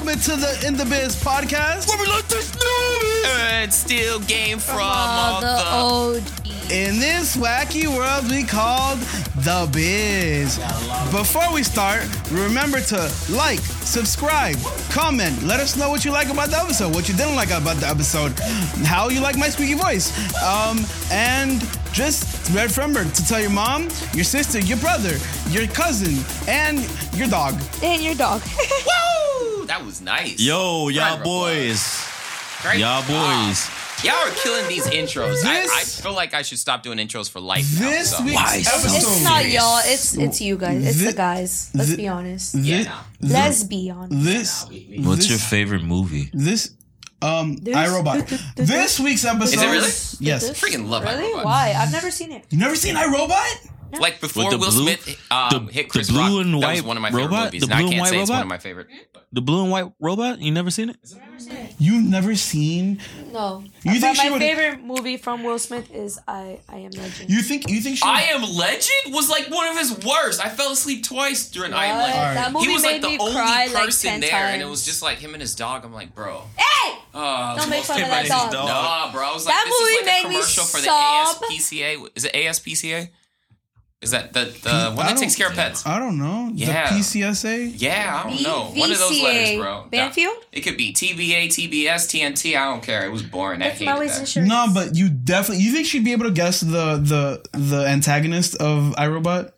Welcome 0.00 0.18
into 0.18 0.36
the 0.36 0.66
In 0.66 0.76
the 0.78 0.86
Biz 0.86 1.22
podcast. 1.22 1.86
Where 1.86 1.98
we 1.98 2.06
like 2.06 2.26
this 2.26 2.56
And 3.26 3.70
steal 3.70 4.18
game 4.20 4.58
from 4.58 4.78
the 4.78 4.82
all 4.82 6.12
the. 6.12 6.20
OG. 6.20 6.72
In 6.72 6.98
this 6.98 7.36
wacky 7.36 7.86
world 7.86 8.30
we 8.30 8.42
call 8.44 8.96
the 9.44 9.68
biz. 9.70 10.56
Before 11.10 11.52
we 11.52 11.62
start, 11.62 12.08
remember 12.30 12.80
to 12.80 13.12
like, 13.28 13.58
subscribe, 13.58 14.56
comment, 14.88 15.42
let 15.42 15.60
us 15.60 15.76
know 15.76 15.90
what 15.90 16.02
you 16.02 16.12
like 16.12 16.30
about 16.30 16.48
the 16.48 16.56
episode, 16.58 16.94
what 16.94 17.06
you 17.06 17.14
didn't 17.14 17.36
like 17.36 17.50
about 17.50 17.76
the 17.76 17.86
episode, 17.86 18.32
how 18.86 19.10
you 19.10 19.20
like 19.20 19.36
my 19.36 19.50
squeaky 19.50 19.74
voice, 19.74 20.16
um, 20.42 20.78
and 21.12 21.60
just 21.92 22.50
red 22.54 22.74
remember 22.74 23.04
to 23.04 23.26
tell 23.26 23.40
your 23.40 23.50
mom, 23.50 23.90
your 24.14 24.24
sister, 24.24 24.60
your 24.60 24.78
brother, 24.78 25.18
your 25.50 25.66
cousin, 25.66 26.24
and 26.48 26.78
your 27.14 27.28
dog. 27.28 27.60
And 27.82 28.02
your 28.02 28.14
dog. 28.14 28.40
Woo! 29.70 29.76
That 29.78 29.86
was 29.86 30.00
nice. 30.00 30.40
Yo, 30.40 30.88
y'all 30.88 31.04
Round 31.16 31.22
boys. 31.24 32.06
Great 32.62 32.80
Y'all 32.80 33.02
job. 33.02 33.48
boys. 33.48 33.68
Y'all 34.04 34.14
are 34.14 34.30
killing 34.30 34.66
these 34.68 34.86
intros. 34.86 35.44
I, 35.44 35.62
I 35.62 35.84
feel 35.84 36.14
like 36.14 36.32
I 36.34 36.40
should 36.42 36.58
stop 36.58 36.82
doing 36.82 36.98
intros 36.98 37.30
for 37.30 37.38
life. 37.40 37.66
now, 37.78 37.90
This 37.90 38.16
so. 38.16 38.24
week's 38.24 38.40
episode. 38.66 38.96
it's 38.96 39.22
not 39.24 39.48
y'all. 39.48 39.80
It's 39.84 40.16
it's 40.16 40.40
you 40.40 40.56
guys. 40.56 40.86
It's 40.86 40.98
Thi- 40.98 41.04
the 41.06 41.12
guys. 41.12 41.70
Let's 41.74 41.90
thi- 41.90 41.96
be 41.96 42.08
honest. 42.08 42.54
Yeah, 42.54 42.82
Thi- 42.84 42.88
nah. 43.28 43.34
Let's 43.34 43.64
be 43.64 43.90
honest. 43.90 44.24
This, 44.24 44.64
What's 45.06 45.20
this, 45.22 45.30
your 45.30 45.38
favorite 45.38 45.82
movie? 45.82 46.30
this, 46.32 46.74
um, 47.22 47.56
This- 47.58 47.76
iRobot. 47.76 48.54
This 48.56 48.98
week's 49.00 49.24
episode. 49.24 49.44
Is 49.44 49.62
it 49.62 49.66
really? 49.66 50.26
Yes. 50.30 50.50
Freaking 50.60 50.88
love 50.88 51.04
Really? 51.04 51.22
iRobot. 51.34 51.44
Why? 51.44 51.74
I've 51.76 51.92
never 51.92 52.10
seen 52.10 52.32
it. 52.32 52.44
You 52.50 52.58
never 52.58 52.76
seen 52.76 52.94
iRobot? 52.96 53.68
Like 53.98 54.20
before 54.20 54.50
the 54.50 54.58
Will 54.58 54.70
blue- 54.70 54.82
Smith 54.94 55.18
um, 55.30 55.66
the- 55.66 55.72
hit 55.72 55.92
the 55.92 56.04
blue 56.08 56.18
Rock, 56.20 56.44
and 56.46 56.54
that 56.54 56.56
was 56.58 56.64
white 56.64 56.84
one 56.84 56.96
of 56.96 57.02
my 57.02 57.10
favorite 57.10 57.24
robot? 57.24 57.44
movies. 57.46 57.60
The 57.62 57.66
and 57.66 57.74
I 57.74 57.76
blue 57.78 57.84
and 57.86 57.90
can't 57.92 58.00
white 58.02 58.10
say 58.10 58.20
it's 58.20 58.30
one 58.30 58.42
of 58.42 58.48
my 58.48 58.58
favorite. 58.58 58.86
The 59.32 59.40
blue 59.40 59.62
and 59.62 59.70
white 59.70 59.92
robot? 60.00 60.40
You 60.40 60.50
never 60.52 60.70
seen 60.70 60.90
it? 60.90 60.96
You've 61.78 62.04
never 62.04 62.34
seen? 62.34 63.00
No. 63.32 63.62
You 63.82 63.92
but 63.92 64.00
think 64.00 64.16
she 64.16 64.24
my 64.26 64.30
would- 64.32 64.40
favorite 64.40 64.82
movie 64.84 65.16
from 65.16 65.42
Will 65.42 65.58
Smith 65.58 65.90
is 65.94 66.18
I 66.28 66.60
I 66.68 66.76
Am 66.78 66.90
Legend. 66.90 67.30
You 67.30 67.42
think? 67.42 67.68
You 67.70 67.80
think 67.80 67.98
she? 67.98 68.02
I 68.04 68.22
Am 68.32 68.42
Legend 68.42 69.14
was 69.14 69.28
like 69.30 69.48
one 69.50 69.66
of 69.68 69.76
his 69.78 69.92
worst. 70.04 70.44
I 70.44 70.48
fell 70.50 70.72
asleep 70.72 71.04
twice 71.04 71.48
during 71.50 71.72
I 71.72 71.86
Am 71.86 71.96
What? 71.96 72.10
Legend. 72.10 72.36
That 72.36 72.52
movie 72.52 72.66
He 72.66 72.72
was 72.74 72.82
made 72.82 72.92
like 72.92 73.02
the 73.02 73.08
me 73.08 73.18
only 73.18 73.32
cry 73.32 73.66
like 73.72 73.84
person 73.86 74.10
10 74.10 74.20
there, 74.20 74.30
times. 74.30 74.52
and 74.54 74.62
it 74.62 74.68
was 74.68 74.84
just 74.84 75.02
like 75.02 75.18
him 75.18 75.32
and 75.34 75.40
his 75.40 75.54
dog. 75.54 75.84
I'm 75.84 75.92
like, 75.92 76.14
bro. 76.14 76.42
Hey! 76.56 76.96
Uh, 77.12 77.56
Don't 77.56 77.70
make 77.70 77.82
fun 77.84 78.00
of 78.02 78.08
that 78.08 78.20
his 78.22 78.30
dog. 78.30 78.52
dog. 78.52 78.68
Nah, 78.68 79.10
bro. 79.12 79.30
I 79.30 79.32
was 79.34 79.44
like, 79.44 79.54
That 79.54 79.64
this 79.66 79.80
movie 79.80 79.92
is 79.92 80.06
like 80.06 80.06
made 80.06 80.24
a 80.24 80.28
me 80.28 80.34
commercial 80.36 80.64
for 80.64 80.76
the 80.76 80.84
sob. 80.84 81.36
ASPCA. 81.42 82.08
Is 82.14 82.24
it 82.24 82.32
ASPCA? 82.32 83.08
Is 84.02 84.12
that 84.12 84.32
the 84.32 84.44
the 84.62 84.92
one 84.94 85.04
that 85.06 85.18
takes 85.18 85.36
care 85.36 85.48
of 85.48 85.54
pets? 85.54 85.86
I 85.86 85.98
don't 85.98 86.16
know. 86.18 86.50
Yeah. 86.54 86.88
The 86.88 86.96
PCSA. 87.00 87.72
Yeah, 87.76 88.22
I 88.24 88.28
don't 88.28 88.38
V- 88.38 88.44
know. 88.44 88.70
One 88.74 88.90
of 88.90 88.98
those 88.98 89.20
letters, 89.20 89.58
bro. 89.58 89.84
Banfield? 89.90 90.36
It 90.52 90.62
could 90.62 90.78
be 90.78 90.94
TBA, 90.94 91.48
TBS, 91.48 92.08
TNT. 92.08 92.56
I 92.56 92.64
don't 92.64 92.82
care. 92.82 93.04
It 93.04 93.10
was 93.12 93.22
boring. 93.22 93.60
I 93.60 93.68
That's 93.68 93.78
hated 93.80 94.08
that. 94.08 94.20
insurance. 94.20 94.48
No, 94.48 94.68
but 94.72 94.96
you 94.96 95.10
definitely. 95.10 95.62
You 95.64 95.72
think 95.72 95.86
she'd 95.86 96.02
be 96.04 96.12
able 96.12 96.24
to 96.24 96.30
guess 96.30 96.60
the 96.60 96.96
the 96.96 97.42
the 97.52 97.86
antagonist 97.86 98.54
of 98.56 98.94
iRobot? 98.96 99.52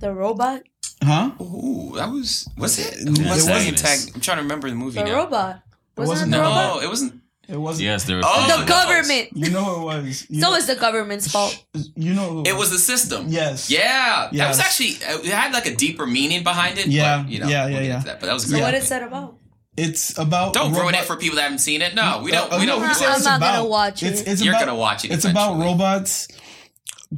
the 0.00 0.12
robot. 0.12 0.62
Huh? 1.04 1.30
Ooh, 1.40 1.92
that 1.94 2.10
was 2.10 2.48
was 2.58 2.80
it? 2.80 2.94
It 3.08 3.16
Who 3.18 3.28
was 3.28 3.46
the 3.46 3.52
wasn't. 3.52 4.14
I'm 4.16 4.20
trying 4.20 4.38
to 4.38 4.42
remember 4.42 4.68
the 4.70 4.74
movie 4.74 4.98
The 4.98 5.04
now. 5.04 5.18
robot. 5.18 5.62
Wasn't 5.96 6.08
wasn't 6.08 6.28
it 6.34 6.36
the 6.36 6.42
the 6.42 6.42
No, 6.42 6.48
robot? 6.48 6.82
it 6.82 6.88
wasn't. 6.88 7.21
It 7.52 7.60
wasn't. 7.60 7.84
Yes, 7.84 8.04
there 8.04 8.16
was. 8.16 8.24
Oh, 8.26 8.60
The 8.60 8.66
government. 8.66 9.28
You 9.34 9.50
know 9.50 9.66
it 9.82 9.84
was. 9.84 10.26
You 10.30 10.40
So 10.40 10.50
know, 10.50 10.56
it's 10.56 10.66
the 10.66 10.74
government's 10.76 11.30
fault. 11.30 11.62
You 11.94 12.14
know 12.14 12.28
who 12.30 12.42
It 12.46 12.56
was 12.56 12.70
the 12.70 12.78
system. 12.78 13.26
Yes. 13.28 13.70
Yeah, 13.70 14.28
that 14.32 14.48
was 14.48 14.58
actually 14.58 14.92
it 15.26 15.26
had 15.32 15.52
like 15.52 15.66
a 15.66 15.74
deeper 15.76 16.06
meaning 16.06 16.42
behind 16.42 16.78
it. 16.78 16.86
Yeah, 16.86 17.22
but, 17.22 17.30
you 17.30 17.38
know, 17.40 17.48
yeah, 17.48 17.64
we'll 17.66 17.74
yeah, 17.74 17.80
yeah. 17.82 17.94
into 17.96 18.06
That, 18.08 18.20
but 18.20 18.26
that 18.26 18.32
was 18.32 18.44
So 18.44 18.50
great. 18.50 18.62
what 18.62 18.72
movie. 18.72 18.82
is 18.84 18.88
that 18.88 19.02
about? 19.02 19.36
It's 19.76 20.18
about. 20.18 20.52
Don't 20.54 20.72
ruin 20.74 20.94
it 20.94 21.04
for 21.04 21.16
people 21.16 21.36
that 21.36 21.42
haven't 21.42 21.58
seen 21.58 21.80
it. 21.82 21.94
No, 21.94 22.20
we 22.24 22.30
don't. 22.30 22.52
Uh, 22.52 22.56
we 22.58 22.66
no, 22.66 22.72
don't. 22.72 22.82
we 22.82 22.88
we 22.88 22.94
don't- 22.94 23.02
I'm 23.08 23.16
it's 23.16 23.24
not 23.24 23.40
gonna 23.40 23.58
about- 23.58 23.68
watch 23.70 24.02
it. 24.02 24.26
it's 24.26 24.42
You're 24.42 24.52
about, 24.54 24.66
gonna 24.66 24.78
watch 24.78 25.04
it 25.04 25.12
It's 25.12 25.24
about 25.24 25.58
robots 25.60 26.28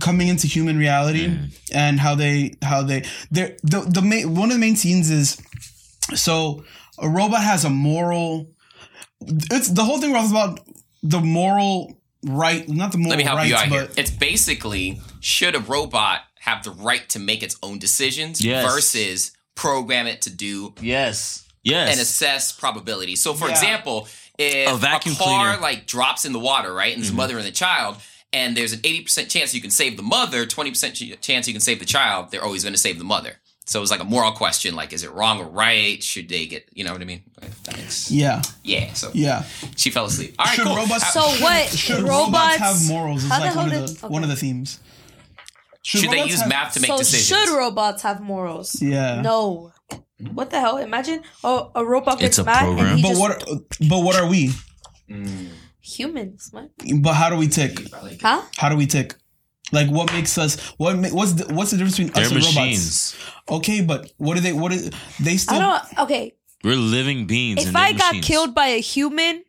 coming 0.01 0.29
into 0.29 0.47
human 0.49 0.77
reality 0.79 1.33
and 1.73 2.01
how 2.01 2.15
they 2.17 2.55
how 2.63 2.83
they 2.83 3.05
they're 3.31 3.57
the 3.63 3.81
the 3.81 4.03
main 4.03 4.35
one 4.35 4.51
of 4.51 4.55
the 4.55 4.61
main 4.61 4.75
scenes 4.77 5.11
is 5.11 5.37
so 6.15 6.65
a 6.99 7.09
robot 7.09 7.43
has 7.43 7.65
a 7.65 7.71
moral. 7.71 8.51
It's 9.51 9.69
the 9.69 9.85
whole 9.85 10.01
thing 10.01 10.13
was 10.13 10.31
about 10.31 10.61
the 11.03 11.21
moral 11.21 11.99
right, 12.25 12.69
not 12.69 12.93
the 12.93 12.99
moral 12.99 13.11
Let 13.11 13.19
me 13.19 13.25
help 13.25 13.37
rights, 13.39 13.51
you 13.51 13.57
out 13.57 13.69
here. 13.69 13.87
but 13.87 13.99
It's 13.99 14.11
basically 14.11 15.01
should 15.21 15.55
a 15.55 15.61
robot 15.61 16.21
have 16.41 16.63
the 16.65 16.71
right 16.71 17.09
to 17.11 17.19
make 17.19 17.43
its 17.43 17.57
own 17.63 17.79
decisions 17.79 18.41
Yes. 18.41 18.65
versus 18.71 19.33
program 19.55 20.07
it 20.07 20.23
to 20.23 20.31
do 20.31 20.75
Yes. 20.81 21.45
Yes. 21.63 21.93
and 21.93 22.01
assess 22.01 22.53
probability. 22.53 23.17
So, 23.17 23.35
for 23.35 23.47
Yeah. 23.49 23.53
example, 23.55 24.09
if 24.39 24.69
A 24.71 24.77
vacuum 24.77 25.15
car 25.17 25.27
cleaner. 25.27 25.53
Mm-hmm. 25.55 25.63
like 25.63 25.87
drops 25.87 26.25
in 26.25 26.33
the 26.33 26.41
water, 26.41 26.73
right, 26.75 26.93
and 26.93 27.03
there's 27.03 27.11
a 27.13 27.15
mother 27.15 27.39
and 27.39 27.47
the 27.47 27.53
child, 27.53 27.97
and 28.33 28.57
there's 28.57 28.73
an 28.73 28.81
eighty 28.85 29.01
percent 29.03 29.31
chance 29.31 29.55
you 29.55 29.61
can 29.61 29.71
save 29.71 29.97
the 29.97 30.03
mother, 30.03 30.45
twenty 30.45 30.71
percent 30.71 30.95
chance 31.21 31.47
you 31.47 31.55
can 31.55 31.61
save 31.61 31.79
the 31.79 31.85
child, 31.85 32.31
they're 32.31 32.43
always 32.45 32.63
going 32.65 32.75
to 32.75 32.79
save 32.81 32.99
the 32.99 33.05
mother. 33.05 33.41
So 33.67 33.79
it 33.79 33.81
was 33.81 33.91
like 33.91 34.01
a 34.01 34.05
moral 34.05 34.33
question, 34.33 34.75
like 34.77 34.93
is 34.93 35.05
it 35.05 35.13
wrong 35.13 35.41
or 35.41 35.49
right? 35.49 36.03
Should 36.03 36.29
they 36.29 36.47
get, 36.47 36.69
you 36.75 36.85
know 36.85 36.93
what 36.93 37.01
I 37.01 37.07
mean? 37.07 37.23
Thanks. 37.41 37.79
makes- 37.79 38.11
yeah, 38.11 38.43
yeah. 38.63 38.93
So 38.93 39.11
yeah. 39.15 39.45
she 39.77 39.91
fell 39.91 40.05
asleep. 40.05 40.35
All 40.39 40.45
right, 40.45 40.55
Should 40.55 40.67
cool. 40.67 40.77
robots- 40.77 41.13
So 41.15 41.21
what? 41.43 41.69
Should 41.71 42.03
robots, 42.03 42.09
robots 42.09 42.57
have 42.57 42.89
morals? 42.89 43.25
Is 43.25 43.31
How 43.31 43.39
the 43.39 43.45
like 43.47 43.55
hell 43.55 43.63
one 43.65 43.73
of 43.73 43.87
did- 43.87 43.97
the 43.99 44.09
one 44.09 44.23
of 44.23 44.29
the 44.29 44.37
themes. 44.37 44.81
should 45.83 46.11
they 46.11 46.25
use 46.25 46.41
have- 46.41 46.49
math 46.49 46.75
to 46.75 46.81
make 46.81 46.91
so 46.91 46.99
decisions? 46.99 47.27
should 47.49 47.57
robots 47.57 48.03
have 48.03 48.21
morals? 48.21 48.81
Yeah. 48.83 49.23
No. 49.23 49.73
What 50.33 50.51
the 50.51 50.61
hell? 50.61 50.77
Imagine 50.79 51.23
oh, 51.43 51.71
a 51.75 51.85
robot 51.85 52.19
gets 52.19 52.39
It's 52.39 52.47
a 52.47 52.51
program. 52.51 53.01
But 53.03 53.09
just 53.09 53.21
what? 53.21 53.45
But 53.89 54.01
what 54.01 54.17
are 54.17 54.27
we? 54.29 54.51
humans, 55.81 56.51
man. 56.53 56.71
But 57.01 57.15
how 57.15 57.31
do 57.31 57.37
we 57.37 57.49
tick? 57.49 57.79
Huh? 58.23 58.43
How 58.57 58.69
do 58.69 58.77
we 58.77 58.87
tick? 58.87 59.15
Like 59.73 59.89
what 59.89 60.13
makes 60.13 60.37
us? 60.39 60.61
What 60.77 60.97
what's 61.13 61.33
the, 61.33 61.53
what's 61.55 61.71
the 61.71 61.79
difference 61.79 61.97
between 61.97 62.13
They're 62.13 62.25
us 62.25 62.31
and 62.31 62.39
machines. 62.39 63.17
robots? 63.49 63.61
Okay, 63.69 63.81
but 63.81 64.13
what 64.19 64.35
do 64.35 64.41
they? 64.41 64.53
What 64.53 64.73
is 64.73 64.91
they 65.21 65.37
still? 65.37 65.57
I 65.57 65.61
don't 65.61 65.99
okay. 66.05 66.35
We're 66.63 66.77
living 66.77 67.27
beings. 67.27 67.63
If 67.63 67.69
and 67.69 67.77
I 67.77 67.91
they're 67.91 67.99
got 67.99 68.09
machines. 68.13 68.27
killed 68.27 68.55
by 68.55 68.67
a 68.69 68.81
human, 68.81 69.45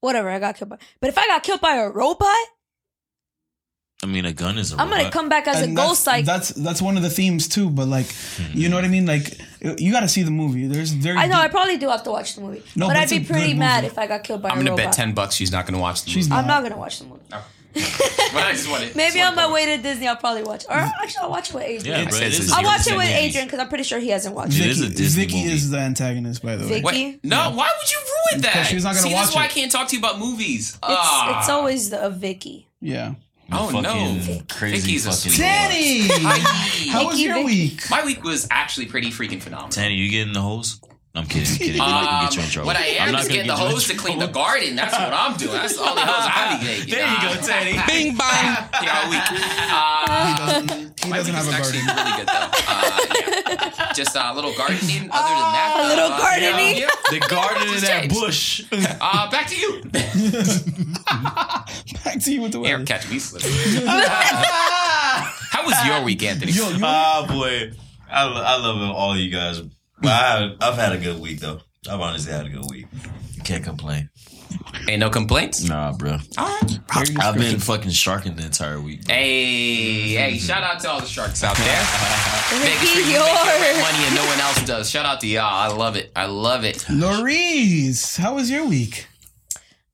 whatever, 0.00 0.28
I 0.30 0.38
got 0.38 0.56
killed 0.56 0.70
by. 0.70 0.78
But 1.00 1.08
if 1.08 1.18
I 1.18 1.26
got 1.26 1.42
killed 1.42 1.60
by 1.60 1.76
a 1.76 1.88
robot, 1.90 2.36
I 4.02 4.06
mean, 4.06 4.26
a 4.26 4.32
gun 4.32 4.58
is 4.58 4.72
a 4.72 4.80
I'm 4.80 4.90
gonna 4.90 5.10
come 5.10 5.28
back 5.30 5.48
as 5.48 5.62
a 5.62 5.66
ghost. 5.68 6.04
that's, 6.04 6.06
Like 6.06 6.24
that's 6.26 6.48
that's 6.50 6.82
one 6.82 6.96
of 6.98 7.02
the 7.02 7.10
themes 7.10 7.48
too. 7.48 7.70
But 7.70 7.88
like, 7.88 8.06
hmm. 8.06 8.44
you 8.58 8.68
know 8.68 8.76
what 8.76 8.84
I 8.84 8.88
mean? 8.88 9.06
Like, 9.06 9.38
you 9.78 9.92
got 9.92 10.00
to 10.00 10.08
see 10.08 10.22
the 10.22 10.30
movie. 10.30 10.66
There's 10.66 10.90
very. 10.92 11.16
I 11.16 11.26
know, 11.26 11.38
I 11.38 11.48
probably 11.48 11.78
do 11.78 11.88
have 11.88 12.02
to 12.04 12.10
watch 12.10 12.34
the 12.34 12.42
movie. 12.42 12.62
No, 12.76 12.86
but 12.86 12.94
but 12.94 12.96
I'd 12.98 13.10
be 13.10 13.20
pretty 13.24 13.54
mad 13.54 13.84
if 13.84 13.98
I 13.98 14.06
got 14.06 14.22
killed 14.22 14.42
by 14.42 14.50
a 14.50 14.52
robot. 14.52 14.58
I'm 14.58 14.66
a 14.66 14.70
gonna 14.70 14.82
robot. 14.82 14.92
bet 14.92 14.94
ten 14.94 15.14
bucks 15.14 15.34
she's 15.34 15.50
not 15.50 15.64
gonna 15.66 15.78
watch 15.78 16.04
the 16.04 16.10
She's 16.10 16.28
movie. 16.28 16.38
I'm 16.38 16.46
not 16.46 16.62
gonna 16.62 16.76
watch 16.76 16.98
the 16.98 17.06
movie. 17.06 17.22
but 17.30 17.44
I 17.76 18.52
just 18.52 18.68
want 18.70 18.84
it. 18.84 18.94
Maybe 18.96 19.20
on 19.20 19.34
my 19.34 19.50
way 19.52 19.66
to 19.76 19.82
Disney, 19.82 20.06
I'll 20.08 20.16
probably 20.16 20.42
watch. 20.42 20.64
Or 20.68 20.74
actually, 20.74 21.22
I'll 21.22 21.30
watch 21.30 21.50
it 21.50 21.54
with 21.54 21.62
Adrian. 21.64 21.84
Yeah, 21.98 22.02
It 22.02 22.08
bro, 22.10 22.18
says 22.18 22.22
it 22.22 22.28
is 22.28 22.40
it's 22.40 22.52
a 22.52 22.56
I'll 22.56 22.62
watch 22.64 22.86
it 22.86 22.96
with 22.96 23.06
movie. 23.06 23.12
Adrian 23.12 23.46
because 23.46 23.58
I'm 23.60 23.68
pretty 23.68 23.84
sure 23.84 23.98
he 23.98 24.08
hasn't 24.08 24.34
watched 24.34 24.54
It 24.58 24.62
it. 24.62 24.68
is 24.70 24.80
a 24.80 24.84
Vicky, 24.86 24.96
Disney 24.96 25.24
Vicky 25.26 25.36
movie. 25.42 25.52
is 25.54 25.70
the 25.70 25.78
antagonist, 25.78 26.42
by 26.42 26.56
the 26.56 26.64
way. 26.64 26.80
Vicky. 26.80 26.84
Wait, 26.84 27.24
no, 27.24 27.50
why 27.52 27.70
would 27.80 27.90
you 27.90 27.98
ruin 27.98 28.42
that? 28.42 28.52
Because 28.52 28.68
she's 28.68 28.84
not 28.84 28.90
gonna 28.90 29.02
See, 29.02 29.10
that's 29.10 29.28
watch 29.28 29.36
why 29.36 29.42
I 29.42 29.46
it. 29.46 29.50
can't 29.52 29.72
talk 29.72 29.88
to 29.88 29.96
you 29.96 30.00
about 30.00 30.18
movies. 30.18 30.70
It's, 30.70 30.78
Ah. 30.82 31.40
it's 31.40 31.48
always 31.48 31.90
the, 31.90 32.04
a 32.06 32.10
Vicky. 32.10 32.68
Yeah. 32.80 33.14
Oh, 33.52 33.66
fucking 33.66 33.82
no. 33.82 34.42
Crazy 34.50 34.80
Vicky's 34.80 35.06
a 35.06 35.10
fucking. 35.10 35.32
sweet- 35.32 35.38
Danny, 35.44 36.00
Hi. 36.08 36.88
how 36.92 37.04
was 37.06 37.16
Vicky, 37.16 37.24
your 37.26 37.34
Vicky. 37.34 37.46
week? 37.46 37.82
My 37.90 38.04
week 38.04 38.24
was 38.24 38.48
actually 38.50 38.86
pretty 38.86 39.10
freaking 39.10 39.40
phenomenal. 39.42 39.68
Tany, 39.70 39.94
you 39.94 40.10
getting 40.10 40.32
the 40.32 40.40
hose? 40.40 40.80
I'm 41.16 41.26
kidding. 41.26 41.46
I'm 41.48 41.58
kidding. 41.58 41.80
I'm 41.80 41.90
not 41.90 42.04
gonna 42.10 42.26
get 42.26 42.36
you 42.36 42.42
in 42.42 42.48
trouble. 42.50 42.70
Um, 42.70 42.74
what 42.74 42.82
I 42.82 42.88
I'm 42.98 43.06
am 43.08 43.12
not 43.12 43.20
is 43.22 43.28
gonna 43.28 43.34
getting 43.44 43.48
the 43.50 43.54
get 43.54 43.60
you 43.62 43.66
in 43.66 43.72
hose 43.72 43.86
to 43.86 43.94
clean 43.94 44.18
the 44.18 44.26
garden. 44.26 44.74
That's 44.74 44.92
what 44.98 45.12
I'm 45.12 45.36
doing. 45.36 45.52
That's 45.52 45.76
the 45.76 45.82
only 45.88 46.02
hose 46.02 46.26
I 46.26 46.58
be 46.58 46.66
getting. 46.66 46.90
There 46.90 47.06
you 47.06 47.18
go, 47.22 47.46
Teddy. 47.46 47.72
Bing 47.86 48.16
bang. 48.16 48.68
Yeah, 48.82 48.98
all 48.98 49.10
week. 49.10 49.22
Uh, 49.30 50.90
He 51.04 51.10
My 51.10 51.18
doesn't 51.18 51.34
week 51.34 51.44
have 51.44 51.46
is 51.46 51.52
a 51.52 51.56
actually 51.56 51.82
garden. 51.86 52.02
really 52.02 52.16
good 52.18 52.26
though. 52.26 52.50
Uh, 52.66 52.98
yeah. 53.14 53.92
Just 53.92 54.16
a 54.16 54.34
little 54.34 54.54
gardening. 54.56 55.08
Other 55.12 55.34
than 55.38 55.52
that, 55.54 55.72
A 55.78 55.86
little 55.86 56.10
uh, 56.10 56.18
gardening? 56.18 56.78
Yeah, 56.82 56.88
The 57.10 57.20
garden 57.28 57.62
in 57.62 57.74
Just 57.74 57.86
that 57.86 58.00
changed. 58.00 58.14
bush. 58.18 58.64
Uh, 59.00 59.30
back 59.30 59.46
to 59.48 59.56
you. 59.56 59.82
Back 62.04 62.20
to 62.22 62.32
you 62.32 62.42
with 62.42 62.52
the 62.52 62.60
Air 62.64 62.84
catch 62.84 63.08
me 63.10 63.18
slipping. 63.18 63.50
How 63.86 65.64
was 65.64 65.74
your 65.86 66.02
week, 66.02 66.22
Anthony? 66.22 66.52
Yo, 66.52 66.70
you 66.70 66.78
Ah, 66.82 67.24
boy. 67.28 67.70
I, 68.10 68.24
I 68.26 68.56
love 68.58 68.90
all 68.94 69.16
you 69.16 69.30
guys. 69.30 69.60
But 70.00 70.10
I, 70.10 70.56
I've 70.60 70.74
had 70.74 70.92
a 70.92 70.98
good 70.98 71.20
week, 71.20 71.40
though. 71.40 71.60
I've 71.88 72.00
honestly 72.00 72.32
had 72.32 72.46
a 72.46 72.48
good 72.48 72.64
week. 72.70 72.86
Can't 73.44 73.62
complain. 73.62 74.08
Ain't 74.88 75.00
no 75.00 75.10
complaints. 75.10 75.64
Nah, 75.64 75.92
bro. 75.92 76.18
All 76.38 76.46
right. 76.46 76.80
I've 77.20 77.36
been 77.36 77.58
fucking 77.58 77.90
sharking 77.90 78.36
the 78.36 78.44
entire 78.44 78.80
week. 78.80 79.08
Hey, 79.08 80.14
hey! 80.14 80.38
Shout 80.38 80.62
out 80.62 80.80
to 80.80 80.90
all 80.90 81.00
the 81.00 81.06
sharks 81.06 81.42
out 81.42 81.56
there. 81.56 81.66
Making 82.60 82.86
sure 82.88 83.00
you 83.00 83.06
make 83.06 83.14
yours. 83.14 83.82
money 83.82 84.04
and 84.04 84.14
no 84.14 84.24
one 84.26 84.40
else 84.40 84.64
does. 84.64 84.90
Shout 84.90 85.06
out 85.06 85.20
to 85.20 85.26
y'all. 85.26 85.44
I 85.44 85.68
love 85.68 85.96
it. 85.96 86.12
I 86.14 86.26
love 86.26 86.64
it. 86.64 86.84
Noris, 86.90 88.16
how 88.16 88.34
was 88.34 88.50
your 88.50 88.66
week? 88.66 89.06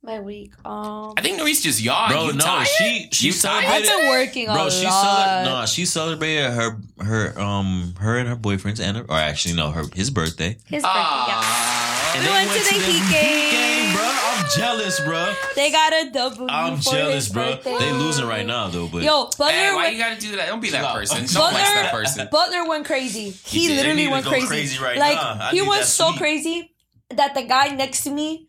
My 0.02 0.18
week. 0.20 0.52
Um, 0.64 1.12
I 1.18 1.20
think 1.20 1.36
Noris 1.38 1.60
just 1.62 1.82
yawned. 1.82 2.10
Bro, 2.12 2.24
you 2.28 2.32
no, 2.32 2.38
tired? 2.44 2.66
she 2.68 3.08
she 3.12 3.26
You 3.26 3.32
I've 3.32 3.36
celebrated. 3.36 3.86
been 3.86 4.08
working 4.08 4.48
a 4.48 4.52
Bro, 4.54 4.62
lot. 4.64 4.72
she 4.72 4.86
cele- 4.86 5.44
no, 5.44 5.66
she 5.66 5.84
celebrated 5.84 6.50
her 6.52 6.78
her 7.04 7.38
um 7.38 7.94
her 7.98 8.16
and 8.16 8.26
her 8.26 8.34
boyfriend's 8.36 8.80
and 8.80 8.96
or 8.96 9.12
actually 9.18 9.54
no 9.56 9.70
her 9.70 9.84
his 9.94 10.08
birthday. 10.08 10.56
His 10.66 10.82
birthday. 10.82 10.86
Yeah. 10.86 11.40
Ah. 11.42 12.16
We 12.18 12.26
went 12.26 12.50
to 12.50 12.58
the 12.74 12.80
Heat 12.80 13.12
game. 13.12 13.50
game. 13.52 13.94
bro. 13.94 14.02
I'm 14.02 14.46
jealous, 14.56 15.00
bro. 15.00 15.34
They 15.54 15.70
got 15.70 15.92
a 15.92 16.10
double. 16.10 16.46
I'm 16.50 16.80
jealous, 16.80 17.28
bro. 17.28 17.56
birthday. 17.56 17.76
They 17.78 17.92
losing 17.92 18.26
right 18.26 18.46
now 18.46 18.68
though, 18.68 18.88
but 18.88 19.02
Yo, 19.02 19.26
Butler 19.36 19.52
Hey, 19.52 19.70
why 19.74 19.82
went, 19.82 19.94
you 19.96 20.00
gotta 20.00 20.18
do 20.20 20.36
that? 20.36 20.46
Don't 20.48 20.60
be 20.62 20.70
that 20.70 20.94
person. 20.94 21.18
Don't 21.26 21.34
Butler- 21.34 21.50
flex 21.58 21.70
that 21.74 21.92
person. 21.92 22.28
Butler 22.32 22.66
went 22.66 22.86
crazy. 22.86 23.30
He, 23.44 23.68
did. 23.68 23.76
literally 23.76 23.96
They 23.96 24.02
need 24.04 24.06
to 24.06 24.12
went 24.12 24.24
crazy. 24.26 24.46
crazy 24.46 24.82
right 24.82 24.96
like 24.96 25.14
now. 25.16 25.36
I 25.40 25.50
he 25.50 25.60
need 25.60 25.68
went 25.68 25.84
so 25.84 26.08
sweet. 26.08 26.18
crazy 26.18 26.74
that 27.10 27.34
the 27.34 27.42
guy 27.42 27.68
next 27.74 28.04
to 28.04 28.10
me, 28.10 28.46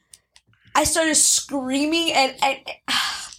I 0.76 0.84
started 0.84 1.16
screaming 1.16 2.12
and, 2.14 2.36
and 2.44 2.58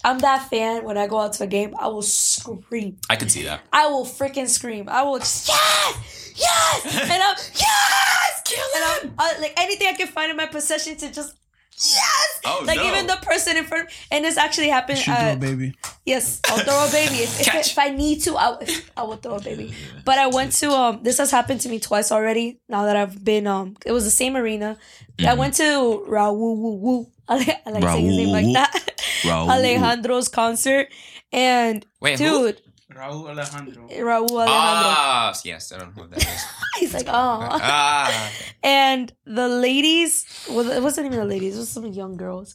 I'm 0.04 0.18
that 0.20 0.48
fan. 0.50 0.84
When 0.84 0.98
I 0.98 1.06
go 1.06 1.18
out 1.18 1.32
to 1.34 1.44
a 1.44 1.46
game, 1.46 1.74
I 1.78 1.88
will 1.88 2.02
scream. 2.02 2.98
I 3.08 3.16
can 3.16 3.28
see 3.28 3.42
that. 3.44 3.60
I 3.72 3.86
will 3.86 4.04
freaking 4.04 4.48
scream. 4.48 4.88
I 4.88 5.02
will 5.02 5.18
just 5.18 5.48
yes, 5.48 6.32
yes, 6.36 6.94
and 7.02 7.22
I'm 7.22 7.36
yes, 7.54 8.42
kill 8.44 8.64
and 8.76 8.84
I'm 8.84 9.14
I, 9.18 9.38
like 9.40 9.54
anything 9.56 9.88
I 9.88 9.94
can 9.94 10.08
find 10.08 10.30
in 10.30 10.36
my 10.36 10.46
possession 10.46 10.96
to 10.96 11.12
just 11.12 11.36
yes. 11.74 12.40
Oh, 12.44 12.64
like 12.66 12.78
no. 12.78 12.84
even 12.86 13.06
the 13.06 13.18
person 13.22 13.56
in 13.56 13.64
front, 13.64 13.88
and 14.10 14.24
this 14.24 14.36
actually 14.36 14.68
happened. 14.68 14.98
Shoot 14.98 15.12
uh, 15.12 15.20
through 15.20 15.32
a 15.32 15.36
baby. 15.36 15.74
Yes, 16.04 16.40
I'll 16.48 16.58
throw 16.58 16.86
a 16.86 16.90
baby. 16.90 17.22
If, 17.22 17.40
if, 17.40 17.46
Catch. 17.46 17.72
if 17.72 17.78
I 17.78 17.90
need 17.90 18.22
to, 18.22 18.34
I, 18.36 18.50
will- 18.50 18.66
I 18.96 19.02
will 19.04 19.16
throw 19.16 19.36
a 19.36 19.40
baby. 19.40 19.72
But 20.04 20.18
I 20.18 20.26
went 20.26 20.52
to 20.54 20.70
um. 20.72 21.00
This 21.02 21.18
has 21.18 21.30
happened 21.30 21.60
to 21.62 21.68
me 21.68 21.78
twice 21.78 22.10
already. 22.10 22.58
Now 22.68 22.84
that 22.86 22.96
I've 22.96 23.24
been 23.24 23.46
um, 23.46 23.76
it 23.86 23.92
was 23.92 24.04
the 24.04 24.10
same 24.10 24.36
arena. 24.36 24.76
I 25.24 25.34
went 25.34 25.54
to 25.54 26.04
Rauw 26.08 26.36
Woo 26.36 26.74
Woo. 26.74 27.06
I 27.28 27.36
like, 27.36 27.62
I 27.66 27.70
like 27.70 27.82
saying 27.84 28.06
his 28.06 28.16
name 28.16 28.28
like 28.28 28.52
that. 28.54 29.02
Rauw. 29.22 29.48
Alejandro's 29.48 30.28
concert, 30.28 30.88
and 31.32 31.86
Wait, 32.00 32.18
who? 32.18 32.52
dude, 32.52 32.60
Rauw 32.94 33.28
Alejandro. 33.30 33.88
Rauw 33.88 34.22
Alejandro. 34.28 34.46
Ah, 34.48 35.34
yes, 35.44 35.72
I 35.72 35.78
don't 35.78 35.96
know 35.96 36.02
who 36.02 36.08
that 36.08 36.18
is. 36.18 36.44
He's 36.78 36.94
like, 36.94 37.06
oh. 37.08 37.12
Ah, 37.12 38.30
And 38.62 39.12
the 39.24 39.48
ladies, 39.48 40.26
well, 40.50 40.70
it 40.70 40.82
wasn't 40.82 41.06
even 41.06 41.18
the 41.20 41.24
ladies, 41.24 41.56
it 41.56 41.60
was 41.60 41.68
some 41.68 41.86
young 41.86 42.16
girls. 42.16 42.54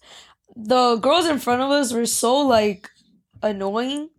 The 0.55 0.95
girls 0.97 1.27
in 1.27 1.39
front 1.39 1.61
of 1.61 1.71
us 1.71 1.93
were 1.93 2.05
so 2.05 2.37
like 2.39 2.89
annoying. 3.41 4.09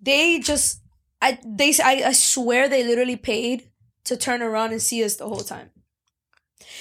They 0.00 0.38
just, 0.40 0.80
I 1.20 1.38
they, 1.44 1.72
I, 1.82 2.02
I 2.06 2.12
swear 2.12 2.68
they 2.68 2.84
literally 2.84 3.16
paid 3.16 3.70
to 4.04 4.16
turn 4.16 4.42
around 4.42 4.72
and 4.72 4.80
see 4.82 5.04
us 5.04 5.16
the 5.16 5.28
whole 5.28 5.40
time. 5.40 5.70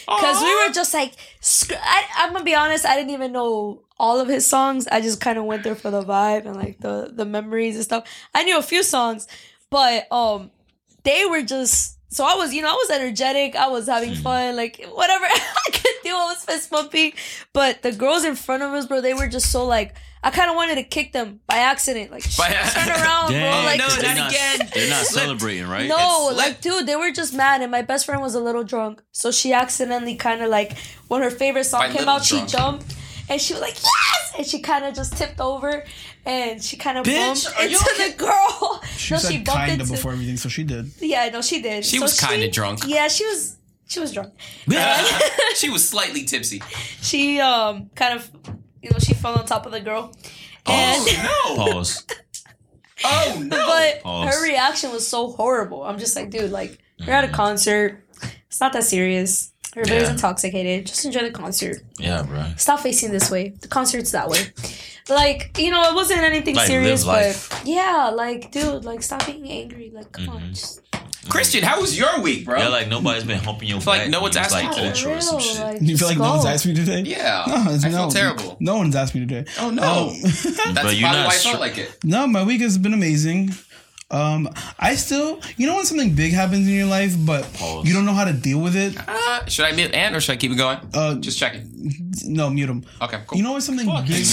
Cause 0.08 0.42
we 0.42 0.56
were 0.68 0.74
just 0.74 0.94
like, 0.94 1.14
sc- 1.42 1.74
I, 1.74 2.04
I'm 2.18 2.32
gonna 2.34 2.46
be 2.46 2.56
honest, 2.56 2.86
I 2.86 2.96
didn't 2.96 3.12
even 3.12 3.34
know 3.34 3.84
all 4.00 4.20
of 4.20 4.28
his 4.28 4.46
songs. 4.46 4.88
I 4.88 5.02
just 5.02 5.20
kind 5.20 5.38
of 5.38 5.46
went 5.46 5.64
there 5.64 5.76
for 5.76 5.92
the 5.92 6.02
vibe 6.02 6.46
and 6.46 6.56
like 6.56 6.80
the 6.80 7.12
the 7.14 7.26
memories 7.26 7.76
and 7.76 7.84
stuff. 7.84 8.08
I 8.34 8.44
knew 8.44 8.58
a 8.58 8.62
few 8.62 8.84
songs, 8.84 9.28
but 9.70 10.12
um, 10.12 10.52
they 11.04 11.26
were 11.26 11.42
just 11.42 11.98
so 12.10 12.24
I 12.26 12.36
was, 12.36 12.54
you 12.54 12.62
know, 12.62 12.70
I 12.70 12.74
was 12.74 12.90
energetic. 12.90 13.56
I 13.56 13.68
was 13.68 13.88
having 13.88 14.16
fun, 14.16 14.56
like 14.56 14.84
whatever 14.94 15.26
I 15.26 15.70
could 15.72 15.96
do. 16.04 16.12
I 16.12 16.26
was 16.30 16.44
fist 16.44 16.70
bumping, 16.72 17.14
but 17.52 17.82
the 17.82 17.92
girls 17.92 18.24
in 18.24 18.36
front 18.36 18.64
of 18.64 18.72
us, 18.72 18.86
bro, 18.86 19.02
they 19.02 19.14
were 19.14 19.28
just 19.28 19.52
so 19.52 19.66
like. 19.66 19.94
I 20.24 20.32
kind 20.32 20.50
of 20.50 20.56
wanted 20.56 20.76
to 20.76 20.84
kick 20.84 21.14
them 21.14 21.40
by 21.48 21.58
accident, 21.58 22.12
like 22.12 22.24
By- 22.38 22.50
turn 22.50 22.90
around, 22.90 23.28
bro. 23.30 23.64
Like, 23.66 23.78
no, 23.80 23.88
they're 23.90 24.16
not 24.16 24.18
not, 24.18 24.32
again. 24.32 24.70
They're 24.74 24.90
not 24.90 25.06
celebrating, 25.06 25.68
right? 25.68 25.88
no, 25.88 26.30
It's 26.30 26.38
like 26.38 26.48
lit. 26.54 26.62
dude, 26.62 26.88
they 26.88 26.96
were 26.96 27.12
just 27.12 27.34
mad, 27.34 27.62
and 27.62 27.72
my 27.72 27.82
best 27.84 28.06
friend 28.06 28.22
was 28.22 28.34
a 28.36 28.40
little 28.40 28.64
drunk, 28.64 29.02
so 29.12 29.32
she 29.32 29.54
accidentally 29.54 30.16
kind 30.16 30.42
of 30.42 30.50
like 30.50 30.76
when 31.08 31.22
her 31.22 31.30
favorite 31.30 31.66
song 31.66 31.82
By 31.82 31.88
came 31.88 31.98
little 32.00 32.16
out, 32.16 32.26
she 32.26 32.44
jumped, 32.46 32.96
and 33.30 33.40
she 33.40 33.54
was 33.54 33.62
like 33.62 33.76
yes, 33.76 34.34
and 34.38 34.46
she 34.48 34.60
kind 34.60 34.86
of 34.86 34.96
just 34.96 35.16
tipped 35.18 35.40
over, 35.40 35.84
and 36.26 36.62
she 36.64 36.78
kind 36.78 36.98
of 36.98 37.06
Bitch, 37.06 37.46
bumped 37.46 37.62
into 37.62 37.90
okay? 37.94 38.12
the 38.12 38.18
girl. 38.18 38.82
She 38.98 39.14
no, 39.14 39.20
said 39.20 39.32
she 39.32 39.38
bumped 39.38 39.52
kinda 39.68 39.84
into. 39.84 39.92
before 39.94 40.12
everything, 40.14 40.38
so 40.38 40.50
she 40.50 40.64
did. 40.64 40.92
Yeah, 41.00 41.30
no, 41.30 41.42
she 41.42 41.62
did. 41.62 41.86
She 41.86 42.00
was 42.00 42.20
kinda 42.20 42.50
drunk. 42.50 42.80
Yeah, 42.88 43.08
she 43.08 43.24
was. 43.26 43.56
She 43.90 44.00
was 44.02 44.12
drunk. 44.12 44.34
she 45.56 45.70
was 45.70 45.88
slightly 45.88 46.26
tipsy. 46.26 46.62
She 47.02 47.40
um 47.40 47.90
kind 47.96 48.16
of, 48.20 48.30
you 48.88 48.94
know, 48.94 49.00
she 49.00 49.14
fell 49.14 49.34
on 49.38 49.46
top 49.46 49.66
of 49.66 49.72
the 49.72 49.80
girl, 49.82 50.14
and 50.66 51.02
Oh 51.08 51.56
no! 51.58 51.72
Pause. 51.74 52.06
Oh 53.04 53.40
no! 53.44 53.50
but 53.50 54.02
Pause. 54.02 54.34
her 54.34 54.44
reaction 54.44 54.92
was 54.92 55.08
so 55.08 55.32
horrible. 55.32 55.84
I'm 55.84 56.00
just 56.00 56.16
like, 56.16 56.30
dude, 56.30 56.52
like 56.52 56.80
you're 56.98 57.14
at 57.16 57.24
a 57.24 57.28
Mhm. 57.28 57.34
concert. 57.34 58.04
It's 58.48 58.60
not 58.60 58.74
that 58.74 58.84
serious. 58.86 59.52
Everybody's 59.76 60.08
Yeah. 60.08 60.14
intoxicated. 60.14 60.88
Just 60.88 61.06
enjoy 61.06 61.22
the 61.22 61.32
concert. 61.32 61.78
Yeah, 62.00 62.24
bro. 62.24 62.46
Stop 62.58 62.80
facing 62.80 63.12
this 63.12 63.30
way. 63.30 63.50
The 63.62 63.68
concert's 63.68 64.12
that 64.12 64.30
way. 64.30 64.40
Like, 65.10 65.58
you 65.60 65.70
know, 65.70 65.84
it 65.90 65.94
wasn't 65.96 66.22
anything 66.22 66.56
Like, 66.56 66.68
serious, 66.68 67.06
live 67.06 67.48
but 67.52 67.62
yeah, 67.68 68.10
like, 68.14 68.52
dude, 68.52 68.84
like, 68.84 69.04
stop 69.04 69.26
being 69.28 69.48
angry. 69.50 69.92
Like, 69.94 70.12
come 70.12 70.30
on. 70.30 70.42
Mhm. 70.42 70.50
Just, 70.50 70.82
Christian, 71.30 71.64
how 71.64 71.82
was 71.82 71.98
your 71.98 72.20
week, 72.22 72.46
bro? 72.46 72.58
Yeah, 72.58 72.68
like 72.70 72.88
nobody's 72.88 73.24
been 73.24 73.40
humping 73.40 73.68
your 73.70 73.82
feel 73.82 73.94
like 73.94 74.10
no 74.10 74.22
one's 74.22 74.36
It's 74.36 74.46
asked 74.46 74.54
like 74.54 74.64
you 74.66 74.74
for 74.74 74.80
ultra 75.12 75.22
some 75.22 75.40
shit. 75.40 75.60
like, 75.60 75.78
You 75.82 75.98
feel 75.98 76.08
like 76.08 76.18
no 76.18 76.30
one's 76.36 76.46
asked 76.46 76.66
me 76.66 76.74
today? 76.74 77.02
yeah, 77.02 77.44
No, 77.48 77.72
it's 77.74 77.84
I 77.84 77.90
feel 77.90 78.08
terrible. 78.10 78.58
No 78.60 78.78
one's 78.78 78.96
asked 78.96 79.14
me 79.16 79.26
today. 79.26 79.46
Oh 79.60 79.70
no, 79.70 79.84
Um, 80.10 80.22
that's 80.24 80.52
But 80.52 80.74
probably 80.74 80.96
you're 80.96 81.10
why 81.10 81.16
not 81.16 81.28
I 81.28 81.32
str- 81.36 81.50
felt 81.50 81.62
like 81.62 81.78
it. 81.78 81.98
no, 82.04 82.28
my 82.28 82.44
week 82.44 82.62
has 82.62 82.78
been 82.78 82.94
amazing. 82.94 83.54
Um, 84.10 84.48
I 84.80 84.96
still, 84.96 85.42
you 85.58 85.68
know, 85.68 85.76
when 85.76 85.86
something 85.86 86.16
big 86.16 86.32
happens 86.32 86.66
in 86.66 86.74
your 86.74 86.86
life, 86.86 87.14
but 87.26 87.44
Pause. 87.54 87.86
you 87.88 87.94
don't 87.94 88.06
know 88.06 88.14
how 88.14 88.24
to 88.24 88.32
deal 88.32 88.60
with 88.60 88.74
it. 88.76 88.96
Uh, 89.06 89.46
should 89.48 89.66
I 89.66 89.74
mute 89.74 89.94
Ant 89.94 90.16
or 90.16 90.22
should 90.22 90.32
I 90.32 90.38
keep 90.38 90.52
it 90.52 90.56
going? 90.56 90.80
Uh, 90.94 91.16
Just 91.16 91.38
checking. 91.38 91.70
no, 92.24 92.50
mute 92.50 92.68
them. 92.68 92.86
Okay, 93.02 93.20
cool. 93.28 93.38
You 93.38 93.44
know 93.44 93.52
when 93.52 93.60
something 93.62 93.86
big. 93.86 94.26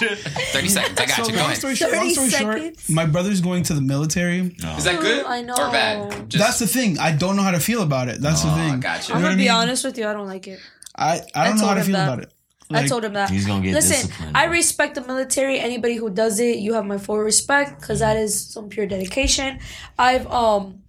Thirty 0.00 0.68
seconds. 0.68 0.98
I 1.00 1.06
got 1.06 1.16
so 1.16 1.22
you. 1.26 1.30
Go 1.32 1.36
long 1.36 1.44
ahead. 1.46 1.56
story 1.58 1.74
short, 1.76 1.92
long 1.92 2.00
30 2.02 2.10
story 2.14 2.30
short, 2.30 2.56
seconds? 2.58 2.88
my 2.90 3.06
brother's 3.06 3.40
going 3.40 3.62
to 3.64 3.74
the 3.74 3.80
military. 3.80 4.54
No. 4.62 4.76
Is 4.76 4.84
that 4.84 5.00
good 5.00 5.24
Oh, 5.24 5.28
I 5.28 5.42
know. 5.42 5.54
or 5.54 5.70
bad? 5.70 6.28
Just, 6.30 6.42
That's 6.44 6.58
the 6.58 6.66
thing. 6.66 6.98
I 6.98 7.12
don't 7.12 7.36
know 7.36 7.42
how 7.42 7.50
to 7.52 7.60
feel 7.60 7.82
about 7.82 8.08
it. 8.08 8.20
That's 8.20 8.42
the 8.42 8.50
Oh, 8.50 8.54
thing. 8.56 8.80
gotcha. 8.80 9.10
You 9.10 9.14
I'm 9.16 9.20
know 9.22 9.28
gonna 9.28 9.36
what 9.36 9.42
be 9.42 9.48
I 9.48 9.52
mean? 9.54 9.62
honest 9.62 9.84
with 9.84 9.98
you. 9.98 10.08
I 10.08 10.12
don't 10.12 10.26
like 10.26 10.48
it. 10.48 10.58
I, 10.96 11.20
I 11.34 11.44
don't 11.48 11.58
I 11.58 11.60
know 11.60 11.66
how 11.68 11.74
to 11.74 11.82
feel 11.84 11.92
that. 11.92 12.08
about 12.08 12.22
it. 12.24 12.32
I 12.70 12.86
told 12.86 13.04
him 13.04 13.12
that. 13.14 13.30
He's 13.30 13.46
gonna 13.46 13.62
get 13.62 13.74
Listen, 13.74 14.06
disciplined. 14.06 14.36
I 14.36 14.44
respect 14.44 14.94
the 14.94 15.00
military. 15.02 15.58
Anybody 15.58 15.96
who 15.96 16.08
does 16.10 16.38
it, 16.40 16.58
you 16.58 16.74
have 16.74 16.84
my 16.86 16.98
full 16.98 17.18
respect 17.18 17.80
because 17.80 17.98
that 18.00 18.16
is 18.16 18.52
some 18.52 18.68
pure 18.68 18.86
dedication. 18.86 19.58
I've 19.98 20.26
um 20.28 20.82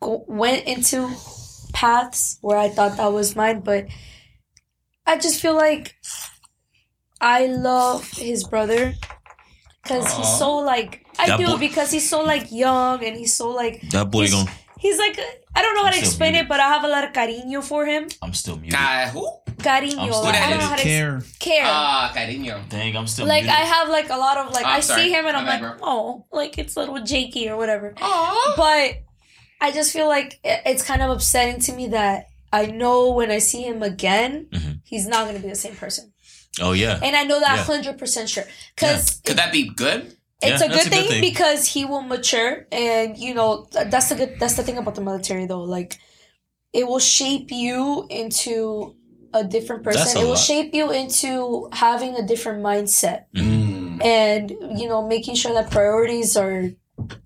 go- 0.00 0.24
went 0.26 0.66
into 0.66 1.08
paths 1.72 2.38
where 2.40 2.58
I 2.58 2.68
thought 2.68 2.96
that 2.96 3.12
was 3.12 3.36
mine, 3.36 3.60
but 3.60 3.86
I 5.06 5.16
just 5.18 5.40
feel 5.40 5.54
like 5.54 5.94
I 7.20 7.46
love 7.46 8.08
his 8.12 8.44
brother 8.44 8.94
because 9.82 10.04
Aw. 10.06 10.16
he's 10.18 10.38
so 10.38 10.56
like 10.56 11.04
I 11.18 11.26
That 11.28 11.38
do 11.38 11.46
boy- 11.46 11.58
because 11.58 11.90
he's 11.90 12.08
so 12.08 12.22
like 12.22 12.50
young 12.52 13.04
and 13.04 13.16
he's 13.16 13.34
so 13.34 13.50
like 13.50 13.80
That 13.90 14.10
boy 14.10 14.22
he's, 14.22 14.32
gonna. 14.34 14.50
he's 14.78 14.98
like 14.98 15.18
I 15.54 15.62
don't 15.62 15.74
know 15.74 15.82
how 15.82 15.88
I'm 15.88 15.94
to 15.94 15.98
explain 16.00 16.32
muted. 16.32 16.46
it, 16.46 16.48
but 16.48 16.60
I 16.60 16.68
have 16.68 16.84
a 16.84 16.88
lot 16.88 17.04
of 17.04 17.12
cariño 17.12 17.62
for 17.64 17.84
him. 17.86 18.06
I'm 18.22 18.34
still 18.34 18.56
muted. 18.56 18.72
Guy, 18.78 19.08
who? 19.08 19.28
Cariño, 19.58 19.98
I'm 19.98 20.12
still 20.12 20.22
like, 20.22 20.34
I 20.36 20.50
don't 20.50 20.58
know 20.60 20.66
how 20.66 20.76
to 20.76 20.82
care. 20.82 21.22
care. 21.40 21.64
Ah, 21.66 22.12
cariño. 22.14 22.68
Dang, 22.68 22.96
I'm 22.96 23.06
still 23.06 23.26
like 23.26 23.42
muted. 23.44 23.58
I 23.60 23.64
have 23.64 23.88
like 23.88 24.08
a 24.10 24.16
lot 24.16 24.36
of 24.38 24.52
like 24.52 24.64
I'm 24.64 24.76
I 24.76 24.80
sorry. 24.80 25.02
see 25.02 25.08
him 25.10 25.26
and 25.26 25.34
My 25.34 25.40
I'm 25.40 25.46
bad, 25.46 25.62
like 25.62 25.78
bro. 25.78 25.88
oh 25.88 26.26
like 26.32 26.58
it's 26.58 26.76
little 26.76 27.00
Jakey 27.02 27.48
or 27.48 27.56
whatever. 27.56 27.92
Aww. 27.96 28.56
But 28.56 29.02
I 29.60 29.72
just 29.72 29.92
feel 29.92 30.06
like 30.08 30.38
it's 30.44 30.82
kind 30.84 31.02
of 31.02 31.10
upsetting 31.10 31.60
to 31.62 31.72
me 31.72 31.88
that 31.88 32.26
I 32.52 32.66
know 32.66 33.10
when 33.10 33.30
I 33.30 33.38
see 33.38 33.62
him 33.62 33.82
again, 33.82 34.46
Mhm. 34.52 34.80
he's 34.84 35.06
not 35.08 35.26
gonna 35.26 35.40
be 35.40 35.48
the 35.48 35.56
same 35.56 35.74
person, 35.76 36.12
oh 36.60 36.72
yeah. 36.72 37.00
and 37.02 37.14
I 37.16 37.24
know 37.24 37.40
that 37.40 37.56
Yeah. 37.56 37.64
hundred 37.64 37.98
percent 37.98 38.30
sure 38.30 38.44
because 38.76 39.20
Could 39.26 39.36
that 39.38 39.52
be 39.52 39.68
good? 39.68 40.16
it's 40.40 40.60
Yeah, 40.62 40.66
a 40.66 40.70
good 40.70 40.70
a 40.70 40.84
good 40.84 40.92
thing, 40.92 41.08
thing. 41.08 41.20
because 41.20 41.66
he 41.66 41.84
will 41.84 42.02
mature, 42.02 42.66
and 42.70 43.18
you 43.18 43.34
know 43.34 43.66
that's 43.72 44.08
the 44.10 44.14
good 44.14 44.36
that's 44.38 44.54
the 44.54 44.62
thing 44.62 44.78
about 44.78 44.94
the 44.94 45.00
military 45.02 45.46
though, 45.46 45.62
like 45.64 45.98
it 46.72 46.86
will 46.86 47.00
shape 47.00 47.50
you 47.50 48.06
into 48.10 48.94
a 49.34 49.44
different 49.44 49.82
person. 49.84 50.16
a 50.16 50.20
It 50.20 50.24
will 50.24 50.30
lot. 50.30 50.38
shape 50.38 50.74
you 50.74 50.90
into 50.90 51.68
having 51.72 52.14
a 52.16 52.22
different 52.26 52.62
mindset 52.62 53.24
Mm. 53.36 54.02
and 54.04 54.50
you 54.80 54.88
know 54.88 55.06
making 55.06 55.34
sure 55.34 55.52
that 55.54 55.70
priorities 55.70 56.36
are 56.36 56.70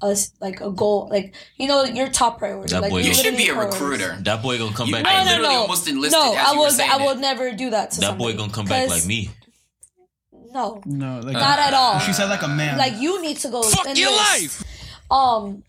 a 0.03 0.11
s- 0.11 0.33
like 0.41 0.61
a 0.61 0.71
goal, 0.71 1.09
like 1.11 1.35
you 1.57 1.67
know 1.69 1.85
your 1.85 2.09
top 2.09 2.39
priority. 2.39 2.73
That 2.75 2.83
like 2.83 2.91
boy 2.91 2.99
You 3.01 3.15
should 3.15 3.37
be 3.37 3.49
a 3.49 3.55
priorities. 3.55 3.81
recruiter. 3.81 4.19
That 4.23 4.43
boy 4.43 4.59
gonna 4.59 4.75
come 4.75 4.89
You- 4.89 4.95
back. 4.97 5.07
I 5.07 5.15
like 5.19 5.25
me. 5.27 5.31
literally 5.33 5.55
almost 5.57 5.89
enlisted 5.89 6.19
no, 6.21 6.35
I 6.35 6.53
you 6.53 6.59
were 6.59 6.67
would. 6.67 6.81
I 6.81 6.97
it. 7.03 7.07
would 7.07 7.19
never 7.21 7.53
do 7.53 7.71
that 7.71 7.93
to 7.93 8.01
That 8.01 8.19
boy 8.19 8.35
gonna 8.37 8.53
come 8.53 8.67
back 8.67 8.89
like 8.91 9.07
me. 9.07 9.31
No, 10.53 10.83
No, 10.85 11.21
like 11.21 11.33
not 11.33 11.59
at 11.59 11.73
all. 11.73 11.99
She 12.01 12.13
said 12.13 12.29
like 12.29 12.43
a 12.43 12.49
man. 12.49 12.77
like 12.77 12.95
you 13.01 13.23
need 13.23 13.39
to 13.39 13.49
go. 13.49 13.63
Fuck 13.63 13.87
your 13.97 14.11
this. 14.11 14.19
life. 14.35 14.65
Um, 15.11 15.63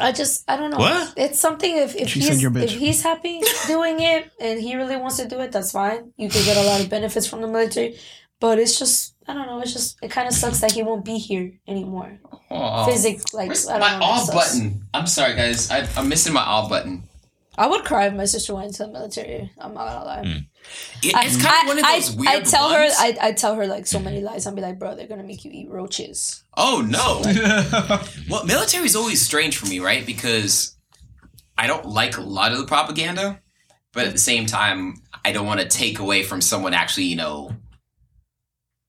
I 0.00 0.12
just 0.12 0.44
I 0.48 0.56
don't 0.56 0.70
know. 0.70 0.78
What? 0.78 1.14
It's 1.16 1.38
something 1.38 1.76
if 1.76 1.94
if 1.94 2.08
She 2.08 2.20
he's 2.20 2.42
if 2.44 2.70
he's 2.70 3.02
happy 3.02 3.42
doing 3.66 4.00
it 4.00 4.30
and 4.40 4.60
he 4.60 4.74
really 4.76 4.96
wants 4.96 5.18
to 5.18 5.28
do 5.28 5.38
it, 5.40 5.52
that's 5.52 5.72
fine. 5.72 6.12
You 6.16 6.28
could 6.28 6.44
get 6.44 6.56
a 6.56 6.62
lot 6.62 6.80
of 6.80 6.88
benefits 6.88 7.26
from 7.26 7.42
the 7.42 7.48
military, 7.48 7.98
but 8.40 8.58
it's 8.58 8.78
just 8.78 9.14
I 9.28 9.34
don't 9.34 9.46
know. 9.46 9.60
It's 9.60 9.72
just 9.72 9.98
it 10.02 10.10
kind 10.10 10.26
of 10.26 10.34
sucks 10.34 10.60
that 10.60 10.72
he 10.72 10.82
won't 10.82 11.04
be 11.04 11.18
here 11.18 11.52
anymore. 11.68 12.18
Oh. 12.50 12.86
Physic 12.86 13.20
like 13.32 13.48
Where's 13.48 13.68
I 13.68 13.78
don't 13.78 13.80
my 13.80 13.90
know. 13.98 14.06
it 14.06 14.08
all 14.08 14.26
button? 14.32 14.82
I'm 14.94 15.06
sorry, 15.06 15.34
guys. 15.36 15.70
I, 15.70 15.86
I'm 15.96 16.08
missing 16.08 16.32
my 16.32 16.44
all 16.44 16.68
button. 16.68 17.04
I 17.58 17.66
would 17.66 17.84
cry 17.84 18.06
if 18.06 18.14
my 18.14 18.24
sister 18.24 18.54
went 18.54 18.68
into 18.68 18.84
the 18.84 18.92
military. 18.92 19.50
I'm 19.58 19.74
not 19.74 19.88
gonna 19.88 20.04
lie. 20.04 20.22
Hmm. 20.22 20.38
It- 21.02 21.14
I, 21.14 21.24
it's 21.24 21.42
kind 21.42 21.62
of 21.62 21.68
one 21.68 21.78
of 21.78 21.84
those 21.84 22.16
I, 22.16 22.18
weird 22.18 22.34
I 22.34 22.40
tell 22.40 22.70
ones. 22.70 22.96
her 22.96 23.02
I 23.04 23.16
I 23.20 23.32
tell 23.32 23.54
her 23.54 23.66
like 23.66 23.86
so 23.86 23.98
many 23.98 24.20
hmm. 24.20 24.26
lies. 24.26 24.46
I'll 24.46 24.54
be 24.54 24.62
like, 24.62 24.78
bro, 24.78 24.94
they're 24.94 25.08
gonna 25.08 25.24
make 25.24 25.44
you 25.44 25.50
eat 25.52 25.68
roaches. 25.68 26.44
Oh 26.56 26.84
no. 26.86 27.20
well, 28.30 28.44
military 28.44 28.86
is 28.86 28.96
always 28.96 29.20
strange 29.20 29.56
for 29.56 29.66
me, 29.66 29.80
right? 29.80 30.06
Because 30.06 30.76
I 31.58 31.66
don't 31.66 31.86
like 31.86 32.16
a 32.16 32.22
lot 32.22 32.52
of 32.52 32.58
the 32.58 32.66
propaganda, 32.66 33.40
but 33.92 34.06
at 34.06 34.12
the 34.12 34.18
same 34.18 34.46
time, 34.46 34.94
I 35.24 35.32
don't 35.32 35.46
want 35.46 35.60
to 35.60 35.68
take 35.68 35.98
away 35.98 36.22
from 36.22 36.40
someone 36.40 36.72
actually, 36.72 37.04
you 37.04 37.16
know, 37.16 37.50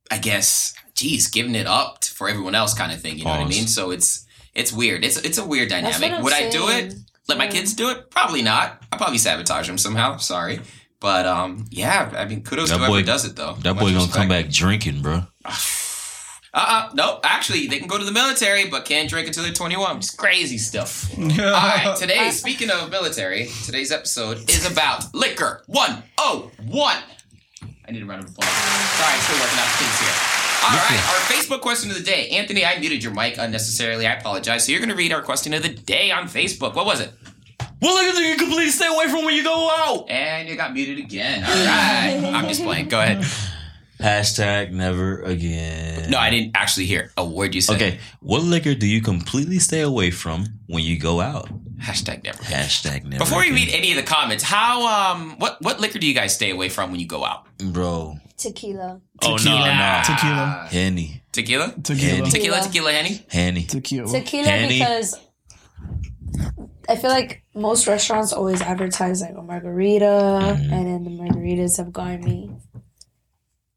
I 0.10 0.18
guess, 0.18 0.74
geez, 0.96 1.28
giving 1.28 1.56
it 1.56 1.68
up 1.68 2.06
for 2.06 2.30
everyone 2.30 2.56
else, 2.56 2.74
kind 2.74 2.92
of 2.92 3.02
thing. 3.02 3.18
You 3.18 3.26
know 3.26 3.32
what 3.32 3.40
I 3.42 3.48
mean? 3.48 3.68
So 3.68 3.92
it's 3.92 4.26
it's 4.54 4.72
weird. 4.72 5.04
It's 5.04 5.18
it's 5.18 5.38
a 5.38 5.46
weird 5.46 5.70
dynamic. 5.70 6.02
what 6.02 6.12
I'm 6.12 6.24
Would 6.24 6.34
I 6.34 6.50
do 6.50 6.70
it? 6.70 6.94
Saying. 7.32 7.40
Let 7.40 7.48
my 7.48 7.52
kids 7.52 7.74
do 7.74 7.90
it? 7.90 8.10
Probably 8.10 8.42
not. 8.42 8.84
I 8.92 8.98
probably 8.98 9.18
sabotage 9.18 9.68
them 9.68 9.78
somehow. 9.78 10.18
Sorry. 10.18 10.60
But 11.00 11.26
um, 11.26 11.66
yeah. 11.72 12.14
I 12.16 12.26
mean, 12.26 12.44
kudos 12.44 12.70
That 12.70 12.76
to 12.76 12.80
whoever 12.80 12.94
boy- 13.02 13.06
does 13.06 13.26
it, 13.26 13.36
though. 13.36 13.54
That 13.62 13.76
Much 13.76 13.84
boy 13.84 13.94
gonna 13.94 14.12
come 14.12 14.28
back 14.30 14.50
drinking, 14.50 15.02
bro. 15.02 15.24
Uh-uh. 16.54 16.90
No, 16.94 17.22
actually, 17.24 17.68
they 17.68 17.80
can 17.80 17.88
go 17.88 17.98
to 17.98 18.04
the 18.04 18.12
military, 18.12 18.68
but 18.68 18.84
can't 18.84 19.10
drink 19.10 19.26
until 19.26 19.44
they're 19.44 19.54
21. 19.54 19.98
It's 19.98 20.14
crazy 20.14 20.58
stuff. 20.58 21.10
All 21.18 21.26
right, 21.30 21.96
today, 21.98 22.30
speaking 22.32 22.70
of 22.70 22.90
military, 22.92 23.48
today's 23.64 23.90
episode 23.90 24.50
is 24.50 24.70
about 24.70 25.14
liquor. 25.16 25.64
One, 25.68 26.04
oh, 26.18 26.52
one. 26.68 26.98
I 27.88 27.92
need 27.94 28.04
a 28.04 28.06
round 28.06 28.26
of 28.26 28.32
applause. 28.32 28.50
Sorry, 28.50 29.14
I'm 29.14 29.20
still 29.22 29.40
working 29.40 29.60
out 29.60 29.72
the 29.72 29.78
kinks 29.82 30.00
here. 30.02 30.32
All 30.64 30.78
right, 30.78 31.00
our 31.10 31.22
Facebook 31.34 31.62
question 31.62 31.90
of 31.90 31.98
the 31.98 32.04
day. 32.04 32.30
Anthony, 32.32 32.66
I 32.66 32.78
muted 32.80 33.02
your 33.02 33.14
mic 33.14 33.38
unnecessarily. 33.38 34.06
I 34.06 34.14
apologize. 34.16 34.66
So 34.66 34.72
you're 34.74 34.80
going 34.82 34.90
to 34.90 34.96
read 34.96 35.12
our 35.14 35.22
question 35.22 35.54
of 35.54 35.64
the 35.64 35.70
day 35.70 36.12
on 36.12 36.26
Facebook. 36.26 36.76
What 36.76 36.86
was 36.86 37.00
it? 37.00 37.14
What 37.82 37.96
liquor 38.06 38.16
do 38.16 38.24
you 38.24 38.38
completely 38.38 38.70
stay 38.70 38.88
away 38.88 39.08
from 39.08 39.26
when 39.26 39.36
you 39.36 39.44
go 39.44 39.70
out? 39.76 40.08
And 40.08 40.48
you 40.48 40.56
got 40.56 40.72
muted 40.72 41.00
again. 41.00 41.44
All 41.44 41.50
right. 41.50 42.32
I'm 42.36 42.48
just 42.48 42.62
playing. 42.64 42.90
Go 42.90 43.02
ahead. 43.02 43.24
Hashtag 44.00 44.72
never 44.72 45.22
again. 45.24 46.10
No, 46.10 46.18
I 46.20 46.30
didn't 46.30 46.52
actually 46.56 46.86
hear 46.86 47.12
a 47.18 47.26
word 47.26 47.54
you 47.56 47.62
said. 47.62 47.76
Okay, 47.76 48.00
what 48.20 48.44
liquor 48.44 48.74
do 48.76 48.88
you 48.88 49.02
completely 49.02 49.60
stay 49.60 49.82
away 49.82 50.12
from 50.12 50.46
when 50.68 50.84
you 50.84 51.00
go 51.00 51.22
out? 51.22 51.50
Hashtag 51.80 52.24
never. 52.24 52.38
Hashtag 52.44 53.04
never. 53.04 53.18
Before 53.24 53.40
we 53.40 53.46
again. 53.48 53.56
read 53.56 53.70
any 53.74 53.92
of 53.92 53.98
the 53.98 54.04
comments, 54.04 54.44
how 54.44 54.88
um 55.14 55.36
what 55.40 55.62
what 55.62 55.80
liquor 55.80 55.98
do 56.00 56.08
you 56.08 56.14
guys 56.14 56.34
stay 56.36 56.50
away 56.52 56.70
from 56.70 56.92
when 56.92 57.00
you 57.00 57.08
go 57.08 57.26
out? 57.26 57.46
bro. 57.58 58.18
Tequila. 58.38 59.02
Oh 59.24 59.30
no, 59.32 59.38
Tequila. 59.38 59.76
no. 59.76 60.02
Tequila. 60.04 60.68
Henny, 60.72 61.22
Tequila? 61.32 61.74
Tequila. 61.84 62.12
Henny. 62.16 62.30
Tequila, 62.32 62.62
tequila, 62.62 62.92
henny? 62.92 63.26
Henny. 63.30 63.64
Tequila. 63.66 64.08
Tequila 64.08 64.50
Henny. 64.50 64.80
because 64.80 65.16
I 66.90 66.96
feel 66.96 67.10
like 67.12 67.44
most 67.56 67.88
restaurants 67.88 68.34
always 68.34 68.62
advertise 68.62 69.22
like 69.22 69.36
a 69.38 69.42
margarita, 69.42 70.06
Mm-hmm. 70.06 70.74
and 70.74 70.88
then 70.88 71.04
the 71.04 71.12
margaritas 71.12 71.78
have 71.78 71.92
gotten 71.94 72.24
me 72.24 72.52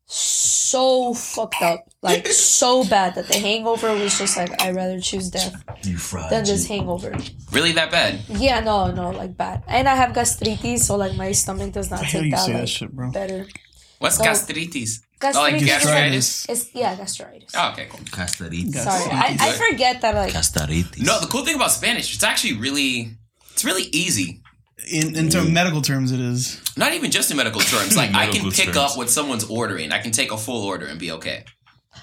so 0.07 1.15
fucked 1.15 1.63
up, 1.63 1.89
like 2.03 2.27
so 2.27 2.85
bad 2.85 3.15
that 3.15 3.27
the 3.29 3.35
hangover 3.39 3.93
was 3.95 4.19
just 4.19 4.37
like 4.37 4.61
I'd 4.63 4.75
rather 4.75 5.01
choose 5.01 5.31
death 5.31 5.55
You 5.83 5.97
fried. 5.97 6.31
than 6.31 6.45
this 6.45 6.67
hangover. 6.67 7.15
Really 7.53 7.73
that 7.73 7.91
bad? 7.91 8.21
Yeah, 8.29 8.61
no, 8.61 8.91
no, 8.91 9.11
like 9.11 9.37
bad. 9.37 9.63
And 9.67 9.89
I 9.89 9.95
have 9.95 10.13
gastritis, 10.15 10.87
so 10.87 10.97
like 10.97 11.17
my 11.17 11.33
stomach 11.33 11.73
does 11.73 11.91
not 11.91 12.01
hell 12.05 12.23
take 12.23 12.25
you 12.25 12.31
that 12.33 12.39
say 12.47 12.53
that 12.53 12.69
shit, 12.69 12.93
bro? 12.93 13.11
better. 13.11 13.47
What's 13.99 14.21
Oh. 14.21 14.25
gastritis? 14.25 15.01
Oh, 15.37 15.41
like 15.43 15.55
Gastritis. 15.57 15.85
gastritis? 15.85 16.47
It's 16.49 16.65
yeah, 16.75 16.95
gastritis. 16.97 17.51
Oh, 17.55 17.71
okay, 17.73 17.87
cool. 17.91 18.01
Castaritis. 18.01 18.75
Sorry, 18.75 19.11
I, 19.11 19.37
I 19.41 19.53
forget 19.53 20.01
that 20.03 20.15
like 20.15 20.33
Castaritis. 20.33 21.01
No, 21.09 21.21
the 21.21 21.27
cool 21.27 21.45
thing 21.45 21.57
about 21.57 21.71
Spanish, 21.73 22.15
it's 22.15 22.25
actually 22.25 22.55
really 22.67 23.11
it's 23.53 23.65
really 23.65 23.85
easy. 23.93 24.41
In 24.91 25.17
in 25.17 25.29
term 25.31 25.53
medical 25.53 25.81
terms, 25.81 26.13
it 26.13 26.21
is. 26.21 26.61
Not 26.77 26.93
even 26.93 27.11
just 27.11 27.31
in 27.31 27.37
medical 27.37 27.61
terms. 27.61 27.97
Like 28.01 28.13
I 28.15 28.27
can 28.27 28.51
pick 28.51 28.67
terms. 28.73 28.77
up 28.77 28.97
what 28.99 29.09
someone's 29.09 29.45
ordering. 29.49 29.93
I 29.93 30.01
can 30.05 30.11
take 30.13 30.31
a 30.33 30.37
full 30.37 30.63
order 30.65 30.87
and 30.87 30.99
be 30.99 31.11
okay. 31.13 31.45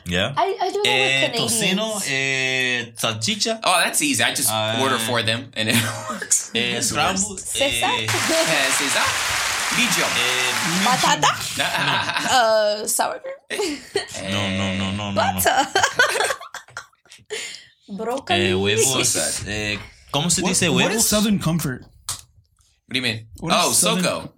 Yeah. 0.06 0.34
I, 0.36 0.58
I 0.60 0.68
do 0.72 0.82
that 0.82 0.90
Eh, 0.90 1.22
with 1.22 1.36
Canadians. 1.36 1.62
tocino, 1.62 1.88
eh, 2.10 2.92
salchicha, 3.02 3.60
Oh, 3.64 3.78
that's 3.84 4.02
easy. 4.02 4.24
I 4.24 4.34
just 4.34 4.50
Uh, 4.50 4.80
order 4.82 4.98
for 4.98 5.22
them 5.22 5.52
and 5.54 5.70
it 5.70 5.76
works. 6.10 6.50
eh, 6.56 6.80
scramble, 6.82 7.36
César? 7.38 7.84
eh, 7.84 8.08
Eh, 8.08 9.61
c'est 9.76 9.78
ça? 9.78 9.78
Dijon. 9.78 10.08
eh, 10.18 10.52
Batata? 10.86 11.32
Uh, 12.32 12.88
sour 12.88 13.20
cream? 13.20 13.36
no, 14.32 14.42
no, 14.50 14.74
no, 14.78 14.92
no, 14.92 15.12
no, 15.12 15.12
no. 15.12 15.40
Broccoli? 17.98 18.40
Eh, 18.40 18.54
huevos. 18.54 18.96
What's? 18.96 19.44
Eh, 19.48 19.80
¿Cómo 20.12 20.30
se 20.30 20.42
What, 20.42 20.50
dice 20.50 20.70
huevos? 20.70 20.96
is 20.96 21.08
Southern 21.08 21.40
Comfort? 21.40 21.82
What 21.82 22.94
do 22.94 22.98
you 22.98 23.02
mean? 23.02 23.28
What 23.40 23.54
is 23.54 23.58
Oh, 23.66 23.72
Southern- 23.74 24.04
SoCo. 24.04 24.32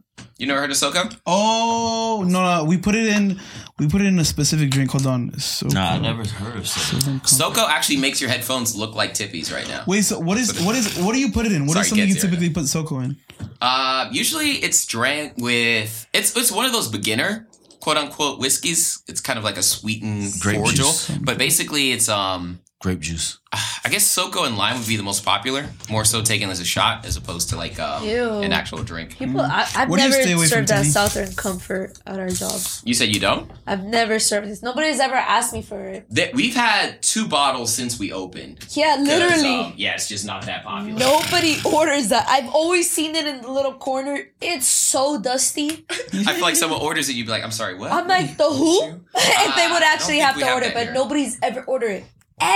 You 0.44 0.48
never 0.48 0.60
heard 0.60 0.72
of 0.72 0.76
SoCo? 0.76 1.18
Oh 1.26 2.26
no, 2.28 2.44
no, 2.44 2.66
we 2.66 2.78
put 2.78 2.96
it 2.96 3.08
in. 3.08 3.40
We 3.80 3.88
put 3.88 4.02
it 4.02 4.08
in 4.08 4.20
a 4.20 4.26
specific 4.26 4.70
drink. 4.72 4.92
Hold 4.92 5.08
on. 5.08 5.40
So 5.40 5.68
Nah, 5.68 5.92
I 5.94 6.00
never 6.00 6.26
heard 6.28 6.58
of 6.58 6.68
Southern. 6.68 7.00
Southern 7.02 7.20
Comfort. 7.22 7.60
SoCo 7.62 7.66
actually 7.70 7.98
makes 7.98 8.20
your 8.20 8.30
headphones 8.30 8.76
look 8.76 8.94
like 8.94 9.14
tippies 9.14 9.54
right 9.54 9.66
now. 9.70 9.86
Wait, 9.88 10.02
so 10.02 10.20
what 10.20 10.38
is 10.38 10.62
what 10.66 10.76
is 10.76 11.00
what 11.00 11.14
do 11.14 11.20
you 11.20 11.32
put 11.32 11.46
it 11.46 11.54
in? 11.54 11.66
What 11.66 11.76
Sorry, 11.76 11.82
is 11.84 11.90
something 11.90 12.08
you 12.10 12.14
kids 12.16 12.24
here. 12.24 12.32
typically 12.32 12.50
put 12.50 12.64
SoCo 12.66 13.06
in? 13.06 13.16
Uh, 13.62 14.10
usually 14.12 14.52
it's 14.66 14.86
drank 14.86 15.36
with 15.38 16.06
it's 16.14 16.36
it's 16.36 16.52
one 16.52 16.66
of 16.66 16.74
those 16.74 16.90
beginner 16.90 17.48
quote 17.80 17.96
unquote 17.96 18.38
whiskeys. 18.40 19.02
It's 19.08 19.22
kind 19.22 19.40
of 19.40 19.46
like 19.46 19.56
a 19.56 19.64
sweetened 19.64 20.34
Grape 20.42 20.58
cordial, 20.58 20.88
juice. 20.88 21.10
but 21.24 21.38
basically 21.38 21.94
it's 21.94 22.10
um 22.10 22.60
Grape 22.84 23.00
juice. 23.00 23.40
I 23.54 23.88
guess 23.90 24.04
SoCo 24.04 24.46
and 24.46 24.58
lime 24.58 24.78
would 24.78 24.88
be 24.88 24.98
the 24.98 25.04
most 25.04 25.24
popular, 25.24 25.68
more 25.90 26.04
so 26.04 26.22
taken 26.22 26.50
as 26.50 26.60
a 26.60 26.66
shot 26.66 27.06
as 27.06 27.16
opposed 27.16 27.50
to 27.52 27.56
like 27.56 27.80
um, 27.80 28.04
an 28.06 28.52
actual 28.52 28.84
drink. 28.84 29.18
People, 29.18 29.40
I, 29.40 29.66
I've 29.74 29.90
What 29.90 30.00
do 30.00 30.04
you 30.04 30.10
never 30.10 30.22
stay 30.22 30.34
away 30.34 30.42
from, 30.48 30.50
served 30.50 30.68
that 30.68 30.76
Teddy? 30.80 30.90
Southern 30.90 31.34
Comfort 31.36 31.98
at 32.06 32.20
our 32.20 32.28
job. 32.28 32.60
You 32.84 32.94
said 32.94 33.08
you 33.16 33.22
don't? 33.22 33.50
I've 33.66 33.86
never 33.86 34.20
served 34.20 34.50
this. 34.50 34.62
Nobody's 34.62 35.00
ever 35.00 35.16
asked 35.16 35.54
me 35.54 35.62
for 35.62 35.80
it. 35.82 36.06
That 36.10 36.34
we've 36.34 36.56
had 36.56 37.02
two 37.02 37.26
bottles 37.26 37.74
since 37.74 37.98
we 37.98 38.12
opened. 38.12 38.66
Yeah, 38.72 38.98
literally. 39.00 39.56
um, 39.56 39.74
yeah, 39.78 39.94
it's 39.94 40.10
just 40.10 40.26
not 40.26 40.46
that 40.48 40.66
popular. 40.66 41.00
Nobody 41.00 41.56
orders 41.64 42.10
that. 42.10 42.28
I've 42.28 42.50
always 42.54 42.92
seen 42.92 43.16
it 43.16 43.26
in 43.26 43.44
the 43.44 43.50
little 43.52 43.76
corner. 43.76 44.28
It's 44.42 44.68
so 44.68 45.22
dusty. 45.22 45.86
I 45.90 46.34
feel 46.34 46.42
like 46.42 46.58
someone 46.58 46.82
orders 46.82 47.08
it, 47.08 47.16
you'd 47.16 47.28
be 47.28 47.32
like, 47.32 47.44
"I'm 47.46 47.52
sorry, 47.52 47.76
what?" 47.76 47.94
I'm 47.94 48.10
like, 48.10 48.36
the 48.36 48.50
who? 48.50 48.82
Uh, 48.84 48.96
if 49.16 49.56
they 49.56 49.72
would 49.72 49.84
actually 49.84 50.18
don't 50.20 50.26
think 50.26 50.26
have 50.26 50.36
we 50.36 50.42
to 50.42 50.46
have 50.48 50.56
order, 50.56 50.66
that 50.68 50.74
but 50.74 50.84
here. 50.84 50.94
nobody's 50.94 51.40
ever 51.42 51.62
ordered 51.64 51.92
it. 51.92 52.04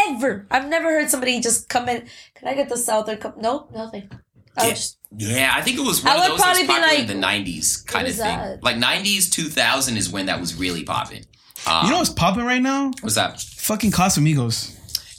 Ever. 0.10 0.46
I've 0.52 0.68
never 0.68 0.90
heard 0.90 1.10
somebody 1.10 1.40
just 1.40 1.70
come 1.70 1.88
in. 1.90 2.06
Can 2.36 2.48
I 2.48 2.54
get 2.54 2.70
the 2.70 2.78
Southern 2.78 3.18
Cup? 3.18 3.38
Nope, 3.38 3.72
nothing. 3.74 4.10
I 4.58 4.68
Yeah. 4.68 4.74
just, 4.74 4.98
Yeah, 5.16 5.52
I 5.56 5.62
think 5.62 5.78
it 5.78 5.82
was 5.86 6.04
I 6.06 6.16
of 6.16 6.22
would 6.22 6.22
those 6.22 6.28
that 6.28 6.34
was 6.34 6.42
probably 6.42 6.62
be 6.64 6.68
popular 6.68 6.88
like, 6.88 7.00
in 7.00 7.08
the 7.08 7.14
'90s 7.28 7.86
kind 7.86 8.08
of 8.08 8.14
thing. 8.16 8.26
that? 8.38 8.64
Like 8.64 8.76
'90s, 8.78 9.30
2000 9.32 9.98
is 9.98 10.10
when 10.10 10.26
that 10.26 10.40
was 10.42 10.56
really 10.56 10.84
popping. 10.84 11.26
Um, 11.66 11.86
You 11.86 11.92
know 11.92 11.98
what's 12.00 12.10
popping 12.10 12.44
right 12.44 12.62
now? 12.62 12.92
what's 13.02 13.16
that? 13.16 13.40
Fucking 13.42 13.92
Casamigos. 13.92 14.74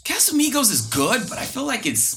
Casamigos 0.05 0.71
is 0.71 0.83
good, 0.83 1.29
but 1.29 1.39
I 1.39 1.45
feel 1.45 1.65
like 1.67 1.87
it's 1.87 2.17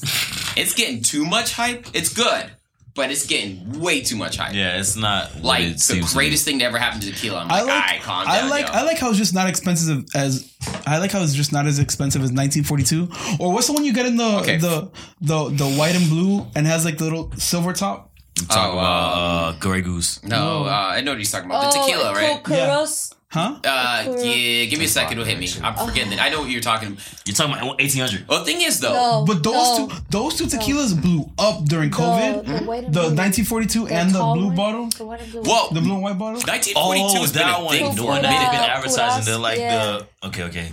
it's 0.56 0.74
getting 0.74 1.02
too 1.02 1.24
much 1.24 1.52
hype. 1.54 1.86
It's 1.94 2.08
good, 2.08 2.50
but 2.94 3.10
it's 3.10 3.26
getting 3.26 3.80
way 3.80 4.00
too 4.02 4.16
much 4.16 4.36
hype. 4.36 4.54
Yeah, 4.54 4.78
it's 4.78 4.96
not 4.96 5.42
Like 5.42 5.62
it 5.64 5.72
the 5.74 5.78
seems 5.78 6.06
to 6.10 6.12
be. 6.12 6.18
greatest 6.18 6.44
thing 6.44 6.58
to 6.58 6.64
ever 6.64 6.78
happen 6.78 7.00
to 7.00 7.10
tequila. 7.10 7.40
I'm 7.40 7.50
I 7.50 7.60
like, 7.62 7.66
like. 7.66 7.72
all 7.74 7.80
right, 7.80 8.00
calm 8.02 8.26
down. 8.26 8.34
I 8.34 8.48
like. 8.48 8.66
yo. 8.66 8.72
I 8.72 8.82
like 8.82 8.98
how 8.98 9.08
it's 9.10 9.18
just 9.18 9.34
not 9.34 9.48
expensive 9.48 10.04
as. 10.14 10.52
I 10.86 10.98
like 10.98 11.10
how 11.12 11.22
it's 11.22 11.34
just 11.34 11.52
not 11.52 11.66
as 11.66 11.78
expensive 11.78 12.22
as 12.22 12.32
1942. 12.32 13.08
Or 13.42 13.52
what's 13.52 13.66
the 13.66 13.72
one 13.72 13.84
you 13.84 13.92
get 13.92 14.06
in 14.06 14.16
the 14.16 14.38
Okay. 14.40 14.56
the 14.58 14.90
the 15.20 15.48
the 15.50 15.66
white 15.78 15.94
and 15.96 16.08
blue 16.08 16.46
and 16.54 16.66
has 16.66 16.84
like 16.84 16.98
the 16.98 17.04
little 17.04 17.32
silver 17.36 17.72
top? 17.72 18.10
Talk 18.48 18.68
Oh, 18.74 18.78
about 18.78 19.12
uh, 19.12 19.52
Grey 19.58 19.82
Goose. 19.82 20.22
No, 20.24 20.64
uh, 20.64 20.68
I 20.96 21.00
know 21.02 21.12
what 21.12 21.18
he's 21.18 21.30
talking 21.30 21.50
about. 21.50 21.70
The 21.72 21.78
oh, 21.78 21.86
tequila, 21.86 22.14
right? 22.14 22.42
Curos. 22.42 23.14
Huh? 23.32 23.56
Uh, 23.64 24.16
yeah, 24.22 24.66
give 24.66 24.78
me 24.78 24.84
a 24.84 24.88
second. 24.88 25.12
It'll 25.12 25.24
hit 25.24 25.38
me. 25.38 25.48
I'm 25.64 25.74
forgetting. 25.88 26.12
it. 26.12 26.20
I 26.22 26.28
know 26.28 26.40
what 26.42 26.50
you're 26.50 26.60
talking. 26.60 26.98
You're 27.24 27.34
talking 27.34 27.54
about 27.54 27.66
1800. 27.78 28.28
Well, 28.28 28.40
the 28.40 28.44
thing 28.44 28.60
is, 28.60 28.78
though, 28.78 28.92
No. 28.92 29.24
But 29.26 29.42
those 29.42 29.78
no. 29.78 29.88
two, 29.88 29.94
those 30.10 30.36
two 30.36 30.44
tequilas 30.44 31.00
blew 31.00 31.30
up 31.38 31.64
during 31.64 31.88
COVID. 31.90 32.44
The, 32.44 32.52
the, 32.60 32.64
white 32.66 32.84
and 32.84 32.94
The 32.94 33.00
blue. 33.08 33.16
1942 33.16 33.86
and 33.88 34.10
the 34.10 34.18
tall 34.18 34.34
blue 34.34 34.46
one? 34.48 34.56
bottle, 34.56 34.88
The 34.90 35.04
white 35.06 35.22
and 35.22 35.32
blue. 35.32 35.42
whoa, 35.44 35.72
the 35.72 35.80
blue 35.80 35.94
and 35.94 36.02
white 36.02 36.18
bottle. 36.18 36.40
1942 36.42 36.76
Oh, 36.76 37.20
has 37.22 37.32
been 37.32 37.42
that 37.42 37.58
a 37.60 37.64
one. 37.64 37.74
thing 37.74 37.90
The 37.94 38.02
for 38.02 38.06
one 38.08 38.18
a 38.18 38.22
that 38.22 38.28
they've 38.28 38.50
been 38.50 38.60
minute. 38.60 38.76
Advertising. 38.76 39.24
They're 39.24 39.38
like 39.38 39.58
Yeah. 39.58 39.98
the. 40.20 40.26
Okay, 40.28 40.42
okay. 40.44 40.72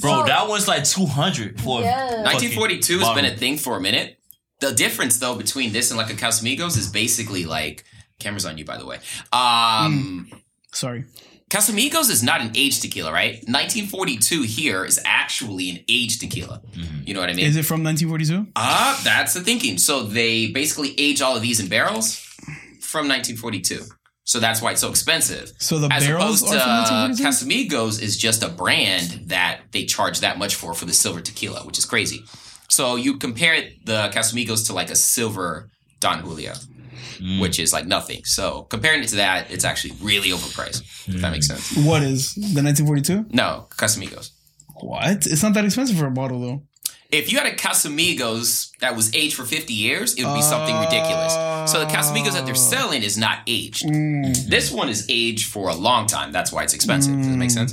Bro, 0.00 0.20
So- 0.22 0.26
that 0.26 0.48
one's 0.48 0.68
like 0.68 0.84
200 0.84 1.60
for 1.60 1.82
Yeah. 1.82 2.22
1942 2.24 2.98
has 3.00 3.08
been 3.14 3.24
a 3.26 3.28
bottle. 3.28 3.38
thing 3.38 3.58
for 3.58 3.76
a 3.76 3.80
minute. 3.80 4.18
The 4.60 4.72
difference, 4.72 5.18
though, 5.18 5.34
between 5.34 5.72
this 5.72 5.90
and 5.90 5.98
like 5.98 6.08
a 6.10 6.14
Casamigos 6.14 6.78
is 6.78 6.88
basically 6.88 7.44
like 7.44 7.84
cameras 8.18 8.46
on 8.46 8.56
you, 8.56 8.64
by 8.64 8.78
the 8.78 8.86
way. 8.86 8.98
Um, 9.32 10.30
Sorry. 10.72 11.04
Casamigos 11.48 12.10
is 12.10 12.22
not 12.22 12.40
an 12.40 12.50
aged 12.54 12.82
tequila, 12.82 13.10
right? 13.12 13.34
1942 13.46 14.42
here 14.42 14.84
is 14.84 15.00
actually 15.04 15.70
an 15.70 15.78
aged 15.88 16.20
tequila. 16.20 16.60
You 17.04 17.14
know 17.14 17.20
what 17.20 17.30
I 17.30 17.32
mean? 17.32 17.46
Is 17.46 17.56
it 17.56 17.64
from 17.64 17.82
1942? 17.82 18.52
Ah, 18.54 19.00
that's 19.02 19.32
the 19.34 19.40
thinking. 19.40 19.78
So 19.78 20.02
they 20.02 20.48
basically 20.48 20.94
age 20.98 21.22
all 21.22 21.36
of 21.36 21.42
these 21.42 21.58
in 21.58 21.68
barrels 21.68 22.16
from 22.80 23.08
1942. 23.08 23.84
So 24.24 24.40
that's 24.40 24.60
why 24.60 24.72
it's 24.72 24.82
so 24.82 24.90
expensive. 24.90 25.52
So 25.58 25.78
the 25.78 25.88
As 25.90 26.06
barrels 26.06 26.42
opposed 26.42 26.54
are 26.54 26.58
to 26.58 26.60
from 26.60 26.70
uh, 26.70 27.08
1942? 27.08 27.24
Casamigos 27.24 28.02
is 28.02 28.18
just 28.18 28.42
a 28.42 28.50
brand 28.50 29.28
that 29.28 29.60
they 29.72 29.86
charge 29.86 30.20
that 30.20 30.38
much 30.38 30.54
for 30.54 30.74
for 30.74 30.84
the 30.84 30.92
silver 30.92 31.22
tequila, 31.22 31.60
which 31.64 31.78
is 31.78 31.86
crazy. 31.86 32.24
So 32.68 32.96
you 32.96 33.16
compare 33.16 33.70
the 33.86 34.10
Casamigos 34.12 34.66
to 34.66 34.74
like 34.74 34.90
a 34.90 34.96
silver 34.96 35.70
Don 36.00 36.18
Julio, 36.18 36.52
Mm. 37.18 37.40
which 37.40 37.58
is 37.58 37.72
like 37.72 37.86
nothing. 37.86 38.24
So 38.24 38.62
comparing 38.62 39.02
it 39.02 39.08
to 39.08 39.16
that, 39.16 39.50
it's 39.50 39.64
actually 39.64 39.94
really 40.00 40.30
overpriced. 40.30 40.82
If 41.08 41.20
that 41.20 41.32
makes 41.32 41.48
mm. 41.48 41.56
sense. 41.56 41.86
What 41.86 42.02
is 42.02 42.34
the 42.34 42.62
1942? 42.62 43.26
No, 43.30 43.66
Casamigos. 43.70 44.30
What? 44.80 45.26
It's 45.26 45.42
not 45.42 45.54
that 45.54 45.64
expensive 45.64 45.98
for 45.98 46.06
a 46.06 46.10
bottle 46.10 46.40
though. 46.40 46.62
If 47.10 47.32
you 47.32 47.38
had 47.38 47.46
a 47.46 47.56
Casamigos 47.56 48.76
that 48.80 48.94
was 48.94 49.14
aged 49.14 49.34
for 49.34 49.44
50 49.44 49.72
years, 49.72 50.14
it 50.14 50.26
would 50.26 50.34
be 50.34 50.42
something 50.42 50.76
ridiculous. 50.76 51.32
So 51.72 51.80
the 51.80 51.86
Casamigos 51.86 52.32
that 52.32 52.44
they're 52.44 52.54
selling 52.54 53.02
is 53.02 53.16
not 53.16 53.38
aged. 53.46 53.86
Mm. 53.86 54.46
This 54.46 54.70
one 54.70 54.90
is 54.90 55.06
aged 55.08 55.50
for 55.50 55.70
a 55.70 55.74
long 55.74 56.06
time. 56.06 56.32
That's 56.32 56.52
why 56.52 56.64
it's 56.64 56.74
expensive. 56.74 57.16
Does 57.16 57.28
that 57.28 57.36
make 57.36 57.48
mm. 57.48 57.70
sense? 57.70 57.72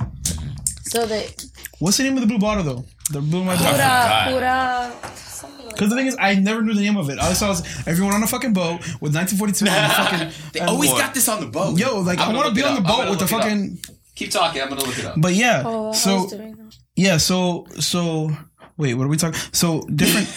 So 0.84 1.06
the 1.06 1.50
What's 1.80 1.98
the 1.98 2.04
name 2.04 2.16
of 2.16 2.22
the 2.22 2.28
blue 2.28 2.40
bottle 2.40 2.64
though? 2.64 2.86
The 3.12 3.22
blue 3.22 3.44
my 3.44 3.56
bottle. 3.56 3.74
pura 3.74 4.92
pura. 5.00 5.16
something 5.16 5.68
Because 5.70 5.90
the 5.90 5.96
thing 5.96 6.08
is, 6.08 6.16
I 6.20 6.36
never 6.36 6.62
knew 6.62 6.74
the 6.74 6.82
name 6.82 6.98
of 6.98 7.10
it. 7.10 7.20
All 7.20 7.30
I 7.30 7.34
saw 7.34 7.50
was 7.50 7.62
everyone 7.88 8.14
on 8.16 8.24
a 8.24 8.28
fucking 8.28 8.54
boat 8.54 8.80
with 9.02 9.14
1942 9.16 9.66
and 9.68 9.94
fucking. 9.94 10.32
They 10.54 10.60
and- 10.62 10.70
always 10.70 10.92
got 10.92 11.14
this 11.14 11.28
on 11.30 11.40
the 11.40 11.46
boat. 11.48 11.78
Yo, 11.78 12.00
like 12.00 12.20
I'm 12.20 12.32
I 12.32 12.36
want 12.36 12.48
to 12.50 12.56
be 12.56 12.64
on 12.64 12.82
the 12.82 12.82
up. 12.82 12.88
Boat 12.88 13.10
with 13.12 13.20
the 13.20 13.26
look 13.26 13.44
fucking. 13.44 13.78
Keep 14.16 14.32
talking. 14.32 14.62
I'm 14.62 14.70
gonna 14.70 14.82
look 14.84 14.98
it 14.98 15.06
up. 15.06 15.16
But 15.18 15.34
yeah, 15.34 15.64
Oh, 15.66 15.92
so 15.92 16.24
was 16.24 16.32
doing 16.32 16.56
that. 16.56 16.76
yeah, 16.96 17.18
so 17.18 17.68
so 17.80 18.32
wait, 18.78 18.94
what 18.96 19.04
are 19.06 19.10
we 19.10 19.18
talking? 19.18 19.40
So 19.52 19.82
different. 19.94 20.28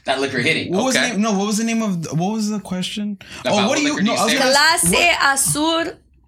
that 0.06 0.20
liquor 0.20 0.38
hitting. 0.38 0.72
What 0.72 0.84
was 0.84 0.94
the 0.94 1.00
okay. 1.00 1.10
name? 1.10 1.20
No, 1.20 1.32
what 1.36 1.46
was 1.48 1.58
the 1.58 1.64
name 1.64 1.82
of? 1.82 2.06
What 2.18 2.32
was 2.32 2.48
the 2.48 2.60
question? 2.60 3.18
About 3.40 3.52
oh, 3.52 3.56
what 3.56 3.68
what 3.70 3.76
do 3.78 3.82
you? 3.82 3.88
liquor 3.94 4.02
do 4.02 4.06
No, 4.06 4.14
you 4.14 4.20
I 4.20 4.24
was 4.24 4.32
say? 4.32 4.38
gonna. 4.38 4.54
Clase 4.54 5.32
Azul 5.34 5.84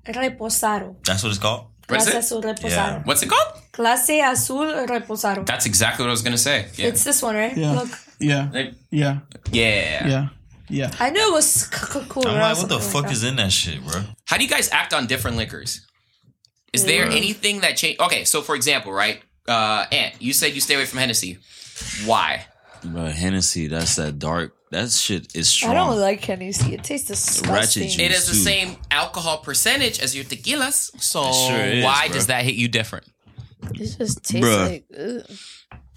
Reposado. 0.06 0.96
That's 1.06 1.22
what 1.22 1.30
it's 1.30 1.38
called? 1.38 1.66
Clase? 1.86 2.14
Azul 2.16 2.42
Reposado. 2.42 2.70
Yeah. 2.70 3.02
What's 3.04 3.22
it 3.22 3.28
called? 3.30 3.61
Clase 3.72 4.22
Azul 4.30 4.66
Reposado. 4.86 5.46
That's 5.46 5.66
exactly 5.66 6.02
what 6.04 6.08
I 6.08 6.12
was 6.12 6.22
gonna 6.22 6.36
say. 6.38 6.68
Yeah. 6.76 6.88
It's 6.88 7.04
this 7.04 7.22
one, 7.22 7.34
right? 7.36 7.56
Yeah. 7.56 7.72
Look, 7.72 7.88
Yeah, 8.18 8.48
Like, 8.52 8.74
yeah, 8.90 9.18
yeah. 9.50 10.06
yeah, 10.06 10.28
yeah. 10.68 10.90
I 11.00 11.10
knew 11.10 11.26
it 11.28 11.32
was 11.32 11.66
cool. 11.72 12.26
I'm 12.28 12.38
like, 12.40 12.56
what 12.58 12.68
the 12.68 12.78
fuck 12.80 13.10
is 13.10 13.24
in 13.24 13.36
that 13.36 13.50
shit, 13.50 13.84
bro? 13.86 14.02
How 14.26 14.36
do 14.36 14.44
you 14.44 14.50
guys 14.50 14.68
act 14.70 14.92
on 14.94 15.06
different 15.06 15.36
liquors? 15.36 15.86
Is 16.72 16.84
there 16.84 17.04
anything 17.06 17.60
that 17.60 17.76
change? 17.76 17.98
Okay, 17.98 18.24
so 18.24 18.40
for 18.42 18.54
example, 18.54 18.92
right? 18.92 19.22
Uh, 19.48 19.84
Ant, 19.90 20.14
you 20.20 20.32
said 20.32 20.54
you 20.54 20.60
stay 20.60 20.74
away 20.74 20.84
from 20.86 21.00
Hennessy. 21.00 21.38
Why? 22.04 22.46
Bro, 22.84 23.06
Hennessy, 23.06 23.66
that's 23.68 23.96
that 23.96 24.18
dark. 24.18 24.54
That 24.70 24.90
shit 24.90 25.34
is 25.36 25.48
strong. 25.48 25.72
I 25.72 25.74
don't 25.74 26.00
like 26.00 26.24
Hennessy. 26.24 26.74
It 26.74 26.82
tastes 26.84 27.08
disgusting. 27.08 27.84
juice. 27.88 27.98
It 27.98 28.10
is 28.10 28.26
the 28.26 28.32
too. 28.32 28.38
same 28.38 28.76
alcohol 28.90 29.38
percentage 29.38 30.00
as 30.00 30.14
your 30.16 30.24
tequilas. 30.24 30.90
So 31.02 31.30
sure 31.30 31.58
is, 31.58 31.84
why 31.84 32.06
bro. 32.06 32.14
does 32.14 32.28
that 32.28 32.44
hit 32.44 32.54
you 32.54 32.68
different? 32.68 33.04
It 33.70 33.74
just 33.98 34.22
tastes 34.24 34.46
Bruh. 34.46 34.68
like. 34.68 34.84
Ugh. 34.98 35.36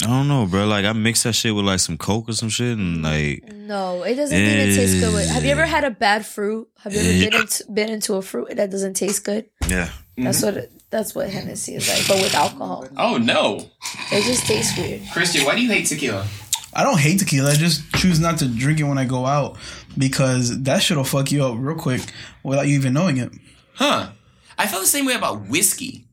I 0.03 0.07
don't 0.07 0.27
know, 0.27 0.45
bro. 0.45 0.65
Like 0.67 0.85
I 0.85 0.93
mix 0.93 1.23
that 1.23 1.33
shit 1.33 1.55
with 1.55 1.65
like 1.65 1.79
some 1.79 1.97
coke 1.97 2.29
or 2.29 2.33
some 2.33 2.49
shit, 2.49 2.77
and 2.77 3.01
like 3.01 3.51
No, 3.53 4.03
it 4.03 4.15
doesn't 4.15 4.37
even 4.37 4.75
taste 4.75 4.99
good. 4.99 5.13
With, 5.13 5.27
have 5.29 5.43
you 5.45 5.51
ever 5.51 5.65
had 5.65 5.83
a 5.83 5.89
bad 5.91 6.25
fruit? 6.25 6.67
Have 6.79 6.93
you 6.93 6.99
ever 6.99 7.09
Yeah. 7.11 7.29
been 7.29 7.41
into, 7.41 7.63
been 7.71 7.89
into 7.89 8.15
a 8.15 8.21
fruit 8.21 8.55
that 8.55 8.69
doesn't 8.71 8.93
taste 8.95 9.23
good? 9.23 9.45
yeah. 9.67 9.89
That's 10.17 10.41
what 10.41 10.55
it, 10.55 10.71
that's 10.91 11.13
what 11.15 11.29
Hennessy 11.29 11.75
is 11.75 11.89
like, 11.89 12.07
but 12.07 12.17
with 12.23 12.33
alcohol. 12.35 12.87
Oh 12.97 13.17
no, 13.17 13.69
It 14.11 14.23
just 14.23 14.45
tastes 14.45 14.77
weird. 14.77 15.01
Christian, 15.11 15.43
why 15.45 15.55
do 15.55 15.61
you 15.61 15.69
hate 15.69 15.87
tequila? 15.87 16.25
I 16.73 16.83
don't 16.83 16.99
hate 16.99 17.19
tequila. 17.19 17.51
I 17.51 17.55
just 17.55 17.81
choose 17.95 18.19
not 18.19 18.37
to 18.39 18.47
drink 18.47 18.79
it 18.79 18.83
when 18.83 18.97
I 18.97 19.05
go 19.05 19.25
out 19.25 19.57
because 19.97 20.61
that 20.63 20.81
shit'll 20.81 21.03
fuck 21.05 21.31
you 21.31 21.43
up 21.45 21.55
real 21.57 21.75
quick 21.77 22.01
without 22.43 22.67
you 22.67 22.75
even 22.75 22.93
knowing 22.93 23.17
it. 23.17 23.31
Huh? 23.73 24.09
I 24.57 24.67
feel 24.67 24.79
the 24.81 24.85
same 24.85 25.05
way 25.05 25.15
about 25.15 25.47
whiskey. 25.47 26.04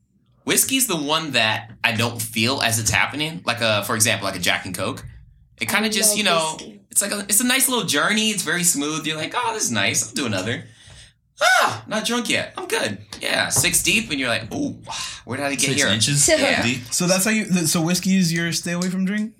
Whiskey's 0.45 0.87
the 0.87 0.97
one 0.97 1.31
that 1.31 1.71
I 1.83 1.93
don't 1.93 2.21
feel 2.21 2.61
as 2.61 2.79
it's 2.79 2.89
happening. 2.91 3.41
Like 3.45 3.61
a, 3.61 3.83
for 3.85 3.95
example, 3.95 4.25
like 4.27 4.35
a 4.35 4.39
Jack 4.39 4.65
and 4.65 4.75
Coke. 4.75 5.05
It 5.61 5.65
kind 5.67 5.85
of 5.85 5.91
just, 5.91 6.17
you 6.17 6.23
know, 6.23 6.55
whiskey. 6.57 6.81
it's 6.91 7.01
like 7.01 7.11
a, 7.11 7.19
it's 7.21 7.39
a 7.39 7.45
nice 7.47 7.69
little 7.69 7.85
journey. 7.85 8.29
It's 8.31 8.43
very 8.43 8.63
smooth. 8.63 9.05
You're 9.05 9.15
like, 9.17 9.33
oh, 9.35 9.53
this 9.53 9.63
is 9.63 9.71
nice. 9.71 10.07
I'll 10.09 10.13
do 10.15 10.25
another. 10.25 10.65
Ah, 11.41 11.83
not 11.87 12.05
drunk 12.05 12.29
yet. 12.29 12.53
I'm 12.57 12.67
good. 12.67 12.99
Yeah, 13.21 13.49
six 13.49 13.81
deep, 13.83 14.09
and 14.11 14.19
you're 14.19 14.29
like, 14.29 14.47
oh, 14.51 14.77
where 15.25 15.37
did 15.37 15.45
I 15.45 15.51
get 15.51 15.61
Six 15.61 15.75
here? 15.81 15.87
inches. 15.87 16.27
Yeah. 16.29 16.61
deep. 16.61 16.83
So 16.91 17.07
that's 17.07 17.25
how 17.25 17.31
you. 17.31 17.45
So 17.67 17.81
whiskey 17.81 18.17
is 18.17 18.31
your 18.31 18.51
stay 18.51 18.71
away 18.73 18.89
from 18.89 19.05
drink. 19.05 19.33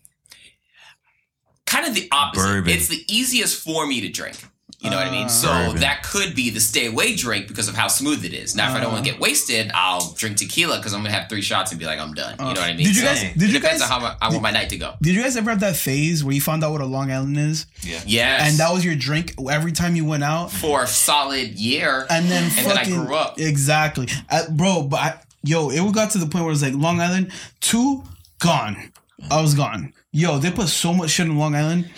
kind 1.66 1.88
of 1.88 1.94
the 1.96 2.08
opposite. 2.12 2.46
Bourbon. 2.48 2.72
It's 2.74 2.88
the 2.88 3.04
easiest 3.08 3.63
for 3.63 3.86
me 3.86 4.02
to 4.02 4.10
drink. 4.10 4.38
You 4.84 4.89
know 4.89 4.98
what 4.98 5.08
I 5.08 5.12
mean? 5.12 5.30
So 5.30 5.48
Bourbon. 5.48 5.80
that 5.80 6.04
could 6.04 6.36
be 6.36 6.50
the 6.50 6.60
stay 6.60 6.88
away 6.88 7.15
drink 7.15 7.48
because 7.48 7.69
of 7.69 7.76
how 7.76 7.88
smooth 7.88 8.26
it 8.26 8.34
is. 8.34 8.54
Now, 8.54 8.69
if 8.69 8.76
I 8.76 8.82
don't 8.82 8.91
want 8.91 9.06
to 9.06 9.12
get 9.12 9.19
wasted, 9.19 9.72
I'll 9.74 10.12
drink 10.12 10.36
tequila 10.38 10.78
because 10.78 10.93
I'm 10.93 11.00
gonna 11.02 11.13
have 11.13 11.30
three 11.30 11.41
shots 11.41 11.72
and 11.72 11.80
be 11.80 11.86
like, 11.86 12.00
I'm 12.00 12.13
done. 12.13 12.36
You 12.38 12.43
know 12.46 12.50
what 12.52 12.60
I 12.60 12.74
mean? 12.74 12.86
Did 12.88 12.96
you 12.98 13.02
So 13.02 13.06
guys? 13.08 13.24
it 13.24 13.38
Did 13.39 13.50
you 13.54 13.60
depends 13.60 13.82
guys? 13.82 13.89
on 13.91 14.02
how 14.02 14.08
I, 14.08 14.28
I 14.28 14.30
want 14.30 14.41
my 14.43 14.52
night 14.52 14.69
to 14.72 14.78
go. 14.78 14.96
Did 15.02 15.15
you 15.15 15.22
guys 15.24 15.38
ever 15.38 15.52
have 15.52 15.62
that 15.62 15.78
phase 15.78 16.22
where 16.24 16.36
you 16.36 16.41
found 16.41 16.65
out 16.65 16.72
what 16.74 16.82
a 16.82 16.86
Long 16.86 17.12
Island 17.12 17.38
is, 17.38 17.65
Yeah. 17.82 18.02
Yes. 18.06 18.41
and 18.52 18.60
that 18.60 18.74
was 18.74 18.84
your 18.84 18.96
drink 18.96 19.34
every 19.50 19.72
time 19.72 19.96
you 19.96 20.04
went 20.04 20.24
out, 20.26 20.52
for 20.52 20.84
a 20.84 20.88
solid 20.88 21.58
year. 21.58 22.06
and 22.10 22.26
then 22.30 22.43
and 22.43 22.52
then 22.52 22.72
I 22.72 22.76
fucking 22.84 23.06
grew 23.06 23.15
up. 23.15 23.39
exactly, 23.39 24.08
Uh, 24.30 24.50
bro. 24.52 24.84
But 24.84 25.00
I, 25.00 25.19
yo, 25.43 25.69
it 25.69 25.93
got 25.96 26.12
to 26.12 26.17
the 26.17 26.26
point 26.26 26.43
where 26.43 26.50
it 26.52 26.60
was 26.60 26.62
like 26.63 26.74
Long 26.74 27.00
Island 27.00 27.32
two 27.62 28.04
gone. 28.39 28.91
I 29.32 29.41
was 29.41 29.54
gone. 29.54 29.93
Yo, 30.12 30.38
they 30.39 30.52
put 30.52 30.67
so 30.67 30.93
much 30.93 31.12
shit 31.12 31.26
in 31.28 31.38
Long 31.38 31.56
Island. 31.56 31.89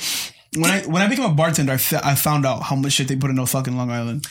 When 0.56 0.72
I 0.72 0.82
when 0.86 1.02
I 1.02 1.08
became 1.08 1.26
a 1.26 1.34
bartender, 1.34 1.74
I, 1.74 1.78
fa- 1.78 2.02
I 2.04 2.16
found 2.16 2.46
out 2.46 2.64
how 2.64 2.76
much 2.76 2.94
shit 2.94 3.08
they 3.08 3.16
put 3.16 3.30
in 3.30 3.40
a 3.40 3.46
fucking 3.46 3.76
Long 3.76 3.92
Island. 3.92 4.28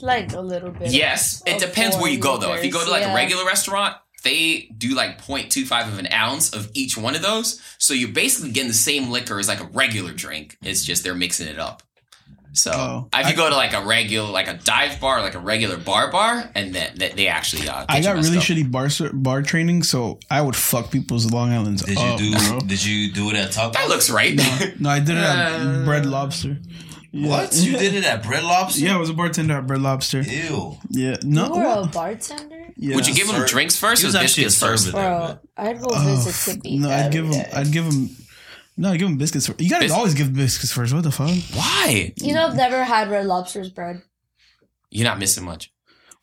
Like 0.00 0.32
a 0.32 0.40
little 0.40 0.70
bit. 0.70 0.92
Yes, 0.92 1.42
it 1.46 1.54
of 1.56 1.60
depends 1.60 1.96
where 1.96 2.10
you 2.10 2.18
go 2.18 2.38
though. 2.38 2.54
If 2.54 2.64
you 2.64 2.72
go 2.72 2.84
to 2.84 2.90
like 2.90 3.02
yeah. 3.02 3.12
a 3.12 3.14
regular 3.14 3.44
restaurant, 3.44 3.96
they 4.22 4.70
do 4.76 4.94
like 4.94 5.22
0.25 5.22 5.88
of 5.88 5.98
an 5.98 6.10
ounce 6.12 6.52
of 6.52 6.70
each 6.74 6.96
one 6.96 7.14
of 7.14 7.22
those. 7.22 7.60
So 7.78 7.94
you're 7.94 8.08
basically 8.08 8.50
getting 8.50 8.68
the 8.68 8.74
same 8.74 9.10
liquor 9.10 9.38
as 9.38 9.46
like 9.46 9.60
a 9.60 9.66
regular 9.66 10.12
drink. 10.12 10.56
It's 10.62 10.82
just 10.84 11.04
they're 11.04 11.14
mixing 11.14 11.46
it 11.46 11.58
up. 11.58 11.82
So 12.54 12.70
Oh. 12.72 13.08
if 13.12 13.28
you 13.28 13.34
go 13.36 13.48
to 13.50 13.56
like 13.56 13.72
a 13.74 13.84
regular, 13.84 14.30
like 14.30 14.48
a 14.48 14.54
dive 14.54 15.00
bar, 15.00 15.20
like 15.20 15.34
a 15.34 15.38
regular 15.40 15.76
bar 15.76 16.10
bar, 16.10 16.48
and 16.54 16.74
then 16.74 16.92
they, 16.96 17.10
they 17.10 17.26
actually 17.26 17.68
uh, 17.68 17.80
get 17.80 17.90
I 17.90 18.00
got 18.00 18.16
messed 18.16 18.28
really 18.30 18.38
up. 18.38 18.44
shitty 18.44 18.70
bar 18.70 18.88
bar 19.12 19.42
training, 19.42 19.82
so 19.82 20.18
I 20.30 20.40
would 20.40 20.54
fuck 20.56 20.90
people's 20.90 21.30
Long 21.32 21.50
Islands 21.52 21.82
Did 21.82 21.98
up, 21.98 22.20
you 22.20 22.32
do? 22.32 22.38
bro. 22.48 22.60
Did 22.60 22.84
you 22.84 23.12
do 23.12 23.28
it 23.30 23.36
at 23.36 23.50
Taco? 23.52 23.72
That 23.72 23.88
looks 23.88 24.08
right. 24.08 24.36
No, 24.78 24.88
I 24.90 25.00
did 25.00 25.16
it 25.16 25.18
Uh, 25.24 25.78
at 25.80 25.84
Bread 25.84 26.06
Lobster. 26.06 26.58
Yeah. 27.10 27.28
What? 27.28 27.54
You 27.56 27.76
did 27.78 27.94
it 27.94 28.04
at 28.04 28.22
Bread 28.24 28.42
Lobster? 28.44 28.80
Yeah, 28.80 28.94
I 28.94 28.98
was 28.98 29.08
a 29.10 29.14
bartender 29.14 29.54
at 29.54 29.66
Bread 29.66 29.80
Lobster. 29.80 30.20
Ew. 30.22 30.76
Yeah, 30.90 31.16
no. 31.22 31.46
You 31.46 31.60
were 31.60 31.82
a 31.82 31.86
bartender? 31.86 32.72
yeah. 32.76 32.94
Would 32.96 33.06
you 33.06 33.14
give 33.14 33.28
them 33.28 33.44
drinks 33.46 33.76
first 33.76 34.02
He 34.02 34.06
or 34.06 34.08
was 34.08 34.14
actually 34.16 34.44
a 34.44 34.46
biscuits 34.46 34.60
first? 34.70 34.84
server. 34.86 34.96
Bro, 34.96 35.38
I'd 35.56 35.78
go 35.80 35.86
Oh, 35.90 36.04
visit 36.24 36.54
Tippy. 36.54 36.78
No, 36.78 36.90
I'd 36.90 37.12
give 37.12 37.26
him. 37.26 37.44
I'd 37.52 37.70
give 37.72 37.84
him. 37.84 38.10
No, 38.76 38.92
give 38.96 39.08
him 39.08 39.16
biscuits. 39.18 39.46
First. 39.46 39.60
You 39.60 39.70
gotta 39.70 39.84
Bis- 39.84 39.92
always 39.92 40.14
give 40.14 40.32
biscuits 40.34 40.72
first. 40.72 40.92
What 40.92 41.04
the 41.04 41.12
fuck? 41.12 41.30
Why? 41.54 42.12
You 42.16 42.34
know, 42.34 42.48
I've 42.48 42.56
never 42.56 42.82
had 42.84 43.08
Red 43.10 43.26
Lobster's 43.26 43.70
bread. 43.70 44.02
You're 44.90 45.04
not 45.08 45.18
missing 45.18 45.44
much. 45.44 45.72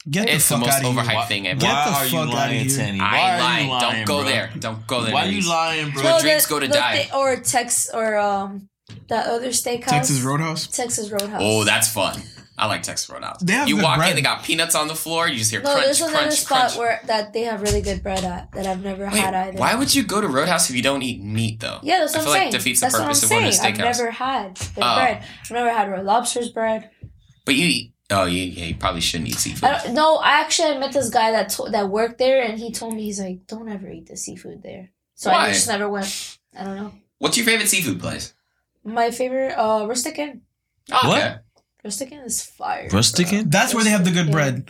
Get 0.09 0.27
It's 0.29 0.49
the 0.49 0.55
the 0.55 0.61
most 0.61 0.69
out 0.71 0.83
of 0.85 0.93
overhyped 0.95 1.11
here. 1.11 1.25
thing 1.27 1.47
ever. 1.47 1.59
Get 1.61 1.67
Why 1.69 1.85
the 1.85 1.91
are 1.91 2.05
you 2.05 2.09
fuck 2.11 2.19
outta 2.27 2.35
lying, 2.35 2.65
here. 2.69 2.77
Tany? 2.77 2.99
I 2.99 3.03
Why 3.03 3.17
ain't 3.19 3.31
are 3.31 3.39
lying. 3.39 3.69
you 3.69 3.79
Don't 3.79 4.05
go 4.07 4.21
bro? 4.21 4.29
there. 4.29 4.49
Don't 4.59 4.87
go 4.87 5.01
there. 5.03 5.13
Why 5.13 5.25
are 5.27 5.29
you 5.31 5.47
lying, 5.49 5.91
bro? 5.91 6.03
Well, 6.03 6.19
drinks 6.21 6.45
go 6.47 6.59
to 6.59 6.67
die. 6.67 7.03
thi- 7.03 7.15
or 7.15 7.35
Tex 7.37 7.89
or 7.93 8.17
um 8.17 8.67
that 9.07 9.27
other 9.27 9.49
steakhouse. 9.49 9.85
Texas 9.87 10.21
Roadhouse. 10.21 10.67
Texas 10.67 11.09
Roadhouse. 11.11 11.41
Oh, 11.43 11.63
that's 11.63 11.87
fun. 11.87 12.19
I 12.61 12.67
like 12.67 12.83
Texas 12.83 13.09
Roadhouse. 13.09 13.41
They 13.41 13.53
have 13.53 13.67
you 13.67 13.81
walk 13.81 13.97
bread. 13.97 14.11
in, 14.11 14.15
they 14.15 14.21
got 14.21 14.43
peanuts 14.43 14.75
on 14.75 14.87
the 14.87 14.93
floor. 14.95 15.27
You 15.27 15.37
just 15.37 15.49
hear 15.49 15.61
no, 15.61 15.71
crunch, 15.71 15.85
there's 15.85 16.01
another 16.01 16.17
crunch, 16.17 16.33
spot 16.35 16.57
crunch. 16.59 16.77
where 16.77 17.01
that 17.07 17.33
they 17.33 17.41
have 17.41 17.61
really 17.63 17.81
good 17.81 18.03
bread 18.03 18.23
at 18.23 18.51
that 18.51 18.67
I've 18.67 18.83
never 18.83 19.05
Wait, 19.05 19.15
had 19.15 19.33
either. 19.33 19.57
why 19.57 19.73
would 19.75 19.93
you 19.95 20.03
go 20.03 20.21
to 20.21 20.27
Roadhouse 20.27 20.69
if 20.69 20.75
you 20.75 20.83
don't 20.83 21.01
eat 21.01 21.23
meat 21.23 21.59
though? 21.59 21.79
Yeah, 21.81 21.99
that's 21.99 22.13
I 22.13 22.19
what 22.19 22.23
feel 22.25 22.33
I'm 22.33 22.39
like 22.39 22.41
saying. 22.43 22.51
defeats 22.53 22.79
the 22.81 22.85
what 22.87 22.95
I'm 22.95 23.01
purpose 23.01 23.23
of 23.23 23.29
going 23.29 23.41
to 23.43 23.49
a 23.49 23.51
saying. 23.53 23.73
I've 23.73 23.79
never 23.79 24.11
had 24.11 24.55
their 24.57 24.83
Oh. 24.85 24.95
bread. 24.95 25.23
I've 25.43 25.51
never 25.51 25.69
had 25.71 25.89
Red 25.91 26.05
Lobster's 26.05 26.49
bread. 26.49 26.89
But 27.45 27.55
you 27.55 27.65
eat. 27.65 27.93
Oh, 28.11 28.25
you, 28.25 28.43
yeah, 28.43 28.65
you 28.65 28.75
probably 28.75 29.01
shouldn't 29.01 29.29
eat 29.29 29.37
seafood. 29.39 29.69
I 29.69 29.91
no, 29.93 30.17
I 30.17 30.41
actually 30.41 30.77
met 30.77 30.91
this 30.91 31.09
guy 31.09 31.31
that 31.31 31.49
to, 31.49 31.69
that 31.71 31.89
worked 31.89 32.17
there, 32.19 32.43
and 32.43 32.59
he 32.59 32.71
told 32.71 32.93
me 32.93 33.03
he's 33.03 33.19
like, 33.21 33.47
"Don't 33.47 33.69
ever 33.69 33.89
eat 33.89 34.07
the 34.07 34.17
seafood 34.17 34.61
there." 34.61 34.91
So 35.15 35.31
Why? 35.31 35.45
I 35.47 35.53
just 35.53 35.67
never 35.67 35.89
went. 35.89 36.37
I 36.55 36.63
don't 36.65 36.75
know. 36.75 36.93
What's 37.19 37.37
your 37.37 37.45
favorite 37.45 37.69
seafood 37.69 37.99
place? 38.01 38.33
My 38.83 39.11
favorite, 39.11 39.53
uh, 39.57 39.85
Rustic 39.87 40.19
Inn. 40.19 40.41
Oh, 40.91 41.07
What? 41.07 41.21
okay. 41.21 41.35
Rustic 41.83 42.11
Inn 42.11 42.19
is 42.19 42.43
fire. 42.43 42.87
Rustic 42.91 43.29
bro. 43.29 43.37
Inn? 43.39 43.49
That's 43.49 43.73
where 43.73 43.83
they 43.83 43.89
have 43.89 44.05
the 44.05 44.11
good 44.11 44.31
bread. 44.31 44.69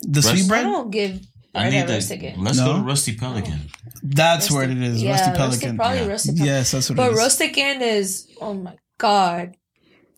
The 0.00 0.20
Rest- 0.20 0.28
sweet 0.30 0.44
I 0.44 0.48
bread. 0.48 0.62
don't 0.64 0.90
give 0.90 1.20
I 1.54 1.66
I 1.66 1.70
need 1.70 1.76
never 1.80 1.92
that. 1.92 2.02
stick 2.02 2.34
Let's 2.38 2.58
go 2.58 2.72
No? 2.72 2.78
to 2.78 2.84
Rusty 2.84 3.14
Pelican. 3.16 3.60
That's 4.02 4.50
where 4.50 4.64
it 4.64 4.70
is. 4.76 5.02
Yeah, 5.02 5.10
Rusty 5.12 5.30
rustic- 5.30 5.36
Pelican. 5.36 5.76
probably 5.76 5.98
yeah. 5.98 6.06
rustic 6.06 6.30
pelican. 6.36 6.46
Yes, 6.46 6.70
that's 6.70 6.88
what 6.90 6.96
But 6.96 7.10
it 7.10 7.12
is. 7.12 7.18
rustic 7.18 7.58
inn 7.58 7.82
is 7.82 8.28
oh 8.40 8.54
my 8.54 8.74
god, 8.98 9.56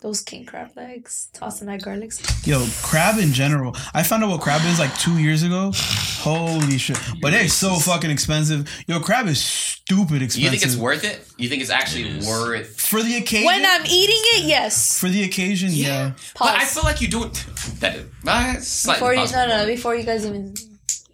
those 0.05 0.21
king 0.21 0.45
crab 0.45 0.69
legs, 0.75 1.29
tossing 1.33 1.65
that 1.67 1.81
garlic. 1.81 2.11
sauce. 2.11 2.45
Yo, 2.45 2.63
crab 2.83 3.17
in 3.17 3.33
general. 3.33 3.75
I 3.93 4.03
found 4.03 4.23
out 4.23 4.29
what 4.29 4.39
crab 4.39 4.61
is 4.65 4.77
like 4.77 4.95
two 4.99 5.17
years 5.17 5.41
ago. 5.41 5.71
Holy 5.73 6.77
shit! 6.77 6.99
But 7.21 7.33
it's 7.33 7.55
so 7.55 7.73
fucking 7.73 8.11
expensive. 8.11 8.69
Yo, 8.85 8.99
crab 8.99 9.25
is 9.25 9.43
stupid 9.43 10.21
expensive. 10.21 10.43
You 10.43 10.49
think 10.51 10.63
it's 10.63 10.75
worth 10.75 11.03
it? 11.03 11.27
You 11.37 11.49
think 11.49 11.63
it's 11.63 11.71
actually 11.71 12.19
worth? 12.19 12.61
It? 12.61 12.79
For 12.79 13.01
the 13.01 13.17
occasion? 13.17 13.47
When 13.47 13.65
I'm 13.65 13.85
eating 13.87 14.21
it, 14.35 14.45
yes. 14.45 14.99
for 14.99 15.09
the 15.09 15.23
occasion, 15.23 15.69
yeah. 15.71 16.13
But 16.37 16.49
I 16.49 16.65
feel 16.65 16.83
like 16.83 17.01
you 17.01 17.07
do 17.07 17.23
it. 17.23 17.33
That 17.79 17.95
is 17.95 18.85
uh, 18.87 18.93
Before 18.93 19.11
you 19.13 19.21
possible. 19.21 19.47
no 19.47 19.57
no 19.57 19.65
before 19.65 19.95
you 19.95 20.03
guys 20.03 20.23
even 20.25 20.53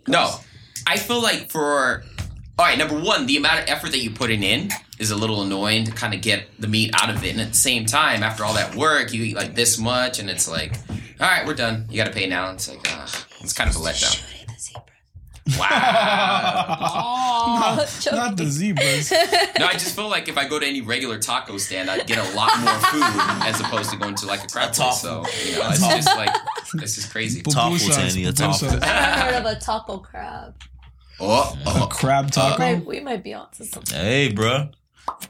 No, 0.06 0.36
I 0.86 0.98
feel 0.98 1.22
like 1.22 1.50
for 1.50 2.04
all 2.60 2.66
right, 2.66 2.78
number 2.78 3.00
one, 3.00 3.26
the 3.26 3.38
amount 3.38 3.60
of 3.64 3.70
effort 3.70 3.92
that 3.92 4.00
you're 4.00 4.14
putting 4.14 4.44
in 4.44 4.70
is 5.00 5.10
a 5.12 5.16
little 5.16 5.42
annoying 5.42 5.86
to 5.86 5.92
kind 5.92 6.14
of 6.14 6.22
get 6.22 6.48
the 6.60 6.68
meat 6.68 6.92
out 6.94 7.10
of 7.10 7.24
it, 7.24 7.32
and 7.32 7.42
at 7.42 7.50
the 7.50 7.54
same 7.56 7.86
time, 7.86 8.22
after 8.24 8.44
all 8.46 8.54
that 8.54 8.76
work, 8.76 9.14
you 9.14 9.24
eat 9.24 9.36
like 9.36 9.56
this 9.56 9.80
much, 9.80 10.20
and 10.20 10.30
it's 10.30 10.48
like, 10.48 10.76
all 11.20 11.28
right, 11.28 11.46
we're 11.46 11.54
done. 11.56 11.88
You 11.90 11.98
got 11.98 12.06
to 12.08 12.14
pay 12.14 12.28
now. 12.28 12.52
It's 12.52 12.70
like, 12.70 12.88
uh, 12.96 13.08
it's 13.42 13.54
kind 13.54 13.70
of 13.70 13.76
a 13.76 13.80
letdown. 13.80 14.14
shooting 14.14 14.46
the 14.48 14.60
zebra. 14.60 15.60
Wow. 15.60 16.78
Oh, 17.44 17.88
Not 18.12 18.38
the 18.38 18.46
zebras. 18.46 19.12
no, 19.58 19.66
I 19.66 19.74
just 19.74 19.96
feel 19.96 20.08
like 20.10 20.28
if 20.28 20.38
I 20.38 20.48
go 20.48 20.60
to 20.60 20.66
any 20.66 20.82
regular 20.82 21.18
taco 21.18 21.58
stand, 21.58 21.90
I'd 21.90 22.06
get 22.06 22.20
a 22.20 22.36
lot 22.36 22.60
more 22.60 22.74
food 22.74 23.04
as 23.48 23.60
opposed 23.60 23.90
to 23.92 23.98
going 23.98 24.16
to 24.16 24.28
like 24.28 24.44
a 24.44 24.48
crab 24.48 24.74
place. 24.74 25.02
So 25.02 25.24
you 25.48 25.58
know, 25.58 25.70
it's 25.70 25.80
just 25.80 26.16
like 26.16 26.36
this 26.74 26.98
is 26.98 27.06
crazy. 27.08 27.42
Toffle, 27.42 27.72
Pupusas, 27.78 27.96
Tany, 27.96 28.26
a 28.26 28.32
pupusas. 28.32 28.80
I 28.84 28.88
never 28.88 29.22
heard 29.22 29.46
of 29.46 29.58
a 29.58 29.60
taco 29.60 29.98
crab. 29.98 30.56
Oh, 31.22 31.56
A 31.66 31.84
oh, 31.84 31.88
crab 31.92 32.26
uh, 32.26 32.30
taco. 32.30 32.58
Might- 32.60 32.86
we 32.86 33.00
might 33.00 33.24
be 33.24 33.34
onto 33.34 33.64
something. 33.64 33.98
Hey, 33.98 34.32
bro. 34.32 34.70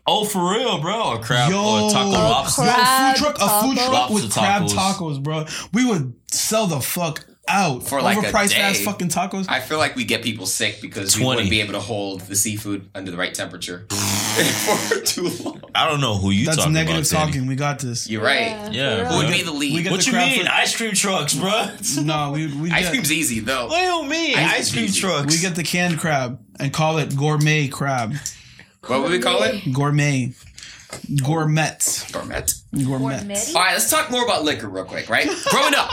Oh, 0.06 0.26
for 0.26 0.52
real, 0.52 0.80
bro. 0.80 1.14
A 1.14 1.20
crab 1.24 1.50
Yo. 1.52 1.58
or 1.84 1.90
a 1.90 1.92
taco 1.92 2.10
A 2.10 2.12
lobster. 2.12 2.64
Yo, 2.66 2.72
crab 2.72 3.18
food 3.18 3.24
truck, 3.24 3.36
a 3.42 3.62
food 3.62 3.78
taco. 3.78 3.90
truck 3.92 4.10
with 4.10 4.24
Lobster 4.24 4.40
crab 4.40 4.62
tacos. 4.64 4.76
tacos, 5.20 5.24
bro. 5.24 5.46
We 5.74 5.86
would 5.86 6.14
sell 6.32 6.68
the 6.68 6.80
fuck 6.82 7.26
out 7.48 7.84
For 7.88 8.02
like 8.02 8.18
a 8.18 8.22
overpriced 8.22 8.56
ass 8.58 8.80
fucking 8.82 9.10
tacos. 9.10 9.46
I 9.50 9.60
feel 9.60 9.78
like 9.80 9.96
we 9.96 10.04
get 10.06 10.22
people 10.24 10.46
sick 10.46 10.80
because 10.82 11.16
we 11.18 11.24
20. 11.24 11.36
wouldn't 11.36 11.50
be 11.50 11.62
able 11.62 11.74
to 11.74 11.80
hold 11.80 12.22
the 12.22 12.36
seafood 12.36 12.90
under 12.94 13.10
the 13.12 13.18
right 13.18 13.34
temperature 13.34 13.88
for 14.88 15.00
too 15.02 15.30
long. 15.44 15.62
I 15.76 15.88
don't 15.90 16.02
know 16.02 16.18
who 16.18 16.32
you 16.32 16.46
That's 16.46 16.58
talking 16.58 16.74
negative 16.74 17.00
about, 17.02 17.08
Tany. 17.20 17.32
talking. 17.32 17.48
We 17.48 17.56
got 17.56 17.80
this. 17.80 18.10
You're 18.10 18.24
right. 18.24 18.72
Yeah, 18.72 19.08
Who 19.10 19.18
would 19.18 19.32
be 19.32 19.42
the 19.44 19.52
lead? 19.52 19.74
We 19.76 19.84
get 19.84 19.92
What 19.92 20.02
the 20.02 20.06
you 20.08 20.12
crab 20.14 20.30
mean? 20.30 20.40
food- 20.40 20.48
Ice 20.48 20.76
cream 20.76 20.94
trucks, 20.94 21.34
bro. 21.36 21.68
No, 22.04 22.32
we 22.32 22.48
we 22.56 22.72
Ice 22.72 22.84
get, 22.84 22.90
cream's 22.92 23.12
easy 23.12 23.40
though. 23.40 23.68
What 23.68 23.80
do 23.80 23.86
you 23.86 24.04
mean? 24.10 24.38
Ice 24.38 24.60
Ice 24.60 24.72
cream 24.72 24.82
cream's 24.84 24.98
easy. 24.98 25.02
trucks. 25.02 25.34
we 25.36 25.42
get 25.42 25.56
the 25.56 25.64
canned 25.64 26.00
crab 26.00 26.40
and 26.60 26.74
call 26.74 26.98
it 26.98 27.16
gourmet 27.16 27.68
crab. 27.68 28.14
What 28.88 29.04
would 29.04 29.12
we 29.12 29.20
call 29.20 29.44
it? 29.44 29.62
Gourmet. 29.74 30.34
Gourmet. 31.24 31.68
Gourmet. 32.12 32.44
Gourmet. 32.84 33.18
All 33.56 33.62
right, 33.62 33.74
let's 33.74 33.90
talk 33.90 34.12
more 34.12 34.24
about 34.26 34.44
liquor 34.44 34.68
real 34.68 34.86
quick, 34.86 35.10
right? 35.10 35.26
Growing 35.50 35.74
up, 35.76 35.90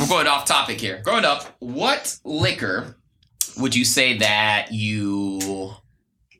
we're 0.00 0.06
going 0.08 0.26
off 0.26 0.44
topic 0.44 0.80
here. 0.80 1.00
Growing 1.04 1.24
up, 1.24 1.44
what 1.58 2.18
liquor 2.24 2.96
would 3.58 3.74
you 3.74 3.84
say 3.84 4.18
that 4.18 4.68
you? 4.72 5.72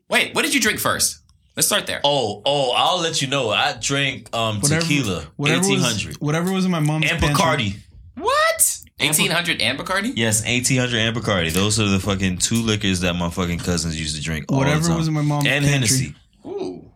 Wait, 0.09 0.35
what 0.35 0.43
did 0.43 0.53
you 0.53 0.59
drink 0.61 0.79
first? 0.79 1.19
Let's 1.55 1.67
start 1.67 1.85
there. 1.85 2.01
Oh, 2.03 2.41
oh, 2.45 2.73
I'll 2.75 2.99
let 3.01 3.21
you 3.21 3.27
know. 3.27 3.49
I 3.49 3.77
drank 3.79 4.33
um 4.35 4.59
tequila, 4.61 5.27
whatever 5.35 5.63
eighteen 5.65 5.79
was, 5.81 6.15
whatever 6.19 6.51
was 6.51 6.65
in 6.65 6.71
my 6.71 6.79
mom's 6.79 7.09
and 7.11 7.19
pantry. 7.19 7.35
Bacardi. 7.43 7.75
What? 8.15 8.79
Eighteen 8.99 9.31
hundred 9.31 9.61
and 9.61 9.77
Bacardi? 9.77 10.13
Yes, 10.15 10.43
eighteen 10.45 10.79
hundred 10.79 10.97
and 10.99 11.15
Bacardi. 11.15 11.51
Those 11.51 11.79
are 11.79 11.87
the 11.87 11.99
fucking 11.99 12.37
two 12.39 12.55
liquors 12.63 13.01
that 13.01 13.13
my 13.15 13.29
fucking 13.29 13.59
cousins 13.59 13.99
used 13.99 14.15
to 14.15 14.21
drink. 14.21 14.45
All 14.51 14.57
Whatever 14.59 14.81
the 14.81 14.87
time. 14.89 14.97
was 14.97 15.07
in 15.07 15.13
my 15.13 15.21
mom's 15.21 15.45
and 15.45 15.63
pantry. 15.65 15.71
Hennessy. 15.71 16.15
Ooh, 16.45 16.91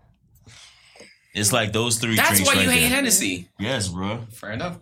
It's 1.33 1.51
like 1.53 1.71
those 1.71 1.97
three. 1.99 2.15
that's 2.15 2.29
drinks 2.31 2.47
why 2.47 2.55
right 2.55 2.63
you 2.65 2.69
hate 2.71 2.79
there. 2.81 2.89
Hennessy. 2.89 3.49
Yes, 3.59 3.87
bro. 3.89 4.25
Fair 4.31 4.51
enough. 4.51 4.77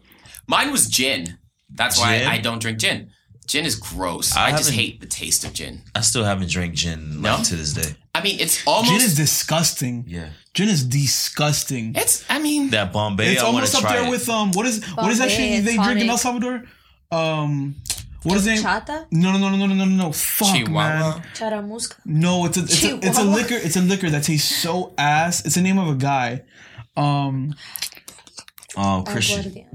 Mine 0.48 0.72
was 0.72 0.88
gin. 0.88 1.38
That's 1.70 2.00
why 2.00 2.20
Gin? 2.20 2.28
I 2.28 2.38
don't 2.38 2.60
drink 2.62 2.78
gin. 2.80 3.12
Gin 3.48 3.66
is 3.66 3.76
gross. 3.76 4.36
I 4.36 4.48
I, 4.48 4.52
just 4.52 4.72
hate 4.72 5.00
the 5.02 5.08
taste 5.08 5.44
of 5.46 5.54
gin. 5.54 5.82
I 5.94 6.02
still 6.02 6.24
haven't 6.24 6.50
drank 6.50 6.74
gin 6.74 7.22
No? 7.22 7.36
like 7.36 7.44
to 7.46 7.56
this 7.56 7.74
day. 7.74 7.96
I 8.16 8.22
mean, 8.24 8.40
it's 8.40 8.66
almost. 8.66 8.92
Gin 8.92 9.02
is 9.02 9.16
disgusting. 9.16 10.06
Yeah, 10.08 10.30
Gin 10.54 10.68
is 10.70 10.84
disgusting. 10.84 11.94
it's. 11.96 12.26
I 12.30 12.40
mean, 12.40 12.70
that 12.72 12.92
Bombay. 12.92 13.34
It's 13.34 13.42
I 13.42 13.46
almost 13.46 13.76
up 13.76 13.82
try 13.82 13.98
there 13.98 14.08
it. 14.08 14.10
with 14.10 14.28
um. 14.30 14.52
What 14.52 14.66
is 14.66 14.84
what 14.96 15.12
is 15.12 15.20
that 15.20 15.30
shit 15.30 15.40
and 15.60 15.68
they 15.68 15.76
drink 15.76 16.02
in. 16.02 16.10
El 16.10 16.18
Salvador? 16.18 16.64
Um, 17.12 17.76
what 18.24 18.38
is 18.38 18.48
it? 18.48 18.60
Chata? 18.64 19.06
No, 19.12 19.32
no, 19.32 19.38
no, 19.38 19.50
no, 19.50 19.58
no, 19.58 19.68
no, 19.68 19.86
no, 19.86 19.86
no. 19.86 20.12
Fuck, 20.12 20.56
Chihuahua. 20.56 21.20
man. 21.20 21.24
Charamusca. 21.36 21.96
No, 22.06 22.46
it's 22.46 22.58
a 22.58 22.62
it's 22.62 22.84
a, 22.84 22.96
it's 23.08 23.20
a 23.20 23.24
liquor. 23.24 23.56
It's 23.56 23.76
a 23.76 23.82
liquor 23.82 24.10
that 24.10 24.24
tastes 24.24 24.56
so 24.56 24.94
ass. 24.98 25.46
It's 25.46 25.56
the 25.56 25.62
name 25.62 25.78
of 25.78 25.88
a 25.90 25.96
guy. 25.96 26.42
Um, 26.98 27.54
Oh, 28.78 29.04
Christian. 29.08 29.66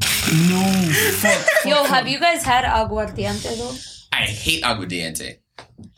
No, 0.49 0.91
fuck. 1.15 1.47
Yo, 1.65 1.85
have 1.85 2.07
you 2.09 2.19
guys 2.21 2.43
had 2.45 2.65
aguardiente 2.65 3.57
though? 3.59 3.75
I 4.13 4.23
hate 4.25 4.63
aguardiente. 4.63 5.39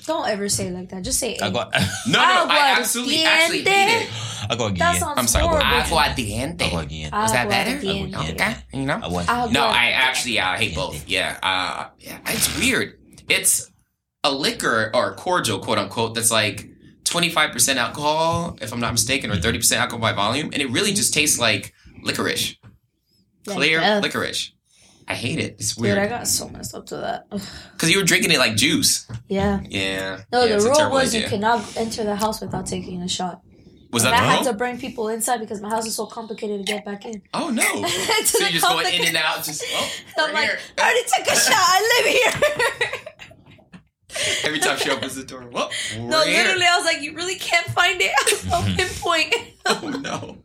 Don't 0.06 0.28
ever 0.28 0.48
say 0.48 0.68
it 0.68 0.74
like 0.74 0.88
that. 0.90 1.02
Just 1.02 1.18
say 1.18 1.34
it. 1.34 1.42
I 1.42 1.50
got. 1.50 1.72
No, 2.06 2.18
no, 2.18 2.46
I 2.48 2.74
absolutely 2.78 3.24
actually 3.24 3.62
hate 3.62 4.02
it. 4.02 4.08
Aguardiente. 4.50 4.78
That 4.78 4.96
sounds 4.98 5.18
I'm 5.18 5.26
sorry. 5.26 5.44
horrible. 5.46 5.64
Aguardiente. 5.66 6.62
I 6.62 6.70
got 6.70 6.84
again. 6.84 7.06
Is 7.14 7.32
that 7.32 7.48
better? 7.48 7.70
Aguardiente. 7.78 8.32
Okay, 8.34 8.54
you 8.74 8.86
know. 8.86 9.00
I 9.02 9.08
want. 9.08 9.26
Agu- 9.28 9.52
No, 9.52 9.64
I 9.66 9.90
actually 9.90 10.38
uh, 10.38 10.54
hate 10.54 10.74
both. 10.74 11.08
Yeah, 11.08 11.38
uh, 11.42 11.88
yeah, 11.98 12.18
it's 12.26 12.58
weird. 12.58 12.98
It's 13.28 13.70
a 14.24 14.32
liquor 14.32 14.90
or 14.94 15.14
cordial, 15.14 15.58
quote 15.58 15.78
unquote, 15.78 16.14
that's 16.14 16.30
like 16.30 16.68
twenty 17.04 17.28
five 17.30 17.50
percent 17.52 17.78
alcohol, 17.78 18.56
if 18.60 18.72
I'm 18.72 18.80
not 18.80 18.92
mistaken, 18.92 19.30
or 19.30 19.36
thirty 19.36 19.58
percent 19.58 19.80
alcohol 19.80 20.00
by 20.00 20.12
volume, 20.12 20.50
and 20.52 20.60
it 20.62 20.70
really 20.70 20.92
just 20.92 21.12
tastes 21.14 21.38
like 21.38 21.72
licorice, 22.02 22.56
Like 22.61 22.61
clear 23.46 23.80
death. 23.80 24.02
licorice. 24.02 24.52
I 25.08 25.14
hate 25.14 25.38
it. 25.38 25.56
It's 25.58 25.76
weird. 25.76 25.96
Dude, 25.96 26.04
I 26.04 26.08
got 26.08 26.28
so 26.28 26.48
messed 26.48 26.74
up 26.74 26.86
to 26.86 26.96
that. 26.98 27.28
Because 27.72 27.90
you 27.90 27.98
were 27.98 28.04
drinking 28.04 28.30
it 28.30 28.38
like 28.38 28.54
juice. 28.56 29.06
Yeah. 29.28 29.60
Yeah. 29.68 30.22
No, 30.32 30.44
yeah, 30.44 30.56
the 30.56 30.64
rule 30.64 30.90
was 30.90 31.14
you 31.14 31.24
cannot 31.24 31.76
enter 31.76 32.04
the 32.04 32.14
house 32.16 32.40
without 32.40 32.66
taking 32.66 33.02
a 33.02 33.08
shot. 33.08 33.42
Was 33.92 34.04
And 34.04 34.14
that 34.14 34.22
I 34.22 34.36
had 34.36 34.44
to 34.44 34.54
bring 34.54 34.78
people 34.78 35.08
inside 35.08 35.38
because 35.38 35.60
my 35.60 35.68
house 35.68 35.86
is 35.86 35.94
so 35.94 36.06
complicated 36.06 36.64
to 36.64 36.72
get 36.72 36.84
back 36.84 37.04
in. 37.04 37.20
Oh 37.34 37.50
no! 37.50 37.62
So 38.24 38.38
you're 38.38 38.48
just 38.48 38.66
going 38.66 38.94
in 38.94 39.08
and 39.08 39.16
out, 39.16 39.44
just 39.44 39.62
oh, 39.68 39.90
I'm 40.18 40.28
we're 40.28 40.34
like, 40.34 40.44
here. 40.48 40.58
I 40.78 40.82
already 40.82 41.02
took 41.02 41.26
a 41.26 41.36
shot. 41.36 41.54
I 41.56 41.80
live 41.92 42.06
here. 42.90 43.00
Every 44.44 44.60
time 44.60 44.78
she 44.78 44.90
opens 44.90 45.14
the 45.14 45.24
door, 45.24 45.46
well, 45.50 45.70
we're 45.96 46.06
no, 46.08 46.22
here. 46.22 46.42
literally, 46.44 46.66
I 46.66 46.76
was 46.76 46.86
like, 46.86 47.02
you 47.02 47.14
really 47.14 47.36
can't 47.36 47.66
find 47.68 48.00
it. 48.00 48.12
I'll 48.52 48.62
pinpoint. 48.76 49.34
Oh 49.66 49.88
no! 50.02 50.38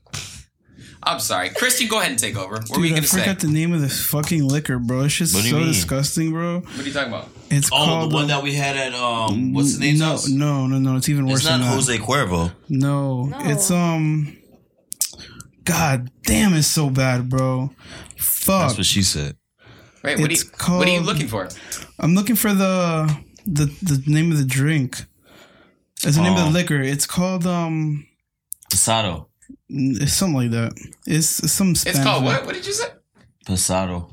I'm 1.04 1.20
sorry, 1.20 1.50
Christian. 1.50 1.88
Go 1.88 2.00
ahead 2.00 2.12
and 2.12 2.20
take 2.20 2.36
over. 2.38 2.56
What 2.56 2.78
were 2.78 2.86
you 2.86 2.96
gonna 2.96 3.08
say? 3.08 3.20
forgot 3.20 3.40
the 3.40 3.48
name 3.48 3.72
of 3.74 3.82
this 3.82 4.04
fucking 4.06 4.44
liquor, 4.48 4.78
bro. 4.80 5.02
It's 5.04 5.16
just 5.16 5.34
What 5.36 5.42
do 5.44 5.48
you 5.48 5.54
so 5.54 5.60
mean? 5.60 5.68
disgusting, 5.68 6.32
bro. 6.32 6.60
What 6.62 6.80
are 6.80 6.84
you 6.84 6.92
talking 6.94 7.14
about? 7.14 7.30
It's 7.50 7.70
Oh, 7.72 7.76
called 7.86 8.12
the 8.12 8.16
one 8.16 8.26
uh, 8.26 8.28
that 8.28 8.44
we 8.44 8.54
had 8.56 8.76
at 8.76 8.94
um, 8.94 9.54
what's 9.54 9.78
the 9.78 9.80
name? 9.80 10.00
No, 10.00 10.18
no, 10.28 10.68
no, 10.68 10.80
no. 10.80 10.98
It's 10.98 11.08
even 11.08 11.26
worse 11.28 11.38
It's 11.42 11.46
not 11.46 11.60
than 11.60 11.68
that. 11.68 11.74
Jose 11.76 11.98
Cuervo. 12.00 12.52
No, 12.70 13.26
No. 13.26 13.38
it's 13.42 13.72
um. 13.72 14.36
God 15.64 16.12
damn, 16.24 16.54
it's 16.54 16.68
so 16.68 16.90
bad, 16.90 17.30
bro. 17.30 17.72
Fuck. 18.18 18.62
That's 18.70 18.78
what 18.78 18.86
she 18.86 19.04
said. 19.04 19.36
Right. 20.04 20.18
what 20.18 20.30
are 20.30 20.34
you? 20.34 20.40
It's 20.40 20.68
What 20.70 20.88
are 20.88 20.92
you 20.92 21.02
looking 21.02 21.28
for? 21.28 21.50
I'm 22.00 22.16
looking 22.16 22.36
for 22.36 22.54
the 22.54 23.16
the 23.46 23.66
the 23.82 24.02
name 24.08 24.32
of 24.32 24.38
the 24.38 24.46
drink. 24.46 25.06
It's 26.04 26.16
the 26.16 26.22
name 26.24 26.34
of 26.34 26.40
Oh. 26.40 26.46
the 26.46 26.52
liquor. 26.52 26.82
It's 26.82 27.06
called 27.06 27.46
um. 27.46 28.06
Pasado. 28.70 29.30
It's 29.70 30.14
something 30.14 30.36
like 30.36 30.52
that. 30.52 30.74
It's, 31.06 31.40
it's 31.44 31.52
some 31.54 31.76
Spanish. 31.76 31.98
It's 31.98 32.06
called 32.06 32.24
what? 32.24 32.46
What 32.46 32.56
did 32.56 32.66
you 32.66 32.74
say? 32.74 32.88
Pasado. 33.46 34.10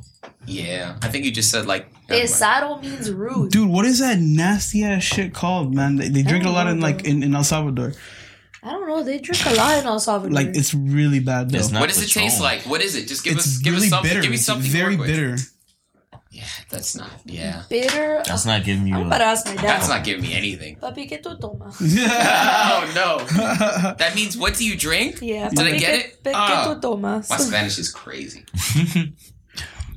Yeah, 0.46 0.96
I 1.02 1.08
think 1.08 1.24
you 1.24 1.30
just 1.32 1.50
said 1.50 1.66
like. 1.66 1.90
Pesado 2.06 2.82
means 2.82 3.10
rude. 3.10 3.50
Dude, 3.50 3.68
what 3.68 3.86
is 3.86 4.00
that 4.00 4.18
nasty 4.18 4.84
ass 4.84 5.02
shit 5.02 5.32
called, 5.32 5.74
man? 5.74 5.96
They, 5.96 6.08
they 6.08 6.22
drink 6.22 6.44
a 6.44 6.50
lot 6.50 6.64
know, 6.66 6.72
in 6.72 6.80
like 6.80 7.04
in, 7.06 7.22
in 7.22 7.34
El 7.34 7.44
Salvador. 7.44 7.94
I 8.62 8.70
don't 8.72 8.86
know. 8.86 9.02
They 9.02 9.18
drink 9.18 9.44
a 9.46 9.54
lot 9.54 9.78
in 9.78 9.86
El 9.86 9.98
Salvador. 10.00 10.34
Like 10.34 10.48
it's 10.48 10.74
really 10.74 11.20
bad 11.20 11.50
though. 11.50 11.58
It's 11.58 11.70
not 11.70 11.80
What 11.80 11.88
does 11.88 12.02
it 12.02 12.10
taste 12.12 12.40
like? 12.42 12.62
What 12.62 12.82
is 12.82 12.94
it? 12.94 13.06
Just 13.08 13.24
give 13.24 13.34
it's 13.36 13.46
us, 13.46 13.58
give 13.58 13.72
really 13.72 13.86
us 13.86 13.90
something. 13.90 14.10
bitter. 14.10 14.20
Give 14.20 14.30
me 14.30 14.36
It's 14.36 14.44
something. 14.44 14.70
to 14.70 14.76
very 14.76 14.96
bitter. 14.96 15.30
with. 15.32 15.53
Bitter. 16.34 16.46
Yeah, 16.46 16.64
that's 16.70 16.94
not. 16.96 17.10
Yeah, 17.24 17.62
bitter. 17.68 18.22
That's 18.26 18.44
not 18.46 18.64
giving 18.64 18.86
you. 18.86 18.94
I'm 18.96 19.02
A, 19.04 19.06
about 19.06 19.18
to 19.18 19.24
ask 19.24 19.46
my 19.46 19.54
dad. 19.54 19.64
that's 19.64 19.88
not 19.88 20.04
giving 20.04 20.22
me 20.22 20.34
anything. 20.34 20.76
Papi, 20.76 21.08
¿qué 21.08 21.22
tú 21.22 21.38
tomas? 21.40 21.76
oh 21.80 22.92
no, 22.94 23.18
that 23.96 24.14
means 24.14 24.36
what 24.36 24.56
do 24.56 24.64
you 24.64 24.76
drink? 24.76 25.20
Yeah. 25.22 25.48
Did 25.50 25.60
I 25.60 25.78
get 25.78 25.80
¿qué- 25.80 25.98
it? 26.06 26.22
¿Qué 26.24 26.32
Ah. 26.34 26.64
tú 26.74 26.80
tomas? 26.80 27.30
My 27.30 27.36
Spanish 27.38 27.78
is 27.78 27.90
crazy. 27.90 28.44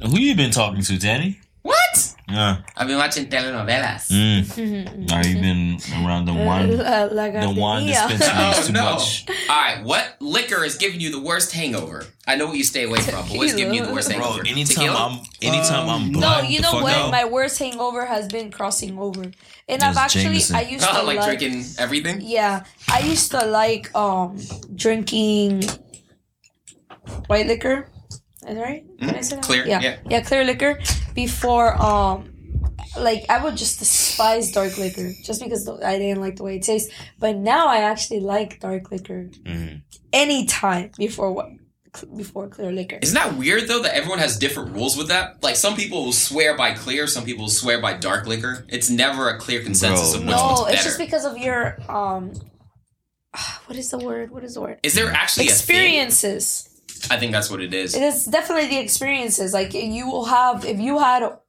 who 0.02 0.20
you 0.20 0.36
been 0.36 0.52
talking 0.52 0.82
to, 0.84 0.98
Danny? 0.98 1.40
What? 1.64 2.14
Yeah. 2.30 2.58
I've 2.76 2.88
been 2.88 2.98
watching 2.98 3.28
telenovelas. 3.28 4.12
Mm. 4.12 5.12
Are 5.14 5.26
you 5.26 5.40
been 5.40 5.80
around 6.06 6.26
the 6.26 6.34
wine, 6.34 6.76
La, 6.88 7.04
la 7.04 7.30
the 7.32 7.56
wine 7.58 7.88
garderia. 7.88 8.10
dispensaries 8.10 8.58
Oh 8.64 8.68
too 8.68 8.74
no! 8.74 8.84
much? 8.84 9.26
All 9.50 9.56
right, 9.56 9.84
what 9.84 10.18
liquor 10.20 10.62
is 10.66 10.76
giving 10.76 11.00
you 11.00 11.10
the 11.10 11.22
worst 11.22 11.54
hangover? 11.54 12.04
I 12.28 12.36
know 12.36 12.48
what 12.48 12.58
you 12.58 12.66
stay 12.66 12.84
away 12.84 13.00
from, 13.00 13.26
but 13.30 13.38
what's 13.38 13.54
giving 13.54 13.74
you 13.74 13.86
the 13.86 13.94
worst 13.94 14.10
Bro, 14.10 14.20
hangover? 14.20 14.42
anytime 14.46 14.66
Tequila? 14.76 15.08
I'm 15.08 15.20
anytime 15.42 15.88
I'm 15.90 16.02
Um, 16.04 16.12
No, 16.12 16.42
you 16.42 16.60
know 16.60 16.74
what? 16.74 16.94
out. 16.94 17.12
My 17.12 17.24
worst 17.24 17.60
hangover 17.60 18.06
has 18.06 18.28
been 18.28 18.52
crossing 18.52 19.00
over, 19.00 19.24
and 19.24 19.34
It's 19.70 19.84
I've 19.86 19.96
actually 19.96 20.24
Jameson. 20.44 20.56
I 20.58 20.62
used 20.64 20.84
to 20.84 21.00
Oh, 21.00 21.04
like 21.08 21.18
like 21.20 21.26
drinking 21.40 21.64
everything. 21.80 22.20
Yeah, 22.22 22.66
I 22.92 23.00
used 23.08 23.32
to 23.32 23.46
like 23.46 23.88
um 23.96 24.38
drinking 24.76 25.64
white 27.28 27.48
liquor. 27.48 27.88
Is 28.48 28.56
that 28.56 28.62
right? 28.62 28.84
Can 29.00 29.16
I 29.16 29.22
say 29.22 29.36
that? 29.36 29.44
Mm-hmm. 29.44 29.52
Clear, 29.52 29.68
Yeah. 29.68 29.98
yeah. 30.10 30.22
clear 30.22 30.44
liquor. 30.44 30.80
Before 31.18 31.74
um, 31.82 32.32
like 32.96 33.26
I 33.28 33.44
would 33.44 33.58
just 33.58 33.80
despise 33.80 34.52
dark 34.52 34.78
liquor 34.78 35.10
just 35.24 35.42
because 35.42 35.68
I 35.68 35.98
didn't 35.98 36.22
like 36.22 36.36
the 36.36 36.44
way 36.44 36.58
it 36.58 36.62
tastes. 36.64 36.94
But 37.18 37.38
now 37.38 37.68
I 37.68 37.78
actually 37.80 38.20
like 38.20 38.60
dark 38.60 38.92
liquor 38.92 39.30
Mhm. 39.44 39.82
anytime 40.14 40.92
before 40.96 41.32
what 41.34 41.50
before 42.16 42.48
clear 42.50 42.72
liquor. 42.72 43.00
Isn't 43.02 43.16
that 43.16 43.36
weird 43.36 43.68
though 43.68 43.82
that 43.82 43.96
everyone 43.96 44.20
has 44.20 44.38
different 44.38 44.74
rules 44.76 44.96
with 44.96 45.08
that? 45.08 45.42
Like 45.42 45.56
some 45.56 45.76
people 45.76 46.06
will 46.06 46.14
swear 46.14 46.56
by 46.56 46.74
clear, 46.74 47.08
some 47.08 47.26
people 47.26 47.46
will 47.46 47.50
swear 47.50 47.82
by 47.82 47.94
dark 47.94 48.28
liquor. 48.28 48.64
It's 48.70 48.92
never 48.92 49.28
a 49.30 49.40
clear 49.40 49.64
consensus 49.64 50.12
Bro, 50.12 50.22
of 50.22 50.28
which 50.28 50.36
no, 50.36 50.54
one's 50.62 50.74
it's 50.76 50.84
just 50.84 51.00
because 51.00 51.26
of 51.26 51.36
your 51.40 51.78
um. 51.90 52.32
What 53.66 53.76
is 53.78 53.90
the 53.90 53.98
word? 53.98 54.30
What 54.30 54.44
is 54.44 54.54
the 54.54 54.62
word? 54.62 54.80
Is 54.84 54.94
there 54.94 55.10
actually 55.12 55.46
Experiences. 55.48 56.70
I 57.10 57.18
think 57.18 57.32
that's 57.32 57.50
what 57.50 57.62
it 57.62 57.74
is. 57.74 57.96
It 57.96 58.04
is 58.04 58.26
definitely 58.26 58.70
the 58.70 58.80
experiences. 58.80 59.54
Like 59.54 59.74
you 59.74 60.08
will 60.10 60.26
have 60.26 60.66
if 60.66 60.80
you 60.80 61.00
had 61.00 61.24
a, 61.24 61.40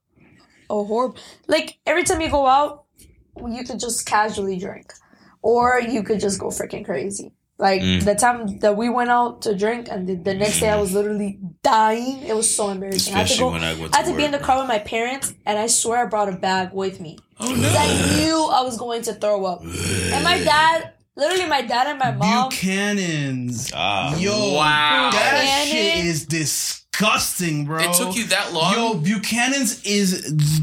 a 0.71 0.85
horrible 0.85 1.17
like 1.47 1.79
every 1.87 2.05
time 2.05 2.21
you 2.21 2.31
go 2.31 2.47
out, 2.47 2.85
you 3.37 3.65
could 3.65 3.81
just 3.81 4.07
casually 4.07 4.59
drink, 4.59 4.93
or 5.43 5.81
you 5.81 6.03
could 6.03 6.21
just 6.21 6.39
go 6.41 6.47
freaking 6.49 6.85
crazy. 6.85 7.33
Like 7.61 7.83
Mm. 7.83 8.05
the 8.05 8.15
time 8.15 8.59
that 8.61 8.77
we 8.77 8.89
went 8.89 9.11
out 9.11 9.43
to 9.43 9.55
drink, 9.57 9.89
and 9.91 10.07
the, 10.07 10.15
the 10.15 10.35
next 10.35 10.61
day 10.61 10.69
I 10.71 10.77
was 10.81 10.93
literally 10.93 11.41
dying. 11.65 12.23
It 12.23 12.37
was 12.37 12.49
so 12.55 12.69
embarrassing. 12.71 13.15
I 13.15 13.19
had 13.19 13.27
to 13.29 13.39
go. 13.39 13.51
when 13.51 13.65
I 13.65 13.71
I 13.73 13.75
had 13.97 14.05
to 14.05 14.11
to 14.13 14.17
be 14.17 14.25
in 14.25 14.31
the 14.31 14.39
car 14.39 14.59
with 14.61 14.69
my 14.69 14.79
parents, 14.79 15.35
and 15.45 15.59
I 15.59 15.67
swear 15.67 16.05
I 16.05 16.09
brought 16.09 16.29
a 16.29 16.37
bag 16.37 16.73
with 16.73 17.01
me. 17.01 17.19
Oh 17.41 17.49
Because 17.53 17.75
I 17.77 17.89
knew 18.17 18.49
I 18.49 18.63
was 18.63 18.77
going 18.79 19.03
to 19.03 19.13
throw 19.15 19.45
up. 19.45 19.63
And 19.63 20.23
my 20.23 20.39
dad, 20.43 20.93
literally 21.19 21.47
my 21.47 21.61
dad 21.63 21.87
and 21.89 21.99
my 21.99 22.13
mom. 22.13 22.49
Buchanan's. 22.49 23.71
Ah. 23.75 24.17
Yo, 24.17 24.55
Wow. 24.55 25.11
that 25.13 25.43
Buchanan? 25.43 25.67
shit 25.67 26.05
is 26.07 26.25
disgusting, 26.27 27.65
bro. 27.67 27.79
It 27.83 27.93
took 27.95 28.17
you 28.17 28.25
that 28.29 28.53
long? 28.53 28.73
Yo, 28.75 28.95
Buchanan's 28.95 29.83
is 29.85 30.23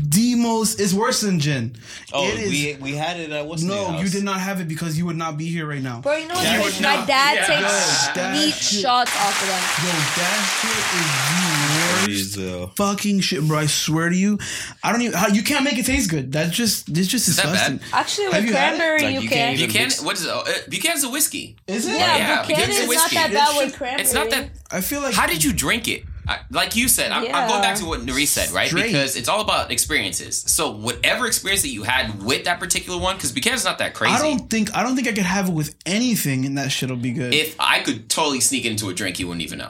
the 0.10 0.36
most. 0.36 0.80
It's 0.80 0.94
worse 0.94 1.22
than 1.22 1.40
gin. 1.40 1.76
Oh, 2.14 2.28
it 2.28 2.40
is. 2.40 2.50
we 2.50 2.76
we 2.82 2.92
had 2.96 3.20
it 3.20 3.32
at 3.32 3.46
what's 3.46 3.62
no, 3.64 3.88
house? 3.92 4.02
you 4.04 4.10
did 4.10 4.24
not 4.24 4.40
have 4.40 4.60
it 4.62 4.68
because 4.68 4.98
you 4.98 5.06
would 5.06 5.18
not 5.18 5.38
be 5.38 5.46
here 5.46 5.68
right 5.68 5.82
now. 5.82 6.02
Bro, 6.02 6.18
you 6.18 6.28
know 6.28 6.34
what's 6.36 6.46
Yeah, 6.46 6.62
crazy? 6.62 6.84
My 6.84 7.06
dad 7.06 7.36
Yeah. 7.36 7.46
takes 7.62 8.08
That 8.16 8.34
neat 8.34 8.54
shots 8.54 9.12
off 9.16 9.42
of 9.42 9.48
them. 9.48 9.64
Yo, 9.86 9.92
that 10.18 10.40
shit 10.60 10.84
is 11.00 11.10
the 11.30 11.65
worst. 11.96 12.06
Please, 12.06 12.38
uh, 12.38 12.68
Fucking 12.76 13.20
shit, 13.22 13.48
bro! 13.48 13.60
I 13.60 13.66
swear 13.66 14.10
to 14.10 14.16
you, 14.16 14.38
I 14.84 14.92
don't 14.92 15.02
even. 15.02 15.18
How 15.18 15.28
you 15.28 15.44
can't 15.44 15.64
make 15.64 15.78
it 15.78 15.86
taste 15.86 16.10
good? 16.10 16.32
That's 16.32 16.52
just. 16.56 16.90
It's 16.90 17.08
just 17.08 17.28
Is 17.28 17.38
that 17.38 17.44
disgusting. 17.44 17.78
bad? 17.78 17.88
Actually, 17.94 18.26
Have 18.26 18.34
with 18.36 18.46
you 18.46 18.52
cranberry, 18.52 19.02
Like, 19.02 19.14
you, 19.16 19.22
you 19.22 19.30
can. 19.30 19.38
can't 19.38 19.54
even- 19.60 19.68
Buchanan, 19.70 19.88
mix- 19.88 20.02
what 20.02 20.16
is 20.18 20.26
it? 20.26 20.32
Uh, 20.32 20.44
Buchanan's 20.70 21.04
a 21.04 21.10
whiskey. 21.10 21.56
Is 21.68 21.88
it? 21.88 21.92
yeah, 21.98 22.18
Yeah, 22.18 22.42
Buchanan 22.46 22.48
because 22.48 22.70
is 22.70 22.80
it's 22.80 22.88
not 22.88 22.90
whiskey. 23.04 23.16
that 23.16 23.32
That 23.32 23.50
bad 23.56 23.66
with 23.66 23.76
cranberry. 23.78 24.02
It's 24.02 24.14
not 24.14 24.30
that. 24.32 24.50
I 24.72 24.82
feel 24.82 25.02
like. 25.02 25.14
How 25.16 25.28
did 25.28 25.44
you 25.44 25.54
drink 25.54 25.88
it? 25.88 26.04
I, 26.28 26.40
like 26.50 26.76
you 26.76 26.88
said, 26.88 27.12
I'm, 27.12 27.24
I'm 27.26 27.48
going 27.48 27.62
back 27.62 27.76
to 27.78 27.86
what 27.86 28.00
Nuri 28.00 28.26
said, 28.26 28.50
right? 28.50 28.68
Straight. 28.68 28.88
Because 28.88 29.16
it's 29.16 29.30
all 29.30 29.42
about 29.42 29.70
experiences. 29.72 30.38
So 30.48 30.72
whatever 30.72 31.28
experience 31.28 31.62
that 31.62 31.68
you 31.70 31.84
had 31.84 32.24
with 32.24 32.46
that 32.46 32.60
particular 32.60 33.00
one, 33.00 33.16
because 33.16 33.32
Buchanan's 33.32 33.64
not 33.64 33.78
that 33.78 33.94
crazy. 33.94 34.16
I 34.16 34.20
don't 34.24 34.50
think. 34.50 34.76
I 34.76 34.82
don't 34.82 34.96
think 34.96 35.08
I 35.08 35.12
could 35.14 35.22
have 35.26 35.50
it 35.50 35.54
with 35.54 35.76
anything, 35.86 36.46
and 36.48 36.58
that 36.58 36.72
shit'll 36.72 36.96
be 36.98 37.12
good. 37.12 37.32
if 37.32 37.56
I 37.60 37.82
could 37.82 38.10
totally 38.10 38.40
sneak 38.40 38.66
it 38.66 38.72
into 38.72 38.90
a 38.90 38.94
drink, 38.96 39.20
you 39.20 39.28
wouldn't 39.28 39.44
even 39.44 39.60
know. 39.60 39.70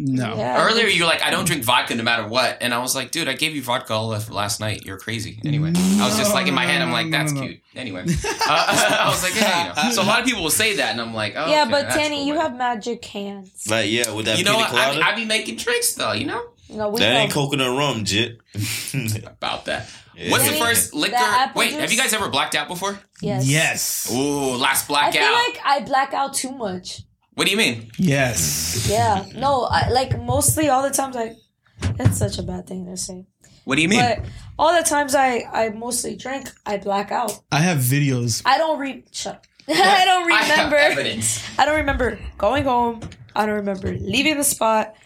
No. 0.00 0.36
Yeah. 0.36 0.64
Earlier, 0.64 0.86
you 0.86 1.02
were 1.02 1.08
like, 1.08 1.22
I 1.22 1.30
don't 1.30 1.44
drink 1.44 1.64
vodka 1.64 1.92
no 1.96 2.04
matter 2.04 2.26
what. 2.28 2.58
And 2.60 2.72
I 2.72 2.78
was 2.78 2.94
like, 2.94 3.10
dude, 3.10 3.26
I 3.26 3.32
gave 3.32 3.56
you 3.56 3.62
vodka 3.62 3.92
all 3.94 4.12
of 4.14 4.30
last 4.30 4.60
night. 4.60 4.84
You're 4.86 4.96
crazy. 4.96 5.40
Anyway, 5.44 5.72
I 5.74 6.06
was 6.06 6.16
just 6.16 6.32
like, 6.32 6.46
in 6.46 6.54
my 6.54 6.66
head, 6.66 6.80
I'm 6.80 6.92
like, 6.92 7.08
No, 7.08 7.18
no, 7.18 7.18
that's 7.18 7.32
no, 7.32 7.40
no. 7.40 7.46
cute. 7.48 7.60
Anyway, 7.74 8.02
uh, 8.02 8.06
I 8.48 9.08
was 9.10 9.22
like, 9.24 9.34
yeah, 9.34 9.82
you 9.82 9.88
know. 9.88 9.94
So 9.96 10.02
a 10.02 10.04
lot 10.04 10.20
of 10.20 10.24
people 10.26 10.44
will 10.44 10.50
say 10.50 10.76
that, 10.76 10.92
and 10.92 11.00
I'm 11.00 11.12
like, 11.14 11.34
oh, 11.36 11.50
yeah, 11.50 11.62
okay, 11.62 11.70
but 11.72 11.82
that's 11.82 11.96
Tany, 11.96 12.16
cool, 12.18 12.26
you 12.28 12.34
man. 12.34 12.42
have 12.42 12.56
magic 12.56 13.04
hands. 13.06 13.66
like 13.68 13.90
yeah, 13.90 14.12
with 14.12 14.26
that 14.26 14.38
You 14.38 14.44
know 14.44 14.56
what? 14.56 14.72
I 14.72 14.94
be. 14.94 15.02
I 15.02 15.14
be 15.16 15.24
making 15.24 15.56
tricks, 15.56 15.94
though, 15.94 16.12
you 16.12 16.26
know? 16.26 16.42
No, 16.70 16.90
we 16.90 17.00
that 17.00 17.14
ain't 17.14 17.32
coconut 17.32 17.76
rum, 17.76 18.04
jit. 18.04 18.38
About 19.26 19.64
that. 19.64 19.88
Yeah. 20.14 20.30
What's 20.30 20.48
the 20.48 20.56
first 20.56 20.94
liquor? 20.94 21.12
The 21.12 21.18
apple 21.18 21.58
Wait, 21.60 21.72
have 21.74 21.90
you 21.92 21.98
guys 21.98 22.12
ever 22.12 22.28
blacked 22.28 22.54
out 22.54 22.68
before? 22.68 22.98
Yes. 23.22 23.48
Yes. 23.48 24.12
Ooh, 24.12 24.56
last 24.56 24.86
blackout. 24.88 25.16
I 25.16 25.20
feel 25.22 25.32
like 25.32 25.60
I 25.64 25.80
black 25.86 26.12
out 26.12 26.34
too 26.34 26.50
much. 26.52 27.02
What 27.38 27.46
do 27.46 27.52
you 27.52 27.56
mean? 27.56 27.90
Yes. 27.98 28.88
Yeah. 28.90 29.24
No, 29.36 29.62
I 29.70 29.88
like 29.90 30.20
mostly 30.20 30.68
all 30.68 30.82
the 30.82 30.90
times 30.90 31.14
I. 31.16 31.36
That's 31.96 32.18
such 32.18 32.38
a 32.38 32.42
bad 32.42 32.66
thing 32.66 32.84
to 32.86 32.96
say, 32.96 33.24
What 33.64 33.76
do 33.76 33.82
you 33.82 33.88
mean? 33.88 34.00
but 34.00 34.24
all 34.58 34.74
the 34.76 34.82
times 34.82 35.14
I 35.14 35.44
I 35.52 35.68
mostly 35.70 36.16
drink, 36.16 36.50
I 36.66 36.78
black 36.78 37.12
out. 37.12 37.38
I 37.52 37.60
have 37.60 37.78
videos. 37.78 38.42
I 38.44 38.58
don't 38.58 38.78
re. 38.80 39.04
Shut 39.12 39.34
up. 39.36 39.44
I 39.68 40.04
don't 40.04 40.32
I 40.32 40.42
have 40.42 40.50
remember. 40.72 40.76
evidence. 40.76 41.44
I 41.58 41.64
don't 41.66 41.76
remember 41.76 42.18
going 42.36 42.64
home. 42.64 43.00
I 43.36 43.46
don't 43.46 43.54
remember 43.56 43.92
leaving 43.92 44.36
the 44.36 44.44
spot. 44.44 44.96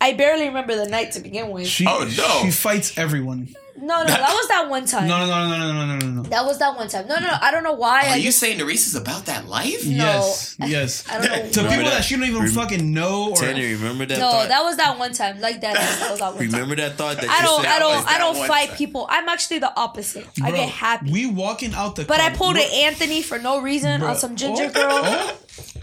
I 0.00 0.14
barely 0.14 0.46
remember 0.46 0.74
the 0.74 0.88
night 0.88 1.12
to 1.12 1.20
begin 1.20 1.50
with. 1.50 1.66
She, 1.66 1.84
Oh, 1.86 2.00
no. 2.16 2.42
She 2.44 2.50
fights 2.50 2.96
everyone. 2.98 3.54
No, 3.80 4.02
no, 4.02 4.06
that 4.06 4.32
was 4.32 4.48
that 4.48 4.68
one 4.68 4.84
time. 4.84 5.08
No, 5.18 5.26
no, 5.26 5.48
no, 5.48 5.56
no, 5.56 5.72
no, 5.72 5.86
no, 5.86 5.96
no, 5.96 6.22
no. 6.22 6.22
That 6.24 6.44
was 6.44 6.58
that 6.58 6.76
one 6.76 6.88
time. 6.88 7.06
No, 7.06 7.14
no, 7.14 7.28
no. 7.28 7.36
I 7.40 7.50
don't 7.50 7.62
know 7.62 7.72
why. 7.72 8.06
Are 8.06 8.10
I 8.10 8.16
you 8.16 8.24
just, 8.24 8.38
saying 8.38 8.58
Nerys 8.58 8.86
is 8.86 8.94
about 8.94 9.26
that 9.26 9.46
life? 9.48 9.86
No, 9.86 9.92
yes, 9.94 10.56
yes. 10.60 11.04
I 11.08 11.18
don't 11.18 11.22
know. 11.22 11.28
To 11.28 11.60
remember 11.60 11.68
people 11.70 11.84
that, 11.90 11.96
that 11.98 12.10
you 12.10 12.16
don't 12.16 12.28
even 12.28 12.42
rem- 12.42 12.50
fucking 12.50 12.92
know. 12.92 13.30
Or, 13.30 13.36
Tanner, 13.36 13.60
remember 13.60 14.06
that? 14.06 14.18
No, 14.18 14.30
thought? 14.30 14.48
that 14.48 14.62
was 14.62 14.76
that 14.76 14.98
one 14.98 15.12
time. 15.12 15.40
Like 15.40 15.60
that. 15.60 15.74
that, 15.74 16.10
was 16.10 16.20
that 16.20 16.34
one 16.34 16.44
remember 16.44 16.76
time. 16.76 16.88
that 16.88 16.96
thought 16.96 17.16
that 17.16 17.30
I 17.30 17.42
don't, 17.42 17.66
I 17.66 17.78
don't, 17.78 18.06
I 18.06 18.18
don't 18.18 18.46
fight 18.46 18.68
time. 18.70 18.76
people. 18.76 19.06
I'm 19.08 19.28
actually 19.28 19.60
the 19.60 19.74
opposite. 19.78 20.26
Bro, 20.34 20.48
I 20.48 20.50
get 20.50 20.68
happy. 20.68 21.12
We 21.12 21.26
walking 21.26 21.72
out 21.74 21.96
the. 21.96 22.04
But 22.04 22.16
club. 22.16 22.32
I 22.32 22.36
pulled 22.36 22.56
an 22.56 22.70
Anthony 22.72 23.22
for 23.22 23.38
no 23.38 23.60
reason 23.60 24.00
Bro. 24.00 24.10
on 24.10 24.16
some 24.16 24.36
ginger 24.36 24.64
oh, 24.64 24.72
girl. 24.72 24.88
Oh 24.90 25.38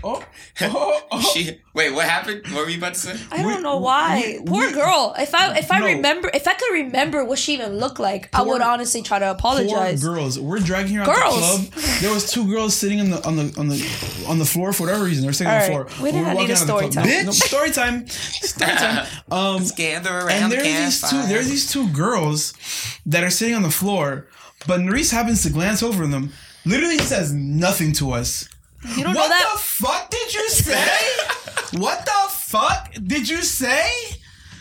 oh, 0.06 0.24
oh, 0.62 1.02
oh. 1.12 1.22
She, 1.34 1.60
wait, 1.74 1.91
what 1.94 2.06
happened? 2.06 2.44
What 2.54 2.65
were 2.65 2.70
you 2.70 2.78
about 2.78 2.94
to 2.94 3.00
say? 3.00 3.20
I 3.32 3.41
don't 3.41 3.58
we- 3.58 3.62
know 3.62 3.78
why. 3.78 4.38
we- 4.39 4.46
Poor 4.46 4.68
we- 4.68 4.74
girl. 4.74 5.13
If 5.18 5.34
I 5.36 5.58
if 5.58 5.72
I 5.72 5.80
No. 5.80 5.86
remember 5.88 6.30
if 6.34 6.48
I 6.48 6.54
could 6.54 6.72
remember 6.72 7.26
what 7.26 7.39
she 7.39 7.54
even 7.54 7.78
looked 7.80 8.00
like, 8.00 8.30
I 8.34 8.41
would 8.44 8.62
honestly 8.62 9.02
try 9.02 9.20
to 9.20 9.26
Poor 9.26 9.34
apologize. 9.34 10.02
girls. 10.04 10.39
We're 10.39 10.60
dragging 10.60 10.96
her 10.96 11.02
out 11.04 11.08
Girls. 11.15 11.65
the 11.70 11.72
club. 11.72 11.84
There 12.02 12.13
was 12.13 12.32
two 12.32 12.48
girls 12.48 12.74
sitting 12.76 13.00
on 13.02 13.10
the 13.10 13.26
on 13.26 13.36
the 13.36 13.54
on 13.60 13.68
the 13.68 14.26
on 14.28 14.39
the 14.39 14.46
floor 14.46 14.72
for 14.74 14.84
whatever 14.84 15.04
reason. 15.04 15.24
They're 15.24 15.34
sitting 15.34 15.52
on 15.52 15.60
the 15.60 15.72
All 15.74 15.80
right. 15.82 15.89
floor. 15.91 16.04
We 16.06 16.12
did 16.12 16.22
We're 16.22 16.34
not 16.34 16.38
need 16.38 16.50
a 16.50 16.54
out 16.54 16.62
of 16.62 16.68
the 16.68 16.74
story 16.74 16.89
time. 16.89 17.08
No, 17.10 17.22
no, 17.24 17.32
story 17.32 17.72
time. 17.72 18.08
Story 18.08 18.72
time. 18.72 19.08
Um, 19.32 19.63
Gather 19.76 20.12
around 20.20 20.30
and 20.30 20.52
the 20.52 20.58
there's 20.58 20.68
these 20.78 21.02
two 21.02 21.08
campfire. 21.10 21.30
there's 21.34 21.50
these 21.50 21.72
two 21.72 21.89
girls 21.89 22.54
that 23.08 23.24
are 23.24 23.30
sitting 23.32 23.56
on 23.56 23.63
the 23.63 23.72
floor, 23.72 24.28
but 24.68 24.80
Nerys 24.80 25.12
happens 25.12 25.41
to 25.44 25.50
glance 25.50 25.82
over 25.82 26.06
them. 26.08 26.32
Literally 26.63 27.00
says 27.00 27.34
nothing 27.34 27.91
to 27.94 28.12
us. 28.12 28.48
You 28.98 29.04
don't 29.04 29.15
what 29.15 29.24
know 29.24 29.30
that? 29.30 29.50
the 29.54 29.60
fuck 29.60 30.10
did 30.10 30.34
you 30.34 30.50
say? 30.50 30.88
what 31.80 32.06
the 32.06 32.30
fuck 32.30 32.93
did 33.06 33.28
you 33.30 33.41
say? 33.41 33.89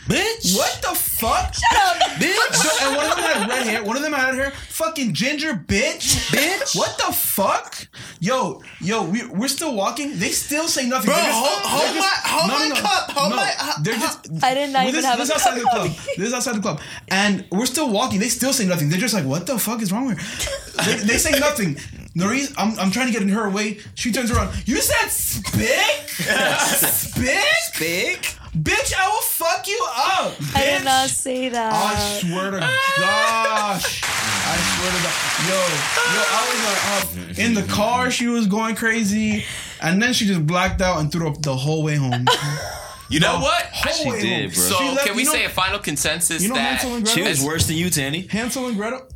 bitch. 0.08 0.54
What 0.54 0.82
the 0.82 0.94
fuck? 0.94 1.54
Shut 1.54 1.78
up. 1.78 1.96
Bitch. 2.20 2.82
and 2.82 2.94
one 2.96 3.06
of 3.10 3.16
them 3.16 3.24
had 3.24 3.48
red 3.48 3.66
hair. 3.66 3.82
One 3.84 3.96
of 3.96 4.02
them 4.02 4.12
had 4.12 4.34
hair. 4.34 4.50
Fucking 4.68 5.14
ginger 5.14 5.54
bitch. 5.54 6.30
Bitch. 6.30 6.76
What 6.76 6.98
the 6.98 7.10
fuck? 7.10 7.88
Yo, 8.20 8.60
yo, 8.82 9.04
we, 9.04 9.24
we're 9.26 9.48
still 9.48 9.74
walking. 9.74 10.18
They 10.18 10.28
still 10.28 10.68
say 10.68 10.86
nothing. 10.86 11.06
Bro, 11.06 11.16
They're 11.16 11.24
just- 11.24 11.38
hold- 11.38 11.62
hold 11.62 11.94
just- 11.94 11.98
my- 11.98 12.28
hold 12.30 12.50
my 12.74 12.80
cup, 12.80 13.10
hold 13.12 13.30
no. 13.30 13.36
my- 13.36 13.54
uh, 13.58 13.72
They're 13.82 13.94
just. 13.98 14.28
I 14.44 14.52
did 14.52 14.70
not 14.74 14.80
Well, 14.80 14.88
even 14.88 14.94
this, 14.96 15.04
have 15.06 15.18
this 15.18 15.30
a 15.30 15.34
outside 15.36 15.56
the 15.58 15.62
club. 15.62 15.90
This 16.18 16.26
is 16.28 16.34
outside 16.34 16.56
the 16.56 16.60
club, 16.60 16.80
and 17.08 17.46
we're 17.50 17.64
still 17.66 17.88
walking. 17.90 18.20
They 18.20 18.28
still 18.28 18.52
say 18.52 18.66
nothing. 18.66 18.90
They're 18.90 19.00
just 19.00 19.14
like, 19.14 19.24
"What 19.24 19.46
the 19.46 19.58
fuck 19.58 19.80
is 19.80 19.90
wrong 19.90 20.04
with?" 20.06 20.18
Her? 20.20 20.82
They, 20.84 20.96
they 20.96 21.16
say 21.18 21.38
nothing. 21.38 21.78
Noris, 22.16 22.52
I'm, 22.56 22.78
I'm 22.78 22.90
trying 22.92 23.06
to 23.08 23.12
get 23.12 23.22
in 23.22 23.28
her 23.30 23.48
way. 23.50 23.78
She 23.94 24.12
turns 24.12 24.30
around. 24.30 24.54
You 24.68 24.76
said 24.76 25.08
spick, 25.08 26.08
spick, 26.10 27.78
Big. 27.78 28.18
bitch. 28.56 28.94
I 28.96 29.08
will 29.08 29.20
fuck 29.22 29.66
you 29.66 29.84
up. 29.96 30.32
Bitch. 30.34 30.56
I 30.56 30.64
did 30.78 30.84
not 30.84 31.08
say 31.08 31.48
that. 31.48 31.72
I 31.72 32.20
swear 32.20 32.50
to 32.52 32.58
gosh. 32.60 34.02
I 34.04 34.56
swear 34.76 34.90
to 34.92 35.00
God. 35.02 35.14
Yo, 35.48 35.58
yo, 36.14 36.22
I 36.30 36.40
was 36.50 36.60
like, 37.26 37.38
uh, 37.38 37.42
in 37.42 37.54
the 37.54 37.62
car, 37.72 38.10
she 38.10 38.28
was 38.28 38.46
going 38.46 38.76
crazy. 38.76 39.44
And 39.82 40.00
then 40.00 40.12
she 40.12 40.26
just 40.26 40.46
blacked 40.46 40.80
out 40.80 41.00
and 41.00 41.10
threw 41.10 41.28
up 41.28 41.42
the 41.42 41.56
whole 41.56 41.82
way 41.82 41.96
home. 41.96 42.26
You 43.10 43.20
know 43.20 43.38
what? 43.38 43.66
Whole 43.70 44.12
way 44.12 44.22
did, 44.22 44.32
home. 44.32 44.50
bro. 44.54 44.62
So 44.62 44.76
She 44.78 44.88
left- 44.88 45.06
can 45.06 45.14
we 45.14 45.22
you 45.22 45.26
know- 45.28 45.32
say 45.34 45.44
a 45.44 45.50
final 45.50 45.78
consensus 45.78 46.42
You 46.42 46.48
know 46.48 46.54
that 46.54 46.80
Hansel 46.80 46.94
and 46.96 47.06
She 47.06 47.16
Gretel? 47.16 47.30
was 47.30 47.44
worse 47.44 47.66
than 47.66 47.76
you, 47.76 47.90
Tany. 47.90 48.22
Hansel 48.28 48.66
and 48.66 48.76
Gretel? 48.78 49.06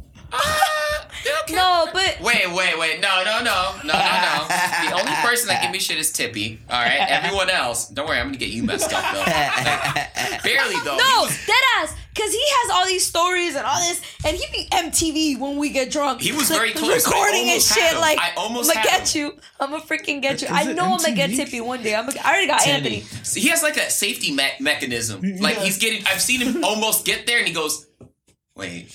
Okay. 1.42 1.54
no, 1.54 1.88
but 1.92 2.18
Wait, 2.20 2.50
wait, 2.52 2.78
wait. 2.78 3.00
No, 3.00 3.22
no, 3.24 3.38
no. 3.42 3.74
No, 3.84 3.92
no, 3.92 3.92
no. 3.94 4.46
The 4.88 4.94
only 4.94 5.12
person 5.22 5.48
that 5.48 5.62
give 5.62 5.70
me 5.70 5.78
shit 5.78 5.98
is 5.98 6.12
Tippy. 6.12 6.58
All 6.70 6.80
right. 6.80 6.96
Everyone 7.08 7.50
else, 7.50 7.88
don't 7.88 8.06
worry, 8.06 8.18
I'm 8.18 8.26
going 8.28 8.32
to 8.34 8.38
get 8.38 8.50
you 8.50 8.62
messed 8.62 8.92
up, 8.92 9.02
though. 9.12 9.20
Like, 9.20 10.42
barely, 10.42 10.74
though. 10.84 10.96
no, 10.96 11.04
He 11.04 11.26
was- 11.26 11.46
dead 11.46 11.54
ass. 11.78 11.94
Cause 12.16 12.32
he 12.32 12.42
has 12.42 12.70
all 12.74 12.84
these 12.84 13.06
stories 13.06 13.54
and 13.54 13.64
all 13.64 13.78
this, 13.78 14.02
and 14.26 14.36
he 14.36 14.44
be 14.50 14.66
MTV 14.72 15.38
when 15.38 15.56
we 15.56 15.70
get 15.70 15.88
drunk. 15.88 16.20
He 16.20 16.32
was 16.32 16.50
Like, 16.50 16.58
very 16.58 16.72
close. 16.72 17.06
Recording 17.06 17.48
and 17.48 17.62
shit. 17.62 17.92
him. 17.92 18.00
Like 18.00 18.18
I 18.18 18.32
almost 18.36 18.70
I'm 18.70 18.82
gonna 18.82 18.86
get 18.88 19.08
him. 19.14 19.26
you. 19.26 19.38
I'm 19.60 19.70
gonna 19.70 19.84
freaking 19.84 20.20
get 20.20 20.42
you. 20.42 20.48
Is 20.48 20.52
I 20.52 20.72
know 20.72 20.94
I'm 20.94 20.98
gonna 20.98 21.14
get 21.14 21.30
Tippy 21.30 21.60
one 21.60 21.80
day. 21.80 21.94
I'm 21.94 22.06
gonna, 22.08 22.18
I 22.24 22.30
already 22.30 22.48
got 22.48 22.58
Tany. 22.62 22.74
Anthony. 22.96 23.00
See, 23.22 23.38
he 23.40 23.48
has 23.50 23.62
like 23.62 23.76
a 23.76 23.88
safety 23.88 24.34
me- 24.34 24.50
mechanism. 24.58 25.20
Like 25.38 25.58
he's 25.58 25.78
getting. 25.78 26.04
I've 26.08 26.20
seen 26.20 26.40
him 26.40 26.64
almost 26.64 27.06
get 27.06 27.24
there, 27.28 27.38
and 27.38 27.46
he 27.46 27.54
goes, 27.54 27.86
"Wait, 28.56 28.88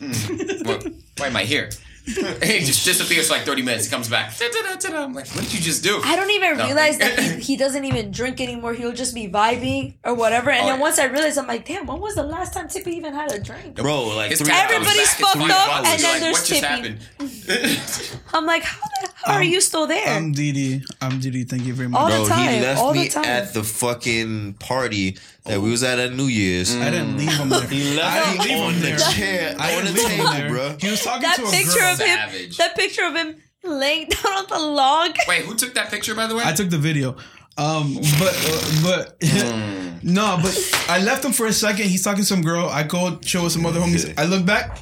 Hmm. 0.00 0.66
what, 0.66 0.86
why 1.18 1.26
am 1.28 1.36
I 1.36 1.44
here?" 1.44 1.70
He 2.08 2.60
just 2.60 2.86
disappears 2.86 3.26
for 3.28 3.34
like 3.34 3.42
thirty 3.44 3.60
minutes. 3.60 3.84
He 3.84 3.90
comes 3.90 4.08
back. 4.08 4.34
Da-da-da-da-da. 4.38 5.04
I'm 5.04 5.12
like, 5.12 5.28
"What 5.34 5.44
did 5.44 5.52
you 5.52 5.60
just 5.60 5.82
do?" 5.84 6.00
I 6.02 6.16
don't 6.16 6.30
even 6.30 6.56
No. 6.56 6.64
realize 6.64 6.96
that 6.98 7.18
he, 7.18 7.38
he 7.52 7.56
doesn't 7.58 7.84
even 7.84 8.10
drink 8.10 8.40
anymore. 8.40 8.72
He'll 8.72 8.94
just 8.94 9.14
be 9.14 9.28
vibing 9.28 9.96
or 10.04 10.14
whatever. 10.14 10.48
And 10.50 10.62
Oh, 10.62 10.66
then 10.68 10.76
yeah. 10.76 10.80
once 10.80 10.98
I 10.98 11.04
realize, 11.04 11.36
I'm 11.36 11.46
like, 11.46 11.66
damn, 11.66 11.84
when 11.86 12.00
was 12.00 12.14
the 12.14 12.22
last 12.22 12.54
time 12.54 12.66
Tippy 12.66 12.92
even 12.92 13.12
had 13.12 13.30
a 13.32 13.38
drink? 13.38 13.74
Bro, 13.74 14.16
like 14.16 14.34
three 14.38 14.50
Everybody's 14.50 15.12
fucked 15.14 15.36
up, 15.50 15.84
and 15.84 16.00
then 16.00 16.12
like, 16.12 16.20
there's 16.22 16.38
what 16.38 16.46
just 16.46 16.62
tipping. 16.62 16.96
happened? 16.96 18.22
I'm 18.32 18.46
like, 18.46 18.62
how, 18.62 18.80
the, 19.02 19.07
how 19.24 19.34
are 19.34 19.42
you 19.42 19.60
still 19.60 19.86
there? 19.86 20.06
I'm 20.08 20.32
Didi. 20.32 20.82
I'm 21.00 21.18
Didi. 21.20 21.44
Thank 21.44 21.64
you 21.64 21.74
very 21.74 21.88
much. 21.88 22.00
All 22.00 22.08
the 22.08 22.26
Bro, 22.28 22.36
time, 22.36 22.54
he 22.54 22.60
left 22.60 22.80
all 22.80 22.92
the 22.92 23.00
me 23.00 23.08
time. 23.08 23.24
at 23.24 23.52
the 23.52 23.62
fucking 23.64 24.54
party 24.54 25.16
that 25.44 25.60
we 25.60 25.70
was 25.70 25.82
at 25.82 25.98
at 25.98 26.12
New 26.14 26.26
Year's. 26.26 26.74
I 26.76 26.90
didn't 26.90 27.16
leave 27.18 27.30
him 27.32 27.48
there. 27.48 27.60
He 27.68 27.92
I 27.92 27.96
left 27.96 28.26
didn't 28.26 28.48
me 28.48 28.54
leave 28.54 28.64
on 28.64 28.72
him 28.74 28.80
the 28.80 28.86
there. 28.86 28.98
chair, 28.98 29.56
I 29.58 29.74
on 29.76 29.84
the 29.84 29.92
didn't 29.92 29.96
leave 29.96 30.08
him 30.10 30.18
table, 30.26 30.32
there. 30.32 30.48
bro. 30.50 30.76
He 30.80 30.90
was 30.90 31.02
talking 31.02 31.22
that 31.22 31.36
to 31.36 31.44
a 31.46 31.50
picture 31.50 31.78
girl. 31.78 31.92
of 31.92 31.98
him, 31.98 32.06
Savage. 32.18 32.56
that 32.58 32.76
picture 32.76 33.04
of 33.06 33.14
him 33.14 33.36
laying 33.64 34.08
down 34.08 34.32
on 34.32 34.46
the 34.48 34.58
log. 34.58 35.16
Wait, 35.26 35.44
who 35.44 35.54
took 35.56 35.74
that 35.74 35.90
picture, 35.90 36.14
by 36.14 36.26
the 36.26 36.34
way? 36.36 36.42
I 36.44 36.52
took 36.52 36.70
the 36.70 36.78
video. 36.78 37.16
Um, 37.58 37.94
but 38.20 38.34
uh, 38.48 38.82
but 38.84 39.16
no, 40.04 40.38
but 40.40 40.84
I 40.88 41.02
left 41.02 41.24
him 41.24 41.32
for 41.32 41.46
a 41.46 41.52
second. 41.52 41.86
He's 41.86 42.04
talking 42.04 42.22
to 42.22 42.24
some 42.26 42.40
girl. 42.42 42.68
I 42.68 42.84
go 42.84 43.16
chill 43.18 43.42
with 43.42 43.52
some 43.52 43.66
other 43.66 43.80
homies. 43.80 44.14
I 44.16 44.26
look 44.26 44.46
back. 44.46 44.78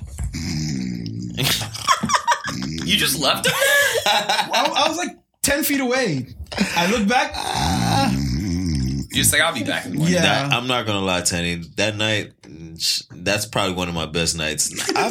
you 2.85 2.97
just 2.99 3.19
left 3.19 3.47
him. 3.47 3.55
I, 4.07 4.73
I 4.85 4.89
was 4.89 4.97
like 4.99 5.19
ten 5.43 5.63
feet 5.63 5.81
away. 5.81 6.29
I 6.59 6.91
look 6.91 7.09
back. 7.09 7.35
You're 9.17 9.23
just 9.23 9.33
like, 9.33 9.41
I'll 9.41 9.55
be 9.55 9.65
back 9.65 9.87
in 9.87 9.93
the 9.93 9.99
morning. 9.99 10.15
Yeah. 10.15 10.23
That, 10.23 10.53
I'm 10.53 10.67
not 10.67 10.85
gonna 10.85 11.01
lie, 11.01 11.23
Tenny. 11.23 11.63
That 11.77 11.97
night, 11.97 12.33
mm, 12.43 13.07
that's 13.11 13.47
probably 13.47 13.75
one 13.75 13.89
of 13.89 13.95
my 13.95 14.05
best 14.05 14.37
nights. 14.37 14.71
I, 14.97 15.07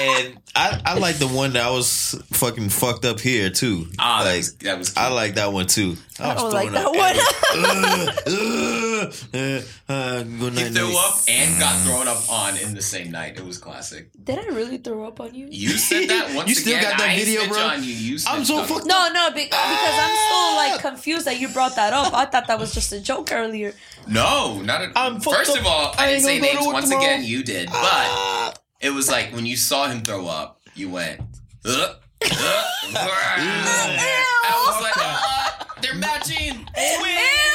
and 0.00 0.38
I, 0.56 0.80
I 0.84 0.98
like 0.98 1.16
the 1.16 1.28
one 1.28 1.52
that 1.52 1.62
I 1.64 1.70
was 1.70 2.20
fucking 2.32 2.70
fucked 2.70 3.04
up 3.04 3.20
here 3.20 3.50
too. 3.50 3.86
Ah, 3.98 4.24
that 4.24 4.30
like 4.30 4.36
was, 4.38 4.54
that 4.56 4.78
was 4.78 4.96
I 4.96 5.08
like 5.08 5.34
that 5.34 5.52
one 5.52 5.66
too. 5.66 5.96
I, 6.18 6.30
I 6.30 6.34
was 6.34 6.42
don't 6.42 6.52
like 6.52 6.70
throwing 6.70 6.96
that 6.96 8.06
up 8.06 8.26
one. 8.26 8.80
every- 9.04 9.64
uh, 9.88 10.22
good 10.22 10.52
He 10.54 10.64
threw 10.70 10.88
night. 10.88 10.96
up 11.06 11.18
and 11.28 11.60
got 11.60 11.80
thrown 11.82 12.08
up 12.08 12.28
on 12.30 12.56
in 12.58 12.74
the 12.74 12.82
same 12.82 13.10
night. 13.10 13.36
It 13.38 13.44
was 13.44 13.58
classic. 13.58 14.08
Did 14.22 14.38
I 14.38 14.46
really 14.54 14.78
throw 14.78 15.04
up 15.06 15.20
on 15.20 15.34
you? 15.34 15.48
You 15.50 15.70
said 15.70 16.08
that 16.08 16.34
once 16.36 16.48
You 16.48 16.54
still 16.54 16.76
again. 16.78 16.90
got 16.90 16.98
that 16.98 17.10
I 17.10 17.16
video, 17.16 17.40
snitch 17.42 17.52
bro? 17.52 17.62
On 17.62 17.82
you. 17.84 17.92
You 17.94 18.18
I'm 18.28 18.44
so 18.44 18.58
on 18.58 18.66
fucked 18.66 18.86
No, 18.86 19.08
no, 19.12 19.30
be- 19.30 19.44
because 19.44 19.58
I'm 19.62 20.16
still 20.16 20.56
like 20.56 20.80
confused 20.80 21.26
that 21.26 21.40
you 21.40 21.48
brought 21.48 21.76
that 21.76 21.92
up. 21.92 22.12
I 22.14 22.24
thought 22.26 22.46
that 22.46 22.58
was 22.58 22.72
just 22.74 22.92
a 22.92 23.00
joke 23.00 23.30
earlier. 23.32 23.74
No, 24.08 24.60
not 24.62 24.82
at 24.82 24.92
I'm 24.96 25.20
First 25.20 25.50
up. 25.52 25.60
of 25.60 25.66
all, 25.66 25.94
I 25.98 26.04
I, 26.04 26.06
didn't 26.10 26.22
say 26.24 26.38
gonna 26.38 26.52
go 26.52 26.58
to 26.58 26.60
names. 26.64 26.72
Once 26.72 26.88
tomorrow. 26.90 27.04
again, 27.06 27.24
you 27.24 27.42
did. 27.42 27.66
But 27.68 27.74
Ah. 27.82 28.52
it 28.80 28.90
was 28.90 29.08
like 29.10 29.32
when 29.34 29.46
you 29.46 29.56
saw 29.56 29.86
him 29.88 30.02
throw 30.02 30.26
up, 30.26 30.60
you 30.74 30.90
went. 30.90 31.20
"Uh, 31.64 31.70
uh, 31.70 31.94
I 32.96 34.64
was 34.66 34.82
like, 34.82 34.96
uh, 34.98 35.80
they're 35.80 35.94
matching. 35.94 36.66
Twins. 36.98 37.53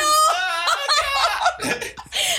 God. 1.70 1.92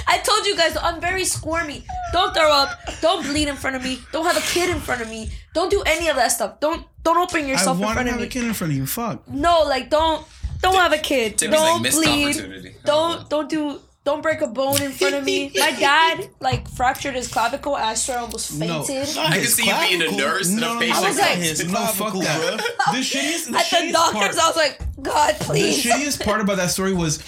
I 0.07 0.19
told 0.19 0.47
you 0.47 0.57
guys 0.57 0.77
I'm 0.81 1.01
very 1.01 1.25
squirmy. 1.25 1.85
Don't 2.12 2.35
throw 2.35 2.51
up. 2.51 2.79
Don't 3.01 3.25
bleed 3.25 3.49
in 3.49 3.57
front 3.57 3.77
of 3.77 3.83
me. 3.83 3.99
Don't 4.12 4.25
have 4.27 4.37
a 4.37 4.40
kid 4.53 4.71
in 4.71 4.81
front 4.81 5.01
of 5.03 5.09
me. 5.09 5.31
Don't 5.55 5.71
do 5.71 5.83
any 5.87 6.09
of 6.09 6.16
that 6.16 6.29
stuff. 6.29 6.61
Don't 6.61 6.85
don't 7.03 7.19
open 7.19 7.45
I 7.45 7.49
yourself 7.49 7.77
in 7.77 7.83
want 7.85 7.90
to 7.93 7.95
front 7.95 8.09
of 8.09 8.12
have 8.14 8.21
me. 8.21 8.27
a 8.27 8.31
kid 8.31 8.45
in 8.45 8.53
front 8.55 8.73
of 8.73 8.77
you. 8.77 8.87
Fuck. 8.87 9.29
No, 9.29 9.62
like 9.64 9.90
don't 9.90 10.27
don't 10.62 10.75
have 10.75 10.93
a 10.93 10.99
kid. 10.99 11.38
Timmy's 11.38 11.59
don't 11.61 11.83
missed 11.83 11.97
bleed. 12.03 12.75
Don't 12.85 13.29
don't 13.31 13.49
do 13.49 13.81
don't 14.03 14.23
break 14.23 14.40
a 14.40 14.47
bone 14.47 14.81
in 14.81 14.90
front 14.93 15.14
of 15.14 15.25
me. 15.25 15.53
My 15.59 15.73
dad 15.73 16.29
like 16.40 16.69
fractured 16.71 17.14
his 17.14 17.29
clavicle. 17.29 17.77
Asher 17.77 18.16
almost 18.19 18.59
No. 18.59 18.83
fainted. 18.83 19.16
I 19.19 19.38
can 19.38 19.45
see 19.47 19.66
you 19.66 19.75
being 19.99 20.14
a 20.14 20.16
nurse 20.16 20.49
and 20.51 20.61
No, 20.61 20.73
a 20.73 20.75
no, 20.75 20.81
patient. 20.81 20.99
I 21.05 21.09
was 21.09 21.19
like- 21.19 21.37
His 21.37 21.64
No, 21.66 21.79
fuck 21.87 21.95
clavicle, 22.12 22.21
that. 22.23 22.40
bro. 22.40 22.57
The 22.95 23.01
shittiest, 23.01 23.51
the 23.53 23.59
At 23.59 23.71
the 23.71 23.77
shittiest 23.77 23.93
doctors, 23.93 24.21
part, 24.37 24.38
I 24.38 24.47
was 24.49 24.57
like, 24.57 25.03
God, 25.03 25.35
please. 25.40 25.83
the 25.83 25.90
shittiest 25.90 26.25
part 26.25 26.40
about 26.40 26.57
that 26.57 26.71
story 26.71 26.93
was 26.95 27.19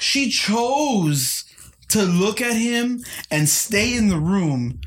she 0.00 0.30
chose 0.30 1.44
to 1.88 2.02
look 2.02 2.40
at 2.40 2.54
him 2.54 3.02
and 3.30 3.48
stay 3.48 3.96
in 3.96 4.08
the 4.08 4.16
room 4.18 4.80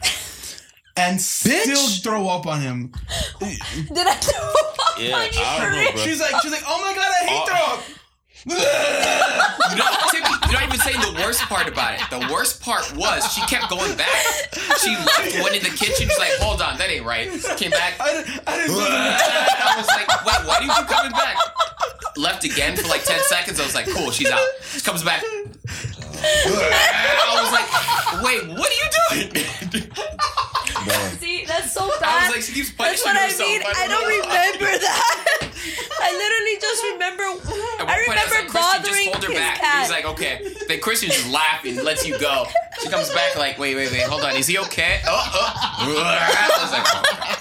and 0.97 1.19
still 1.21 1.88
throw 2.04 2.28
up 2.28 2.45
on 2.47 2.62
him. 2.62 2.91
Did 3.39 3.58
I 4.08 4.13
throw 4.15 4.47
up 4.47 4.78
Yeah, 5.00 5.15
on 5.15 5.24
you 5.26 5.39
I 5.41 5.60
for 5.60 5.71
don't 5.71 5.95
know. 5.95 6.02
She's 6.04 6.19
like, 6.19 6.36
she's 6.41 6.52
like, 6.52 6.63
oh 6.67 6.80
my 6.82 6.93
god, 6.93 7.12
I 7.21 7.26
hate 7.26 7.41
uh, 7.41 7.45
throw 7.45 7.76
up. 7.76 7.84
You 8.43 9.78
know, 9.78 9.86
Timmy, 10.12 10.26
you're 10.50 10.60
not 10.60 10.63
even 10.67 10.80
saying 10.80 11.00
the 11.00 11.21
worst 11.24 11.41
part 11.41 11.67
about 11.67 11.93
it. 11.95 12.02
The 12.10 12.28
worst 12.34 12.62
part 12.62 12.91
was 12.95 13.32
she 13.34 13.41
kept 13.41 13.69
going 13.69 13.95
back. 13.95 14.10
She 14.82 14.89
left, 14.95 15.41
went 15.43 15.56
in 15.56 15.63
the 15.63 15.69
kitchen. 15.78 16.08
She's 16.10 16.17
like, 16.19 16.32
hold 16.39 16.62
on, 16.62 16.78
that 16.80 16.89
ain't 16.89 17.06
right. 17.06 17.30
Came 17.58 17.69
back. 17.71 17.93
I, 18.00 18.12
didn't- 18.13 18.41
I 18.47 18.58
didn't. 18.58 18.78
I 18.82 19.74
was 19.78 19.88
like, 19.88 20.08
wait, 20.26 20.47
why 20.47 20.60
do 20.60 20.65
you 20.65 20.74
keep 20.74 20.88
coming 20.88 21.12
back? 21.12 21.38
Left 22.41 22.58
again 22.58 22.73
for 22.75 22.88
like 22.88 23.04
10 23.04 23.19
seconds. 23.23 23.60
I 23.60 23.63
was 23.63 23.75
like, 23.75 23.88
cool, 23.89 24.10
she's 24.12 24.30
out. 24.32 24.41
She 24.63 24.82
comes 24.82 25.04
back. 25.04 25.21
I 25.23 25.45
was 27.38 27.51
like, 27.54 27.69
wait, 28.23 28.47
what 28.58 28.67
are 28.67 28.73
you 28.73 28.89
doing? 29.30 29.45
See, 31.19 31.45
that's 31.45 31.71
so 31.71 31.88
bad. 31.99 32.10
I 32.10 32.25
was 32.25 32.32
like, 32.36 32.41
she 32.43 32.54
keeps 32.54 32.71
That's 32.71 33.04
punishing 33.04 33.06
what 33.06 33.17
I 33.17 33.30
mean. 33.38 33.62
I 33.63 33.88
don't 33.88 34.08
remember 34.08 34.80
that. 34.80 35.49
I 36.01 36.12
literally 36.17 36.58
just 36.60 36.84
remember. 36.93 37.23
I 37.86 37.99
remember 38.08 38.36
like, 38.36 38.51
bothering 38.51 38.89
just 38.89 39.06
hold 39.06 39.23
her 39.23 39.30
his 39.30 39.38
back. 39.39 39.60
cat. 39.60 39.82
He's 39.82 39.91
like, 39.91 40.06
okay. 40.06 40.41
Then 40.67 40.80
Christian's 40.82 41.13
just 41.13 41.30
laughing, 41.30 41.84
lets 41.84 42.04
you 42.08 42.17
go. 42.17 42.47
She 42.82 42.89
comes 42.89 43.12
back 43.12 43.36
like, 43.36 43.60
wait, 43.60 43.75
wait, 43.75 43.91
wait, 43.91 44.01
hold 44.04 44.23
on. 44.23 44.36
Is 44.36 44.47
he 44.47 44.58
okay? 44.58 45.01
Oh, 45.06 45.32
oh. 45.34 45.54
I 45.77 45.86
was 46.63 46.71
like, 46.71 46.88
oh. 46.88 47.38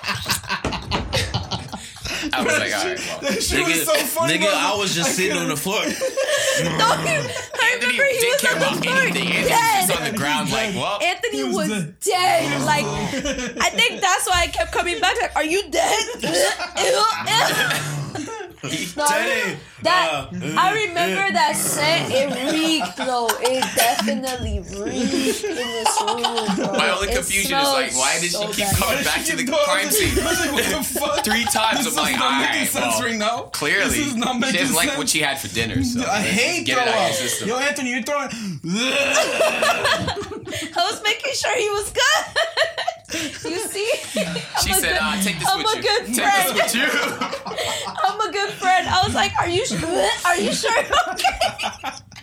I 2.40 2.44
was 2.44 2.59
like, 2.59 2.74
all 2.79 2.85
right, 2.85 3.22
well. 3.22 3.33
She 3.40 3.62
was 3.62 3.85
so 3.85 3.94
funny. 3.94 4.35
nigga, 4.35 4.48
bro. 4.48 4.55
I 4.55 4.74
was 4.79 4.94
just 4.94 5.14
sitting 5.16 5.37
on 5.37 5.48
the 5.48 5.57
floor. 5.57 5.81
I 5.85 7.72
Anthony 7.72 7.92
remember 7.92 8.05
he 8.05 8.18
didn't 8.18 8.33
was 8.33 8.40
care 8.40 8.53
on 8.55 8.59
the 8.61 8.66
about 8.66 8.85
floor 8.85 8.96
anything. 8.96 9.26
Anthony 9.29 9.40
was 9.40 9.48
dead. 9.48 9.87
just 9.88 10.00
on 10.00 10.12
the 10.12 10.16
ground 10.18 10.50
like, 10.59 10.74
well. 10.74 10.98
Anthony 11.03 11.37
He 11.37 11.44
was 11.44 11.55
was 11.55 11.68
dead. 11.68 11.94
dead. 12.00 12.64
Like, 12.64 12.85
I 12.87 13.70
think 13.70 14.00
that's 14.00 14.26
why 14.29 14.42
I 14.42 14.46
kept 14.48 14.72
coming 14.72 15.00
back. 15.00 15.16
Like, 15.20 15.37
are 15.37 15.44
you 15.44 15.70
dead? 15.70 16.03
No, 18.96 19.07
Teddy, 19.07 19.57
that 19.83 20.29
uh, 20.33 20.55
I 20.59 20.73
remember 20.87 21.33
that 21.33 21.57
scent. 21.57 22.12
It 22.12 22.53
reeked 22.53 22.97
though. 22.97 23.29
It 23.40 23.64
definitely 23.75 24.61
reeked 24.61 25.45
in 25.45 25.55
this 25.57 26.01
room, 26.01 26.57
bro. 26.57 26.73
My 26.79 26.90
only 26.90 27.09
It 27.09 27.14
confusion 27.16 27.57
is 27.59 27.64
like, 27.73 27.93
why 27.95 28.19
did 28.21 28.31
she 28.31 28.47
keep 28.49 28.57
bad. 28.59 28.77
coming 28.77 29.05
back 29.05 29.25
to 29.25 29.37
the 29.37 29.45
Dog, 29.51 29.61
crime 29.64 29.90
scene? 29.90 30.16
Like, 30.25 30.53
what 30.53 30.64
the 30.64 30.83
fuck? 30.85 31.25
Three 31.29 31.45
times. 31.45 31.85
This 31.85 31.97
I'm 31.97 32.05
is 32.07 32.11
like, 32.11 32.16
not 32.19 32.40
making 32.40 32.61
right, 32.61 32.69
sense 32.69 32.95
well, 32.99 33.03
right 33.09 33.16
now. 33.19 33.43
Clearly, 33.53 33.85
this 33.90 34.07
is 34.09 34.16
not 34.16 34.35
she 34.35 34.40
making 34.40 34.61
doesn't 34.61 34.77
like 34.77 34.97
what 34.99 35.09
she 35.09 35.21
had 35.21 35.38
for 35.38 35.49
dinner. 35.49 35.83
So 35.85 36.03
I 36.05 36.21
hate 36.23 36.64
get 36.66 36.75
throw 36.77 36.85
it 36.85 36.88
out 36.88 36.95
of 36.95 37.01
your 37.01 37.09
up. 37.11 37.14
system. 37.14 37.49
Yo, 37.49 37.57
Anthony, 37.59 37.90
you're 37.93 38.03
throwing. 38.03 38.31
I 40.77 40.87
was 40.90 41.03
making 41.03 41.33
sure 41.35 41.57
he 41.57 41.69
was 41.71 41.93
good. 41.93 42.25
you 43.51 43.59
see? 43.69 43.90
She 44.12 44.21
I'm 44.21 44.79
a 44.79 44.81
said, 44.81 44.93
good- 44.93 44.99
uh, 45.01 45.23
"Take 45.23 45.38
this 45.38 45.49
I'm 45.49 45.59
with 45.59 45.73
a 45.75 45.77
you. 45.77 45.83
good 45.83 46.07
Take 46.07 46.14
friend. 46.16 46.57
this 46.57 46.75
with 46.75 46.75
you." 46.75 46.88
I'm 48.05 48.21
a 48.21 48.33
good 48.33 48.51
friend. 48.53 48.88
I 48.88 49.03
was 49.05 49.14
like, 49.14 49.33
"Are 49.40 49.49
you 49.49 49.66
sure? 49.66 49.70
Are 49.73 50.37
you 50.37 50.53
sure?" 50.53 50.85
Okay. 51.13 51.39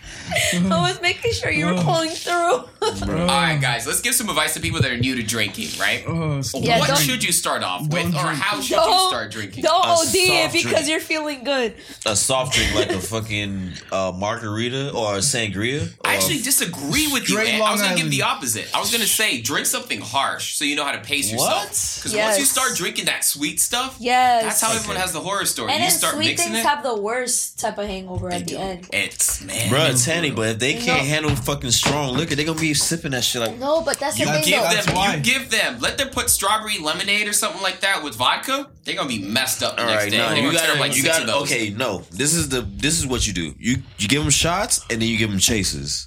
I 0.54 0.88
was 0.90 1.00
making 1.00 1.32
sure 1.32 1.50
you 1.50 1.66
were 1.66 1.74
pulling 1.82 2.10
through. 2.10 2.32
All 2.32 3.26
right, 3.26 3.58
guys, 3.60 3.86
let's 3.86 4.00
give 4.00 4.14
some 4.14 4.28
advice 4.28 4.54
to 4.54 4.60
people 4.60 4.80
that 4.80 4.90
are 4.90 4.96
new 4.96 5.14
to 5.16 5.22
drinking. 5.22 5.68
Right? 5.78 6.04
Oh. 6.06 6.40
Yeah, 6.54 6.78
what 6.78 6.88
don't- 6.88 6.98
should 6.98 7.22
you 7.24 7.32
start 7.32 7.62
off 7.62 7.82
with, 7.82 8.12
Don't 8.12 8.14
or 8.14 8.28
how 8.32 8.60
should 8.60 8.70
you 8.70 8.76
Don't- 8.76 9.08
start 9.10 9.30
drinking? 9.30 9.62
Don't 9.64 9.84
A 9.84 9.88
OD 9.88 10.14
it 10.14 10.42
soft 10.42 10.52
because 10.54 10.72
drink. 10.72 10.88
you're 10.88 11.00
feeling 11.00 11.44
good. 11.44 11.74
a 12.06 12.16
soft 12.16 12.54
drink 12.54 12.74
like 12.74 12.90
a 12.90 13.00
fucking 13.00 13.72
uh, 13.92 14.12
margarita 14.14 14.92
or 14.92 15.14
a 15.16 15.18
sangria. 15.18 15.90
I 16.04 16.12
or- 16.12 16.16
actually 16.16 16.38
disagree 16.38 17.06
with 17.12 17.28
you. 17.28 17.36
Straight 17.36 17.52
Man. 17.52 17.62
I 17.62 17.72
was 17.72 17.80
Long 17.80 17.90
gonna 17.90 17.96
give 17.96 18.06
Island. 18.06 18.12
the 18.12 18.22
opposite. 18.22 18.68
I 18.74 18.80
was 18.80 18.90
gonna 18.92 19.06
say 19.06 19.40
drink 19.40 19.66
something 19.66 20.00
harsh 20.00 20.54
so 20.56 20.64
you 20.64 20.76
know 20.76 20.84
how 20.84 20.92
to 20.92 20.98
pace 21.00 21.30
yourself. 21.30 21.64
What? 21.64 21.68
Because 21.96 22.14
Yes. 22.14 22.26
once 22.28 22.38
you 22.38 22.44
start 22.46 22.76
drinking 22.76 23.06
that 23.06 23.24
sweet 23.24 23.60
stuff, 23.60 23.96
Yes. 23.98 24.42
that's 24.44 24.60
how 24.60 24.72
everyone 24.72 24.96
has 24.96 25.12
the 25.12 25.20
horror 25.20 25.44
story. 25.44 25.72
And 25.72 25.82
you 25.82 25.90
then 25.90 25.98
start 25.98 26.14
sweet 26.14 26.26
mixing 26.28 26.52
things 26.52 26.64
it. 26.64 26.68
have 26.68 26.82
the 26.82 26.94
worst 26.96 27.58
type 27.58 27.78
of 27.78 27.86
hangover 27.86 28.30
they 28.30 28.36
at 28.36 28.46
the 28.46 28.56
end. 28.58 28.88
It's 28.92 29.40
man, 29.42 29.70
Bruh, 29.70 29.90
it's 30.24 30.36
but 30.36 30.48
if 30.48 30.58
they 30.58 30.74
can't 30.74 31.06
handle 31.06 31.34
fucking 31.34 31.70
strong 31.70 32.16
liquor, 32.16 32.34
they 32.34 32.44
gonna 32.44 32.58
be 32.60 32.74
sipping 32.74 33.12
that 33.12 33.24
shit 33.24 33.40
like. 33.42 33.58
No, 33.58 33.82
but 33.82 33.98
that's 33.98 34.18
You 34.18 34.26
the 34.26 34.32
thing 34.32 34.44
give 34.44 34.60
though. 34.62 34.68
That's 34.68 34.86
them, 34.86 34.94
why. 34.94 35.14
you 35.16 35.22
give 35.22 35.50
them, 35.50 35.80
let 35.80 35.98
them 35.98 36.08
put 36.10 36.30
strawberry 36.30 36.78
lemonade 36.78 37.28
or 37.28 37.32
something 37.32 37.62
like 37.62 37.80
that 37.80 38.02
with 38.02 38.14
vodka. 38.16 38.68
They're 38.84 38.96
gonna 38.96 39.08
be 39.08 39.20
messed 39.20 39.62
up 39.62 39.76
the 39.76 39.82
All 39.82 39.88
next 39.88 40.04
right, 40.04 40.10
day. 40.10 40.18
no, 40.18 40.34
you 40.34 40.52
got 40.52 40.64
turn 40.66 40.74
to 40.76 40.80
like 40.80 40.96
you 40.96 41.02
gotta. 41.04 41.36
Okay, 41.42 41.70
no, 41.70 41.98
this 42.10 42.34
is 42.34 42.48
the 42.48 42.60
this 42.62 42.98
is 42.98 43.06
what 43.06 43.26
you 43.26 43.32
do. 43.32 43.54
You 43.58 43.76
you 43.98 44.08
give 44.08 44.22
them 44.22 44.30
shots 44.30 44.80
and 44.90 45.00
then 45.02 45.08
you 45.08 45.16
give 45.18 45.30
them 45.30 45.38
chases. 45.38 46.06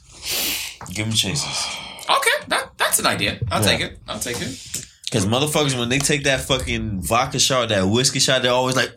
You 0.88 0.94
give 0.96 1.06
them 1.08 1.16
chases. 1.16 1.48
Okay, 2.10 2.30
that, 2.48 2.72
that's 2.78 2.98
That's 2.98 3.00
an 3.00 3.06
idea. 3.08 3.40
I'll 3.50 3.64
take 3.64 3.80
it. 3.80 4.00
I'll 4.08 4.20
take 4.20 4.42
it. 4.42 4.86
Because 5.06 5.26
motherfuckers, 5.26 5.78
when 5.78 5.90
they 5.90 6.00
take 6.00 6.24
that 6.24 6.42
fucking 6.42 7.02
vodka 7.02 7.40
shot, 7.40 7.70
that 7.70 7.84
whiskey 7.84 8.20
shot, 8.20 8.42
they're 8.42 8.52
always 8.52 8.76
like, 8.76 8.92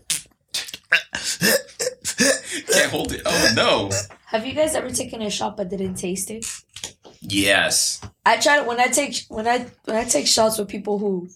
Can't 2.95 3.13
it. 3.13 3.23
Oh 3.25 3.53
no. 3.55 3.91
Have 4.27 4.47
you 4.47 4.53
guys 4.53 4.75
ever 4.75 4.91
taken 4.91 5.23
a 5.23 5.31
shot 5.31 5.57
but 5.57 5.69
didn't 5.69 5.95
taste 5.95 6.31
it? 6.31 6.47
Yes. 7.21 8.01
I 8.27 8.37
try 8.37 8.59
to 8.59 8.65
when 8.65 8.81
I 8.81 8.87
take 8.87 9.17
when 9.29 9.47
I 9.47 9.67
when 9.85 9.97
I 9.97 10.05
take 10.05 10.27
shots 10.27 10.59
with 10.59 10.69
people 10.69 10.99
who, 10.99 11.29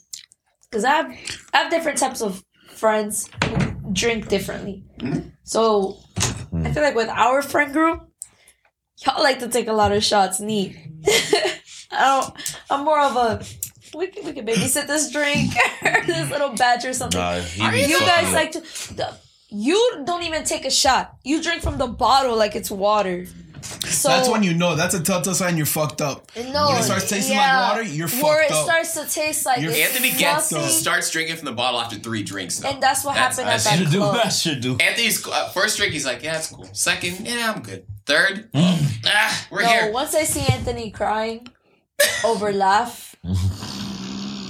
because 0.70 0.84
I 0.84 0.90
have 0.90 1.16
I 1.54 1.58
have 1.58 1.70
different 1.70 1.98
types 1.98 2.20
of 2.22 2.44
friends 2.68 3.30
who 3.44 3.92
drink 3.92 4.28
differently. 4.28 4.84
Mm-hmm. 4.98 5.28
So 5.44 5.98
I 6.52 6.72
feel 6.72 6.82
like 6.82 6.94
with 6.94 7.08
our 7.08 7.42
friend 7.42 7.72
group, 7.72 8.08
y'all 9.04 9.22
like 9.22 9.38
to 9.40 9.48
take 9.48 9.68
a 9.68 9.72
lot 9.72 9.92
of 9.92 10.04
shots 10.04 10.40
neat. 10.40 10.76
I 11.90 12.20
don't. 12.20 12.56
I'm 12.70 12.84
more 12.84 13.00
of 13.00 13.16
a. 13.16 13.44
We 13.96 14.08
can, 14.08 14.26
we 14.26 14.34
can 14.34 14.46
babysit 14.46 14.86
this 14.86 15.10
drink, 15.10 15.54
or 15.82 16.02
this 16.06 16.30
little 16.30 16.50
batch 16.50 16.84
or 16.84 16.92
something. 16.92 17.18
nah, 17.18 17.40
Are 17.62 17.74
you 17.74 17.98
guys 18.00 18.34
like 18.34 18.52
to. 18.52 18.60
The, 18.94 19.16
you 19.48 20.02
don't 20.04 20.22
even 20.22 20.44
take 20.44 20.64
a 20.64 20.70
shot. 20.70 21.16
You 21.24 21.42
drink 21.42 21.62
from 21.62 21.78
the 21.78 21.86
bottle 21.86 22.36
like 22.36 22.54
it's 22.56 22.70
water. 22.70 23.26
So 23.60 24.08
That's 24.08 24.28
when 24.28 24.42
you 24.44 24.54
know. 24.54 24.76
That's 24.76 24.94
a 24.94 25.02
telltale 25.02 25.34
sign 25.34 25.56
you're 25.56 25.66
fucked 25.66 26.00
up. 26.00 26.30
no, 26.36 26.68
When 26.68 26.76
it 26.78 26.82
starts 26.84 27.08
tasting 27.10 27.36
like 27.36 27.44
yeah, 27.46 27.68
water, 27.70 27.82
you're 27.82 28.08
Where 28.08 28.40
fucked 28.48 28.50
it 28.52 28.56
up. 28.56 28.64
starts 28.64 28.94
to 28.94 29.04
taste 29.20 29.44
like 29.46 29.60
You're 29.60 29.72
Anthony 29.72 30.12
gets 30.12 30.50
fluffy, 30.50 30.68
starts 30.68 31.10
drinking 31.10 31.36
from 31.36 31.46
the 31.46 31.52
bottle 31.52 31.80
after 31.80 31.96
three 31.96 32.22
drinks. 32.22 32.58
Though. 32.60 32.68
and 32.68 32.80
that's 32.82 33.04
what 33.04 33.14
That's- 33.16 33.36
happened 33.36 33.52
at 33.52 33.62
that's- 33.64 33.78
that 33.84 33.90
do 33.92 33.98
club. 33.98 34.14
that 34.14 34.28
should 34.30 34.60
do. 34.60 34.76
Anthony's 34.78 35.26
uh, 35.26 35.48
first 35.48 35.76
drink, 35.76 35.92
he's 35.92 36.06
like, 36.06 36.22
"Yeah, 36.22 36.36
it's 36.38 36.48
cool." 36.48 36.68
Second, 36.72 37.26
yeah, 37.26 37.52
I'm 37.54 37.62
good. 37.62 37.84
Third, 38.06 38.48
ah, 38.54 39.46
we're 39.50 39.62
No, 39.62 39.68
here. 39.68 39.92
once 39.92 40.14
I 40.14 40.22
see 40.24 40.46
Anthony 40.52 40.90
crying 40.90 41.48
over 42.24 42.52
laugh, 42.52 43.16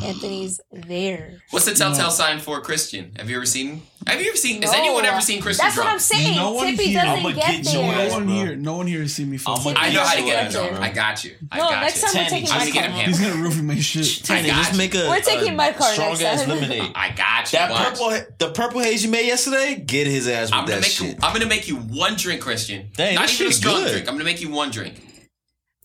Anthony's 0.05 0.61
there. 0.73 1.41
What's 1.51 1.67
the 1.67 1.75
telltale 1.75 2.11
sign 2.11 2.39
for 2.39 2.59
a 2.59 2.61
Christian? 2.61 3.13
Have 3.17 3.29
you 3.29 3.37
ever 3.37 3.47
seen? 3.47 3.83
Have 4.07 4.21
you 4.23 4.29
ever 4.29 4.37
seen? 4.37 4.63
Has 4.63 4.73
No. 4.73 4.79
anyone 4.79 5.05
ever 5.05 5.21
seen 5.21 5.43
Christian 5.43 5.65
That's 5.67 5.75
drunk? 5.75 5.89
what 5.89 5.93
I'm 5.95 5.99
saying. 6.01 6.37
No 6.37 6.53
one 6.53 6.67
Tippy 6.71 6.85
here- 6.91 7.03
doesn't 7.03 7.19
I'ma 7.27 7.31
get 7.31 7.63
get 7.65 7.73
your 7.75 7.83
No 7.83 7.91
there. 7.91 8.07
ass, 8.07 8.13
one 8.13 8.29
here. 8.29 8.57
No 8.57 8.73
one 8.75 8.87
here 8.87 9.01
has 9.03 9.15
seen 9.15 9.31
me 9.31 9.37
fucked 9.37 9.61
I'ma 9.61 9.71
up. 9.71 9.83
I 9.83 9.91
know 9.93 10.03
how 10.05 10.15
to 10.15 10.21
He 10.21 10.27
get 10.27 10.45
him 10.47 10.53
drunk. 10.53 10.79
I 10.81 10.89
got 10.91 11.25
you. 11.25 11.33
I 11.53 11.59
No, 11.59 11.69
got 11.69 11.81
next 11.83 11.97
you. 12.03 12.09
time 12.09 12.17
we're 12.25 12.29
taking 12.31 12.51
I'm 12.51 12.59
my 12.59 12.65
gonna 12.65 12.71
get 12.73 12.85
him 12.85 12.93
car. 12.93 13.03
He's 13.03 13.21
gonna 13.21 13.35
roofie 13.35 13.63
my 13.65 13.79
shit. 13.81 14.25
Tany, 14.25 14.51
I 14.51 14.55
got 14.55 14.65
just 14.67 14.79
make 14.79 14.95
a 14.95 15.09
We're 15.09 15.21
taking 15.21 15.57
my 15.57 15.73
car 15.73 15.93
strong 15.93 16.11
next 16.11 16.23
ass 16.23 16.47
lemonade. 16.49 16.93
I 16.95 17.11
got 17.11 17.53
you. 17.53 17.59
That 17.59 17.71
purple, 17.73 18.19
the 18.39 18.51
purple 18.53 18.81
haze 18.81 19.05
you 19.05 19.11
made 19.11 19.27
yesterday, 19.27 19.75
get 19.85 20.07
his 20.07 20.27
ass 20.29 20.51
with 20.53 20.67
that 20.69 20.85
shit. 20.85 21.17
I'm 21.23 21.33
gonna 21.35 21.47
make 21.47 21.69
you 21.69 21.77
one 21.77 22.15
drink, 22.15 22.41
Christian. 22.41 22.91
Dang, 22.97 23.17
Not 23.17 23.25
even 23.25 23.47
a 23.47 23.49
shit's 23.51 23.57
strong 23.59 23.83
good. 23.83 23.91
drink. 23.91 24.09
I'm 24.09 24.15
gonna 24.15 24.25
make 24.25 24.41
you 24.41 24.49
one 24.51 24.71
drink, 24.71 24.95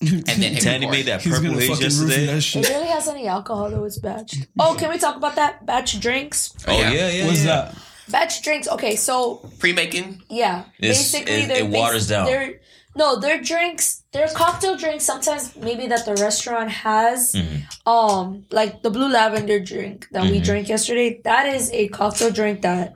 and 0.30 0.42
then 0.42 0.54
hit 0.54 0.62
Tany 0.64 0.88
made 0.90 1.06
that 1.08 1.22
He's 1.22 1.34
purple 1.34 1.52
gonna 1.52 1.62
haze 1.62 1.82
yesterday. 1.82 2.26
that 2.26 2.56
It 2.56 2.70
really 2.70 2.88
has 2.88 3.08
any 3.08 3.28
alcohol 3.28 3.70
though. 3.70 3.84
It's 3.86 4.00
batch. 4.00 4.36
Oh, 4.60 4.76
can 4.78 4.90
we 4.90 4.98
talk 4.98 5.16
about 5.16 5.36
that 5.36 5.66
batch 5.66 6.00
drinks? 6.00 6.54
Oh 6.68 6.78
yeah, 6.80 6.92
yeah. 7.10 7.26
What's 7.28 7.44
yeah. 7.44 7.72
that? 7.72 7.76
Batch 8.10 8.42
drinks. 8.42 8.68
Okay, 8.68 8.96
so 8.96 9.36
Pre-making. 9.60 10.22
yeah, 10.30 10.66
It's- 10.80 10.98
basically 11.12 11.44
it- 11.44 11.48
they're 11.48 11.64
it 11.64 11.70
waters 11.70 12.08
down. 12.08 12.26
They're 12.26 12.60
no, 12.96 13.20
they're 13.20 13.42
drinks. 13.42 14.04
They're 14.12 14.28
cocktail 14.28 14.78
drinks. 14.78 15.04
Sometimes 15.04 15.56
maybe 15.56 15.88
that 15.88 16.06
the 16.06 16.14
restaurant 16.16 16.70
has. 16.70 17.34
Mm-hmm. 17.34 17.90
Um, 17.90 18.46
like 18.52 18.84
the 18.84 18.92
blue 18.92 19.10
lavender 19.12 19.60
drink 19.60 20.08
that 20.12 20.30
we 20.30 20.40
drank 20.40 20.70
yesterday. 20.70 21.20
That 21.24 21.48
is 21.48 21.72
a 21.72 21.88
cocktail 21.88 22.30
drink 22.30 22.62
that 22.62 22.94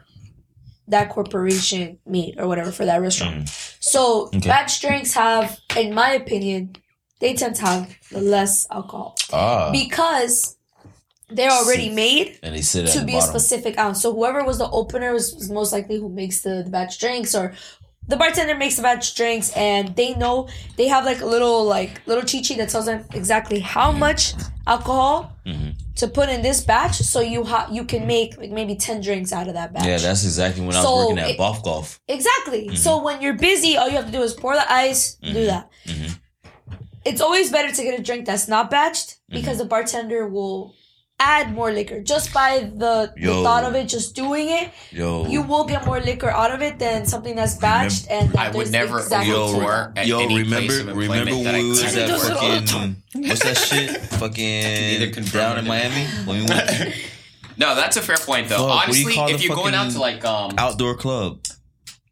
that 0.90 1.10
corporation 1.10 1.98
made 2.06 2.36
or 2.40 2.48
whatever 2.48 2.72
for 2.72 2.86
that 2.86 3.02
restaurant. 3.02 3.50
So 3.80 4.28
Mm-hmm. 4.28 4.38
Okay. 4.38 4.50
batch 4.50 4.82
drinks 4.82 5.14
have, 5.14 5.60
in 5.76 5.94
my 5.94 6.12
opinion, 6.12 6.76
they 7.20 7.34
tend 7.34 7.56
to 7.56 7.62
have 7.64 7.96
less 8.12 8.68
alcohol 8.72 9.16
Ah, 9.34 9.72
because 9.72 10.56
they're 11.30 11.52
already 11.52 11.90
made 11.90 12.40
and 12.44 12.56
they 12.56 12.62
sit 12.62 12.88
to 12.88 13.00
the 13.00 13.06
be 13.06 13.16
a 13.18 13.22
specific 13.22 13.78
ounce. 13.78 14.02
So 14.02 14.14
whoever 14.14 14.44
was 14.44 14.58
the 14.60 14.70
opener 14.70 15.12
was, 15.14 15.34
was 15.36 15.50
most 15.50 15.74
likely 15.74 15.98
who 16.00 16.10
makes 16.10 16.42
the, 16.42 16.62
the 16.64 16.70
batch 16.70 17.00
drinks 17.00 17.36
or 17.36 17.54
the 18.08 18.16
bartender 18.16 18.56
makes 18.56 18.78
the 18.78 18.82
batch 18.84 19.16
drinks 19.16 19.52
and 19.58 19.94
they 19.98 20.14
know 20.16 20.48
they 20.78 20.88
have 20.88 21.04
like 21.04 21.20
a 21.20 21.26
little 21.26 21.66
like 21.66 22.02
little 22.08 22.24
cheat 22.24 22.46
sheet 22.46 22.58
that 22.60 22.70
tells 22.70 22.86
them 22.86 23.04
exactly 23.14 23.60
how 23.60 23.92
much 23.92 24.34
alcohol 24.66 25.34
Mm-hmm. 25.46 25.70
to 25.96 26.08
put 26.10 26.28
in 26.28 26.42
this 26.42 26.60
batch 26.62 26.96
so 26.96 27.22
you 27.22 27.46
ha- 27.46 27.70
you 27.72 27.86
can 27.86 28.06
make 28.06 28.38
like 28.38 28.52
maybe 28.52 28.76
10 28.76 29.00
drinks 29.00 29.32
out 29.32 29.48
of 29.48 29.54
that 29.54 29.72
batch. 29.74 29.86
Yeah, 29.86 29.98
that's 29.98 30.26
exactly 30.26 30.62
when 30.66 30.76
I 30.76 30.84
was 30.84 31.06
working 31.08 31.20
at 31.20 31.30
it- 31.32 31.38
Buff 31.38 31.64
Golf. 31.64 32.02
Exactly. 32.10 32.76
So 32.76 33.02
when 33.02 33.22
you're 33.22 33.38
busy, 33.38 33.78
all 33.78 33.88
you 33.88 33.96
have 33.96 34.08
to 34.08 34.12
do 34.12 34.22
is 34.24 34.34
pour 34.34 34.56
the 34.56 34.70
ice, 34.70 35.16
do 35.24 35.46
that. 35.46 35.70
It's 37.08 37.22
always 37.22 37.52
better 37.52 37.72
to 37.74 37.84
get 37.84 38.00
a 38.00 38.04
drink 38.04 38.26
that's 38.26 38.48
not 38.48 38.70
batched 38.72 39.18
because 39.30 39.58
the 39.58 39.66
bartender 39.66 40.28
will 40.28 40.76
add 41.20 41.52
more 41.54 41.72
liquor 41.72 42.00
just 42.02 42.32
by 42.34 42.70
the, 42.76 43.12
the 43.18 43.34
thought 43.44 43.64
of 43.64 43.74
it, 43.76 43.88
just 43.88 44.16
doing 44.16 44.50
it. 44.50 44.72
Yo, 44.92 45.26
You 45.28 45.42
will 45.42 45.64
get 45.66 45.86
more 45.86 46.00
liquor 46.00 46.30
out 46.30 46.52
of 46.52 46.62
it 46.62 46.78
than 46.78 47.06
something 47.06 47.36
that's 47.36 47.58
batched 47.58 48.08
and 48.10 48.30
that 48.34 48.54
I 48.54 48.56
would 48.56 48.72
never 48.72 49.00
exactly 49.00 49.32
yo, 49.32 49.48
Yo, 49.48 49.54
two 49.60 49.66
or 49.66 49.74
of 49.74 49.96
them. 49.96 49.98
at 49.98 50.08
yo, 50.08 50.20
any 50.20 50.38
remember, 50.40 50.68
place 50.68 50.80
of 50.82 50.96
remember 50.98 51.32
that 51.32 51.44
when 51.54 51.64
we 51.64 51.70
was 51.70 51.98
at 51.98 52.10
fucking 52.20 53.04
what's 53.28 53.44
that 53.44 53.58
shit? 53.58 53.92
Neither 53.92 54.18
Fucking 54.18 55.12
confirm 55.14 55.42
down 55.42 55.58
in. 55.60 55.66
Miami 55.66 56.06
when 56.26 56.42
we 56.42 56.46
went 56.46 56.96
No, 57.58 57.74
that's 57.74 57.98
a 57.98 58.02
fair 58.02 58.18
point 58.18 58.50
though. 58.50 58.68
Fuck, 58.68 58.88
what 58.88 58.92
do 58.92 59.00
you 59.00 59.08
Honestly, 59.20 59.34
if 59.34 59.44
you're 59.44 59.56
going 59.56 59.74
out 59.74 59.92
to 59.92 60.00
like 60.00 60.24
um 60.24 60.52
outdoor 60.58 60.96
club. 60.96 61.40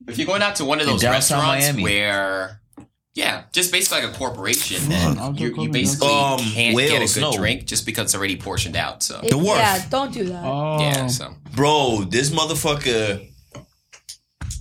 if 0.08 0.18
you're 0.18 0.26
going 0.28 0.42
out 0.42 0.56
to 0.56 0.66
one 0.66 0.80
of 0.80 0.88
those 0.88 1.04
restaurants 1.04 1.68
Miami. 1.68 1.84
where 1.84 2.62
yeah, 3.16 3.44
just 3.54 3.72
basically 3.72 4.02
like 4.06 4.14
a 4.14 4.18
corporation, 4.18 4.78
Fuck. 4.82 5.16
then 5.16 5.36
you, 5.36 5.56
you 5.64 5.70
basically 5.70 6.10
Um, 6.10 6.38
can't 6.40 6.78
get 6.78 7.02
a 7.02 7.14
good 7.14 7.22
no. 7.22 7.32
drink 7.32 7.66
just 7.66 7.86
because 7.86 8.06
it's 8.06 8.16
already 8.16 8.36
portioned 8.38 8.76
out. 8.76 9.02
So 9.04 9.20
It- 9.24 9.32
The 9.32 9.38
worst. 9.38 9.60
Yeah, 9.60 9.86
don't 9.90 10.14
do 10.14 10.26
that. 10.26 10.44
Oh. 10.46 10.78
yeah, 10.80 11.08
so 11.08 11.34
Bro, 11.56 12.06
this 12.10 12.30
motherfucker 12.30 13.26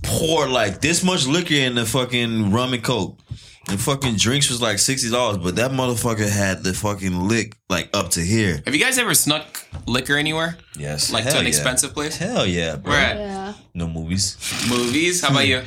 poured 0.03 0.49
like 0.49 0.81
this 0.81 1.03
much 1.03 1.25
liquor 1.27 1.53
in 1.55 1.75
the 1.75 1.85
fucking 1.85 2.51
rum 2.51 2.73
and 2.73 2.83
coke. 2.83 3.19
The 3.67 3.77
fucking 3.79 4.17
drinks 4.17 4.47
was 4.51 4.61
like 4.61 4.77
sixty 4.77 5.09
dollars, 5.09 5.37
but 5.39 5.55
that 5.55 5.71
motherfucker 5.71 6.29
had 6.29 6.63
the 6.63 6.71
fucking 6.73 7.27
lick 7.27 7.57
like 7.67 7.89
up 7.95 8.11
to 8.11 8.21
here. 8.21 8.61
have 8.63 8.75
you 8.75 8.79
guys 8.79 8.99
ever 8.99 9.15
snuck 9.15 9.45
liquor 9.87 10.17
anywhere? 10.17 10.55
Yes, 10.77 11.11
Like 11.11 11.23
hell 11.23 11.33
to 11.33 11.39
an 11.39 11.45
yeah. 11.45 11.49
expensive 11.49 11.93
place? 11.95 12.15
Hell 12.15 12.45
yeah, 12.45 12.75
bro. 12.75 12.91
Where 12.93 13.01
at? 13.01 13.17
Yeah. 13.17 13.53
No 13.73 13.87
movies. 13.87 14.37
Movies? 14.69 15.21
How 15.21 15.29
about 15.31 15.47
you? 15.51 15.63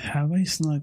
Have 0.00 0.32
I 0.32 0.44
snuck? 0.44 0.82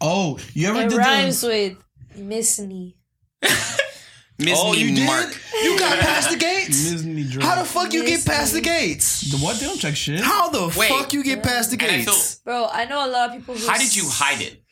Oh, 0.00 0.38
you 0.54 0.68
ever 0.68 0.82
It 0.82 0.90
did 0.90 0.98
rhymes 0.98 1.40
the? 1.40 1.48
with 1.48 1.76
Miss 2.16 2.58
Me. 2.60 2.96
Miss 3.42 4.56
Oh, 4.60 4.72
Me 4.72 4.78
you 4.82 4.94
did? 4.94 5.36
You 5.64 5.78
got 5.78 5.98
past 5.98 6.30
the 6.30 6.36
gates. 6.48 6.68
Disney 6.90 7.24
drunk. 7.24 7.42
How 7.42 7.56
the 7.60 7.64
fuck 7.68 7.92
you 7.92 8.04
get 8.04 8.24
past 8.24 8.52
the 8.52 8.60
gates? 8.60 9.22
The 9.32 9.36
what? 9.38 9.58
They 9.58 9.66
don't 9.66 9.78
check 9.80 9.96
shit. 9.96 10.20
How 10.20 10.48
the 10.48 10.72
Wait. 10.78 10.88
fuck 10.88 11.12
you 11.12 11.24
get 11.24 11.42
past 11.42 11.70
the 11.70 11.76
And 11.84 11.90
I 11.92 11.96
gates? 11.98 12.34
feel 12.36 12.42
Bro, 12.44 12.68
I 12.72 12.84
know 12.84 13.04
a 13.04 13.10
lot 13.10 13.30
of 13.30 13.36
people 13.36 13.54
who 13.56 13.66
how 13.68 13.78
did 13.78 13.94
you 13.94 14.04
hide 14.06 14.40
it? 14.40 14.62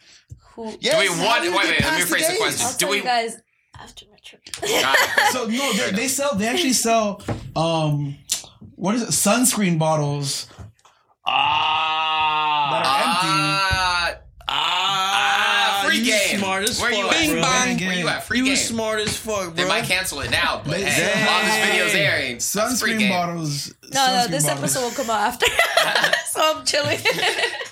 Who, 0.55 0.75
Yes, 0.81 0.93
Do 0.95 0.99
we 1.01 1.07
how 1.21 1.25
want- 1.27 1.45
you 1.45 1.51
wait, 1.51 1.63
get 1.65 1.65
wait, 1.65 1.67
let 1.67 1.95
me 1.95 1.99
past 1.99 2.09
the 2.09 2.15
rephrase 2.17 2.31
the 2.31 2.37
question. 2.37 2.67
I'll 2.67 2.73
Do 2.73 2.79
tell 2.79 2.91
we- 2.91 2.97
you 2.99 3.03
guys 3.03 3.37
after 3.79 4.07
my 4.11 4.17
trip. 4.25 4.43
God. 4.61 5.33
So 5.33 5.47
no, 5.49 5.73
they, 5.73 5.91
they 5.93 6.09
sell. 6.09 6.35
They 6.37 6.47
actually 6.47 6.73
sell. 6.73 7.21
Um, 7.57 8.17
what 8.77 8.95
is 8.95 9.03
it? 9.03 9.09
Sunscreen 9.09 9.79
bottles 9.79 10.47
Ah, 11.27 12.69
that 12.73 12.87
are 12.87 13.03
empty. 13.03 13.33
Ah, 14.49 15.81
ah, 15.81 15.83
free 15.87 15.99
you 15.99 16.05
game. 16.07 16.41
Smart 16.57 16.69
as 16.71 16.81
Where 16.81 16.91
fuck, 16.91 16.99
you 16.99 17.07
at? 17.09 17.13
Bing 17.13 17.31
bro? 17.33 17.43
bang. 17.43 17.87
Where 17.87 17.95
you 17.99 18.09
at? 18.09 18.25
Free 18.25 18.39
you 18.39 18.45
game. 18.47 18.57
smart 18.57 19.01
as 19.01 19.17
fuck, 19.17 19.45
bro. 19.45 19.51
They 19.55 19.69
might 19.69 19.85
cancel 19.85 20.21
it 20.21 20.31
now, 20.31 20.63
but 20.65 20.73
They- 20.73 20.85
hey, 20.85 21.13
Dang. 21.15 21.27
while 21.27 21.45
this 21.45 21.67
video's 21.67 21.95
airing, 21.95 22.37
Sunscreen 22.37 23.09
bottles. 23.09 23.73
No, 23.93 24.07
no, 24.07 24.27
this 24.29 24.45
bottles. 24.45 24.61
episode 24.77 24.81
will 24.85 24.91
come 24.93 25.11
out 25.11 25.21
after. 25.21 25.47
so 26.31 26.41
I'm 26.59 26.65
chilling. 26.65 26.99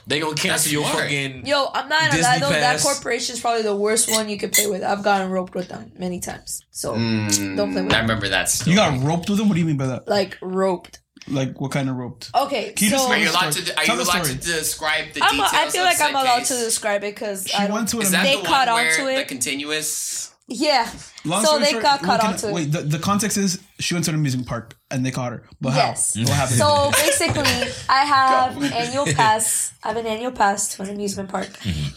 They 0.06 0.20
gonna 0.20 0.34
cancel 0.36 0.70
your 0.70 0.84
smart. 0.84 1.04
fucking. 1.04 1.46
Yo, 1.46 1.66
I'm 1.72 1.88
not 1.88 2.10
gonna 2.10 2.22
lie 2.22 2.38
though. 2.38 2.50
That 2.50 2.72
Pass. 2.72 2.82
corporation 2.82 3.34
is 3.36 3.40
probably 3.40 3.62
the 3.62 3.74
worst 3.74 4.10
one 4.10 4.28
you 4.28 4.36
could 4.36 4.52
play 4.52 4.66
with. 4.66 4.82
I've 4.84 5.02
gotten 5.02 5.30
roped 5.30 5.54
with 5.54 5.68
them 5.68 5.92
many 5.98 6.20
times. 6.20 6.60
So 6.72 6.92
Mm, 6.94 7.56
don't 7.56 7.72
play 7.72 7.82
with 7.82 7.90
I 7.90 7.96
them. 7.96 8.04
remember 8.06 8.28
that. 8.28 8.50
Story. 8.50 8.72
You 8.72 8.76
got 8.76 9.02
roped 9.02 9.30
with 9.30 9.38
them. 9.38 9.48
What 9.48 9.54
do 9.54 9.60
you 9.60 9.66
mean 9.66 9.78
by 9.78 9.86
that? 9.86 10.06
Like 10.06 10.36
roped. 10.42 11.00
Like 11.26 11.60
what 11.60 11.70
kind 11.70 11.88
of 11.88 11.96
roped? 11.96 12.30
Okay, 12.34 12.72
Can 12.72 12.90
you 12.90 12.98
so 12.98 13.08
Are 13.10 13.16
you 13.16 13.30
allowed 13.30 13.52
Story. 13.52 13.66
to? 13.66 13.72
Are 13.80 13.84
Tell 13.84 13.96
you 13.96 14.04
the 14.04 14.10
allowed 14.10 14.24
story. 14.26 14.38
to 14.38 14.44
describe 14.44 15.12
the 15.14 15.22
I'm 15.22 15.40
a, 15.40 15.42
details? 15.44 15.52
I 15.54 15.70
feel 15.70 15.80
of 15.82 15.86
like 15.88 16.00
I'm 16.02 16.14
allowed 16.16 16.38
case? 16.40 16.48
to 16.48 16.54
describe 16.56 17.04
it 17.04 17.14
because 17.14 17.46
She 17.48 17.56
I 17.56 17.66
don't. 17.66 17.74
went 17.76 17.88
to 17.88 17.96
an 17.98 18.02
Is 18.02 18.10
that 18.10 18.22
They 18.24 18.36
the 18.36 18.42
caught 18.46 18.68
one 18.68 18.76
on 18.80 18.84
where 18.84 18.96
to 18.98 19.02
the 19.04 19.20
it. 19.20 19.28
continuous? 19.28 20.34
yeah. 20.46 20.86
Long 21.24 21.42
so 21.42 21.48
story 21.52 21.64
they 21.64 21.70
short, 21.70 21.82
got 21.82 22.00
what 22.02 22.06
caught 22.06 22.20
can- 22.20 22.32
onto 22.34 22.46
it. 22.48 22.52
Wait, 22.52 22.72
the, 22.72 22.80
the 22.82 22.98
context 22.98 23.38
is 23.38 23.62
she 23.80 23.94
went 23.94 24.04
to 24.04 24.10
an 24.10 24.16
amusement 24.16 24.46
park 24.46 24.76
and 24.90 25.04
they 25.06 25.10
caught 25.10 25.32
her. 25.32 25.44
But 25.62 25.72
Yes. 25.74 26.14
how? 26.14 26.20
What 26.20 26.30
happened? 26.30 26.58
So 26.58 26.90
basically, 26.92 27.72
I 27.88 28.04
have 28.04 28.56
an 28.62 28.70
annual 28.74 29.06
pass. 29.06 29.72
I 29.82 29.88
have 29.88 29.96
an 29.96 30.06
annual 30.06 30.32
pass 30.32 30.76
to 30.76 30.82
an 30.82 30.90
amusement 30.90 31.30
park, 31.30 31.48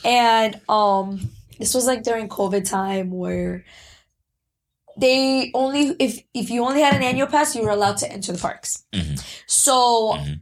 and 0.05 0.57
um, 0.69 1.29
this 1.59 1.73
was 1.73 1.85
like 1.85 2.03
during 2.03 2.29
COVID 2.29 2.63
time 2.69 3.11
where 3.11 3.65
they 4.97 5.51
only 5.53 5.95
if 5.99 6.21
if 6.33 6.49
you 6.49 6.65
only 6.65 6.81
had 6.81 6.95
an 6.95 7.03
annual 7.03 7.27
pass, 7.27 7.55
you 7.55 7.61
were 7.61 7.69
allowed 7.69 7.97
to 7.97 8.11
enter 8.11 8.31
the 8.31 8.39
parks. 8.39 8.85
Mm-hmm. 8.93 9.15
So 9.45 10.13
mm-hmm. 10.17 10.33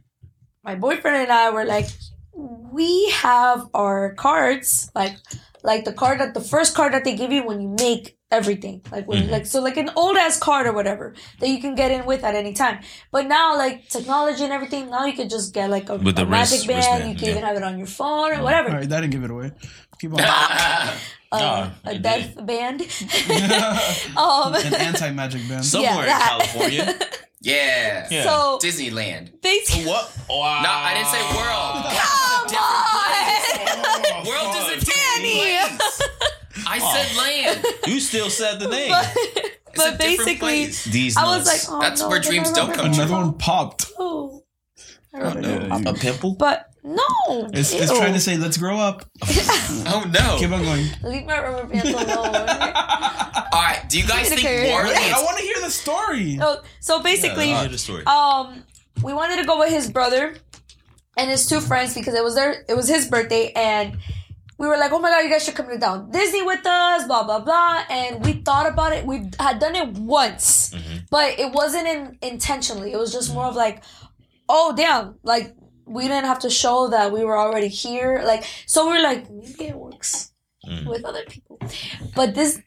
my 0.64 0.74
boyfriend 0.74 1.16
and 1.16 1.32
I 1.32 1.50
were 1.50 1.64
like, 1.64 1.86
we 2.32 3.10
have 3.10 3.68
our 3.74 4.14
cards 4.14 4.90
like 4.94 5.16
like 5.62 5.84
the 5.84 5.92
card 5.92 6.20
that 6.20 6.34
the 6.34 6.40
first 6.40 6.74
card 6.74 6.92
that 6.92 7.04
they 7.04 7.16
give 7.16 7.32
you 7.32 7.44
when 7.44 7.60
you 7.60 7.76
make 7.78 8.16
everything. 8.30 8.82
Like 8.90 9.06
when, 9.06 9.22
mm-hmm. 9.22 9.32
like 9.32 9.46
so 9.46 9.60
like 9.60 9.76
an 9.76 9.90
old 9.96 10.16
ass 10.16 10.38
card 10.38 10.66
or 10.66 10.72
whatever 10.72 11.14
that 11.40 11.48
you 11.48 11.60
can 11.60 11.74
get 11.74 11.90
in 11.90 12.06
with 12.06 12.24
at 12.24 12.34
any 12.34 12.54
time. 12.54 12.80
But 13.10 13.26
now 13.26 13.56
like 13.56 13.88
technology 13.88 14.44
and 14.44 14.52
everything, 14.52 14.90
now 14.90 15.04
you 15.06 15.12
can 15.12 15.28
just 15.28 15.54
get 15.54 15.70
like 15.70 15.88
a, 15.88 15.96
With 15.96 16.18
a 16.18 16.24
the 16.24 16.26
magic 16.26 16.52
wrist- 16.52 16.68
band. 16.68 16.78
wristband, 16.78 17.10
you 17.10 17.16
can 17.16 17.24
yeah. 17.24 17.30
even 17.32 17.44
have 17.44 17.56
it 17.56 17.62
on 17.62 17.78
your 17.78 17.86
phone 17.86 18.32
or 18.32 18.42
whatever. 18.42 18.70
All 18.70 18.76
right, 18.76 18.88
that 18.88 19.00
didn't 19.00 19.12
give 19.12 19.24
it 19.24 19.30
away. 19.30 19.52
Keep 20.00 20.12
on. 20.14 20.18
No, 21.32 21.70
a 21.84 21.94
it 21.94 22.02
death 22.02 22.46
band. 22.46 22.80
um, 24.16 24.54
An 24.54 24.74
anti 24.74 25.10
magic 25.12 25.48
band. 25.48 25.64
Somewhere 25.64 26.04
in. 26.04 26.10
California. 26.10 26.98
Yeah. 27.42 28.08
Yeah. 28.10 28.24
So 28.24 28.58
Disneyland. 28.60 29.40
basically, 29.40 29.84
what? 29.86 30.10
Wow. 30.28 30.62
No, 30.62 30.68
I 30.68 30.94
didn't 30.94 31.08
say 31.08 31.22
world. 31.36 31.84
come 33.68 34.16
on, 34.18 34.26
World 34.26 34.56
is 34.56 34.82
a 34.82 34.86
Danny. 34.90 35.38
place. 35.38 36.02
I 36.66 36.78
said 36.78 37.16
land. 37.16 37.64
You 37.86 38.00
still 38.00 38.30
said 38.30 38.58
the 38.58 38.68
name. 38.68 38.90
but, 38.90 39.12
It's 39.16 39.76
but 39.76 39.90
different 39.98 40.00
basically, 40.00 40.36
place. 40.38 40.84
These 40.84 41.16
I 41.16 41.24
was 41.36 41.46
like, 41.46 41.60
oh, 41.68 41.80
That's 41.80 42.00
no, 42.00 42.08
where 42.08 42.18
dreams 42.20 42.50
don't 42.50 42.72
come 42.74 42.92
true. 42.92 43.04
Another 43.04 43.14
one 43.14 43.34
popped. 43.38 43.86
Oh. 43.98 44.42
I 45.14 45.20
wrote 45.20 45.36
it 45.36 45.42
no. 45.42 45.68
wrong. 45.68 45.86
a 45.86 45.94
pimple. 45.94 46.34
But 46.34 46.68
no, 46.86 47.48
It's, 47.52 47.72
it's 47.74 47.90
trying 47.92 48.12
to 48.14 48.20
say, 48.20 48.36
let's 48.36 48.56
grow 48.56 48.76
up. 48.78 49.04
Oh 49.88 50.04
no. 50.10 50.36
Keep 50.38 50.50
on 50.50 50.62
going. 50.64 50.84
leave 51.04 51.26
my 51.26 51.40
rubber 51.40 51.66
bands 51.68 51.88
alone. 51.90 52.08
All 52.08 53.62
right. 53.62 53.84
Do 53.88 54.00
you 54.00 54.06
guys 54.06 54.28
Give 54.28 54.38
think 54.38 54.48
career. 54.48 54.70
Warren? 54.72 54.88
I 54.90 55.22
want 55.24 55.38
to 55.38 55.44
hear 55.44 55.60
the 55.60 55.70
story. 55.70 56.36
so, 56.38 56.62
so 56.80 57.02
basically, 57.02 57.48
Hear 57.48 57.68
the 57.68 57.78
story. 57.78 58.04
um, 58.06 58.64
we 59.02 59.12
wanted 59.14 59.36
to 59.40 59.44
go 59.46 59.58
with 59.60 59.70
his 59.70 59.88
brother 59.90 60.34
and 61.16 61.30
his 61.30 61.48
two 61.48 61.60
friends 61.60 61.94
because 61.94 62.14
it 62.14 62.24
was 62.24 62.34
their 62.34 62.64
it 62.68 62.74
was 62.74 62.88
his 62.88 63.06
birthday 63.06 63.52
and 63.54 63.96
we 64.58 64.66
were 64.66 64.76
like, 64.76 64.90
oh 64.92 64.98
my 64.98 65.10
god, 65.10 65.20
you 65.20 65.30
guys 65.30 65.44
should 65.44 65.54
come 65.54 65.68
to 65.68 65.78
down 65.78 66.10
Disney 66.10 66.42
with 66.42 66.64
us, 66.66 67.06
blah 67.06 67.22
blah 67.24 67.40
blah. 67.40 67.84
And 67.88 68.24
we 68.24 68.32
thought 68.34 68.66
about 68.66 68.92
it. 68.92 69.04
We 69.06 69.30
had 69.38 69.58
done 69.60 69.76
it 69.76 69.88
once, 69.98 70.74
but 71.10 71.38
it 71.38 71.52
wasn't 71.52 71.86
in, 71.86 72.18
intentionally. 72.22 72.92
It 72.92 72.98
was 72.98 73.12
just 73.12 73.32
more 73.32 73.44
of 73.44 73.54
like, 73.54 73.84
oh 74.48 74.74
damn, 74.76 75.14
like 75.22 75.54
we 75.86 76.02
didn't 76.02 76.26
have 76.26 76.40
to 76.40 76.50
show 76.50 76.88
that 76.88 77.12
we 77.12 77.24
were 77.24 77.38
already 77.38 77.68
here. 77.68 78.22
Like 78.24 78.44
so, 78.66 78.90
we 78.90 78.98
are 78.98 79.02
like, 79.02 79.30
maybe 79.30 79.68
it 79.68 79.76
works 79.76 80.32
mm. 80.66 80.86
with 80.86 81.04
other 81.04 81.24
people. 81.24 81.58
But 82.14 82.34
this 82.34 82.60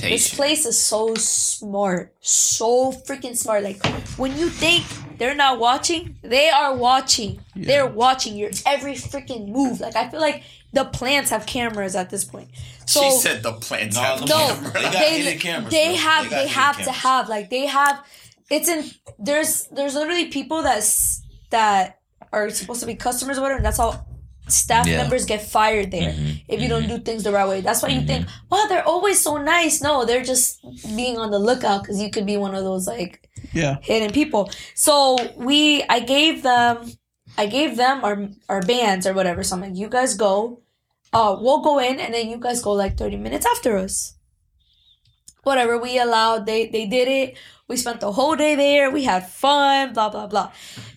this 0.00 0.34
place 0.34 0.64
is 0.64 0.78
so 0.78 1.14
smart, 1.14 2.14
so 2.20 2.92
freaking 2.92 3.36
smart. 3.36 3.62
Like 3.62 3.84
when 4.16 4.36
you 4.36 4.48
think 4.48 4.84
they're 5.18 5.34
not 5.34 5.58
watching, 5.58 6.16
they 6.22 6.48
are 6.48 6.74
watching. 6.74 7.40
They're 7.54 7.86
watching 7.86 8.36
your 8.36 8.50
every 8.66 8.94
freaking 8.94 9.48
move. 9.48 9.80
Like 9.80 9.96
I 9.96 10.08
feel 10.08 10.20
like 10.20 10.42
the 10.72 10.84
plants 10.84 11.30
have 11.30 11.46
cameras 11.46 11.96
at 11.96 12.10
this 12.10 12.24
point. 12.24 12.50
So 12.86 13.02
she 13.02 13.10
said 13.18 13.42
the 13.42 13.52
plants 13.52 13.96
No, 13.96 14.02
have 14.02 14.20
the 14.20 14.26
no, 14.26 14.48
camera. 14.48 14.72
They 14.72 14.82
got 14.82 14.92
they, 14.92 15.36
cameras, 15.36 15.72
they 15.72 15.94
have 15.96 16.24
They 16.24 16.30
they, 16.30 16.36
got 16.36 16.38
hidden 16.38 16.48
have 16.48 16.84
to 16.84 16.92
have 16.92 17.28
like 17.28 17.50
they 17.50 17.66
have. 17.66 18.04
It's 18.50 18.68
in 18.68 18.90
there's 19.18 19.64
there's 19.64 19.94
literally 19.94 20.28
people 20.28 20.62
that's 20.62 21.22
that 21.50 21.97
are 22.32 22.50
supposed 22.50 22.80
to 22.80 22.86
be 22.86 22.94
customers 22.94 23.38
or 23.38 23.42
whatever. 23.42 23.58
And 23.58 23.66
that's 23.66 23.78
how 23.78 24.04
staff 24.48 24.86
Yeah. 24.86 24.98
members 24.98 25.24
get 25.24 25.42
fired 25.42 25.90
there 25.90 26.12
mm-hmm. 26.12 26.30
if 26.48 26.60
you 26.60 26.68
don't 26.68 26.84
mm-hmm. 26.84 26.96
do 26.96 27.02
things 27.02 27.22
the 27.22 27.32
right 27.32 27.48
way. 27.48 27.60
That's 27.60 27.82
why 27.82 27.90
you 27.90 28.02
think, 28.02 28.26
mm-hmm. 28.26 28.46
wow, 28.50 28.66
they're 28.68 28.86
always 28.86 29.20
so 29.20 29.36
nice. 29.36 29.82
No, 29.82 30.04
they're 30.04 30.24
just 30.24 30.60
being 30.96 31.18
on 31.18 31.30
the 31.30 31.38
lookout 31.38 31.82
because 31.82 32.00
you 32.00 32.10
could 32.10 32.26
be 32.26 32.36
one 32.36 32.54
of 32.54 32.64
those 32.64 32.86
like 32.86 33.28
Yeah. 33.52 33.76
hidden 33.82 34.12
people. 34.12 34.50
So 34.74 35.16
we, 35.36 35.82
I 35.88 36.00
gave 36.00 36.42
them, 36.42 36.90
I 37.36 37.46
gave 37.46 37.76
them 37.76 38.04
our 38.04 38.28
our 38.48 38.62
bands 38.62 39.06
or 39.06 39.12
whatever. 39.12 39.44
So 39.44 39.54
I'm 39.54 39.62
like, 39.62 39.76
you 39.76 39.88
guys 39.88 40.14
go, 40.14 40.62
uh, 41.12 41.36
we'll 41.40 41.60
go 41.60 41.78
in, 41.78 42.00
and 42.00 42.12
then 42.12 42.28
you 42.28 42.36
guys 42.38 42.60
go 42.60 42.72
like 42.72 42.96
30 42.98 43.16
minutes 43.16 43.46
after 43.46 43.76
us. 43.78 44.17
Whatever 45.48 45.78
we 45.78 45.98
allowed, 45.98 46.46
they 46.46 46.68
they 46.68 46.86
did 46.86 47.08
it. 47.08 47.36
We 47.68 47.76
spent 47.76 48.00
the 48.00 48.12
whole 48.12 48.36
day 48.36 48.54
there. 48.54 48.90
We 48.90 49.04
had 49.04 49.28
fun. 49.28 49.92
Blah 49.94 50.10
blah 50.10 50.26
blah. 50.26 50.52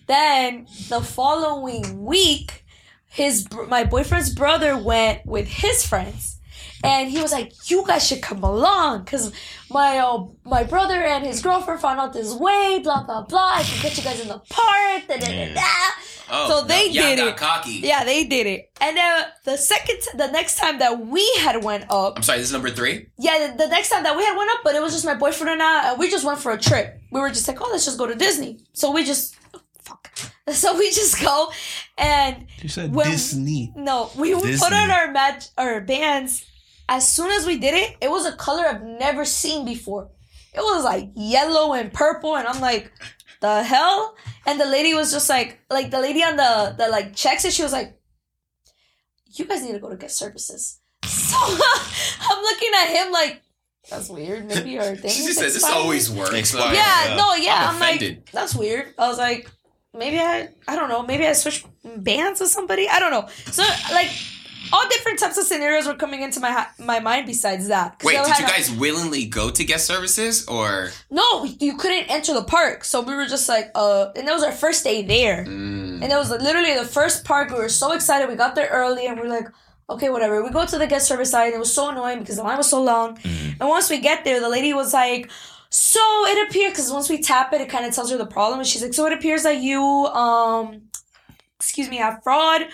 Then 0.06 0.66
the 0.88 1.00
following 1.00 2.04
week, 2.04 2.64
his 3.08 3.46
my 3.68 3.84
boyfriend's 3.84 4.32
brother 4.34 4.76
went 4.76 5.26
with 5.26 5.48
his 5.48 5.86
friends 5.86 6.38
and 6.84 7.10
he 7.10 7.20
was 7.22 7.32
like 7.32 7.52
you 7.70 7.84
guys 7.86 8.06
should 8.06 8.22
come 8.22 8.42
along 8.42 9.04
because 9.04 9.32
my 9.70 9.98
uh, 9.98 10.24
my 10.44 10.64
brother 10.64 11.00
and 11.02 11.24
his 11.24 11.40
girlfriend 11.40 11.80
found 11.80 12.00
out 12.00 12.12
this 12.12 12.34
way 12.34 12.80
blah 12.82 13.02
blah 13.04 13.22
blah 13.22 13.52
i 13.54 13.62
can 13.62 13.82
get 13.82 13.96
you 13.96 14.02
guys 14.02 14.20
in 14.20 14.28
the 14.28 14.38
park 14.50 15.06
da, 15.08 15.16
da, 15.16 15.26
da, 15.26 15.54
da. 15.54 15.62
Oh, 16.34 16.48
so 16.62 16.66
they 16.66 16.86
no, 16.88 16.92
y'all 16.94 17.04
did 17.10 17.18
got 17.18 17.28
it. 17.28 17.36
cocky. 17.36 17.70
yeah 17.82 18.04
they 18.04 18.24
did 18.24 18.46
it 18.46 18.70
and 18.80 18.96
then 18.96 19.24
the 19.44 19.56
second 19.58 20.00
t- 20.00 20.16
the 20.16 20.28
next 20.28 20.56
time 20.56 20.78
that 20.78 21.06
we 21.06 21.24
had 21.40 21.62
went 21.62 21.84
up 21.90 22.14
I'm 22.16 22.22
sorry. 22.22 22.38
This 22.38 22.46
is 22.48 22.52
number 22.54 22.70
three. 22.70 23.06
yeah 23.18 23.48
the, 23.52 23.58
the 23.64 23.68
next 23.68 23.90
time 23.90 24.02
that 24.04 24.16
we 24.16 24.24
had 24.24 24.36
went 24.36 24.50
up 24.50 24.60
but 24.64 24.74
it 24.74 24.80
was 24.80 24.92
just 24.92 25.04
my 25.04 25.14
boyfriend 25.14 25.50
and 25.50 25.62
i 25.62 25.90
and 25.90 25.98
we 25.98 26.08
just 26.10 26.24
went 26.24 26.38
for 26.38 26.52
a 26.52 26.58
trip 26.58 26.98
we 27.10 27.20
were 27.20 27.28
just 27.28 27.46
like 27.46 27.60
oh 27.60 27.68
let's 27.70 27.84
just 27.84 27.98
go 27.98 28.06
to 28.06 28.14
disney 28.14 28.60
so 28.72 28.90
we 28.92 29.04
just 29.04 29.36
fuck 29.82 30.08
so 30.50 30.76
we 30.78 30.90
just 30.90 31.20
go 31.20 31.50
and 31.98 32.46
You 32.62 32.68
said 32.68 32.94
When- 32.94 33.10
Disney. 33.10 33.72
no, 33.76 34.10
we 34.16 34.32
Disney. 34.34 34.56
put 34.58 34.72
on 34.72 34.90
our 34.90 35.10
match 35.12 35.46
our 35.58 35.80
bands. 35.80 36.46
As 36.88 37.10
soon 37.10 37.30
as 37.30 37.46
we 37.46 37.58
did 37.58 37.74
it, 37.74 37.96
it 38.00 38.10
was 38.10 38.26
a 38.26 38.32
color 38.32 38.64
I've 38.66 38.82
never 38.82 39.24
seen 39.24 39.64
before. 39.64 40.10
It 40.52 40.60
was 40.60 40.84
like 40.84 41.10
yellow 41.14 41.72
and 41.74 41.92
purple, 41.92 42.36
and 42.36 42.46
I'm 42.46 42.60
like, 42.60 42.90
the 43.42 43.62
hell? 43.62 44.16
And 44.46 44.58
the 44.58 44.64
lady 44.64 44.94
was 44.94 45.12
just 45.12 45.28
like, 45.28 45.60
like 45.70 45.90
the 45.90 46.00
lady 46.00 46.22
on 46.24 46.36
the 46.36 46.74
the 46.78 46.88
like 46.88 47.14
checks 47.14 47.44
it. 47.44 47.52
She 47.52 47.62
was 47.62 47.72
like, 47.72 47.98
you 49.34 49.44
guys 49.44 49.62
need 49.62 49.72
to 49.72 49.78
go 49.78 49.90
to 49.90 49.96
guest 49.96 50.16
services. 50.16 50.78
So 51.32 51.38
I'm 51.38 52.42
looking 52.42 52.70
at 52.76 52.88
him 52.88 53.10
like, 53.12 53.42
that's 53.90 54.08
weird. 54.10 54.44
Maybe 54.46 54.78
our 54.78 54.94
thing. 55.00 55.10
She 55.10 55.20
is 55.22 55.26
just 55.26 55.38
said 55.38 55.50
this 55.50 55.64
always 55.64 56.10
works. 56.10 56.54
Yeah, 56.54 56.72
Yeah. 56.72 57.16
no, 57.16 57.34
yeah. 57.34 57.68
I'm 57.70 57.74
I'm, 57.74 57.80
like, 57.80 58.30
that's 58.30 58.54
weird. 58.54 58.94
I 58.98 59.08
was 59.08 59.18
like, 59.18 59.50
maybe 59.94 60.18
I, 60.20 60.48
I 60.68 60.76
don't 60.76 60.88
know, 60.90 61.02
maybe 61.02 61.26
I 61.26 61.32
switched 61.32 61.66
bands 61.82 62.40
with 62.40 62.50
somebody. 62.50 62.86
I 62.88 63.00
don't 63.00 63.10
know. 63.10 63.26
So 63.50 63.62
like, 63.92 64.10
all 64.72 64.88
different 64.88 65.18
types 65.18 65.36
of 65.38 65.44
scenarios 65.44 65.86
were 65.86 65.94
coming 65.94 66.22
into 66.22 66.40
my 66.40 66.50
ha- 66.50 66.72
my 66.78 66.98
mind. 67.00 67.26
Besides 67.26 67.68
that. 67.68 68.00
Wait, 68.04 68.16
did 68.16 68.38
you 68.38 68.44
a- 68.44 68.48
guys 68.48 68.70
willingly 68.70 69.26
go 69.26 69.50
to 69.50 69.64
guest 69.64 69.86
services 69.86 70.46
or? 70.46 70.90
No, 71.10 71.44
you 71.44 71.76
couldn't 71.76 72.10
enter 72.10 72.32
the 72.34 72.44
park, 72.44 72.84
so 72.84 73.00
we 73.02 73.14
were 73.14 73.26
just 73.26 73.48
like, 73.48 73.70
uh, 73.74 74.06
and 74.16 74.26
that 74.26 74.34
was 74.34 74.42
our 74.42 74.52
first 74.52 74.82
day 74.84 75.02
there, 75.02 75.44
Mm. 75.44 76.02
and 76.02 76.12
it 76.12 76.16
was 76.16 76.30
literally 76.30 76.74
the 76.74 76.84
first 76.98 77.24
park. 77.24 77.50
We 77.50 77.56
were 77.56 77.68
so 77.68 77.92
excited. 77.92 78.28
We 78.28 78.34
got 78.34 78.54
there 78.54 78.68
early, 78.68 79.06
and 79.06 79.20
we 79.20 79.26
are 79.26 79.30
like. 79.30 79.48
Okay, 79.90 80.08
whatever. 80.08 80.42
We 80.42 80.48
go 80.48 80.64
to 80.64 80.78
the 80.78 80.86
guest 80.86 81.06
service 81.06 81.30
side, 81.32 81.46
and 81.46 81.54
it 81.56 81.58
was 81.58 81.74
so 81.74 81.90
annoying 81.90 82.20
because 82.20 82.36
the 82.36 82.42
line 82.44 82.56
was 82.56 82.70
so 82.70 82.80
long. 82.82 83.18
And 83.60 83.68
once 83.68 83.90
we 83.90 83.98
get 83.98 84.24
there, 84.24 84.40
the 84.40 84.48
lady 84.48 84.72
was 84.72 84.94
like, 84.94 85.28
"So 85.68 86.00
it 86.28 86.48
appears 86.48 86.70
because 86.72 86.90
once 86.90 87.10
we 87.10 87.20
tap 87.20 87.52
it, 87.52 87.60
it 87.60 87.68
kind 87.68 87.84
of 87.84 87.92
tells 87.92 88.10
her 88.10 88.16
the 88.16 88.24
problem." 88.24 88.60
And 88.60 88.66
she's 88.66 88.80
like, 88.80 88.94
"So 88.94 89.04
it 89.06 89.12
appears 89.12 89.42
that 89.42 89.58
you, 89.58 89.82
um, 89.82 90.82
excuse 91.56 91.90
me, 91.90 91.96
have 91.98 92.22
fraud." 92.22 92.68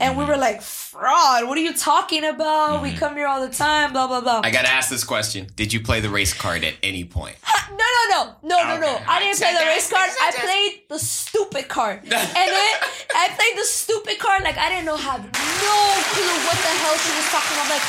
And 0.00 0.18
we 0.18 0.24
were 0.24 0.32
mm-hmm. 0.32 0.40
like, 0.40 0.62
"Fraud? 0.62 1.46
What 1.46 1.56
are 1.56 1.60
you 1.60 1.72
talking 1.72 2.24
about? 2.24 2.82
We 2.82 2.90
mm-hmm. 2.90 2.98
come 2.98 3.14
here 3.14 3.28
all 3.28 3.46
the 3.46 3.52
time, 3.52 3.92
blah 3.92 4.08
blah 4.08 4.20
blah." 4.20 4.40
I 4.42 4.50
gotta 4.50 4.68
ask 4.68 4.90
this 4.90 5.04
question: 5.04 5.46
Did 5.54 5.72
you 5.72 5.80
play 5.80 6.00
the 6.00 6.10
race 6.10 6.34
card 6.34 6.64
at 6.64 6.74
any 6.82 7.04
point? 7.04 7.36
No, 7.70 7.78
no, 7.78 8.04
no, 8.10 8.36
no, 8.42 8.56
no, 8.68 8.80
no. 8.80 8.94
Okay. 8.94 9.04
I 9.08 9.18
didn't 9.20 9.38
play 9.38 9.54
the 9.54 9.66
race 9.66 9.90
card. 9.90 10.10
I 10.10 10.32
I- 10.36 10.40
played 10.44 10.82
the 10.90 10.98
stupid 10.98 11.66
card, 11.66 12.00
and 12.04 12.12
then 12.12 12.74
I 13.16 13.28
played 13.34 13.58
the 13.58 13.64
stupid 13.64 14.18
card. 14.18 14.42
Like 14.42 14.58
I 14.58 14.68
didn't 14.68 14.84
know, 14.84 14.96
have 14.96 15.24
no 15.24 15.30
clue 15.32 16.36
what 16.44 16.58
the 16.60 16.72
hell 16.84 16.96
she 17.00 17.10
was 17.16 17.28
talking 17.32 17.56
about. 17.56 17.70
Like 17.70 17.82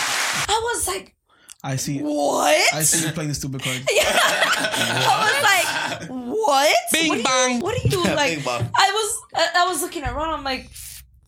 I 0.49 0.61
was 0.63 0.87
like, 0.87 1.15
I 1.65 1.75
see. 1.75 1.99
what? 1.99 2.73
I 2.73 2.83
see 2.83 3.05
you 3.05 3.11
playing 3.11 3.29
the 3.29 3.35
stupid 3.35 3.63
card. 3.63 3.81
yeah. 3.91 4.05
I 4.07 5.17
was 5.25 6.09
like, 6.09 6.09
what? 6.09 6.75
Bing 6.93 7.09
what 7.09 7.23
bong. 7.23 7.33
Are 7.33 7.49
you, 7.49 7.59
what 7.59 7.73
are 7.75 7.87
you 7.87 8.03
like? 8.15 8.43
Bing. 8.43 8.47
I 8.47 8.91
was, 8.93 9.21
I, 9.35 9.49
I 9.57 9.67
was 9.67 9.81
looking 9.81 10.03
around. 10.03 10.33
I'm 10.33 10.43
like, 10.43 10.69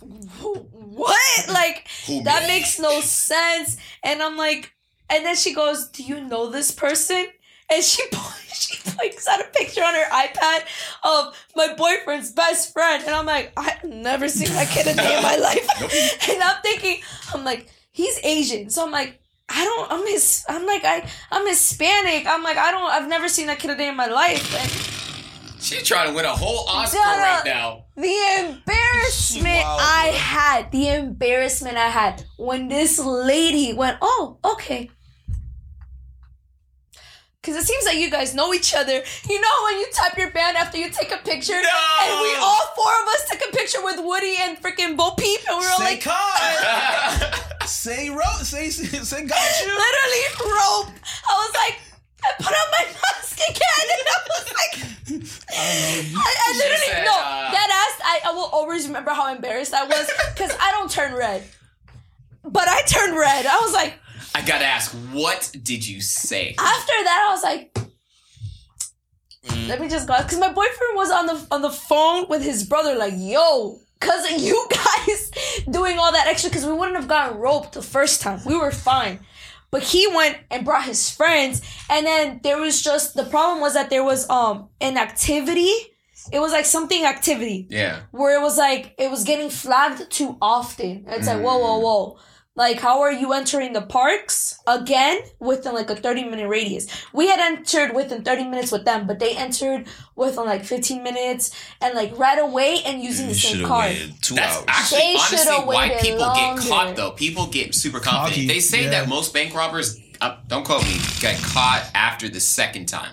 what? 0.08 1.50
Like 1.50 1.88
that 2.24 2.46
makes 2.48 2.80
no 2.80 3.00
sense. 3.02 3.78
And 4.04 4.22
I'm 4.22 4.38
like, 4.38 4.74
and 5.10 5.26
then 5.26 5.36
she 5.36 5.54
goes, 5.54 5.90
"Do 5.90 6.04
you 6.04 6.22
know 6.22 6.50
this 6.50 6.72
person?" 6.72 7.28
And 7.70 7.84
she 7.84 8.04
she 8.54 8.78
picks 8.98 9.28
out 9.28 9.42
a 9.42 9.46
picture 9.54 9.84
on 9.84 9.94
her 9.94 10.10
iPad 10.10 10.64
of 11.04 11.46
my 11.56 11.74
boyfriend's 11.74 12.32
best 12.32 12.74
friend, 12.74 13.04
and 13.06 13.14
I'm 13.14 13.26
like, 13.26 13.54
I've 13.58 13.84
never 13.84 14.28
seen 14.30 14.50
that 14.50 14.70
kid 14.70 14.88
a 14.88 14.94
day 14.96 15.18
in 15.18 15.24
my 15.24 15.36
life. 15.50 15.68
and 16.30 16.42
I'm 16.42 16.62
thinking, 16.62 17.02
I'm 17.34 17.44
like, 17.44 17.70
he's 17.92 18.20
Asian, 18.24 18.70
so 18.70 18.86
I'm 18.86 18.92
like. 18.92 19.22
I 19.50 19.64
don't. 19.64 19.90
I'm 19.90 20.06
his. 20.06 20.44
I'm 20.50 20.66
like 20.66 20.84
I. 20.84 21.10
I'm 21.32 21.48
Hispanic. 21.48 22.28
I'm 22.28 22.44
like 22.44 22.58
I 22.58 22.70
don't. 22.70 22.92
I've 22.92 23.08
never 23.08 23.30
seen 23.30 23.48
that 23.48 23.60
kid 23.60 23.70
a 23.70 23.78
day 23.78 23.88
in 23.88 23.96
my 23.96 24.08
life. 24.08 24.54
And 24.54 24.97
She's 25.60 25.84
trying 25.84 26.10
to 26.10 26.14
win 26.16 26.26
a 26.26 26.30
whole 26.36 26.68
Oscar 26.70 26.98
Shut 26.98 27.18
right 27.18 27.42
now. 27.46 27.86
the 27.96 28.16
embarrassment 28.40 29.46
Wow, 29.64 29.78
I 29.80 30.08
had, 30.16 30.72
the 30.72 30.90
embarrassment 30.90 31.78
I 31.78 31.88
had 31.88 32.24
when 32.38 32.68
this 32.68 33.00
lady 33.00 33.74
went, 33.74 33.98
oh, 34.02 34.38
okay. 34.46 34.90
Because 37.42 37.64
it 37.64 37.68
seems 37.68 37.86
like 37.86 37.98
you 37.98 38.12
guys 38.12 38.36
know 38.36 38.54
each 38.54 38.76
other. 38.76 39.02
You 39.30 39.42
know 39.42 39.48
when 39.66 39.80
you 39.80 39.88
type 39.94 40.18
your 40.18 40.32
band 40.32 40.58
after 40.58 40.78
you 40.78 40.90
take 40.90 41.12
a 41.14 41.18
picture? 41.18 41.54
No! 41.54 41.80
And 42.04 42.22
we 42.22 42.36
all 42.36 42.60
four 42.76 42.92
of 43.04 43.08
us 43.10 43.30
took 43.30 43.42
a 43.50 43.56
picture 43.56 43.84
with 43.84 44.00
Woody 44.04 44.36
and 44.42 44.58
freaking 44.62 44.98
Bo 44.98 45.12
Peep, 45.12 45.40
and 45.50 45.58
we 45.58 45.64
were 45.66 45.72
all 45.72 45.78
Say 45.80 45.84
like, 45.86 46.02
car. 46.04 47.32
say 47.68 48.10
rope, 48.10 48.44
Say 48.44 48.70
say 48.70 49.24
got 49.26 49.62
you. 49.62 49.68
literally 49.68 50.24
rope. 50.42 50.94
I 51.30 51.48
was 51.48 51.54
like, 51.56 51.80
I 52.24 52.32
put 52.38 52.48
on 52.48 52.72
my 52.72 52.86
mask 52.86 53.40
again, 53.50 53.86
and 53.94 54.08
I 54.08 54.20
was 54.30 54.48
like, 54.60 54.74
I, 56.18 56.36
I 56.48 56.54
literally 56.58 56.78
said, 56.88 57.06
no. 57.06 57.12
uh, 57.12 57.52
that 57.52 57.70
ass, 57.90 58.02
I, 58.04 58.30
I 58.30 58.34
will 58.34 58.50
always 58.52 58.88
remember 58.88 59.12
how 59.12 59.34
embarrassed 59.34 59.74
I 59.74 59.84
was 59.86 60.10
because 60.34 60.52
I 60.60 60.72
don't 60.72 60.90
turn 60.92 61.14
red, 61.14 61.44
but 62.44 62.68
I 62.68 62.82
turned 62.84 63.18
red. 63.18 63.46
I 63.46 63.60
was 63.60 63.74
like, 63.74 63.94
I 64.36 64.42
gotta 64.42 64.66
ask, 64.66 64.92
what 65.12 65.52
did 65.64 65.88
you 65.88 66.02
say? 66.02 66.56
after 66.58 66.94
that, 67.04 67.28
I 67.30 67.34
was 67.34 67.44
like. 67.44 67.78
Let 69.68 69.80
me 69.80 69.88
just 69.88 70.08
go 70.10 70.18
because 70.18 70.40
my 70.40 70.52
boyfriend 70.52 70.96
was 70.96 71.10
on 71.10 71.26
the 71.26 71.48
on 71.52 71.62
the 71.62 71.70
phone 71.70 72.28
with 72.28 72.44
his 72.44 72.66
brother, 72.66 72.96
like, 72.96 73.14
"Yo, 73.16 73.80
cause 74.02 74.30
you 74.32 74.68
guys 74.70 75.32
doing 75.70 75.98
all 75.98 76.12
that 76.12 76.28
extra, 76.28 76.50
because 76.50 76.66
we 76.66 76.74
wouldn't 76.74 76.98
have 76.98 77.08
gotten 77.08 77.38
roped 77.38 77.74
the 77.74 77.82
first 77.82 78.22
time. 78.22 78.42
We 78.46 78.58
were 78.58 78.72
fine, 78.72 79.20
but 79.72 79.84
he 79.84 80.08
went 80.16 80.38
and 80.52 80.64
brought 80.66 80.86
his 80.86 81.10
friends, 81.10 81.62
and 81.90 82.06
then 82.06 82.40
there 82.44 82.58
was 82.58 82.82
just 82.82 83.14
the 83.16 83.24
problem 83.26 83.62
was 83.62 83.74
that 83.74 83.90
there 83.90 84.04
was 84.04 84.30
um 84.30 84.70
an 84.82 84.98
activity. 84.98 85.72
It 86.32 86.40
was 86.40 86.52
like 86.52 86.66
something 86.66 87.06
activity 87.06 87.68
Yeah. 87.70 88.02
where 88.12 88.38
it 88.38 88.42
was 88.42 88.58
like 88.58 88.94
it 88.98 89.10
was 89.10 89.24
getting 89.24 89.50
flagged 89.50 90.10
too 90.12 90.38
often. 90.42 91.06
It's 91.08 91.28
like 91.28 91.42
whoa, 91.42 91.58
whoa, 91.58 91.80
whoa. 91.80 92.18
Like, 92.58 92.80
how 92.80 93.02
are 93.02 93.12
you 93.12 93.34
entering 93.34 93.74
the 93.74 93.84
parks 93.84 94.60
again 94.66 95.20
within 95.40 95.76
like 95.76 95.90
a 95.92 95.96
30 95.96 96.24
minute 96.26 96.50
radius? 96.50 96.88
We 97.14 97.28
had 97.28 97.40
entered 97.40 97.96
within 97.96 98.24
30 98.24 98.46
minutes 98.46 98.72
with 98.72 98.84
them, 98.84 99.06
but 99.06 99.20
they 99.20 99.38
entered 99.38 99.86
within 100.16 100.46
like 100.46 100.66
15 100.66 101.04
minutes 101.04 101.52
and 101.82 101.94
like 101.94 102.18
right 102.18 102.40
away 102.40 102.80
and 102.84 103.02
using 103.02 103.28
You 103.28 103.34
the 103.34 103.40
same 103.40 103.60
have 103.60 103.68
card. 103.68 103.96
two 104.22 104.34
That's 104.36 104.56
hours. 104.58 104.66
actually 104.68 105.00
They 105.00 105.14
honestly 105.16 105.38
should've 105.38 105.68
why 105.68 105.98
people 106.02 106.20
longer. 106.20 106.62
get 106.62 106.70
caught 106.70 106.96
though. 106.96 107.12
People 107.12 107.46
get 107.48 107.76
super 107.76 108.00
confident. 108.00 108.34
Cocky, 108.36 108.48
they 108.48 108.60
say 108.60 108.86
yeah. 108.86 108.90
that 108.90 109.08
most 109.08 109.34
bank 109.36 109.54
robbers, 109.54 110.00
uh, 110.20 110.38
don't 110.48 110.66
quote 110.66 110.84
me, 110.84 110.98
get 111.20 111.40
caught 111.44 111.88
after 111.94 112.28
the 112.28 112.40
second 112.40 112.88
time. 112.88 113.12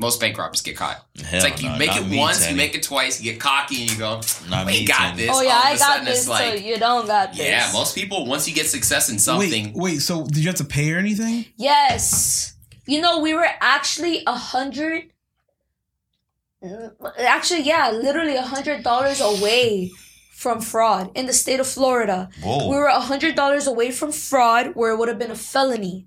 Most 0.00 0.18
bank 0.18 0.36
robbers 0.38 0.62
get 0.62 0.76
caught. 0.76 0.96
Hell 1.22 1.26
it's 1.34 1.44
like 1.44 1.62
you 1.62 1.68
no, 1.68 1.76
make 1.76 1.94
it 1.94 2.06
me, 2.08 2.18
once, 2.18 2.48
you 2.50 2.56
make 2.56 2.74
it 2.74 2.82
twice, 2.82 3.20
you 3.22 3.30
get 3.32 3.40
cocky, 3.40 3.82
and 3.82 3.92
you 3.92 3.98
go, 3.98 4.20
Not 4.48 4.66
"We 4.66 4.72
me, 4.72 4.86
got 4.86 4.98
Tany. 4.98 5.16
this." 5.18 5.30
Oh 5.32 5.42
yeah, 5.42 5.60
All 5.64 5.72
of 5.74 5.78
got 5.78 6.04
this, 6.04 6.20
it's 6.20 6.28
like, 6.28 6.58
so 6.58 6.64
you 6.64 6.78
don't 6.78 7.06
got 7.06 7.32
this. 7.32 7.40
yeah, 7.46 7.70
most 7.72 7.94
people 7.94 8.26
once 8.26 8.48
you 8.48 8.54
get 8.54 8.66
success 8.66 9.10
in 9.10 9.18
something, 9.18 9.66
Wait, 9.66 9.74
wait. 9.74 9.96
So 9.98 10.24
did 10.26 10.38
you 10.38 10.46
have 10.46 10.56
to 10.56 10.64
pay 10.64 10.90
or 10.92 10.98
anything? 10.98 11.44
Yes. 11.56 12.54
You 12.86 13.00
know, 13.02 13.20
we 13.20 13.34
were 13.34 13.46
actually 13.60 14.22
a 14.26 14.34
hundred. 14.34 15.12
Actually, 17.18 17.62
yeah, 17.62 17.90
literally 17.90 18.36
a 18.36 18.42
hundred 18.42 18.82
dollars 18.82 19.20
away 19.20 19.90
from 20.32 20.60
fraud 20.60 21.10
in 21.14 21.26
the 21.26 21.32
state 21.32 21.60
of 21.60 21.66
Florida. 21.66 22.28
Whoa. 22.42 22.68
We 22.70 22.76
were 22.76 22.86
a 22.86 23.00
hundred 23.00 23.34
dollars 23.34 23.66
away 23.66 23.90
from 23.90 24.12
fraud, 24.12 24.72
where 24.74 24.92
it 24.92 24.96
would 24.98 25.08
have 25.08 25.18
been 25.18 25.30
a 25.30 25.36
felony. 25.36 26.06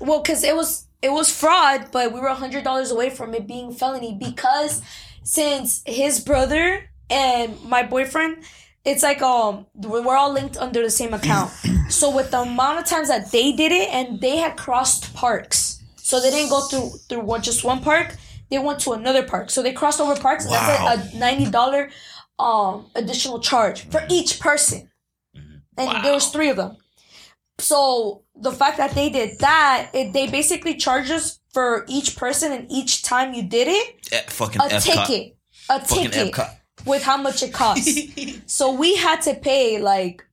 Well, 0.00 0.22
because 0.22 0.42
it 0.42 0.56
was 0.56 0.86
it 1.02 1.10
was 1.12 1.30
fraud, 1.34 1.88
but 1.92 2.12
we 2.12 2.20
were 2.20 2.26
a 2.28 2.34
hundred 2.34 2.64
dollars 2.64 2.90
away 2.90 3.10
from 3.10 3.34
it 3.34 3.46
being 3.46 3.72
felony 3.72 4.16
because 4.18 4.82
since 5.22 5.82
his 5.86 6.20
brother 6.20 6.90
and 7.08 7.62
my 7.64 7.82
boyfriend, 7.82 8.44
it's 8.84 9.02
like 9.02 9.20
um 9.22 9.66
we're 9.74 10.16
all 10.16 10.32
linked 10.32 10.56
under 10.56 10.82
the 10.82 10.90
same 10.90 11.12
account. 11.14 11.50
so 11.88 12.14
with 12.14 12.30
the 12.30 12.40
amount 12.40 12.78
of 12.78 12.84
times 12.86 13.08
that 13.08 13.30
they 13.30 13.52
did 13.52 13.72
it 13.72 13.88
and 13.92 14.20
they 14.20 14.36
had 14.38 14.56
crossed 14.56 15.14
parks, 15.14 15.82
so 15.96 16.20
they 16.20 16.30
didn't 16.30 16.50
go 16.50 16.60
through 16.62 16.90
through 17.08 17.20
one 17.20 17.42
just 17.42 17.64
one 17.64 17.80
park. 17.82 18.16
They 18.50 18.58
went 18.58 18.80
to 18.80 18.92
another 18.92 19.22
park, 19.22 19.48
so 19.50 19.62
they 19.62 19.72
crossed 19.72 20.00
over 20.00 20.16
parks. 20.20 20.44
And 20.44 20.52
Wow. 20.52 20.94
that's 20.94 21.14
a, 21.14 21.16
a 21.16 21.18
ninety 21.20 21.50
dollar 21.50 21.90
um 22.38 22.86
additional 22.94 23.38
charge 23.40 23.82
for 23.90 24.02
each 24.10 24.40
person, 24.40 24.90
and 25.76 26.04
there 26.04 26.12
was 26.14 26.28
three 26.30 26.48
of 26.48 26.56
them. 26.56 26.76
So 27.58 28.22
the 28.40 28.52
fact 28.52 28.76
that 28.78 28.92
they 28.94 29.10
did 29.10 29.38
that, 29.40 29.90
it, 29.92 30.12
they 30.12 30.26
basically 30.26 30.74
charge 30.74 31.10
us 31.10 31.38
for 31.52 31.84
each 31.88 32.16
person 32.16 32.52
and 32.52 32.70
each 32.70 33.02
time 33.02 33.34
you 33.34 33.42
did 33.42 33.68
it 33.68 34.06
Eh, 34.12 34.20
fucking 34.28 34.60
a 34.60 34.64
Epcot. 34.64 35.06
ticket, 35.06 35.36
a 35.68 35.80
Fucking 35.80 36.10
ticket 36.10 36.32
Epcot. 36.34 36.56
with 36.86 37.02
how 37.02 37.16
much 37.16 37.42
it 37.42 37.52
costs. 37.52 37.98
so 38.46 38.72
we 38.72 38.96
had 38.96 39.20
to 39.22 39.34
pay 39.34 39.78
like 39.80 40.24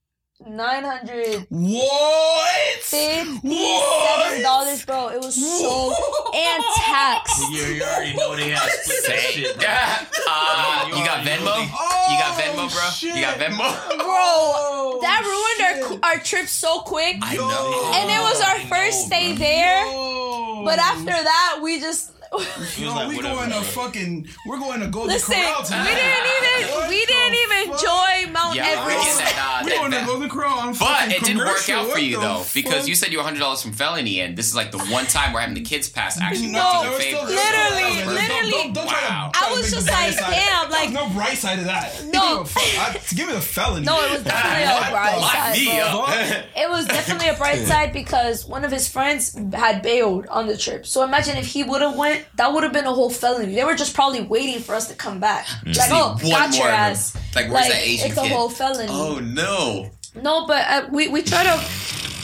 nine 0.46 0.84
hundred 0.84 1.46
What? 1.50 2.84
fifty-seven 2.84 4.42
dollars, 4.44 4.86
bro. 4.86 5.10
It 5.10 5.20
was 5.20 5.36
so 5.36 5.94
and 6.34 6.64
tax. 6.78 7.42
You, 7.52 7.64
you 7.64 7.84
already 7.84 8.14
know 8.16 8.36
they 8.36 8.50
have 8.52 8.70
split 8.70 9.06
that 9.08 9.20
say, 9.22 9.32
shit. 9.32 9.56
uh, 9.58 10.86
you 10.88 11.04
got 11.06 11.26
Venmo? 11.26 11.62
You 11.64 12.18
got 12.20 12.40
Venmo, 12.40 12.72
bro? 12.72 12.90
shit. 12.92 13.16
You 13.16 13.22
got 13.22 13.38
Venmo? 13.38 13.98
Bro, 14.08 15.00
that 15.02 15.22
ruined 15.26 16.02
our 16.04 16.12
our 16.14 16.20
trip 16.20 16.48
so 16.48 16.80
quick. 16.82 17.18
I 17.22 17.36
know. 17.36 17.92
And 17.96 18.10
it 18.10 18.20
was 18.22 18.42
our 18.42 18.60
first 18.68 19.08
stay 19.08 19.34
there. 19.36 19.82
Oh, 19.86 20.62
But 20.66 20.80
after 20.80 21.12
that, 21.12 21.60
we 21.62 21.80
just 21.80 22.12
He 22.38 22.62
was 22.62 22.78
Yo, 22.80 22.94
like, 22.96 23.10
we 23.10 23.16
whatever, 23.18 23.36
going 23.36 23.50
to 23.50 23.56
bro. 23.56 23.84
fucking, 23.84 24.28
we're 24.46 24.60
going 24.60 24.80
to 24.82 24.88
Golden 24.88 25.14
listen. 25.14 25.34
Corral 25.36 25.62
We 25.64 25.68
didn't 25.68 25.88
even 25.88 26.70
What 26.78 26.90
we 26.90 27.00
the 27.02 27.06
didn't 27.08 27.34
even 27.34 27.72
fuck? 27.72 27.82
enjoy 27.82 28.32
Mount 28.32 28.56
Yeah, 28.56 28.64
we're 28.86 28.90
getting 28.92 29.08
Everest. 29.08 29.18
that, 29.20 29.36
uh, 29.38 29.64
we 29.66 29.70
that 29.72 29.78
going 29.80 29.92
to 29.92 29.98
Ven- 29.98 30.06
Golden 30.08 30.30
Corral 30.30 30.60
on 30.60 30.68
But 30.70 30.78
fucking 30.78 31.12
it 31.12 31.20
didn't 31.24 31.38
work 31.38 31.48
commercial. 31.48 31.76
out 31.80 31.86
for 31.86 31.92
What 31.92 32.04
you 32.04 32.16
the 32.16 32.22
though, 32.22 32.46
because 32.54 32.74
fuck? 32.82 32.88
you 32.88 32.96
said 32.96 33.12
you 33.12 33.18
were 33.18 33.24
hundred 33.24 33.40
dollars 33.40 33.62
from 33.62 33.74
felony, 33.74 34.20
and 34.22 34.38
this 34.38 34.48
is 34.48 34.56
like 34.56 34.72
the 34.72 34.80
one 34.80 35.06
time 35.06 35.34
we're 35.34 35.40
having 35.42 35.56
the 35.56 35.62
kids 35.62 35.90
pass 35.90 36.20
actually 36.22 36.48
No, 36.48 36.60
worked 36.60 36.74
in 36.76 36.82
there 36.82 36.84
your 36.84 36.94
was 36.94 37.04
favor. 37.04 37.18
still- 37.18 37.28
Literally, 37.38 37.98
Don't- 38.04 38.14
literally. 38.14 38.52
Don't, 38.52 38.74
don't 38.74 38.88
try 38.90 39.00
to- 39.02 39.08
Wow. 39.08 39.32
try 39.34 39.48
I 39.48 39.52
was 39.52 39.62
make 39.62 39.72
just 39.72 39.86
the 39.86 39.92
bad 39.92 40.08
like, 40.10 40.20
side. 40.20 40.32
damn, 40.32 40.70
There's 40.70 40.82
like- 40.84 40.92
no 40.94 41.10
bright 41.10 41.38
side 41.38 41.60
of 41.60 41.66
that. 41.66 42.04
No. 42.06 42.12
Give 42.12 42.22
me 42.22 42.42
a 42.42 42.46
fu- 42.46 42.80
I- 42.80 43.16
give 43.16 43.28
me 43.28 43.34
the 43.34 43.42
felony. 43.42 43.86
No, 43.86 44.04
it 44.06 44.12
was 44.12 44.22
definitely 44.24 44.64
a 44.64 44.92
bright 44.92 45.18
Lock 45.20 45.34
side. 45.34 45.58
me 45.58 45.66
bro. 45.66 46.02
up. 46.04 46.10
It 46.56 46.70
was 46.70 46.86
definitely 46.86 47.28
a 47.30 47.34
bright 47.34 47.66
side 47.72 47.94
because 47.94 48.46
one 48.46 48.64
of 48.64 48.72
his 48.72 48.88
friends 48.88 49.36
had 49.54 49.82
bailed 49.82 50.28
on 50.28 50.48
the 50.48 50.58
trip. 50.58 50.86
So 50.86 51.04
imagine 51.04 51.38
if 51.38 51.48
he 51.48 51.64
would 51.64 51.82
have 51.82 51.96
went, 51.96 52.26
that 52.36 52.54
would 52.54 52.64
have 52.64 52.74
been 52.74 52.86
a 52.86 52.94
whole 52.94 53.10
felony. 53.10 53.56
They 53.56 53.64
were 53.64 53.76
just 53.76 53.94
probably 53.96 54.22
waiting 54.22 54.62
for 54.62 54.76
us 54.76 54.88
to 54.90 54.94
come 54.96 55.20
back. 55.20 55.48
Like, 55.66 55.76
oh, 55.92 56.18
One 56.22 56.30
got 56.30 56.50
more 56.52 56.60
your 56.66 56.70
ass. 56.70 57.16
Like, 57.36 57.50
where's 57.52 57.68
that 57.70 57.82
Asian 57.82 58.10
it's 58.12 58.18
a 58.18 58.28
whole 58.28 58.50
felony. 58.50 58.88
Oh 58.90 59.20
no! 59.20 59.90
No, 60.22 60.46
but 60.48 60.66
uh, 60.68 60.88
we 60.92 61.08
we 61.08 61.22
try 61.24 61.44
to. 61.44 61.64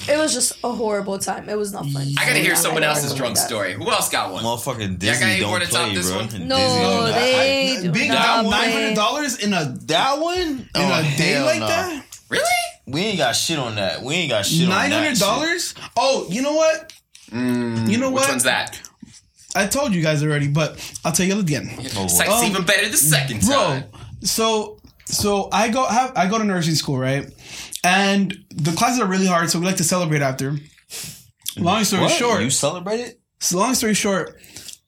It 0.06 0.18
was 0.18 0.34
just 0.34 0.58
a 0.66 0.70
horrible 0.70 1.18
time. 1.18 1.48
It 1.48 1.58
was 1.58 1.72
not 1.72 1.86
fun. 1.86 2.06
I 2.18 2.26
gotta 2.26 2.40
hear 2.40 2.50
Yeah, 2.50 2.56
someone 2.56 2.84
else's 2.84 3.14
drunk 3.16 3.36
that. 3.38 3.48
story. 3.48 3.72
Who 3.74 3.90
else 3.90 4.10
got 4.10 4.34
one? 4.34 4.44
Motherfucking 4.44 4.90
got 4.90 5.00
Disney 5.00 5.32
any 5.32 5.46
more 5.46 5.60
don't 5.60 5.68
to 5.68 5.74
top 5.74 5.86
play, 5.86 5.96
this 5.96 6.10
bro. 6.12 6.18
one? 6.20 6.48
No, 6.50 7.06
Disney, 7.06 7.12
they 7.22 7.78
do 7.84 7.92
Being 7.94 8.10
not 8.10 8.44
down 8.44 8.50
nine 8.52 8.72
hundred 8.74 8.96
dollars 8.96 9.42
in 9.42 9.54
a 9.54 9.74
that 9.86 10.20
one 10.20 10.42
in 10.42 10.70
Oh, 10.76 11.00
a 11.00 11.18
day 11.18 11.42
like 11.42 11.62
no. 11.62 11.68
that. 11.68 12.06
Really? 12.30 12.44
We 12.86 13.00
ain't 13.02 13.18
got 13.18 13.32
shit 13.34 13.58
on 13.58 13.76
that. 13.76 14.02
We 14.02 14.16
ain't 14.16 14.30
got 14.30 14.46
shit 14.46 14.64
on 14.64 14.70
that. 14.72 14.90
Nine 14.90 14.92
hundred 14.92 15.20
dollars. 15.20 15.74
Oh, 15.96 16.28
you 16.30 16.42
know 16.42 16.54
what? 16.54 16.92
you 17.32 17.98
know 17.98 18.10
what? 18.10 18.22
Which 18.24 18.30
one's 18.30 18.44
that? 18.44 18.82
I 19.56 19.68
told 19.68 19.94
you 19.94 20.02
guys 20.02 20.24
already, 20.24 20.48
but 20.48 20.78
I'll 21.06 21.12
tell 21.12 21.26
you 21.26 21.40
again, 21.40 21.70
It's, 21.80 22.18
like, 22.18 22.30
Um, 22.30 22.44
even 22.46 22.64
better 22.66 22.90
the 22.90 22.98
second 22.98 23.42
bro. 23.42 23.56
time. 23.56 23.84
So, 24.22 24.80
so 25.06 25.50
I 25.52 25.70
go 25.70 25.86
have 25.86 26.14
I 26.16 26.28
go 26.28 26.38
to 26.38 26.44
nursing 26.44 26.76
school, 26.76 26.98
right? 26.98 27.26
And 27.84 28.34
the 28.50 28.72
classes 28.72 29.00
are 29.02 29.06
really 29.06 29.28
hard, 29.28 29.50
so 29.50 29.60
we 29.60 29.66
like 29.66 29.78
to 29.78 29.84
celebrate 29.84 30.22
after. 30.22 30.58
Long 31.58 31.84
story 31.84 32.04
What? 32.04 32.12
short, 32.12 32.42
You 32.42 32.50
celebrated? 32.50 33.16
so 33.40 33.58
long 33.60 33.76
story 33.76 33.94
short, 33.94 34.40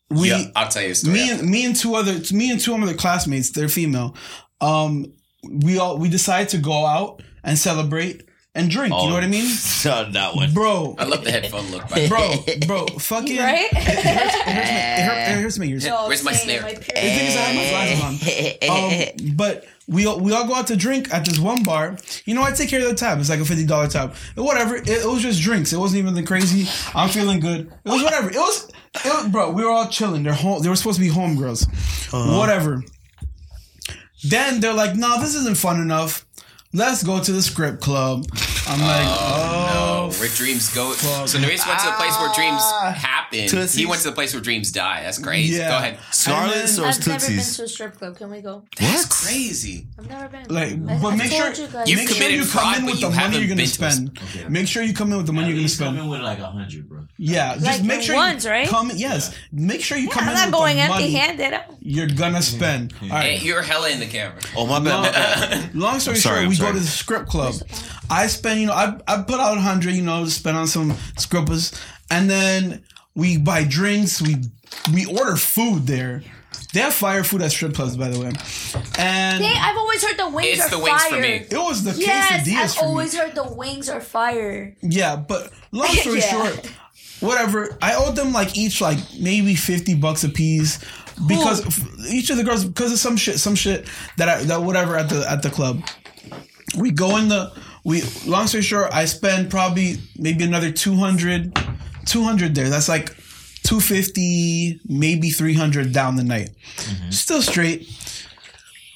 we 0.09 0.30
Yeah, 0.30 0.45
I'll 0.55 0.70
tell 0.70 0.82
you 0.84 0.91
a 0.91 0.95
story. 0.95 1.13
me 1.13 1.30
and 1.32 1.49
me 1.49 1.66
and 1.66 1.76
two 1.76 1.93
other 1.95 2.16
me 2.32 2.49
and 2.51 2.59
two 2.59 2.74
other 2.76 2.93
classmates, 2.93 3.51
they're 3.51 3.70
female. 3.70 4.16
Um, 4.61 5.05
we 5.43 5.78
all 5.78 5.97
we 5.97 6.09
decided 6.09 6.49
to 6.49 6.57
go 6.57 6.86
out 6.86 7.22
and 7.43 7.57
celebrate 7.59 8.24
and 8.56 8.70
drink. 8.70 8.93
You 8.93 9.08
know 9.08 9.14
what 9.14 9.24
I 9.24 9.28
mean, 9.28 9.45
Not 9.86 10.14
that 10.14 10.36
one. 10.36 10.53
bro? 10.53 10.95
I 10.97 11.03
love 11.03 11.24
the 11.24 11.32
headphone 11.32 11.70
look. 11.72 11.88
By. 11.89 12.08
Bro, 12.08 12.36
bro, 12.68 12.88
fucking. 12.88 13.38
Right? 13.38 13.68
It 13.72 13.78
hurt, 13.78 15.38
it 15.38 15.41
hurts 15.41 15.60
my 15.60 15.66
ears. 15.66 15.86
No, 15.86 16.08
Where's 16.08 16.24
my 16.24 16.32
snare? 16.34 16.62
my 16.62 16.74
The 16.74 16.80
thing 16.82 17.28
is, 17.28 17.36
I 17.36 17.39
have 17.39 17.56
my 17.56 17.70
glasses 17.70 18.70
on. 18.70 19.30
Um, 19.30 19.36
but 19.36 19.66
we 19.88 20.08
all, 20.08 20.20
we 20.20 20.32
all 20.34 20.47
go 20.47 20.56
out 20.56 20.68
to 20.68 20.76
drink 20.76 21.14
at 21.14 21.26
this 21.26 21.38
one 21.38 21.62
bar. 21.64 21.97
You 22.26 22.34
know, 22.34 22.41
I 22.41 22.51
take 22.51 22.70
care 22.70 22.82
of 22.82 22.88
the 22.89 22.95
tab. 22.95 23.20
It's 23.20 23.30
like 23.30 23.39
a 23.39 23.45
fifty 23.45 23.66
dollar 23.66 23.88
tab. 23.88 24.16
Whatever. 24.36 24.78
It, 24.78 24.88
it 24.89 25.06
was 25.06 25.22
just 25.22 25.41
drinks. 25.41 25.74
It 25.74 25.78
wasn't 25.78 25.99
even 25.99 26.14
the 26.16 26.24
crazy. 26.24 26.68
I'm 26.95 27.10
feeling 27.10 27.39
good. 27.39 27.72
It 27.84 27.89
was 27.89 28.01
whatever. 28.01 28.30
It 28.30 28.38
was, 28.38 28.68
it 28.95 29.06
was 29.06 29.28
bro. 29.30 29.51
We 29.51 29.64
were 29.64 29.70
all 29.72 29.88
chilling. 29.88 30.24
They're 30.24 30.34
home. 30.34 30.64
They 30.64 30.70
were 30.70 30.76
supposed 30.76 30.97
to 30.99 31.03
be 31.06 31.12
homegirls. 31.12 31.68
Whatever. 32.38 32.84
Then 34.24 34.60
they're 34.60 34.74
like, 34.74 34.95
"No, 34.95 35.20
this 35.20 35.36
isn't 35.36 35.58
fun 35.58 35.80
enough. 35.80 36.26
Let's 36.76 37.03
go 37.03 37.21
to 37.21 37.32
the 37.32 37.41
script 37.41 37.80
club." 37.80 38.26
I'm 38.68 38.82
like, 38.82 39.05
"Oh, 39.07 40.09
No, 40.09 40.20
where 40.20 40.30
dreams 40.30 40.70
go. 40.74 40.93
So 40.93 41.38
Noris 41.39 41.66
went 41.68 41.80
to 41.80 41.86
the 41.86 41.91
place 41.93 42.18
where 42.20 42.34
dreams 42.34 42.61
ah. 42.63 42.93
happen. 42.97 43.47
Tootsies. 43.47 43.74
He 43.76 43.86
went 43.86 44.01
to 44.01 44.09
the 44.09 44.16
place 44.16 44.34
where 44.34 44.41
dreams 44.41 44.72
die. 44.72 45.03
That's 45.03 45.18
crazy. 45.20 45.57
Yeah. 45.57 45.70
Go 45.70 45.78
ahead. 45.78 45.99
Scarlet's 46.11 46.80
or 46.80 46.86
I've 46.86 47.07
never 47.07 47.20
been 47.28 47.36
Tootsies? 47.38 47.57
to 47.57 47.63
a 47.63 47.68
strip 47.68 47.95
club. 47.97 48.18
Can 48.18 48.32
we 48.32 48.41
go? 48.41 48.63
That's 48.80 49.05
crazy. 49.26 49.88
I've 49.99 50.09
never 50.09 50.28
been. 50.30 50.45
Like, 50.49 50.74
I- 50.74 50.99
but 51.01 51.13
I 51.13 51.16
make 51.16 51.32
told 51.32 51.55
sure 51.55 51.66
you 51.66 51.72
guys. 51.72 51.89
You've 51.89 51.99
make 51.99 52.07
sure 52.09 52.16
committed 52.18 52.38
you 52.38 52.45
fraud, 52.45 52.63
come 52.63 52.76
in 52.76 52.82
but 52.86 52.91
with 52.91 53.01
you 53.01 53.01
the 53.01 53.09
money 53.09 53.22
haven't 53.22 53.39
you're 53.39 53.47
gonna 53.49 53.61
been 53.61 53.66
to 53.68 53.86
a- 53.86 53.91
spend. 53.91 54.51
Make 54.51 54.68
sure 54.68 54.84
you 54.84 54.93
come 54.93 55.11
in 55.11 55.18
with 55.18 55.28
the 55.28 55.34
money 55.34 55.47
you're 55.49 55.57
gonna 55.57 55.70
spend. 55.70 56.09
with 56.09 56.22
like 56.22 56.39
a 56.39 56.47
hundred, 56.47 56.89
bro. 56.89 57.05
Yeah, 57.18 57.53
just 57.55 57.66
Like 57.66 57.84
make 57.84 57.97
in 57.99 58.01
sure 58.03 58.16
ones, 58.16 58.45
you 58.45 58.51
right? 58.51 58.68
come. 58.68 58.91
Yes, 58.95 59.34
make 59.51 59.82
sure 59.82 59.97
you 59.97 60.07
Yeah, 60.07 60.13
come 60.13 60.24
I'm 60.24 60.30
in 60.30 60.36
not 60.36 60.45
with 60.47 60.53
going 60.55 60.78
the 60.78 60.88
money 60.88 61.18
empty-handed. 61.18 61.59
you're 61.82 62.07
gonna 62.07 62.41
spend. 62.41 62.93
All 63.03 63.07
Hey, 63.09 63.38
you're 63.38 63.61
hella 63.61 63.89
in 63.89 63.99
the 63.99 64.05
camera. 64.07 64.39
Oh 64.57 64.66
my 64.66 64.80
bad. 64.80 65.74
Long 65.76 65.99
story 65.99 66.18
sorry, 66.18 66.36
short, 66.36 66.43
I'm 66.43 66.49
we 66.49 66.55
sorry. 66.55 66.72
go 66.74 66.78
to 66.80 66.84
the 66.84 66.89
script 66.89 67.28
club. 67.30 67.53
I 68.10 68.28
spend, 68.28 68.60
you 68.62 68.68
know, 68.68 68.74
I, 68.74 68.97
I 69.08 69.22
put 69.24 69.39
out 69.39 69.58
a 69.58 69.62
hundred, 69.62 69.93
you 69.93 70.01
know, 70.03 70.24
to 70.26 70.30
spend 70.32 70.58
on 70.58 70.68
some 70.68 70.91
scrippers, 71.18 71.74
and 72.10 72.30
then 72.30 72.84
we 73.16 73.38
buy 73.38 73.64
drinks. 73.64 74.22
We 74.22 74.38
we 74.93 75.06
order 75.06 75.36
food 75.36 75.88
there. 75.88 76.22
They 76.74 76.82
have 76.82 76.93
fire 76.93 77.24
food 77.24 77.41
at 77.41 77.51
strip 77.51 77.74
clubs, 77.74 77.95
by 77.95 78.10
the 78.10 78.20
way. 78.20 78.32
And 78.97 79.41
They, 79.43 79.53
I've 79.53 79.78
always 79.78 80.03
heard 80.03 80.18
the 80.18 80.30
wings 80.30 80.58
It's 80.58 80.68
are 80.68 80.70
the 80.78 80.80
wings 80.84 81.01
fire. 81.03 81.10
for 81.12 81.22
me. 81.22 81.30
it 81.49 81.53
was 81.58 81.84
the 81.86 81.91
case. 81.91 82.08
Yes, 82.08 82.47
quesadillas 82.47 82.58
I've 82.64 82.74
for 82.76 82.82
me. 82.84 82.88
always 82.89 83.18
heard 83.18 83.36
the 83.36 83.53
wings 83.53 83.89
are 83.89 84.01
fire. 84.01 84.76
Yeah, 84.82 85.16
but 85.16 85.51
long 85.72 85.88
story 85.95 86.20
Yeah. 86.20 86.32
short, 86.32 86.72
whatever. 87.22 87.78
I 87.82 87.95
owed 87.95 88.16
them 88.18 88.34
like 88.34 88.58
each 88.58 88.82
like 88.82 88.97
maybe 89.20 89.56
fifty 89.56 89.95
bucks 89.95 90.24
a 90.26 90.30
piece 90.30 90.80
because 91.28 91.66
f- 91.66 91.88
each 92.10 92.30
of 92.30 92.36
the 92.38 92.43
girls 92.43 92.66
because 92.66 92.91
of 92.91 92.99
some 92.99 93.16
shit, 93.16 93.39
some 93.39 93.56
shit 93.56 93.88
that 94.18 94.28
I 94.28 94.43
that 94.43 94.62
whatever 94.62 94.97
at 94.97 95.08
the 95.10 95.30
at 95.30 95.41
the 95.43 95.49
club. 95.49 95.82
We 96.78 96.91
go 96.91 97.16
in 97.18 97.30
the 97.30 97.53
we. 97.86 98.02
Long 98.26 98.48
story 98.48 98.64
short, 98.64 98.94
I 98.94 99.06
spend 99.06 99.50
probably 99.50 99.98
maybe 100.18 100.44
another 100.44 100.72
200, 100.72 101.58
200 102.06 102.56
there. 102.56 102.70
That's 102.70 102.90
like. 102.90 103.16
250 103.66 104.82
maybe 104.86 105.32
300 105.32 105.92
down 105.92 106.18
the 106.18 106.24
night 106.24 106.52
still 107.10 107.42
straight 107.42 107.90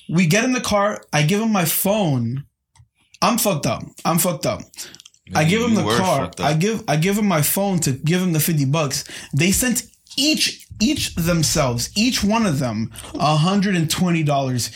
we 0.08 0.28
get 0.28 0.44
in 0.44 0.52
the 0.52 0.62
car 0.62 1.02
i 1.12 1.24
give 1.24 1.42
him 1.42 1.52
my 1.52 1.66
phone 1.66 2.44
i'm 3.24 3.40
fucked 3.40 3.66
up 3.66 3.82
i'm 4.06 4.20
fucked 4.20 4.46
up 4.46 4.62
I 5.36 5.44
give 5.44 5.62
him 5.62 5.76
the 5.76 5.84
car. 5.84 6.32
I 6.40 6.54
give 6.54 6.84
I 6.88 6.96
give 6.96 7.18
him 7.18 7.28
my 7.28 7.42
phone 7.42 7.80
to 7.82 7.92
give 7.92 8.22
him 8.22 8.34
the 8.34 8.40
fifty 8.40 8.66
bucks. 8.66 9.04
They 9.34 9.52
sent 9.52 9.84
each 10.18 10.66
each 10.82 11.16
themselves, 11.16 11.90
each 11.96 12.24
one 12.24 12.46
of 12.46 12.60
them, 12.60 12.92
hundred 13.16 13.76
and 13.76 13.90
twenty 13.90 14.24
dollars 14.24 14.72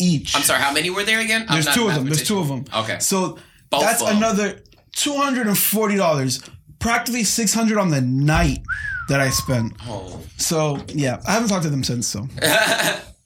each. 0.00 0.34
I'm 0.34 0.42
sorry, 0.42 0.60
how 0.60 0.72
many 0.72 0.90
were 0.90 1.04
there 1.04 1.20
again? 1.20 1.46
I'm 1.48 1.54
There's 1.54 1.66
not 1.66 1.74
two 1.74 1.88
of 1.88 1.94
them. 1.94 2.06
There's 2.06 2.26
two 2.26 2.38
of 2.38 2.48
them. 2.48 2.64
Okay. 2.74 2.98
So 2.98 3.38
Both 3.72 3.80
that's 3.82 4.02
another 4.02 4.60
two 4.92 5.14
hundred 5.16 5.46
and 5.48 5.58
forty 5.58 5.96
dollars, 5.96 6.40
practically 6.78 7.24
six 7.24 7.52
hundred 7.52 7.78
on 7.78 7.90
the 7.90 8.00
night 8.00 8.60
that 9.08 9.20
I 9.20 9.30
spent. 9.30 9.72
Oh. 9.82 10.20
So 10.36 10.78
yeah, 10.88 11.20
I 11.26 11.32
haven't 11.32 11.48
talked 11.48 11.64
to 11.64 11.70
them 11.70 11.82
since. 11.84 12.06
So 12.06 12.28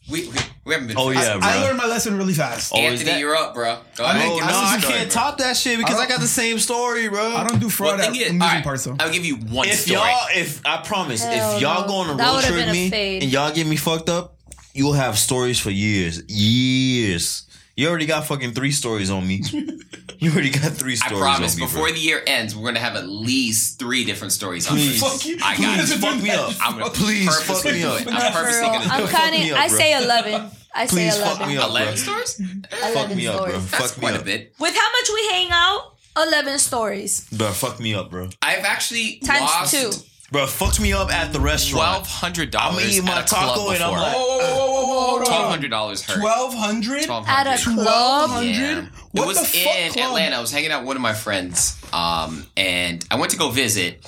We, 0.08 0.28
we, 0.28 0.34
we 0.64 0.72
haven't 0.72 0.86
been 0.86 0.96
Oh 0.96 1.10
friends. 1.10 1.26
yeah, 1.26 1.38
bro. 1.38 1.48
I 1.48 1.62
learned 1.64 1.78
my 1.78 1.86
lesson 1.86 2.16
really 2.16 2.32
fast. 2.32 2.70
Oh, 2.72 2.78
Anthony, 2.78 3.10
that- 3.10 3.18
you're 3.18 3.34
up, 3.34 3.54
bro. 3.54 3.76
Go 3.96 4.04
I 4.04 4.14
ahead. 4.14 4.28
mean, 4.28 4.38
give 4.38 4.44
I 4.46 4.50
us 4.50 4.52
no, 4.54 4.58
a 4.60 4.62
I 4.62 4.78
story, 4.78 4.92
can't 4.94 5.12
bro. 5.12 5.20
top 5.22 5.38
that 5.38 5.56
shit 5.56 5.78
because 5.78 5.94
I 5.96 5.98
I, 5.98 6.00
don't- 6.06 6.08
got 6.10 6.20
the 6.20 6.28
same 6.28 6.58
story, 6.60 7.08
bro. 7.08 7.34
I 7.34 7.44
don't 7.44 7.58
do 7.58 7.68
fraud 7.68 7.98
Well, 7.98 8.06
at 8.06 8.12
thing 8.12 8.20
is, 8.20 8.28
amusement 8.28 8.42
all 8.42 8.48
right, 8.54 8.64
parts. 8.64 8.82
So 8.84 8.96
I'll 9.00 9.10
give 9.12 9.24
you 9.24 9.34
one 9.36 9.66
if 9.66 9.80
story. 9.80 9.98
y'all, 9.98 10.26
if 10.32 10.64
I 10.64 10.76
promise, 10.82 11.24
Hell 11.24 11.56
if 11.56 11.60
y'all 11.62 11.82
no. 11.82 11.88
go 11.88 11.94
on 11.96 12.10
a 12.10 12.16
That 12.18 12.24
road 12.24 12.34
would've 12.36 12.50
trip 12.50 12.60
been 12.60 12.68
with 12.68 12.76
a 12.76 12.80
me 12.84 12.90
fade. 12.90 13.22
and 13.24 13.32
y'all 13.32 13.52
get 13.52 13.66
me 13.66 13.74
fucked 13.74 14.08
up, 14.08 14.36
you'll 14.74 14.92
have 14.92 15.18
stories 15.18 15.58
for 15.58 15.70
years, 15.70 16.22
years. 16.28 17.45
You 17.76 17.88
already 17.90 18.06
got 18.06 18.24
fucking 18.26 18.52
three 18.52 18.72
stories 18.72 19.10
on 19.10 19.26
me. 19.28 19.42
you 20.18 20.32
already 20.32 20.48
got 20.50 20.72
three 20.72 20.94
I 20.94 20.96
stories. 20.96 21.18
promise, 21.20 21.20
on 21.20 21.20
me, 21.20 21.26
I 21.26 21.38
promise, 21.38 21.54
before 21.56 21.82
bro. 21.88 21.92
the 21.92 22.00
year 22.00 22.22
ends, 22.26 22.56
we're 22.56 22.64
gonna 22.68 22.78
have 22.80 22.96
at 22.96 23.06
least 23.06 23.78
three 23.78 24.04
different 24.04 24.32
stories 24.32 24.66
on 24.70 24.76
Please. 24.76 24.98
this. 24.98 25.12
Fuck 25.12 25.26
you. 25.26 25.36
I 25.44 25.56
got 25.58 25.76
Please 25.78 25.92
it. 25.92 25.98
fuck 25.98 26.22
me 26.22 26.30
up. 26.30 26.52
I'm 26.62 26.78
gonna 26.78 26.90
Please 26.90 27.26
fuck 27.26 27.46
purposely 27.46 27.72
me 27.72 27.82
up. 27.84 28.00
it. 28.00 28.06
No, 28.06 28.12
I'm 28.12 28.32
for 28.32 28.38
purposely 28.38 28.62
gonna 28.66 28.78
I'm 28.90 29.02
it. 29.04 29.08
Fuck 29.08 29.20
counting. 29.20 29.40
me 29.40 29.52
up, 29.52 29.58
I 29.60 29.68
say 29.68 30.02
eleven. 30.02 30.50
I 30.74 30.86
say 30.86 30.96
Please 30.96 31.18
fuck 31.18 31.36
eleven. 31.36 31.48
me 31.48 31.56
up, 31.58 31.64
bro. 31.66 31.70
Eleven 31.76 31.96
stories? 31.98 32.34
Fuck 32.70 32.82
Eleven 32.94 33.16
me 33.18 33.26
up, 33.26 33.44
bro. 33.44 33.52
That's 33.58 33.68
Fuck 33.92 33.96
me 33.98 34.00
quite 34.00 34.14
up, 34.14 34.22
a 34.22 34.24
bit. 34.24 34.54
With 34.58 34.74
how 34.74 34.90
much 34.92 35.10
we 35.14 35.28
hang 35.28 35.48
out, 35.50 35.92
eleven 36.16 36.58
stories 36.58 37.28
bro. 37.30 37.50
Fuck 37.50 37.78
me 37.78 37.94
up, 37.94 38.10
bro. 38.10 38.30
I've 38.40 38.64
actually 38.64 39.18
times 39.18 39.40
lost 39.42 39.74
two. 39.74 39.90
Bro, 40.32 40.48
fucked 40.48 40.80
me 40.80 40.92
up 40.92 41.12
at 41.12 41.32
the 41.32 41.38
restaurant. 41.40 41.84
Twelve 41.86 42.06
hundred 42.08 42.50
dollars. 42.50 42.74
I'm 42.74 42.80
dollars 42.80 42.92
eating 42.96 43.04
my 43.04 43.18
at 43.18 43.30
a 43.30 43.34
club 43.34 43.54
taco 43.56 43.70
and 43.70 43.82
I'm 43.82 43.90
before. 43.90 43.98
like, 44.02 44.14
whoa, 44.16 44.38
whoa, 44.38 44.86
whoa, 44.86 45.18
whoa, 45.18 45.24
Twelve 45.24 45.48
hundred 45.50 45.70
dollars 45.70 46.02
hurt. 46.02 46.18
Twelve 46.18 46.54
hundred. 46.54 47.08
At 47.08 47.46
a 47.46 47.62
club. 47.62 48.30
hundred. 48.30 48.52
Yeah. 48.52 48.86
What 49.12 49.22
it 49.24 49.26
was 49.28 49.38
the 49.38 49.58
fuck 49.58 49.76
in 49.76 49.92
club? 49.92 50.06
Atlanta. 50.08 50.36
I 50.36 50.40
was 50.40 50.50
hanging 50.50 50.72
out 50.72 50.80
with 50.80 50.88
one 50.88 50.96
of 50.96 51.02
my 51.02 51.14
friends, 51.14 51.80
um, 51.92 52.44
and 52.56 53.06
I 53.10 53.16
went 53.20 53.30
to 53.32 53.38
go 53.38 53.50
visit. 53.50 54.04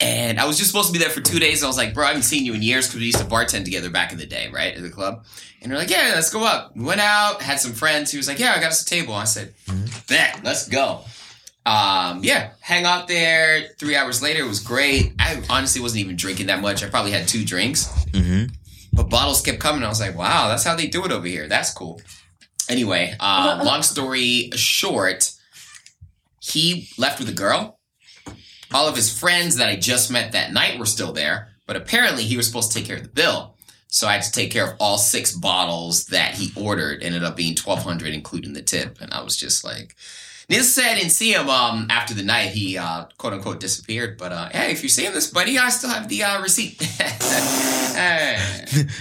And 0.00 0.40
I 0.40 0.46
was 0.46 0.58
just 0.58 0.68
supposed 0.70 0.88
to 0.88 0.92
be 0.92 0.98
there 0.98 1.10
for 1.10 1.20
two 1.20 1.38
days. 1.38 1.62
And 1.62 1.66
I 1.66 1.68
was 1.68 1.76
like, 1.76 1.94
bro, 1.94 2.04
I 2.04 2.08
haven't 2.08 2.24
seen 2.24 2.44
you 2.44 2.54
in 2.54 2.62
years 2.62 2.88
because 2.88 2.98
we 2.98 3.06
used 3.06 3.18
to 3.18 3.24
bartend 3.24 3.64
together 3.64 3.88
back 3.88 4.10
in 4.10 4.18
the 4.18 4.26
day, 4.26 4.50
right? 4.52 4.74
At 4.74 4.82
the 4.82 4.90
club. 4.90 5.24
And 5.62 5.70
they're 5.70 5.78
like, 5.78 5.90
yeah, 5.90 6.10
let's 6.16 6.28
go 6.28 6.42
up. 6.44 6.76
We 6.76 6.82
went 6.84 7.00
out, 7.00 7.40
had 7.40 7.60
some 7.60 7.72
friends. 7.72 8.10
He 8.10 8.16
was 8.16 8.26
like, 8.26 8.40
yeah, 8.40 8.52
I 8.52 8.60
got 8.60 8.72
us 8.72 8.82
a 8.82 8.84
table. 8.84 9.14
I 9.14 9.22
said, 9.24 9.54
bet, 10.08 10.40
let's 10.42 10.68
go. 10.68 11.02
Um, 11.64 12.24
yeah, 12.24 12.50
hang 12.60 12.84
out 12.84 13.06
there. 13.08 13.68
Three 13.78 13.94
hours 13.96 14.20
later, 14.22 14.40
it 14.44 14.48
was 14.48 14.60
great. 14.60 15.12
I 15.18 15.40
honestly 15.48 15.80
wasn't 15.80 16.00
even 16.00 16.16
drinking 16.16 16.46
that 16.48 16.60
much. 16.60 16.82
I 16.82 16.88
probably 16.88 17.12
had 17.12 17.28
two 17.28 17.44
drinks. 17.44 17.86
Mhm. 18.10 18.52
But 18.92 19.08
bottles 19.08 19.40
kept 19.40 19.60
coming. 19.60 19.84
I 19.84 19.88
was 19.88 20.00
like, 20.00 20.16
wow, 20.16 20.48
that's 20.48 20.64
how 20.64 20.74
they 20.74 20.86
do 20.86 21.04
it 21.04 21.12
over 21.12 21.26
here. 21.26 21.48
That's 21.48 21.72
cool. 21.72 22.00
Anyway, 22.68 23.14
uh, 23.20 23.62
long 23.64 23.82
story 23.82 24.50
short, 24.54 25.30
he 26.40 26.88
left 26.98 27.18
with 27.20 27.28
a 27.28 27.32
girl. 27.32 27.78
All 28.74 28.88
of 28.88 28.96
his 28.96 29.16
friends 29.16 29.56
that 29.56 29.68
I 29.68 29.76
just 29.76 30.10
met 30.10 30.32
that 30.32 30.52
night 30.52 30.78
were 30.78 30.86
still 30.86 31.12
there, 31.12 31.48
but 31.66 31.76
apparently 31.76 32.24
he 32.24 32.36
was 32.36 32.46
supposed 32.46 32.72
to 32.72 32.78
take 32.78 32.86
care 32.86 32.96
of 32.96 33.02
the 33.02 33.08
bill. 33.08 33.56
So 33.88 34.08
I 34.08 34.14
had 34.14 34.22
to 34.22 34.32
take 34.32 34.50
care 34.50 34.66
of 34.66 34.76
all 34.80 34.96
six 34.96 35.32
bottles 35.32 36.06
that 36.06 36.34
he 36.34 36.50
ordered. 36.56 37.02
Ended 37.02 37.22
up 37.22 37.36
being 37.36 37.54
twelve 37.54 37.82
hundred, 37.82 38.14
including 38.14 38.54
the 38.54 38.62
tip. 38.62 38.98
And 39.02 39.12
I 39.12 39.22
was 39.22 39.36
just 39.36 39.62
like, 39.64 39.94
needless 40.48 40.74
to 40.74 40.80
say, 40.80 40.90
I 40.92 40.94
didn't 40.96 41.10
see 41.10 41.32
him 41.32 41.48
um, 41.48 41.86
after 41.90 42.14
the 42.14 42.22
night. 42.22 42.50
He 42.50 42.76
uh, 42.78 43.04
quote 43.18 43.32
unquote 43.32 43.60
disappeared. 43.60 44.18
But 44.18 44.32
uh, 44.32 44.48
hey, 44.50 44.72
if 44.72 44.82
you're 44.82 44.88
seeing 44.90 45.12
this, 45.12 45.28
buddy, 45.30 45.58
I 45.58 45.68
still 45.70 45.90
have 45.90 46.08
the 46.08 46.22
uh, 46.24 46.40
receipt. 46.42 46.80
Hey, 47.92 48.36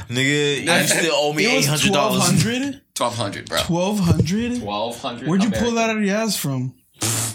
nigga, 0.10 0.64
you 0.64 0.88
still 0.88 1.14
owe 1.16 1.32
me 1.34 1.46
It 1.46 1.50
eight 1.50 1.58
was 1.58 1.68
hundred 1.68 1.88
twelve 1.94 2.14
dollars. 2.20 2.44
hundred. 2.44 2.82
twelve 2.94 3.16
hundred, 3.16 3.48
bro. 3.50 3.60
Twelve 3.62 4.00
hundred. 4.00 4.60
Twelve 4.62 5.00
hundred. 5.02 5.30
Where'd 5.30 5.44
you 5.44 5.52
pull 5.52 5.72
that 5.76 5.90
out 5.90 5.96
of 5.98 6.04
your 6.04 6.16
ass 6.18 6.36
from? 6.36 6.74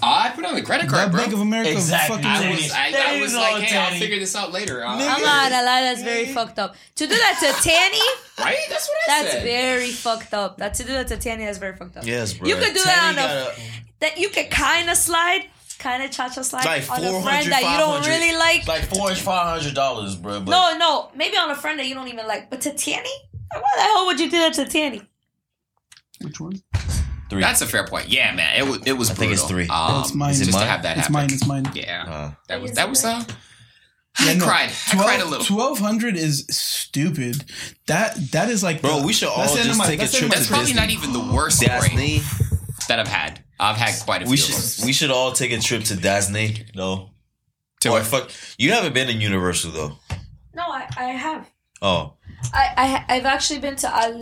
I 0.02 0.30
put 0.34 0.44
on 0.44 0.54
the 0.54 0.62
credit 0.62 0.88
card, 0.88 1.06
That 1.06 1.10
bro. 1.10 1.20
Bank 1.22 1.32
of 1.32 1.40
America 1.40 1.72
Exactly. 1.72 2.16
fucking. 2.16 2.30
I 2.30 2.50
was, 2.50 2.70
I, 2.70 3.16
I 3.16 3.20
was 3.20 3.34
like, 3.34 3.62
hey, 3.62 3.76
I'll 3.76 3.98
figure 3.98 4.18
this 4.18 4.36
out 4.36 4.52
later. 4.52 4.84
Uh, 4.84 4.90
I'm 4.90 4.98
not 4.98 5.50
gonna 5.50 5.64
that's 5.64 6.02
very 6.02 6.26
fucked 6.26 6.58
up. 6.58 6.76
To 6.96 7.06
do 7.06 7.14
that 7.14 7.38
to 7.40 7.62
Tany, 7.68 8.00
right? 8.38 8.58
That's 8.68 8.88
what 8.88 8.96
I 8.96 9.22
that's 9.22 9.32
said. 9.32 9.42
That's 9.42 9.44
very 9.44 9.90
fucked 9.90 10.34
up. 10.34 10.58
That 10.58 10.74
to 10.74 10.84
do 10.84 10.92
that 10.92 11.08
to 11.08 11.16
Tany, 11.16 11.44
that's 11.44 11.58
very 11.58 11.76
fucked 11.76 11.96
up. 11.96 12.06
Yes, 12.06 12.34
bro. 12.34 12.48
You 12.48 12.56
could 12.56 12.74
do 12.74 12.82
that 12.84 13.08
on 13.08 13.14
a 13.14 13.46
got 13.46 13.58
that 14.00 14.18
you 14.18 14.28
could 14.28 14.50
kind 14.50 14.90
of 14.90 14.96
slide, 14.96 15.46
kind 15.78 16.02
of 16.02 16.10
cha 16.10 16.28
cha 16.28 16.42
slide 16.42 16.64
like 16.64 16.90
on 16.90 17.02
a 17.02 17.22
friend 17.22 17.50
that 17.50 17.62
you 17.62 17.78
don't 17.78 18.06
really 18.06 18.36
like. 18.36 18.66
like 18.68 18.84
four 18.84 19.08
hundred, 19.08 19.18
five 19.18 19.58
hundred 19.58 19.74
dollars, 19.74 20.16
bro. 20.16 20.40
But 20.40 20.50
no, 20.50 20.78
no, 20.78 21.10
maybe 21.14 21.36
on 21.36 21.50
a 21.50 21.56
friend 21.56 21.78
that 21.78 21.86
you 21.86 21.94
don't 21.94 22.08
even 22.08 22.26
like. 22.26 22.50
But 22.50 22.60
to 22.62 22.72
Tany, 22.72 23.10
why 23.52 23.62
the 23.76 23.82
hell 23.82 24.06
would 24.06 24.20
you 24.20 24.30
do 24.30 24.38
that 24.38 24.54
to 24.54 24.66
Tany? 24.66 25.02
Which 26.20 26.40
one? 26.40 26.62
Three. 27.30 27.40
That's 27.40 27.60
a 27.62 27.66
fair 27.66 27.86
point. 27.86 28.08
Yeah, 28.08 28.34
man. 28.34 28.56
It 28.58 28.66
was. 28.68 28.78
It 28.86 28.92
was. 28.92 29.10
I 29.10 29.14
think 29.14 29.32
it's 29.32 29.44
three. 29.44 29.64
Um, 29.64 29.68
Oh, 29.70 30.00
it's 30.00 30.14
mine. 30.14 30.30
Just 30.30 30.42
Is 30.42 30.48
it 30.48 30.52
to 30.52 30.58
mine? 30.58 30.66
have 30.68 30.82
that 30.82 30.96
It's 30.98 31.06
happen. 31.08 31.12
mine. 31.12 31.32
It's 31.32 31.46
mine. 31.46 31.70
Yeah. 31.74 32.04
Uh, 32.08 32.30
that 32.48 32.60
was. 32.62 32.72
That 32.72 32.88
was. 32.88 33.02
there? 33.02 33.14
Uh, 33.16 33.24
I 34.18 34.34
no, 34.34 34.44
cried. 34.46 34.70
I 34.92 34.96
cried 34.96 35.20
a 35.20 35.24
little. 35.26 35.44
Twelve 35.44 35.78
hundred 35.78 36.16
is 36.16 36.46
stupid. 36.48 37.44
That 37.86 38.16
that 38.32 38.48
is 38.48 38.62
like 38.62 38.80
Bro, 38.80 39.00
the- 39.00 39.06
we 39.06 39.12
should 39.12 39.28
that's 39.28 39.38
all 39.50 39.54
the 39.54 39.60
end 39.60 39.70
of 39.70 39.76
just 39.76 39.78
my- 39.78 39.86
take 39.86 39.98
a 39.98 40.02
that's 40.02 40.12
the 40.12 40.18
end 40.24 40.32
trip 40.32 40.32
of 40.32 40.32
my 40.32 40.36
That's 40.36 40.46
to 40.46 40.52
probably 40.52 40.72
Disney. 40.72 40.80
not 40.80 40.90
even 40.90 41.12
the 41.28 41.34
worst 41.34 41.60
Disney. 41.60 42.22
that 42.88 42.98
I've 42.98 43.08
had. 43.08 43.40
I've 43.60 43.76
had 43.76 43.94
quite 44.04 44.22
a 44.22 44.24
few. 44.24 44.30
We 44.30 44.34
of 44.36 44.40
should 44.40 44.54
them. 44.80 44.86
we 44.86 44.92
should 44.92 45.10
all 45.10 45.32
take 45.32 45.52
a 45.52 45.58
trip 45.58 45.84
to 45.84 45.96
Disney. 45.96 46.66
No. 46.74 47.10
To 47.80 47.88
Or 47.90 47.92
what? 47.92 48.06
fuck. 48.06 48.30
You 48.58 48.72
haven't 48.72 48.94
been 48.94 49.08
in 49.10 49.20
Universal 49.20 49.72
though. 49.72 49.92
No, 50.54 50.62
I, 50.66 50.86
I 50.96 51.04
have. 51.10 51.46
Oh, 51.82 52.14
I, 52.54 53.04
I 53.08 53.16
I've 53.16 53.26
actually 53.26 53.58
been 53.58 53.76
to 53.76 53.94
Al- 53.94 54.14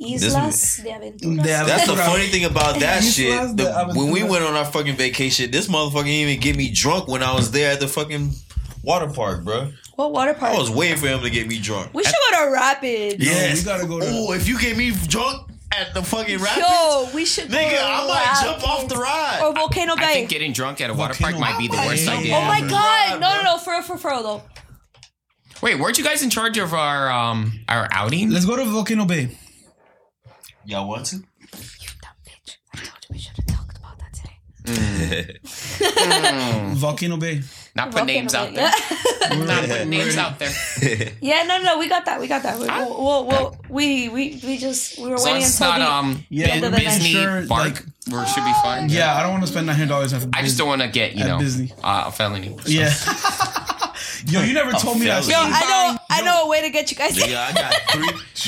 Islas 0.00 0.76
de 0.82 0.90
Aventuras. 0.90 1.42
That's 1.44 1.86
the 1.86 1.96
funny 1.96 2.26
thing 2.28 2.44
about 2.44 2.78
that 2.80 3.02
shit. 3.02 3.56
The- 3.56 3.92
when 3.94 4.10
we 4.10 4.22
went 4.22 4.44
on 4.44 4.54
our 4.54 4.64
fucking 4.64 4.96
vacation, 4.96 5.50
this 5.50 5.66
motherfucker 5.66 6.04
didn't 6.04 6.08
even 6.28 6.40
get 6.40 6.56
me 6.56 6.70
drunk 6.70 7.08
when 7.08 7.22
I 7.22 7.34
was 7.34 7.50
there 7.50 7.72
at 7.72 7.80
the 7.80 7.88
fucking 7.88 8.32
water 8.82 9.08
park, 9.08 9.44
bro. 9.44 9.72
What 9.96 10.12
water 10.12 10.34
park? 10.34 10.54
I 10.54 10.58
was 10.58 10.70
waiting 10.70 10.96
for 10.98 11.08
him 11.08 11.20
to 11.22 11.30
get 11.30 11.48
me 11.48 11.58
drunk. 11.58 11.92
we 11.92 12.04
should 12.04 12.14
go 12.30 12.44
to 12.46 12.52
Rapids. 12.52 13.16
Yes. 13.24 13.58
you 13.60 13.64
gotta 13.64 13.86
go 13.86 13.98
to- 13.98 14.06
Oh, 14.08 14.32
if 14.32 14.46
you 14.46 14.58
get 14.60 14.76
me 14.76 14.92
drunk 15.08 15.50
at 15.76 15.92
the 15.92 16.02
fucking 16.02 16.38
rapids, 16.38 16.66
Yo, 16.68 17.08
we 17.12 17.24
should 17.26 17.50
go 17.50 17.58
nigga, 17.58 17.70
to 17.70 17.82
I 17.82 18.06
might 18.06 18.40
jump 18.44 18.68
off 18.68 18.88
the 18.88 18.96
ride. 18.96 19.40
Or 19.42 19.52
Volcano 19.52 19.94
I 19.94 19.96
Bay. 19.96 20.12
think 20.14 20.30
getting 20.30 20.52
drunk 20.52 20.80
at 20.80 20.90
a 20.90 20.94
water 20.94 21.14
park 21.14 21.36
might 21.38 21.58
be 21.58 21.66
the 21.68 21.76
worst 21.76 22.06
idea. 22.08 22.36
oh 22.36 22.42
my 22.42 22.58
Yeah, 22.58 22.68
god! 22.68 23.20
No, 23.20 23.36
no, 23.36 23.42
no, 23.42 23.58
for 23.58 23.72
real, 23.72 23.82
for 23.82 24.08
real 24.10 24.22
though. 24.22 24.42
Wait, 25.60 25.78
weren't 25.78 25.98
you 25.98 26.04
guys 26.04 26.22
in 26.22 26.30
charge 26.30 26.56
of 26.58 26.72
our 26.72 27.10
um 27.10 27.52
our 27.68 27.88
outing? 27.90 28.30
Let's 28.30 28.44
go 28.46 28.54
to 28.56 28.64
Volcano 28.64 29.04
Bay. 29.04 29.36
Y'all 30.68 30.86
want 30.86 31.06
to? 31.06 31.16
You 31.16 31.22
dumb 32.02 32.12
bitch! 32.26 32.56
I 32.74 32.76
told 32.76 32.98
you 33.08 33.08
we 33.12 33.18
should 33.18 33.34
have 33.36 33.46
talked 33.46 33.78
about 33.78 33.98
that 33.98 34.12
today. 34.12 35.38
Volcano 36.74 37.16
Bay. 37.16 37.40
Not 37.74 37.90
put 37.90 38.04
names 38.12 38.34
out 38.34 38.52
there. 38.54 38.70
Bay. 39.30 39.36
Not 39.46 39.64
put 39.64 39.86
names 39.88 40.16
out 40.22 40.38
there. 40.38 40.52
yeah, 41.22 41.44
no, 41.44 41.62
no, 41.62 41.78
we 41.78 41.88
got 41.88 42.04
that. 42.04 42.20
We 42.20 42.26
got 42.28 42.42
that. 42.42 42.58
We, 42.58 42.66
we'll, 42.66 43.02
we'll, 43.02 43.26
we'll, 43.26 43.56
we, 43.70 44.08
we, 44.10 44.40
we 44.44 44.58
just 44.58 44.98
we 44.98 45.08
were 45.08 45.14
As 45.14 45.24
long 45.24 45.32
waiting 45.32 45.44
as 45.46 45.50
it's 45.52 45.60
until 45.62 45.78
not 45.78 46.02
the, 46.02 46.08
um 46.10 46.26
Yeah, 46.28 46.60
Bin- 46.60 46.70
but 46.70 46.80
Disney 46.80 47.08
sure, 47.12 47.46
Bark, 47.46 47.64
like- 47.64 47.84
we 48.08 48.26
should 48.26 48.44
be 48.44 48.52
fine. 48.62 48.90
Yeah, 48.90 49.16
I 49.16 49.22
don't 49.22 49.32
want 49.32 49.44
to 49.44 49.50
spend 49.50 49.66
nine 49.68 49.76
hundred 49.76 49.88
dollars. 49.88 50.12
I 50.12 50.42
just 50.42 50.58
don't 50.58 50.68
want 50.68 50.82
to 50.82 50.88
get 50.88 51.14
you 51.14 51.22
At 51.24 51.28
know 51.28 51.38
Disney. 51.38 51.72
uh, 51.82 52.04
a 52.08 52.12
felony. 52.12 52.54
So- 52.58 52.68
Yeah. 52.68 52.92
Yo, 54.28 54.42
you 54.42 54.52
never 54.52 54.72
told 54.72 54.98
me 54.98 55.06
that. 55.06 55.26
Yo, 55.26 55.34
I 55.36 55.48
know, 55.50 55.98
I 56.10 56.20
I 56.20 56.22
know 56.22 56.44
a 56.44 56.48
way 56.48 56.60
to 56.62 56.70
get 56.70 56.90
you 56.90 56.96
guys. 56.96 57.16
Nigga, 57.16 57.36
I 57.36 57.52
got 57.52 57.74
three. 57.90 58.06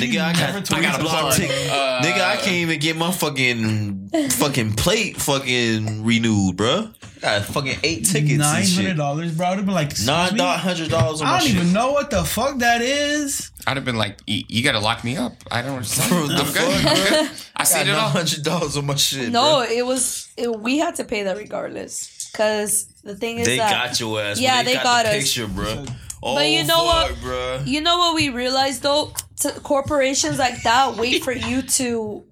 nigga, 0.09 0.21
I 0.21 0.33
got 0.33 0.53
told 0.53 0.67
three 0.67 0.81
me 0.87 0.93
to 0.93 0.99
block 0.99 1.21
plug. 1.21 1.35
tick. 1.35 1.51
Uh, 1.51 2.03
nigga, 2.03 2.21
I 2.21 2.37
can't 2.37 2.57
even 2.57 2.79
get 2.81 2.97
my 2.97 3.11
fucking 3.11 4.11
fucking 4.31 4.75
plate 4.75 5.17
fucking 5.17 6.05
renewed, 6.05 6.57
bruh. 6.57 6.95
I 7.19 7.39
got 7.39 7.45
fucking 7.47 7.77
eight 7.83 8.07
tickets 8.07 8.39
Nine 8.39 8.63
and 8.63 8.69
hundred 8.73 8.89
shit. 8.89 8.97
dollars, 8.97 9.37
bro. 9.37 9.47
I'd 9.49 9.57
have 9.57 9.67
been 9.67 9.75
like, 9.75 9.91
excuse 9.91 10.07
Nine 10.07 10.37
dollars 10.37 11.21
on 11.21 11.27
my 11.29 11.35
I 11.35 11.39
don't 11.39 11.47
shit. 11.49 11.57
even 11.57 11.73
know 11.73 11.93
what 11.93 12.11
the 12.11 12.25
fuck 12.25 12.59
that 12.59 12.81
is. 12.83 13.51
I'd 13.67 13.77
have 13.77 13.85
been 13.85 13.97
like, 13.97 14.19
"You 14.27 14.43
you 14.49 14.63
gotta 14.65 14.81
lock 14.81 15.05
me 15.05 15.17
up. 15.17 15.33
I 15.51 15.63
don't 15.63 15.73
understand. 15.77 16.11
Bro, 16.11 16.19
I'm 16.23 16.29
the 16.29 16.37
good. 16.37 16.55
fuck, 16.55 17.13
I'm. 17.13 17.31
I 17.57 17.65
see 17.65 17.79
Got 17.79 17.87
it 17.89 17.95
all." 17.95 18.09
hundred 18.11 18.43
dollars 18.43 18.77
on 18.77 18.87
my 18.87 18.95
shit. 18.97 19.31
no, 19.31 19.65
bruh. 19.67 19.71
it 19.71 19.85
was. 19.87 20.29
It, 20.37 20.61
we 20.61 20.79
had 20.79 20.95
to 20.97 21.05
pay 21.05 21.23
that 21.25 21.37
regardless. 21.37 22.20
Cause 22.33 22.87
the 23.05 23.15
thing 23.17 23.39
is 23.39 23.47
they 23.47 23.57
that 23.59 23.89
got 23.89 24.01
your 24.01 24.21
ass. 24.21 24.41
Yeah, 24.41 24.57
Yeah, 24.59 24.63
they, 24.63 24.71
they 24.71 24.75
got, 24.75 24.85
got 24.85 25.03
the 25.05 25.09
us. 25.11 25.15
picture, 25.25 25.47
bro. 25.49 25.85
Oh, 26.23 26.35
But 26.35 26.49
you 26.49 26.65
know 26.65 26.85
what? 26.85 27.09
fuck, 27.09 27.19
bruh. 27.19 27.67
You 27.67 27.81
know 27.81 27.99
what 27.99 28.15
we 28.15 28.29
realized 28.31 28.83
though? 28.83 29.13
To 29.41 29.51
corporations 29.61 30.39
like 30.39 30.63
that 30.65 30.97
wait 30.97 31.25
for 31.25 31.33
you 31.33 31.63
to 31.63 32.25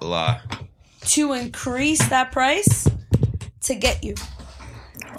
Lie. 0.00 0.40
to 1.08 1.32
increase 1.34 2.06
that 2.08 2.32
price 2.32 2.88
to 3.62 3.74
get 3.74 4.02
you. 4.04 4.14
To 4.14 4.24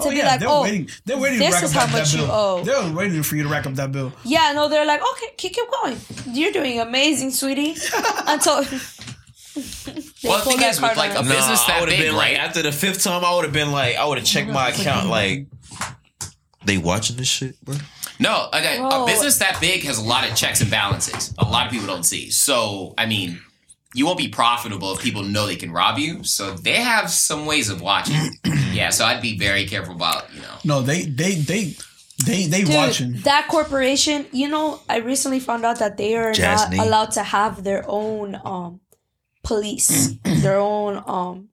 Oh 0.00 0.10
be 0.10 0.16
yeah, 0.16 0.26
like, 0.26 0.40
they're 0.40 0.48
oh, 0.48 0.62
waiting. 0.62 0.88
They're 1.04 1.16
waiting 1.16 1.38
this 1.38 1.48
to 1.50 1.54
rack 1.54 1.64
is 1.64 1.76
up 1.76 1.80
how 1.82 1.86
that, 1.86 1.98
much 2.00 2.12
you 2.14 2.20
bill. 2.22 2.30
owe. 2.32 2.62
They're 2.64 2.92
waiting 2.94 3.22
for 3.22 3.36
you 3.36 3.44
to 3.44 3.48
rack 3.48 3.66
up 3.66 3.74
that 3.74 3.92
bill. 3.92 4.12
yeah, 4.24 4.52
no, 4.52 4.68
they're 4.68 4.84
like, 4.84 5.00
okay, 5.00 5.26
keep, 5.38 5.54
keep 5.54 5.70
going. 5.70 5.96
You're 6.26 6.52
doing 6.52 6.80
amazing, 6.80 7.30
sweetie. 7.30 7.76
Until 8.26 8.62
they 8.62 8.78
Well, 9.56 10.38
the 10.38 10.42
pull 10.44 10.52
thing 10.52 10.60
that 10.60 10.70
is, 10.70 10.80
with 10.80 10.94
card 10.94 10.96
like 10.96 11.10
on 11.10 11.16
a 11.16 11.20
us. 11.20 11.26
Nah, 11.28 11.34
business 11.34 11.62
I 11.64 11.66
that 11.68 11.80
would 11.80 11.88
have 11.90 11.98
big, 11.98 12.06
been 12.08 12.14
right? 12.16 12.32
like 12.36 12.38
after 12.40 12.62
the 12.62 12.72
fifth 12.72 13.02
time, 13.02 13.24
I 13.24 13.34
would 13.34 13.44
have 13.44 13.52
been 13.54 13.72
like, 13.72 13.96
I 13.96 14.04
would 14.06 14.18
have 14.18 14.26
checked 14.26 14.50
my 14.50 14.68
account. 14.68 15.08
Like, 15.08 15.46
they 16.64 16.78
watching 16.78 17.16
this 17.16 17.28
shit, 17.28 17.60
bro. 17.64 17.76
No, 18.18 18.48
okay, 18.52 18.78
Bro. 18.78 19.04
a 19.04 19.06
business 19.06 19.38
that 19.38 19.60
big 19.60 19.82
has 19.84 19.98
a 19.98 20.02
lot 20.02 20.28
of 20.28 20.34
checks 20.34 20.60
and 20.62 20.70
balances. 20.70 21.34
A 21.38 21.44
lot 21.44 21.66
of 21.66 21.72
people 21.72 21.86
don't 21.86 22.02
see. 22.04 22.30
So, 22.30 22.94
I 22.96 23.04
mean, 23.06 23.38
you 23.94 24.06
won't 24.06 24.18
be 24.18 24.28
profitable 24.28 24.92
if 24.94 25.00
people 25.00 25.22
know 25.22 25.46
they 25.46 25.56
can 25.56 25.70
rob 25.70 25.98
you. 25.98 26.24
So 26.24 26.52
they 26.54 26.76
have 26.80 27.10
some 27.10 27.44
ways 27.46 27.68
of 27.68 27.80
watching. 27.82 28.16
yeah, 28.72 28.88
so 28.90 29.04
I'd 29.04 29.20
be 29.22 29.38
very 29.38 29.66
careful 29.66 29.94
about, 29.94 30.32
you 30.34 30.40
know. 30.40 30.54
No, 30.64 30.82
they 30.82 31.02
they 31.02 31.34
they 31.34 31.74
they 32.24 32.46
they 32.46 32.62
Dude, 32.64 32.74
watching. 32.74 33.12
that 33.24 33.48
corporation, 33.48 34.26
you 34.32 34.48
know, 34.48 34.80
I 34.88 34.96
recently 34.98 35.38
found 35.40 35.64
out 35.66 35.78
that 35.80 35.98
they 35.98 36.16
are 36.16 36.32
Jazz 36.32 36.62
not 36.62 36.70
knee. 36.70 36.78
allowed 36.78 37.10
to 37.12 37.22
have 37.22 37.64
their 37.64 37.84
own 37.86 38.40
um 38.44 38.80
police, 39.46 40.14
their 40.24 40.58
own 40.58 41.02
um 41.06 41.48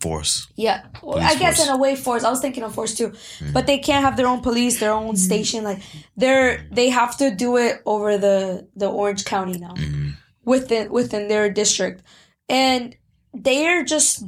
Force. 0.00 0.48
yeah, 0.54 0.82
or 1.00 1.14
Police 1.14 1.30
I 1.30 1.38
guess 1.38 1.56
force. 1.56 1.68
in 1.68 1.74
a 1.74 1.78
way 1.78 1.96
force. 1.96 2.24
I 2.24 2.30
was 2.30 2.40
thinking 2.40 2.62
of 2.62 2.74
force 2.74 2.94
too, 2.94 3.08
mm. 3.08 3.54
but 3.54 3.66
they 3.66 3.78
can't 3.78 4.04
have 4.04 4.18
their 4.18 4.26
own 4.26 4.42
police, 4.42 4.78
their 4.78 4.92
own 4.92 5.14
mm. 5.14 5.18
station. 5.28 5.64
Like 5.64 5.80
they're 6.14 6.58
mm. 6.58 6.74
they 6.74 6.90
have 6.90 7.16
to 7.18 7.34
do 7.34 7.56
it 7.56 7.80
over 7.86 8.18
the 8.18 8.68
the 8.76 8.86
Orange 8.86 9.24
County 9.24 9.58
now 9.58 9.72
mm-hmm. 9.72 10.10
within 10.44 10.92
within 10.92 11.28
their 11.28 11.48
district, 11.48 12.02
and 12.50 12.94
they're 13.32 13.82
just 13.82 14.24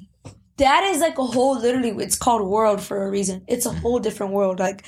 that 0.57 0.83
is 0.85 1.01
like 1.01 1.19
a 1.19 1.25
whole 1.25 1.61
literally 1.61 1.93
it's 2.03 2.17
called 2.17 2.49
world 2.49 2.81
for 2.81 3.05
a 3.05 3.11
reason. 3.11 3.45
It's 3.47 3.67
a 3.67 3.73
whole 3.83 3.99
different 3.99 4.33
world. 4.33 4.59
Like 4.59 4.83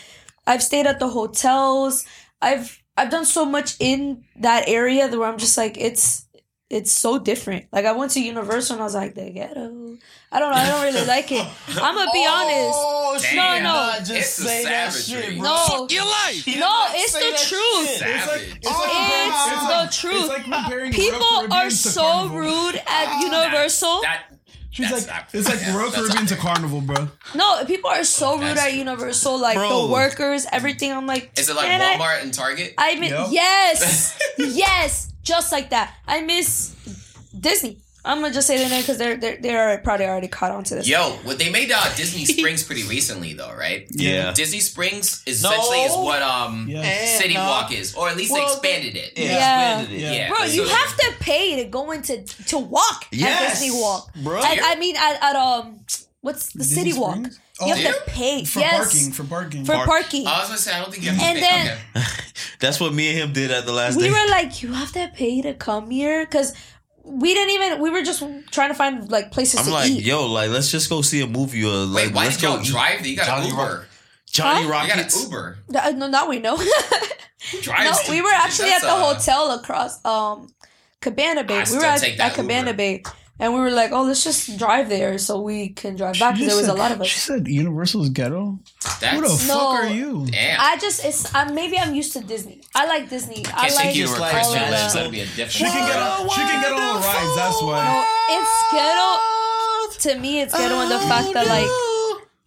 I've 0.46 0.62
stayed 0.62 0.86
at 0.86 1.00
the 1.00 1.08
hotels. 1.08 2.06
I've 2.40 2.82
I've 2.96 3.10
done 3.10 3.26
so 3.26 3.44
much 3.44 3.76
in 3.78 4.24
that 4.36 4.64
area 4.68 5.06
that 5.08 5.18
where 5.18 5.28
I'm 5.28 5.38
just 5.38 5.58
like 5.58 5.76
it's 5.76 6.27
it's 6.70 6.92
so 6.92 7.18
different. 7.18 7.66
Like 7.72 7.86
I 7.86 7.92
went 7.92 8.10
to 8.12 8.22
Universal 8.22 8.74
and 8.74 8.82
I 8.82 8.84
was 8.84 8.94
like 8.94 9.14
the 9.14 9.30
ghetto. 9.30 9.96
I 10.30 10.38
don't 10.38 10.50
know. 10.50 10.56
I 10.56 10.66
don't 10.68 10.82
really 10.94 11.06
like 11.06 11.32
it. 11.32 11.46
I'm 11.68 11.94
gonna 11.94 12.10
be 12.12 12.24
oh, 12.28 13.12
honest. 13.14 13.24
Damn. 13.32 13.62
no. 13.62 13.94
It's 14.14 14.36
the 14.36 14.44
savagery. 14.44 15.40
No, 15.40 15.86
Your 15.90 16.04
life. 16.04 16.46
no, 16.46 16.86
it's 16.90 17.12
the 17.14 17.48
truth. 17.48 17.88
Savage. 17.88 18.56
It's 18.56 18.66
like, 18.66 19.90
It's 19.90 20.02
the 20.02 20.08
truth. 20.08 20.28
Like 20.28 20.92
People 20.92 21.52
are 21.52 21.70
so 21.70 22.28
rude 22.28 22.74
at 22.76 22.84
ah, 22.86 23.20
Universal. 23.22 24.02
That, 24.02 24.24
She's 24.70 24.90
that's 24.90 25.06
like, 25.08 25.16
not- 25.16 25.28
it's 25.34 25.48
like 25.48 25.60
yeah, 25.62 25.74
Royal 25.76 25.90
that's 25.90 26.02
Caribbean 26.02 26.26
to 26.26 26.36
Carnival, 26.36 26.80
bro. 26.82 27.08
No, 27.34 27.64
people 27.64 27.88
are 27.90 28.04
so 28.04 28.34
rude 28.34 28.42
That's 28.56 28.60
at. 28.66 28.74
Universal. 28.74 29.40
Like 29.40 29.56
Bro. 29.56 29.86
the 29.86 29.92
workers, 29.92 30.46
everything. 30.52 30.92
I'm 30.92 31.06
like, 31.06 31.32
Is 31.38 31.48
it 31.48 31.56
like 31.56 31.66
man, 31.66 31.80
I- 31.80 31.96
Walmart 31.96 32.22
and 32.22 32.32
Target? 32.34 32.74
I 32.76 32.94
mean, 33.00 33.10
Yep. 33.10 33.28
yes, 33.30 34.18
yes, 34.38 35.07
just 35.28 35.52
like 35.52 35.70
that. 35.70 35.94
I 36.06 36.22
miss 36.22 36.74
Disney. 37.38 37.78
I'm 38.04 38.20
gonna 38.22 38.32
just 38.32 38.46
say 38.46 38.56
the 38.62 38.68
name 38.70 38.80
because 38.80 38.96
they're 38.96 39.16
they're 39.18 39.36
they're 39.40 39.78
probably 39.78 40.06
already 40.06 40.28
caught 40.28 40.50
on 40.52 40.64
to 40.64 40.76
this. 40.76 40.88
Yo, 40.88 41.10
what 41.24 41.38
they 41.38 41.50
made 41.50 41.70
uh, 41.70 41.94
Disney 41.94 42.24
Springs 42.34 42.62
pretty 42.62 42.84
recently 42.84 43.34
though, 43.34 43.52
right? 43.54 43.86
Yeah. 43.90 44.32
Disney 44.32 44.60
Springs 44.60 45.22
is 45.26 45.44
essentially 45.44 45.80
is 45.82 45.92
what 45.94 46.22
um 46.22 46.68
Yeah. 46.70 47.04
City 47.18 47.34
no. 47.34 47.40
Walk 47.44 47.72
is, 47.72 47.94
or 47.94 48.08
at 48.08 48.16
least 48.16 48.32
Well, 48.32 48.46
they 48.46 48.52
expanded 48.52 48.96
it. 48.96 49.12
Yeah. 49.16 49.24
Yeah. 49.24 49.80
expanded 49.80 49.98
it. 49.98 50.02
Yeah. 50.02 50.12
Yeah. 50.12 50.28
Bro, 50.28 50.44
you 50.44 50.66
So- 50.66 50.74
have 50.74 50.96
to 50.96 51.12
pay 51.20 51.56
to 51.62 51.68
go 51.68 51.90
into 51.90 52.22
to 52.46 52.58
walk 52.58 53.04
at 53.12 53.48
Disney 53.50 53.72
Walk. 53.72 54.10
bro. 54.22 54.40
I, 54.40 54.58
I 54.62 54.74
mean, 54.76 54.96
at, 54.96 55.22
at 55.22 55.36
um, 55.36 55.80
what's 56.22 56.52
the 56.52 56.60
Disney 56.60 56.76
City 56.92 56.98
Walk? 56.98 57.16
Springs? 57.16 57.40
You 57.60 57.72
Oh, 57.72 57.76
have 57.76 58.04
to 58.04 58.10
pay. 58.10 58.44
For 58.44 58.60
yes, 58.60 58.76
parking, 58.78 59.12
for 59.12 59.24
parking. 59.24 59.64
for 59.64 59.74
parking. 59.84 60.26
I 60.26 60.38
was 60.40 60.48
gonna 60.48 60.58
say 60.58 60.72
I 60.72 60.80
don't 60.80 60.92
think 60.92 61.04
you 61.04 61.10
have 61.10 61.18
to 61.18 61.24
And 61.24 61.38
pay. 61.38 61.40
then- 61.40 61.78
okay. 61.96 62.06
That's 62.60 62.78
what 62.80 62.92
me 62.94 63.08
and 63.10 63.18
him 63.18 63.32
did 63.32 63.50
at 63.50 63.66
the 63.66 63.72
last 63.72 63.96
we 63.96 64.04
day. 64.04 64.10
were 64.10 64.28
like, 64.30 64.62
you 64.62 64.72
have 64.72 64.92
to 64.92 65.10
pay 65.14 65.42
to 65.42 65.54
come 65.54 65.90
here 65.90 66.24
because 66.24 66.54
we 67.04 67.32
didn't 67.34 67.54
even. 67.54 67.80
We 67.80 67.90
were 67.90 68.02
just 68.02 68.22
trying 68.50 68.68
to 68.70 68.74
find 68.74 69.10
like 69.10 69.30
places. 69.32 69.60
I'm 69.60 69.66
to 69.66 69.72
like, 69.72 69.90
eat. 69.90 70.04
yo, 70.04 70.26
like 70.26 70.50
let's 70.50 70.70
just 70.70 70.88
go 70.90 71.02
see 71.02 71.20
a 71.20 71.26
movie 71.26 71.64
or 71.64 71.68
like 71.70 72.06
Wait, 72.06 72.14
why 72.14 72.24
let's 72.24 72.36
did 72.36 72.42
y'all 72.44 72.56
go 72.56 72.62
eat. 72.62 72.66
drive? 72.68 73.06
You 73.06 73.16
got 73.16 73.26
Johnny 73.26 73.50
an 73.50 73.56
Rock- 73.56 73.68
Uber. 73.70 73.86
Johnny 74.30 74.54
Huh? 74.54 74.60
You 74.62 74.68
got 74.68 74.84
an 74.84 74.88
Rockets. 74.98 75.24
Uber. 75.24 75.58
Uh, 75.74 75.90
no, 75.96 76.06
now 76.08 76.28
we 76.28 76.38
know. 76.38 76.58
No, 77.54 77.92
to- 77.92 78.10
we 78.10 78.20
were 78.20 78.28
actually 78.34 78.70
at 78.72 78.82
the 78.82 78.88
uh, 78.90 79.14
hotel 79.14 79.52
across 79.52 80.04
um 80.04 80.52
Cabana 81.00 81.44
Bay. 81.44 81.54
I 81.56 81.60
we 81.60 81.64
still 81.66 81.78
were 81.80 81.86
at, 81.86 82.00
take 82.00 82.18
that 82.18 82.30
at 82.32 82.34
Cabana 82.34 82.66
Uber. 82.70 82.76
Bay, 82.76 83.02
and 83.40 83.54
we 83.54 83.60
were 83.60 83.70
like, 83.70 83.92
"Oh, 83.92 84.02
let's 84.02 84.24
just 84.24 84.58
drive 84.58 84.88
there 84.88 85.16
so 85.18 85.40
we 85.40 85.68
can 85.70 85.96
drive 85.96 86.18
back." 86.18 86.34
Because 86.34 86.48
there 86.48 86.56
was 86.56 86.66
said- 86.66 86.74
a 86.76 86.78
lot 86.78 86.92
of 86.92 87.00
us. 87.00 87.06
She 87.06 87.20
said 87.20 87.46
Universal's 87.48 88.10
ghetto. 88.10 88.58
That's 89.00 89.14
Who 89.16 89.22
the 89.22 89.28
fuck 89.28 89.56
No. 89.56 89.66
are 89.68 89.86
you? 89.88 90.26
damn. 90.30 90.60
I 90.60 90.76
just 90.78 91.04
it's 91.04 91.34
uh, 91.34 91.48
maybe 91.52 91.78
I'm 91.78 91.94
used 91.94 92.12
to 92.14 92.20
Disney. 92.20 92.62
I 92.74 92.86
like 92.86 93.08
Disney. 93.08 93.44
I 93.46 93.50
Can't 93.68 93.74
like 93.74 93.84
take 93.84 93.96
you 93.96 94.06
to 94.06 94.12
a 94.12 94.18
like 94.18 94.34
all 94.34 94.52
of 94.54 94.58
That'd 94.58 95.12
be 95.12 95.20
a 95.20 95.26
She 95.48 95.64
can 95.64 95.86
get 95.88 95.96
on. 95.98 96.28
She 96.28 96.40
can 96.40 96.62
get 96.62 96.72
on 96.72 97.00
the 97.00 97.06
rides. 97.06 97.36
That's 97.36 97.62
why. 97.62 97.84
No, 97.84 98.04
it's 98.36 98.72
ghetto. 98.72 99.08
To 100.14 100.20
me, 100.20 100.40
it's 100.42 100.52
ghetto 100.56 100.80
in 100.80 100.88
the 100.90 100.98
fact 101.00 101.32
that 101.34 101.46
like 101.46 101.68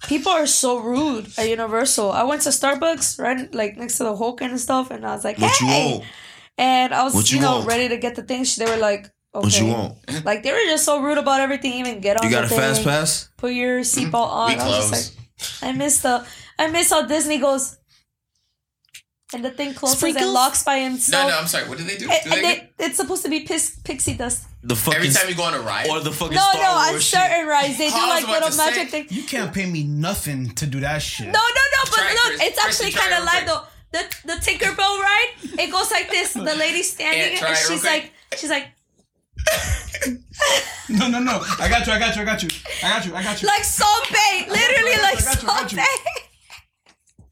people 0.07 0.31
are 0.31 0.45
so 0.47 0.79
rude 0.79 1.27
at 1.37 1.49
Universal. 1.49 2.11
I 2.11 2.23
went 2.23 2.41
to 2.43 2.49
Starbucks 2.49 3.19
right 3.19 3.53
like 3.53 3.77
next 3.77 3.97
to 3.97 4.03
the 4.03 4.15
Hulk 4.15 4.41
and 4.41 4.59
stuff, 4.59 4.91
and 4.91 5.05
I 5.05 5.15
was 5.15 5.23
like, 5.23 5.37
What 5.37 5.51
"Hey," 5.57 5.91
want? 5.97 6.05
and 6.57 6.93
I 6.93 7.03
was 7.03 7.31
you, 7.31 7.37
you 7.37 7.41
know 7.43 7.57
want? 7.57 7.67
ready 7.67 7.89
to 7.89 7.97
get 7.97 8.15
the 8.15 8.23
things. 8.23 8.55
They 8.55 8.65
were 8.65 8.77
like, 8.77 9.09
"Okay." 9.33 9.43
What 9.45 9.59
you 9.59 9.65
want? 9.67 9.97
Like 10.25 10.43
they 10.43 10.51
were 10.51 10.65
just 10.65 10.85
so 10.85 11.01
rude 11.01 11.17
about 11.17 11.39
everything. 11.41 11.73
Even 11.73 11.99
get 12.01 12.17
on. 12.17 12.25
You 12.25 12.31
got 12.31 12.45
a 12.45 12.49
the 12.49 12.55
fast 12.55 12.83
pass? 12.83 13.29
Put 13.37 13.53
your 13.53 13.79
mm-hmm. 13.81 14.09
seatbelt 14.09 14.27
on. 14.27 14.47
We 14.49 14.55
I 14.59 14.67
was 14.67 14.89
just 14.91 15.17
like, 15.17 15.69
I 15.69 15.71
miss 15.73 16.01
the. 16.01 16.25
I 16.59 16.67
miss 16.69 16.89
how 16.91 17.05
Disney 17.07 17.37
goes. 17.39 17.77
And 19.33 19.45
the 19.45 19.49
thing 19.49 19.73
closes 19.73 19.97
Sprinkles? 19.97 20.25
and 20.25 20.33
locks 20.33 20.61
by 20.63 20.79
No, 20.79 20.89
himself. 20.89 21.29
no, 21.31 21.37
I'm 21.39 21.47
sorry. 21.47 21.69
What 21.69 21.77
did 21.77 21.87
they 21.87 21.95
do? 21.97 22.09
And- 22.11 22.23
Do 22.23 22.29
they 22.31 22.35
and 22.35 22.43
get- 22.43 22.73
it's 22.79 22.97
supposed 22.97 23.23
to 23.23 23.29
be 23.29 23.39
pis- 23.41 23.79
pixie 23.85 24.13
dust. 24.15 24.43
The 24.61 24.75
fucking 24.75 24.97
every 24.99 25.09
time 25.09 25.29
you 25.29 25.35
go 25.35 25.43
on 25.43 25.53
a 25.53 25.61
ride? 25.61 25.87
or 25.89 26.01
the 26.01 26.11
fucking 26.11 26.35
No, 26.35 26.41
Star 26.51 26.61
no, 26.61 26.69
on 26.71 26.89
Wars 26.91 27.03
shit. 27.03 27.17
certain 27.21 27.47
rides 27.47 27.77
they 27.77 27.87
do 27.89 27.95
I 27.95 27.99
was 27.99 28.09
like 28.09 28.23
about 28.25 28.33
little 28.33 28.47
to 28.49 28.53
say- 28.53 28.65
magic 28.65 28.89
things. 28.91 29.11
You 29.13 29.23
can't 29.23 29.53
pay 29.53 29.65
me 29.65 29.83
nothing 29.85 30.49
to 30.55 30.67
do 30.67 30.81
that 30.81 31.01
shit. 31.01 31.27
No, 31.27 31.31
no, 31.31 31.39
no, 31.39 31.79
but 31.85 31.95
Try 31.95 32.11
look, 32.13 32.23
Chris. 32.35 32.41
it's 32.43 32.59
actually 32.65 32.91
kind 32.91 33.13
of 33.13 33.19
real 33.19 33.25
live 33.25 33.45
though. 33.47 33.63
The 33.93 34.03
the 34.25 34.33
Tinkerbell 34.33 34.99
ride, 34.99 35.31
it 35.59 35.71
goes 35.71 35.89
like 35.91 36.09
this. 36.09 36.33
The 36.33 36.43
lady 36.55 36.83
standing 36.93 37.37
Yeah, 37.37 37.47
and 37.47 37.57
she's 37.57 37.83
like, 37.85 38.11
she's 38.37 38.49
like, 38.49 38.67
no, 40.89 41.07
no, 41.07 41.19
no. 41.19 41.43
I 41.59 41.69
got 41.69 41.85
you. 41.85 41.93
I 41.93 41.99
got 41.99 42.15
you. 42.15 42.21
I 42.21 42.25
got 42.25 42.43
you. 42.43 42.49
I 42.83 42.89
got 42.89 43.05
you. 43.05 43.15
I 43.15 43.23
got 43.23 43.41
you. 43.41 43.47
like 43.47 43.63
Sobe, 43.63 44.47
literally 44.49 44.97
like 45.01 45.19
you, 45.19 45.25
you. 45.25 45.77
Sobe. 45.77 45.85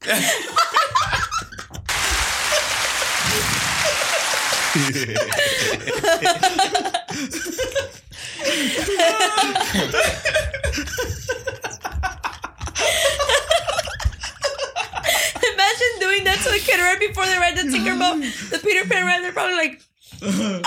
Imagine 15.40 15.92
doing 16.00 16.24
that 16.24 16.38
to 16.44 16.50
a 16.50 16.58
kid 16.58 16.80
right 16.80 16.98
before 16.98 17.26
they 17.26 17.36
ride 17.36 17.56
the 17.56 17.62
Tinkerbell, 17.62 18.20
the 18.50 18.58
Peter 18.58 18.88
Pan 18.88 19.04
ride. 19.06 19.22
They're 19.22 19.32
probably 19.32 19.56
like, 19.56 19.82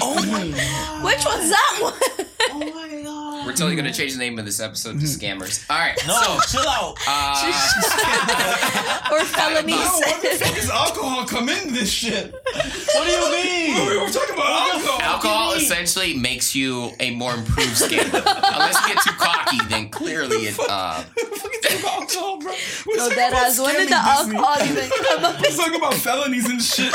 Oh 0.00 0.14
my 0.30 0.48
god. 0.50 1.04
which 1.04 1.24
one's 1.24 1.48
that 1.50 1.78
one? 1.80 1.94
Oh 2.50 2.58
my 2.58 3.02
god. 3.02 3.46
We're 3.46 3.52
totally 3.52 3.74
gonna 3.76 3.92
change 3.92 4.12
the 4.12 4.18
name 4.18 4.38
of 4.38 4.44
this 4.44 4.60
episode 4.60 5.00
to 5.00 5.06
Scammers. 5.06 5.64
All 5.70 5.78
right. 5.78 5.96
No, 6.06 6.20
So, 6.20 6.38
chill 6.58 6.68
out. 6.68 6.96
uh, 7.06 7.50
or 9.12 9.24
felonies. 9.24 9.76
Oh, 9.80 10.00
what 10.00 10.22
the 10.22 10.28
fuck 10.44 10.58
is 10.58 10.68
alcohol 10.70 11.24
come 11.26 11.48
in 11.48 11.72
this 11.72 11.90
shit? 11.90 12.32
What 12.32 13.04
do 13.06 13.10
you 13.10 13.30
mean? 13.32 13.88
We 13.88 13.96
were 13.98 14.10
talking 14.10 14.34
about 14.34 14.74
alcohol. 14.74 15.00
alcohol 15.00 15.52
essentially 15.54 16.14
makes 16.14 16.54
you 16.54 16.90
a 17.00 17.10
more 17.14 17.34
improved 17.34 17.76
scammer. 17.80 18.22
Unless 18.24 18.88
you 18.88 18.94
get 18.94 19.02
too 19.04 19.14
cocky, 19.16 19.58
then 19.68 19.88
clearly 19.90 20.46
it. 20.48 20.58
Uh, 20.58 21.02
talking 21.04 21.80
about 21.80 22.00
alcohol, 22.02 22.38
bro. 22.40 22.52
We're 22.86 22.96
No, 22.96 23.08
that 23.10 23.32
about 23.32 23.42
has 23.44 23.60
when 23.60 23.74
did 23.76 23.88
the 23.88 23.96
alcohol 23.96 24.56
even 24.64 24.90
come 24.90 25.24
up? 25.24 25.40
We're 25.40 25.56
talking 25.56 25.76
about 25.76 25.94
felonies 25.94 26.48
and 26.48 26.60
shit. 26.60 26.94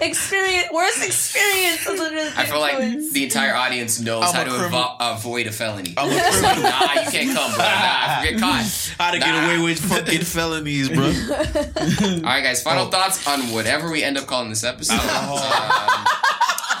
Experience, 0.00 0.68
worst 0.72 1.04
experience. 1.04 1.86
under 1.86 2.10
the 2.10 2.32
I 2.36 2.46
feel 2.46 2.60
like 2.60 2.78
the 3.12 3.24
entire 3.24 3.54
audience 3.54 4.00
knows 4.00 4.24
I'm 4.24 4.34
how 4.34 4.44
to 4.44 4.50
criminal. 4.50 4.80
avo- 4.80 4.96
avoid 5.16 5.46
a 5.46 5.52
felony. 5.52 5.94
I'm 5.96 6.10
a 6.10 6.14
It's 6.16 6.40
criminal. 6.40 6.62
nah, 6.62 6.92
you 6.94 7.10
can't 7.10 7.36
come, 7.36 7.50
bro. 7.54 7.64
Nah, 7.64 8.22
get 8.24 8.40
caught. 8.40 8.94
How 8.98 9.10
to 9.12 9.18
get 9.18 9.44
away 9.44 9.62
with 9.62 9.78
fucking 9.78 10.20
felonies, 10.24 10.88
bro? 10.88 11.04
All 11.06 12.22
right, 12.22 12.42
guys. 12.42 12.60
Oh. 12.60 12.70
Final 12.70 12.86
thoughts 12.86 13.26
on 13.26 13.40
whatever 13.52 13.90
we 13.90 14.02
end 14.02 14.18
up 14.18 14.26
calling 14.26 14.50
this 14.50 14.64
episode. 14.64 14.94
Um, 14.94 16.04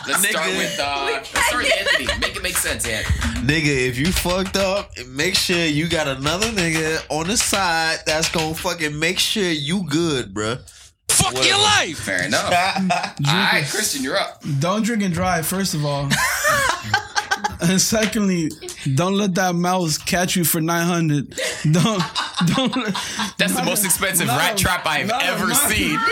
let's 0.06 0.28
start 0.28 0.48
with 0.48 0.78
uh, 0.80 1.08
let's 1.12 1.28
start 1.28 1.62
with 1.62 1.72
Anthony. 1.78 2.18
Make 2.20 2.36
it 2.36 2.42
make 2.42 2.56
sense, 2.56 2.86
Anthony. 2.86 3.46
nigga, 3.46 3.88
if 3.88 3.96
you 3.98 4.12
fucked 4.12 4.56
up, 4.56 4.90
make 5.08 5.34
sure 5.34 5.64
you 5.64 5.88
got 5.88 6.08
another 6.08 6.48
nigga 6.48 7.04
on 7.10 7.26
the 7.28 7.36
side 7.36 7.98
that's 8.06 8.30
gonna 8.30 8.54
fucking 8.54 8.98
make 8.98 9.18
sure 9.18 9.44
you 9.50 9.84
good, 9.88 10.34
bro. 10.34 10.56
Fuck 11.16 11.44
your 11.46 11.58
life. 11.58 11.98
Fair 11.98 12.24
enough. 12.24 12.44
All 12.52 13.34
right, 13.34 13.64
Christian, 13.70 14.02
you're 14.02 14.16
up. 14.16 14.42
Don't 14.60 14.82
drink 14.84 15.02
and 15.02 15.12
drive, 15.14 15.46
first 15.46 15.74
of 15.74 15.84
all. 15.84 16.08
and 17.60 17.80
secondly, 17.80 18.50
don't 18.94 19.14
let 19.16 19.34
that 19.36 19.54
mouse 19.54 19.96
catch 19.98 20.36
you 20.36 20.44
for 20.44 20.60
900. 20.60 21.38
Don't, 21.70 22.02
don't. 22.54 22.76
let- 22.76 22.94
That's 23.38 23.54
the 23.54 23.62
most 23.64 23.84
expensive 23.84 24.26
No, 24.26 24.36
rat 24.36 24.56
trap 24.58 24.82
I've 24.86 25.08
no, 25.08 25.18
ever 25.20 25.48
not- 25.48 25.70
seen. 25.70 25.98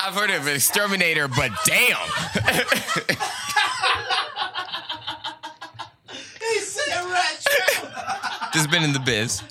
I've 0.00 0.14
heard 0.14 0.30
of 0.30 0.46
an 0.46 0.54
exterminator, 0.54 1.26
but 1.28 1.50
damn. 1.64 1.96
Has 8.52 8.66
been 8.66 8.82
in 8.82 8.92
the 8.92 9.00
biz. 9.00 9.42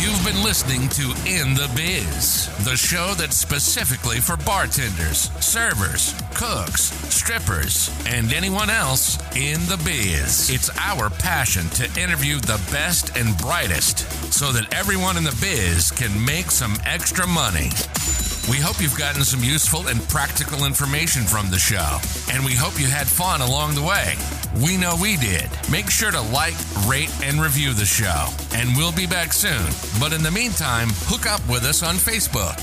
You've 0.00 0.24
been 0.24 0.44
listening 0.44 0.88
to 0.90 1.02
In 1.26 1.54
the 1.54 1.70
Biz, 1.74 2.64
the 2.64 2.76
show 2.76 3.14
that's 3.16 3.36
specifically 3.36 4.18
for 4.20 4.36
bartenders, 4.36 5.30
servers, 5.44 6.14
cooks, 6.34 6.92
strippers, 7.12 7.90
and 8.06 8.32
anyone 8.32 8.70
else 8.70 9.16
in 9.34 9.60
the 9.66 9.80
biz. 9.84 10.50
It's 10.50 10.70
our 10.78 11.10
passion 11.10 11.68
to 11.70 12.00
interview 12.00 12.38
the 12.38 12.60
best 12.70 13.16
and 13.16 13.36
brightest 13.38 14.00
so 14.32 14.52
that 14.52 14.72
everyone 14.72 15.16
in 15.16 15.24
the 15.24 15.36
biz 15.40 15.90
can 15.90 16.24
make 16.24 16.50
some 16.50 16.76
extra 16.84 17.26
money. 17.26 17.70
We 18.48 18.58
hope 18.58 18.80
you've 18.80 18.96
gotten 18.96 19.24
some 19.24 19.42
useful 19.42 19.88
and 19.88 20.00
practical 20.08 20.66
information 20.66 21.24
from 21.24 21.50
the 21.50 21.58
show, 21.58 21.98
and 22.30 22.44
we 22.44 22.54
hope 22.54 22.78
you 22.78 22.86
had 22.86 23.08
fun 23.08 23.40
along 23.40 23.74
the 23.74 23.82
way. 23.82 24.14
We 24.64 24.76
know 24.76 24.96
we 25.00 25.16
did. 25.16 25.50
Make 25.68 25.90
sure 25.90 26.12
to 26.12 26.20
like, 26.20 26.54
rate, 26.86 27.10
and 27.24 27.42
review 27.42 27.72
the 27.72 27.84
show, 27.84 28.28
and 28.54 28.76
we'll 28.76 28.92
be 28.92 29.06
back 29.06 29.32
soon. 29.32 29.66
But 29.98 30.12
in 30.12 30.22
the 30.22 30.30
meantime, 30.30 30.90
hook 31.10 31.26
up 31.26 31.40
with 31.48 31.64
us 31.64 31.82
on 31.82 31.96
Facebook 31.96 32.62